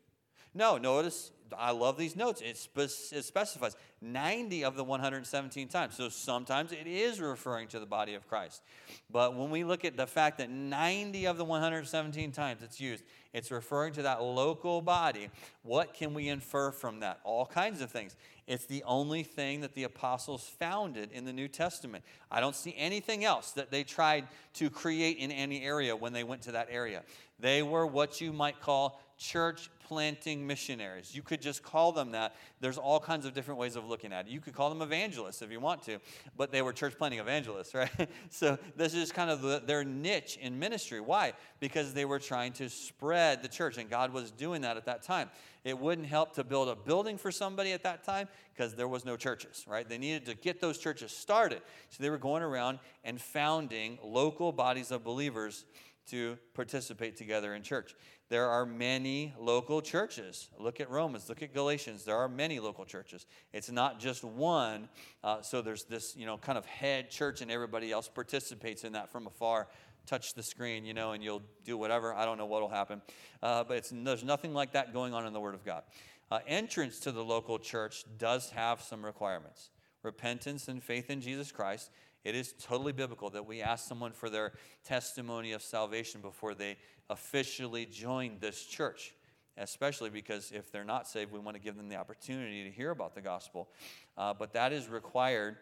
No, 0.54 0.78
notice 0.78 1.32
I 1.58 1.70
love 1.72 1.96
these 1.96 2.16
notes. 2.16 2.40
It, 2.40 2.56
spe- 2.56 3.12
it, 3.12 3.24
specifies 3.24 3.76
90 4.00 4.64
of 4.64 4.76
the 4.76 4.84
117 4.84 5.68
times. 5.68 5.96
So 5.96 6.08
sometimes 6.08 6.72
it 6.72 6.86
is 6.86 7.20
referring 7.20 7.68
to 7.68 7.80
the 7.80 7.86
body 7.86 8.14
of 8.14 8.28
Christ. 8.28 8.62
But 9.10 9.36
when 9.36 9.50
we 9.50 9.64
look 9.64 9.84
at 9.84 9.96
the 9.96 10.06
fact 10.06 10.38
that 10.38 10.50
90 10.50 11.26
of 11.26 11.38
the 11.38 11.44
117 11.44 12.32
times 12.32 12.62
it's 12.62 12.80
used, 12.80 13.04
it's 13.32 13.50
referring 13.50 13.94
to 13.94 14.02
that 14.02 14.22
local 14.22 14.82
body. 14.82 15.30
What 15.62 15.94
can 15.94 16.14
we 16.14 16.28
infer 16.28 16.70
from 16.70 17.00
that? 17.00 17.20
All 17.24 17.46
kinds 17.46 17.80
of 17.80 17.90
things. 17.90 18.16
It's 18.46 18.66
the 18.66 18.82
only 18.84 19.22
thing 19.22 19.60
that 19.60 19.74
the 19.74 19.84
apostles 19.84 20.50
founded 20.58 21.10
in 21.12 21.24
the 21.24 21.32
New 21.32 21.48
Testament. 21.48 22.04
I 22.30 22.40
don't 22.40 22.56
see 22.56 22.74
anything 22.76 23.24
else 23.24 23.52
that 23.52 23.70
they 23.70 23.84
tried 23.84 24.26
to 24.54 24.68
create 24.68 25.18
in 25.18 25.30
any 25.30 25.62
area 25.62 25.94
when 25.94 26.12
they 26.12 26.24
went 26.24 26.42
to 26.42 26.52
that 26.52 26.68
area. 26.70 27.02
They 27.38 27.62
were 27.62 27.86
what 27.86 28.20
you 28.20 28.32
might 28.32 28.60
call 28.60 29.00
church 29.22 29.70
planting 29.86 30.46
missionaries. 30.46 31.14
You 31.14 31.22
could 31.22 31.40
just 31.40 31.62
call 31.62 31.92
them 31.92 32.12
that. 32.12 32.34
There's 32.60 32.78
all 32.78 32.98
kinds 32.98 33.24
of 33.24 33.34
different 33.34 33.60
ways 33.60 33.76
of 33.76 33.86
looking 33.86 34.12
at 34.12 34.26
it. 34.26 34.32
You 34.32 34.40
could 34.40 34.54
call 34.54 34.68
them 34.68 34.82
evangelists 34.82 35.42
if 35.42 35.50
you 35.50 35.60
want 35.60 35.82
to, 35.84 35.98
but 36.36 36.50
they 36.50 36.62
were 36.62 36.72
church 36.72 36.96
planting 36.98 37.20
evangelists, 37.20 37.74
right? 37.74 37.90
so 38.30 38.58
this 38.76 38.94
is 38.94 39.12
kind 39.12 39.30
of 39.30 39.42
the, 39.42 39.62
their 39.64 39.84
niche 39.84 40.38
in 40.40 40.58
ministry. 40.58 41.00
Why? 41.00 41.34
Because 41.60 41.94
they 41.94 42.04
were 42.04 42.18
trying 42.18 42.52
to 42.54 42.68
spread 42.68 43.42
the 43.42 43.48
church, 43.48 43.78
and 43.78 43.88
God 43.88 44.12
was 44.12 44.30
doing 44.30 44.62
that 44.62 44.76
at 44.76 44.86
that 44.86 45.02
time. 45.02 45.30
It 45.64 45.78
wouldn't 45.78 46.08
help 46.08 46.34
to 46.34 46.44
build 46.44 46.68
a 46.68 46.74
building 46.74 47.16
for 47.16 47.30
somebody 47.30 47.72
at 47.72 47.84
that 47.84 48.02
time 48.02 48.28
because 48.54 48.74
there 48.74 48.88
was 48.88 49.04
no 49.04 49.16
churches, 49.16 49.64
right? 49.68 49.88
They 49.88 49.98
needed 49.98 50.26
to 50.26 50.34
get 50.34 50.60
those 50.60 50.78
churches 50.78 51.12
started. 51.12 51.62
So 51.90 52.02
they 52.02 52.10
were 52.10 52.18
going 52.18 52.42
around 52.42 52.80
and 53.04 53.20
founding 53.20 53.98
local 54.02 54.50
bodies 54.50 54.90
of 54.90 55.04
believers 55.04 55.64
to 56.06 56.36
participate 56.54 57.16
together 57.16 57.54
in 57.54 57.62
church. 57.62 57.94
There 58.32 58.48
are 58.48 58.64
many 58.64 59.34
local 59.38 59.82
churches. 59.82 60.48
Look 60.58 60.80
at 60.80 60.88
Romans, 60.88 61.28
look 61.28 61.42
at 61.42 61.52
Galatians. 61.52 62.06
There 62.06 62.16
are 62.16 62.30
many 62.30 62.60
local 62.60 62.86
churches. 62.86 63.26
It's 63.52 63.70
not 63.70 64.00
just 64.00 64.24
one. 64.24 64.88
Uh, 65.22 65.42
so 65.42 65.60
there's 65.60 65.84
this, 65.84 66.16
you 66.16 66.24
know, 66.24 66.38
kind 66.38 66.56
of 66.56 66.64
head 66.64 67.10
church, 67.10 67.42
and 67.42 67.50
everybody 67.50 67.92
else 67.92 68.08
participates 68.08 68.84
in 68.84 68.94
that 68.94 69.12
from 69.12 69.26
afar. 69.26 69.68
Touch 70.06 70.32
the 70.32 70.42
screen, 70.42 70.86
you 70.86 70.94
know, 70.94 71.12
and 71.12 71.22
you'll 71.22 71.42
do 71.66 71.76
whatever. 71.76 72.14
I 72.14 72.24
don't 72.24 72.38
know 72.38 72.46
what'll 72.46 72.70
happen. 72.70 73.02
Uh, 73.42 73.64
but 73.64 73.86
there's 73.92 74.24
nothing 74.24 74.54
like 74.54 74.72
that 74.72 74.94
going 74.94 75.12
on 75.12 75.26
in 75.26 75.34
the 75.34 75.40
Word 75.40 75.54
of 75.54 75.62
God. 75.62 75.82
Uh, 76.30 76.38
entrance 76.46 77.00
to 77.00 77.12
the 77.12 77.22
local 77.22 77.58
church 77.58 78.06
does 78.16 78.48
have 78.48 78.80
some 78.80 79.04
requirements 79.04 79.68
repentance 80.02 80.68
and 80.68 80.82
faith 80.82 81.10
in 81.10 81.20
Jesus 81.20 81.52
Christ 81.52 81.90
it 82.24 82.36
is 82.36 82.54
totally 82.60 82.92
biblical 82.92 83.30
that 83.30 83.46
we 83.46 83.62
ask 83.62 83.88
someone 83.88 84.12
for 84.12 84.30
their 84.30 84.52
testimony 84.84 85.52
of 85.52 85.62
salvation 85.62 86.20
before 86.20 86.54
they 86.54 86.76
officially 87.12 87.86
join 87.86 88.38
this 88.40 88.64
church, 88.64 89.14
especially 89.56 90.10
because 90.10 90.50
if 90.50 90.72
they're 90.72 90.84
not 90.84 91.06
saved, 91.06 91.30
we 91.30 91.38
want 91.38 91.56
to 91.56 91.62
give 91.62 91.76
them 91.76 91.88
the 91.88 91.96
opportunity 91.96 92.64
to 92.64 92.70
hear 92.70 92.90
about 92.90 93.14
the 93.14 93.20
gospel. 93.20 93.68
Uh, 94.16 94.34
but 94.34 94.54
that 94.54 94.72
is 94.72 94.88
required 94.88 95.56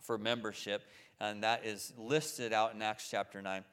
for 0.00 0.18
membership, 0.18 0.82
and 1.20 1.42
that 1.42 1.64
is 1.64 1.92
listed 1.96 2.52
out 2.52 2.74
in 2.74 2.82
Acts 2.82 3.08
chapter 3.10 3.40
9. 3.40 3.64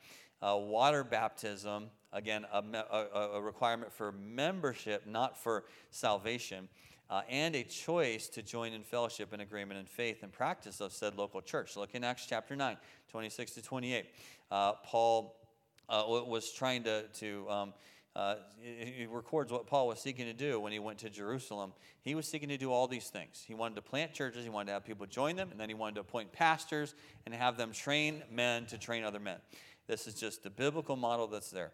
Uh, 0.41 0.57
water 0.57 1.03
baptism, 1.03 1.87
again, 2.13 2.45
a, 2.53 2.63
a, 2.91 3.19
a 3.33 3.41
requirement 3.41 3.91
for 3.91 4.13
membership, 4.13 5.05
not 5.05 5.37
for 5.37 5.65
salvation 5.91 6.69
uh, 7.09 7.21
and 7.27 7.55
a 7.55 7.63
choice 7.63 8.27
to 8.29 8.41
join 8.41 8.73
in 8.73 8.83
fellowship 8.83 9.33
and 9.33 9.41
agreement 9.41 9.79
and 9.79 9.89
faith 9.89 10.21
and 10.21 10.31
practice 10.31 10.79
of 10.79 10.93
said 10.93 11.15
local 11.17 11.41
church. 11.41 11.75
Look 11.75 11.95
in 11.95 12.03
Acts 12.03 12.25
chapter 12.27 12.55
9, 12.55 12.77
26 13.09 13.51
to 13.53 13.61
28. 13.61 14.05
Uh, 14.51 14.73
Paul 14.83 15.35
uh, 15.89 16.03
was 16.07 16.51
trying 16.51 16.83
to, 16.83 17.03
to 17.19 17.49
um, 17.49 17.73
uh, 18.15 18.35
he 18.61 19.07
records 19.09 19.51
what 19.51 19.67
Paul 19.67 19.87
was 19.87 19.99
seeking 19.99 20.25
to 20.25 20.33
do 20.33 20.59
when 20.59 20.71
he 20.71 20.79
went 20.79 20.99
to 20.99 21.09
Jerusalem. 21.09 21.73
He 22.01 22.15
was 22.15 22.27
seeking 22.27 22.49
to 22.49 22.57
do 22.57 22.71
all 22.71 22.87
these 22.87 23.07
things. 23.07 23.43
He 23.47 23.53
wanted 23.53 23.75
to 23.75 23.81
plant 23.81 24.13
churches, 24.13 24.43
he 24.43 24.49
wanted 24.49 24.67
to 24.67 24.73
have 24.73 24.85
people 24.85 25.05
join 25.05 25.35
them, 25.35 25.49
and 25.51 25.59
then 25.59 25.69
he 25.69 25.75
wanted 25.75 25.95
to 25.95 26.01
appoint 26.01 26.31
pastors 26.31 26.95
and 27.25 27.33
have 27.33 27.57
them 27.57 27.71
train 27.71 28.23
men 28.31 28.65
to 28.67 28.77
train 28.77 29.03
other 29.03 29.19
men. 29.19 29.37
This 29.87 30.07
is 30.07 30.15
just 30.15 30.43
the 30.43 30.49
biblical 30.49 30.95
model 30.95 31.27
that's 31.27 31.49
there 31.49 31.71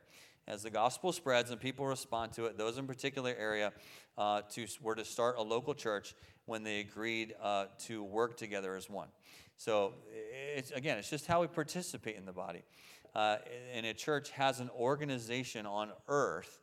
as 0.47 0.63
the 0.63 0.69
gospel 0.69 1.11
spreads 1.11 1.51
and 1.51 1.59
people 1.59 1.85
respond 1.85 2.31
to 2.33 2.45
it, 2.45 2.57
those 2.57 2.77
in 2.77 2.85
particular 2.85 3.33
area 3.37 3.73
uh, 4.17 4.41
to, 4.51 4.67
were 4.81 4.95
to 4.95 5.05
start 5.05 5.37
a 5.37 5.41
local 5.41 5.73
church 5.73 6.15
when 6.45 6.63
they 6.63 6.79
agreed 6.79 7.33
uh, 7.41 7.65
to 7.79 8.03
work 8.03 8.37
together 8.37 8.75
as 8.75 8.89
one. 8.89 9.07
So, 9.57 9.93
it's, 10.55 10.71
again, 10.71 10.97
it's 10.97 11.09
just 11.09 11.25
how 11.25 11.41
we 11.41 11.47
participate 11.47 12.17
in 12.17 12.25
the 12.25 12.33
body. 12.33 12.63
Uh, 13.15 13.37
and 13.73 13.85
a 13.85 13.93
church 13.93 14.31
has 14.31 14.59
an 14.59 14.69
organization 14.77 15.65
on 15.65 15.89
earth, 16.09 16.59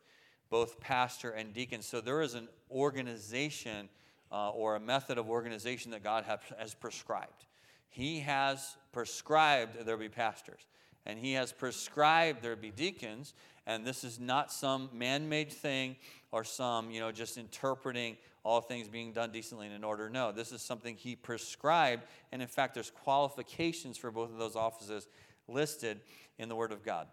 both 0.51 0.79
pastor 0.81 1.31
and 1.31 1.55
deacon. 1.55 1.81
So, 1.81 2.01
there 2.01 2.21
is 2.21 2.35
an 2.35 2.49
organization 2.71 3.89
uh, 4.31 4.51
or 4.51 4.77
a 4.77 4.81
method 4.81 5.17
of 5.17 5.31
organization 5.31 5.91
that 5.93 6.03
God 6.03 6.25
have, 6.25 6.43
has 6.59 6.75
prescribed. 6.75 7.47
He 7.89 8.21
has 8.21 8.77
prescribed 8.93 9.85
there 9.87 9.97
be 9.97 10.09
pastors, 10.09 10.61
and 11.07 11.19
He 11.19 11.33
has 11.35 11.53
prescribed 11.53 12.43
there 12.43 12.57
be 12.57 12.71
deacons, 12.71 13.33
and 13.67 13.87
this 13.87 14.05
is 14.05 14.21
not 14.21 14.53
some 14.53 14.91
man 14.93 15.29
made 15.29 15.53
thing 15.53 15.97
or 16.33 16.45
some, 16.45 16.91
you 16.91 17.01
know, 17.01 17.13
just 17.13 17.39
interpreting 17.39 18.17
all 18.45 18.61
things 18.61 18.89
being 18.89 19.13
done 19.13 19.31
decently 19.31 19.67
and 19.67 19.75
in 19.75 19.85
order. 19.85 20.11
No, 20.11 20.33
this 20.33 20.51
is 20.51 20.63
something 20.63 20.97
he 20.97 21.15
prescribed. 21.15 22.03
And 22.33 22.43
in 22.43 22.49
fact, 22.49 22.75
there's 22.75 22.91
qualifications 22.91 23.97
for 23.97 24.11
both 24.11 24.33
of 24.33 24.39
those 24.39 24.57
offices 24.57 25.07
listed 25.49 26.01
in 26.39 26.49
the 26.49 26.57
Word 26.57 26.73
of 26.73 26.83
God. 26.83 27.07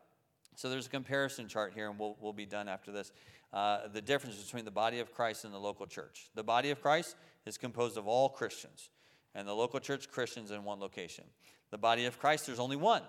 So 0.56 0.70
there's 0.70 0.88
a 0.88 0.90
comparison 0.90 1.48
chart 1.48 1.74
here, 1.74 1.90
and 1.90 1.98
we'll, 1.98 2.18
we'll 2.20 2.34
be 2.34 2.46
done 2.46 2.68
after 2.68 2.92
this. 2.92 3.12
Uh, 3.54 3.88
the 3.88 4.02
difference 4.02 4.36
between 4.36 4.66
the 4.66 4.72
body 4.72 5.00
of 5.00 5.14
Christ 5.14 5.46
and 5.46 5.54
the 5.54 5.60
local 5.60 5.88
church. 5.88 6.30
The 6.36 6.44
body 6.44 6.70
of 6.70 6.82
Christ 6.82 7.16
is 7.46 7.58
composed 7.58 7.98
of 7.98 8.08
all 8.08 8.30
Christians, 8.30 8.90
and 9.34 9.48
the 9.48 9.54
local 9.54 9.80
church, 9.80 10.10
Christians 10.10 10.52
in 10.52 10.64
one 10.64 10.80
location. 10.80 11.24
The 11.72 11.78
body 11.78 12.06
of 12.06 12.20
Christ, 12.20 12.46
there's 12.46 12.60
only 12.60 12.76
one, 12.76 13.04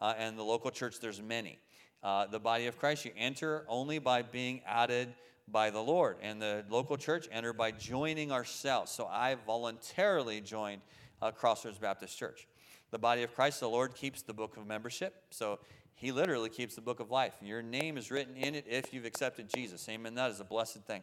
uh, 0.00 0.14
and 0.16 0.38
the 0.38 0.42
local 0.42 0.70
church, 0.70 1.00
there's 1.00 1.20
many 1.20 1.58
uh, 2.04 2.26
the 2.26 2.38
body 2.38 2.66
of 2.66 2.78
Christ. 2.78 3.06
You 3.06 3.12
enter 3.16 3.64
only 3.66 3.98
by 3.98 4.22
being 4.22 4.60
added 4.66 5.14
by 5.48 5.70
the 5.70 5.80
Lord. 5.80 6.16
And 6.22 6.40
the 6.40 6.64
local 6.68 6.96
church 6.96 7.26
enter 7.32 7.52
by 7.52 7.72
joining 7.72 8.30
ourselves. 8.30 8.92
So 8.92 9.06
I 9.06 9.36
voluntarily 9.46 10.40
joined 10.40 10.82
uh, 11.22 11.30
Crossroads 11.30 11.78
Baptist 11.78 12.16
Church. 12.16 12.46
The 12.94 12.98
body 13.00 13.24
of 13.24 13.34
Christ, 13.34 13.58
the 13.58 13.68
Lord 13.68 13.96
keeps 13.96 14.22
the 14.22 14.32
book 14.32 14.56
of 14.56 14.68
membership. 14.68 15.24
So 15.30 15.58
he 15.96 16.12
literally 16.12 16.48
keeps 16.48 16.76
the 16.76 16.80
book 16.80 17.00
of 17.00 17.10
life. 17.10 17.34
Your 17.42 17.60
name 17.60 17.98
is 17.98 18.08
written 18.12 18.36
in 18.36 18.54
it 18.54 18.66
if 18.68 18.94
you've 18.94 19.04
accepted 19.04 19.48
Jesus. 19.52 19.88
Amen. 19.88 20.14
That 20.14 20.30
is 20.30 20.38
a 20.38 20.44
blessed 20.44 20.84
thing. 20.84 21.02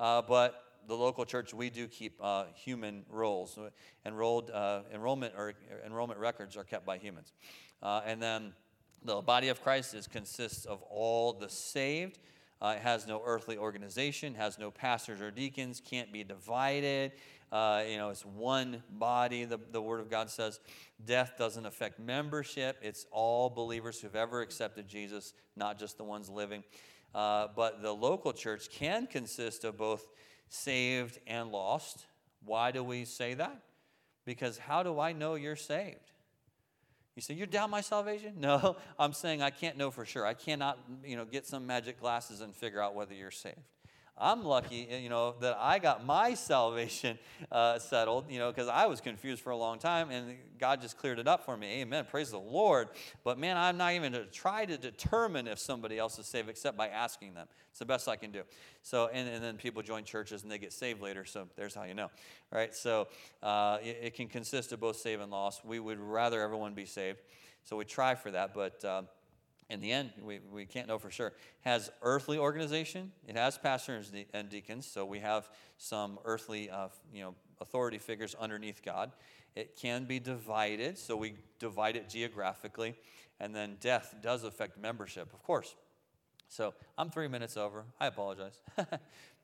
Uh, 0.00 0.22
but 0.22 0.64
the 0.88 0.94
local 0.94 1.26
church, 1.26 1.52
we 1.52 1.68
do 1.68 1.88
keep 1.88 2.18
uh, 2.22 2.44
human 2.54 3.04
rolls. 3.10 3.58
Enrolled 4.06 4.50
uh, 4.50 4.80
enrollment 4.94 5.34
or 5.36 5.52
enrollment 5.84 6.18
records 6.18 6.56
are 6.56 6.64
kept 6.64 6.86
by 6.86 6.96
humans. 6.96 7.34
Uh, 7.82 8.00
and 8.06 8.22
then 8.22 8.54
the 9.04 9.20
body 9.20 9.48
of 9.48 9.62
Christ 9.62 9.92
is, 9.92 10.06
consists 10.06 10.64
of 10.64 10.80
all 10.84 11.34
the 11.34 11.50
saved. 11.50 12.18
Uh, 12.62 12.76
it 12.78 12.82
has 12.82 13.06
no 13.06 13.20
earthly 13.26 13.58
organization, 13.58 14.34
has 14.36 14.58
no 14.58 14.70
pastors 14.70 15.20
or 15.20 15.30
deacons, 15.30 15.82
can't 15.84 16.10
be 16.10 16.24
divided. 16.24 17.12
Uh, 17.56 17.84
you 17.88 17.96
know, 17.96 18.10
it's 18.10 18.26
one 18.26 18.82
body, 18.90 19.46
the, 19.46 19.58
the 19.72 19.80
Word 19.80 20.00
of 20.00 20.10
God 20.10 20.28
says. 20.28 20.60
Death 21.02 21.36
doesn't 21.38 21.64
affect 21.64 21.98
membership. 21.98 22.76
It's 22.82 23.06
all 23.10 23.48
believers 23.48 23.98
who've 23.98 24.14
ever 24.14 24.42
accepted 24.42 24.86
Jesus, 24.86 25.32
not 25.56 25.78
just 25.78 25.96
the 25.96 26.04
ones 26.04 26.28
living. 26.28 26.64
Uh, 27.14 27.48
but 27.56 27.80
the 27.80 27.92
local 27.92 28.34
church 28.34 28.68
can 28.68 29.06
consist 29.06 29.64
of 29.64 29.78
both 29.78 30.06
saved 30.50 31.18
and 31.26 31.50
lost. 31.50 32.04
Why 32.44 32.72
do 32.72 32.84
we 32.84 33.06
say 33.06 33.32
that? 33.32 33.62
Because 34.26 34.58
how 34.58 34.82
do 34.82 35.00
I 35.00 35.14
know 35.14 35.34
you're 35.34 35.56
saved? 35.56 36.12
You 37.14 37.22
say, 37.22 37.32
You're 37.32 37.46
down 37.46 37.70
my 37.70 37.80
salvation? 37.80 38.34
No, 38.38 38.76
I'm 38.98 39.14
saying 39.14 39.40
I 39.40 39.48
can't 39.48 39.78
know 39.78 39.90
for 39.90 40.04
sure. 40.04 40.26
I 40.26 40.34
cannot, 40.34 40.78
you 41.02 41.16
know, 41.16 41.24
get 41.24 41.46
some 41.46 41.66
magic 41.66 42.00
glasses 42.00 42.42
and 42.42 42.54
figure 42.54 42.82
out 42.82 42.94
whether 42.94 43.14
you're 43.14 43.30
saved. 43.30 43.56
I'm 44.18 44.44
lucky, 44.44 44.88
you 45.02 45.10
know, 45.10 45.34
that 45.40 45.58
I 45.60 45.78
got 45.78 46.04
my 46.06 46.32
salvation 46.34 47.18
uh, 47.52 47.78
settled, 47.78 48.30
you 48.30 48.38
know, 48.38 48.50
because 48.50 48.68
I 48.68 48.86
was 48.86 49.00
confused 49.00 49.42
for 49.42 49.50
a 49.50 49.56
long 49.56 49.78
time 49.78 50.10
and 50.10 50.36
God 50.58 50.80
just 50.80 50.96
cleared 50.96 51.18
it 51.18 51.28
up 51.28 51.44
for 51.44 51.56
me. 51.56 51.82
Amen. 51.82 52.06
Praise 52.10 52.30
the 52.30 52.38
Lord. 52.38 52.88
But 53.24 53.38
man, 53.38 53.58
I'm 53.58 53.76
not 53.76 53.92
even 53.92 54.12
to 54.12 54.24
try 54.26 54.64
to 54.64 54.78
determine 54.78 55.46
if 55.46 55.58
somebody 55.58 55.98
else 55.98 56.18
is 56.18 56.26
saved 56.26 56.48
except 56.48 56.78
by 56.78 56.88
asking 56.88 57.34
them. 57.34 57.46
It's 57.70 57.78
the 57.78 57.84
best 57.84 58.08
I 58.08 58.16
can 58.16 58.30
do. 58.30 58.42
So, 58.80 59.10
and, 59.12 59.28
and 59.28 59.44
then 59.44 59.58
people 59.58 59.82
join 59.82 60.04
churches 60.04 60.42
and 60.42 60.50
they 60.50 60.58
get 60.58 60.72
saved 60.72 61.02
later. 61.02 61.26
So 61.26 61.48
there's 61.54 61.74
how 61.74 61.84
you 61.84 61.94
know, 61.94 62.10
right? 62.50 62.74
So 62.74 63.08
uh, 63.42 63.78
it, 63.82 63.98
it, 64.02 64.14
can 64.14 64.28
consist 64.28 64.72
of 64.72 64.80
both 64.80 64.96
save 64.96 65.20
and 65.20 65.30
loss. 65.30 65.60
We 65.62 65.78
would 65.78 66.00
rather 66.00 66.40
everyone 66.40 66.72
be 66.72 66.86
saved. 66.86 67.20
So 67.64 67.76
we 67.76 67.84
try 67.84 68.14
for 68.14 68.30
that. 68.30 68.54
But, 68.54 68.82
uh, 68.82 69.02
in 69.68 69.80
the 69.80 69.90
end, 69.90 70.10
we, 70.22 70.38
we 70.52 70.64
can't 70.64 70.86
know 70.86 70.98
for 70.98 71.10
sure. 71.10 71.32
Has 71.62 71.90
earthly 72.02 72.38
organization. 72.38 73.12
It 73.26 73.36
has 73.36 73.58
pastors 73.58 74.12
and 74.32 74.48
deacons, 74.48 74.86
so 74.86 75.04
we 75.04 75.18
have 75.20 75.48
some 75.76 76.18
earthly, 76.24 76.70
uh, 76.70 76.88
you 77.12 77.22
know, 77.22 77.34
authority 77.60 77.98
figures 77.98 78.36
underneath 78.38 78.82
God. 78.84 79.10
It 79.56 79.76
can 79.76 80.04
be 80.04 80.20
divided, 80.20 80.98
so 80.98 81.16
we 81.16 81.34
divide 81.58 81.96
it 81.96 82.08
geographically, 82.08 82.94
and 83.40 83.54
then 83.54 83.76
death 83.80 84.14
does 84.22 84.44
affect 84.44 84.78
membership, 84.78 85.32
of 85.32 85.42
course. 85.42 85.74
So 86.48 86.74
I'm 86.96 87.10
three 87.10 87.26
minutes 87.26 87.56
over. 87.56 87.84
I 87.98 88.06
apologize. 88.06 88.60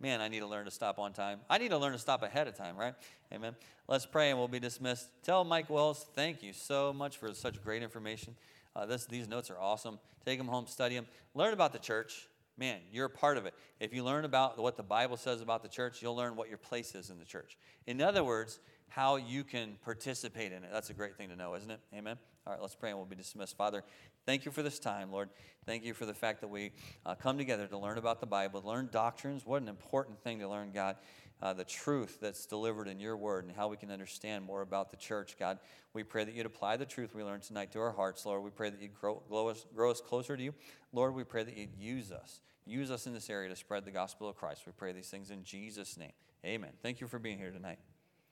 Man, 0.01 0.21
I 0.21 0.29
need 0.29 0.41
to 0.41 0.47
learn 0.47 0.67
to 0.67 0.71
stop 0.71 0.99
on 0.99 1.13
time. 1.13 1.41
I 1.51 1.59
need 1.59 1.71
to 1.71 1.79
learn 1.79 1.93
to 1.93 1.99
stop 1.99 2.23
ahead 2.23 2.47
of 2.47 2.57
time, 2.57 2.77
right? 2.77 2.95
Amen. 3.33 3.57
Let's 3.89 4.07
pray 4.07 4.31
and 4.31 4.39
we'll 4.39 4.49
be 4.49 4.61
dismissed. 4.61 5.09
Tell 5.23 5.43
Mike 5.43 5.69
Wells, 5.69 6.07
thank 6.15 6.43
you 6.43 6.53
so 6.53 6.93
much 6.93 7.17
for 7.17 7.35
such 7.35 7.63
great 7.63 7.83
information. 7.83 8.37
Uh, 8.75 8.87
this, 8.87 9.07
these 9.07 9.29
notes 9.29 9.51
are 9.51 9.59
awesome. 9.59 9.99
Take 10.25 10.39
them 10.39 10.49
home, 10.49 10.67
study 10.67 10.95
them. 10.95 11.07
Learn 11.35 11.53
about 11.53 11.73
the 11.73 11.79
church. 11.79 12.29
Man, 12.59 12.81
you're 12.93 13.07
a 13.07 13.11
part 13.11 13.39
of 13.39 13.47
it. 13.47 13.55
If 13.81 13.95
you 13.95 14.05
learn 14.05 14.25
about 14.25 14.59
what 14.59 14.77
the 14.77 14.83
Bible 14.83 15.17
says 15.17 15.41
about 15.41 15.63
the 15.63 15.69
church, 15.69 16.03
you'll 16.03 16.17
learn 16.17 16.37
what 16.37 16.49
your 16.49 16.59
place 16.59 16.95
is 16.95 17.11
in 17.11 17.19
the 17.19 17.25
church. 17.25 17.57
In 17.87 18.01
other 18.01 18.23
words, 18.23 18.61
how 18.89 19.17
you 19.17 19.43
can 19.43 19.79
participate 19.83 20.53
in 20.53 20.65
it. 20.65 20.71
That's 20.71 20.91
a 20.91 20.95
great 20.95 21.17
thing 21.17 21.31
to 21.31 21.37
know, 21.37 21.55
isn't 21.55 21.71
it? 21.71 21.81
Amen. 21.95 22.19
All 22.47 22.53
right, 22.53 22.61
let's 22.61 22.75
pray 22.75 22.91
and 22.91 22.99
we'll 22.99 23.07
be 23.07 23.17
dismissed. 23.17 23.57
Father, 23.57 23.85
thank 24.27 24.45
you 24.45 24.51
for 24.51 24.63
this 24.63 24.79
time, 24.79 25.11
Lord. 25.11 25.31
Thank 25.65 25.85
you 25.85 25.95
for 25.95 26.05
the 26.07 26.15
fact 26.15 26.41
that 26.41 26.49
we 26.49 26.73
uh, 27.07 27.15
come 27.15 27.39
together 27.39 27.67
to 27.69 27.79
learn 27.79 27.99
about 27.99 28.21
the 28.21 28.27
Bible, 28.27 28.61
learn 28.65 28.89
doctrines. 28.93 29.47
What 29.47 29.63
an 29.63 29.69
important 29.69 30.21
thing 30.23 30.41
to 30.41 30.49
learn, 30.49 30.73
God. 30.73 30.97
Uh, 31.43 31.53
the 31.53 31.65
truth 31.65 32.19
that's 32.21 32.47
delivered 32.47 32.87
in 32.87 33.01
your 33.01 33.17
word 33.17 33.45
and 33.45 33.53
how 33.57 33.67
we 33.67 33.77
can 33.77 33.91
understand 33.91 34.45
more 34.45 34.63
about 34.63 34.93
the 34.93 34.97
church, 34.97 35.37
God. 35.37 35.59
We 35.93 36.05
pray 36.05 36.23
that 36.23 36.35
you'd 36.35 36.47
apply 36.47 36.77
the 36.77 36.87
truth 36.87 37.17
we 37.17 37.25
learned 37.25 37.43
tonight 37.43 37.73
to 37.73 37.81
our 37.81 37.91
hearts, 37.91 38.25
Lord. 38.25 38.45
We 38.45 38.51
pray 38.51 38.71
that 38.71 38.81
you'd 38.81 38.95
grow, 38.95 39.21
grow, 39.29 39.49
us, 39.49 39.67
grow 39.75 39.91
us 39.91 40.01
closer 40.01 40.37
to 40.37 40.43
you. 40.43 40.55
Lord, 40.93 41.17
we 41.17 41.25
pray 41.25 41.43
that 41.43 41.57
you'd 41.57 41.75
use 41.77 42.13
us. 42.13 42.41
Use 42.65 42.93
us 42.93 43.09
in 43.09 43.13
this 43.13 43.29
area 43.29 43.49
to 43.49 43.57
spread 43.57 43.85
the 43.85 43.91
gospel 43.91 44.29
of 44.29 44.37
Christ. 44.37 44.63
We 44.67 44.73
pray 44.77 44.93
these 44.93 45.09
things 45.09 45.33
in 45.33 45.43
Jesus' 45.43 45.97
name. 45.97 46.13
Amen. 46.47 46.71
Thank 46.81 47.01
you 47.01 47.09
for 47.09 47.19
being 47.19 47.39
here 47.39 47.51
tonight. 47.51 47.79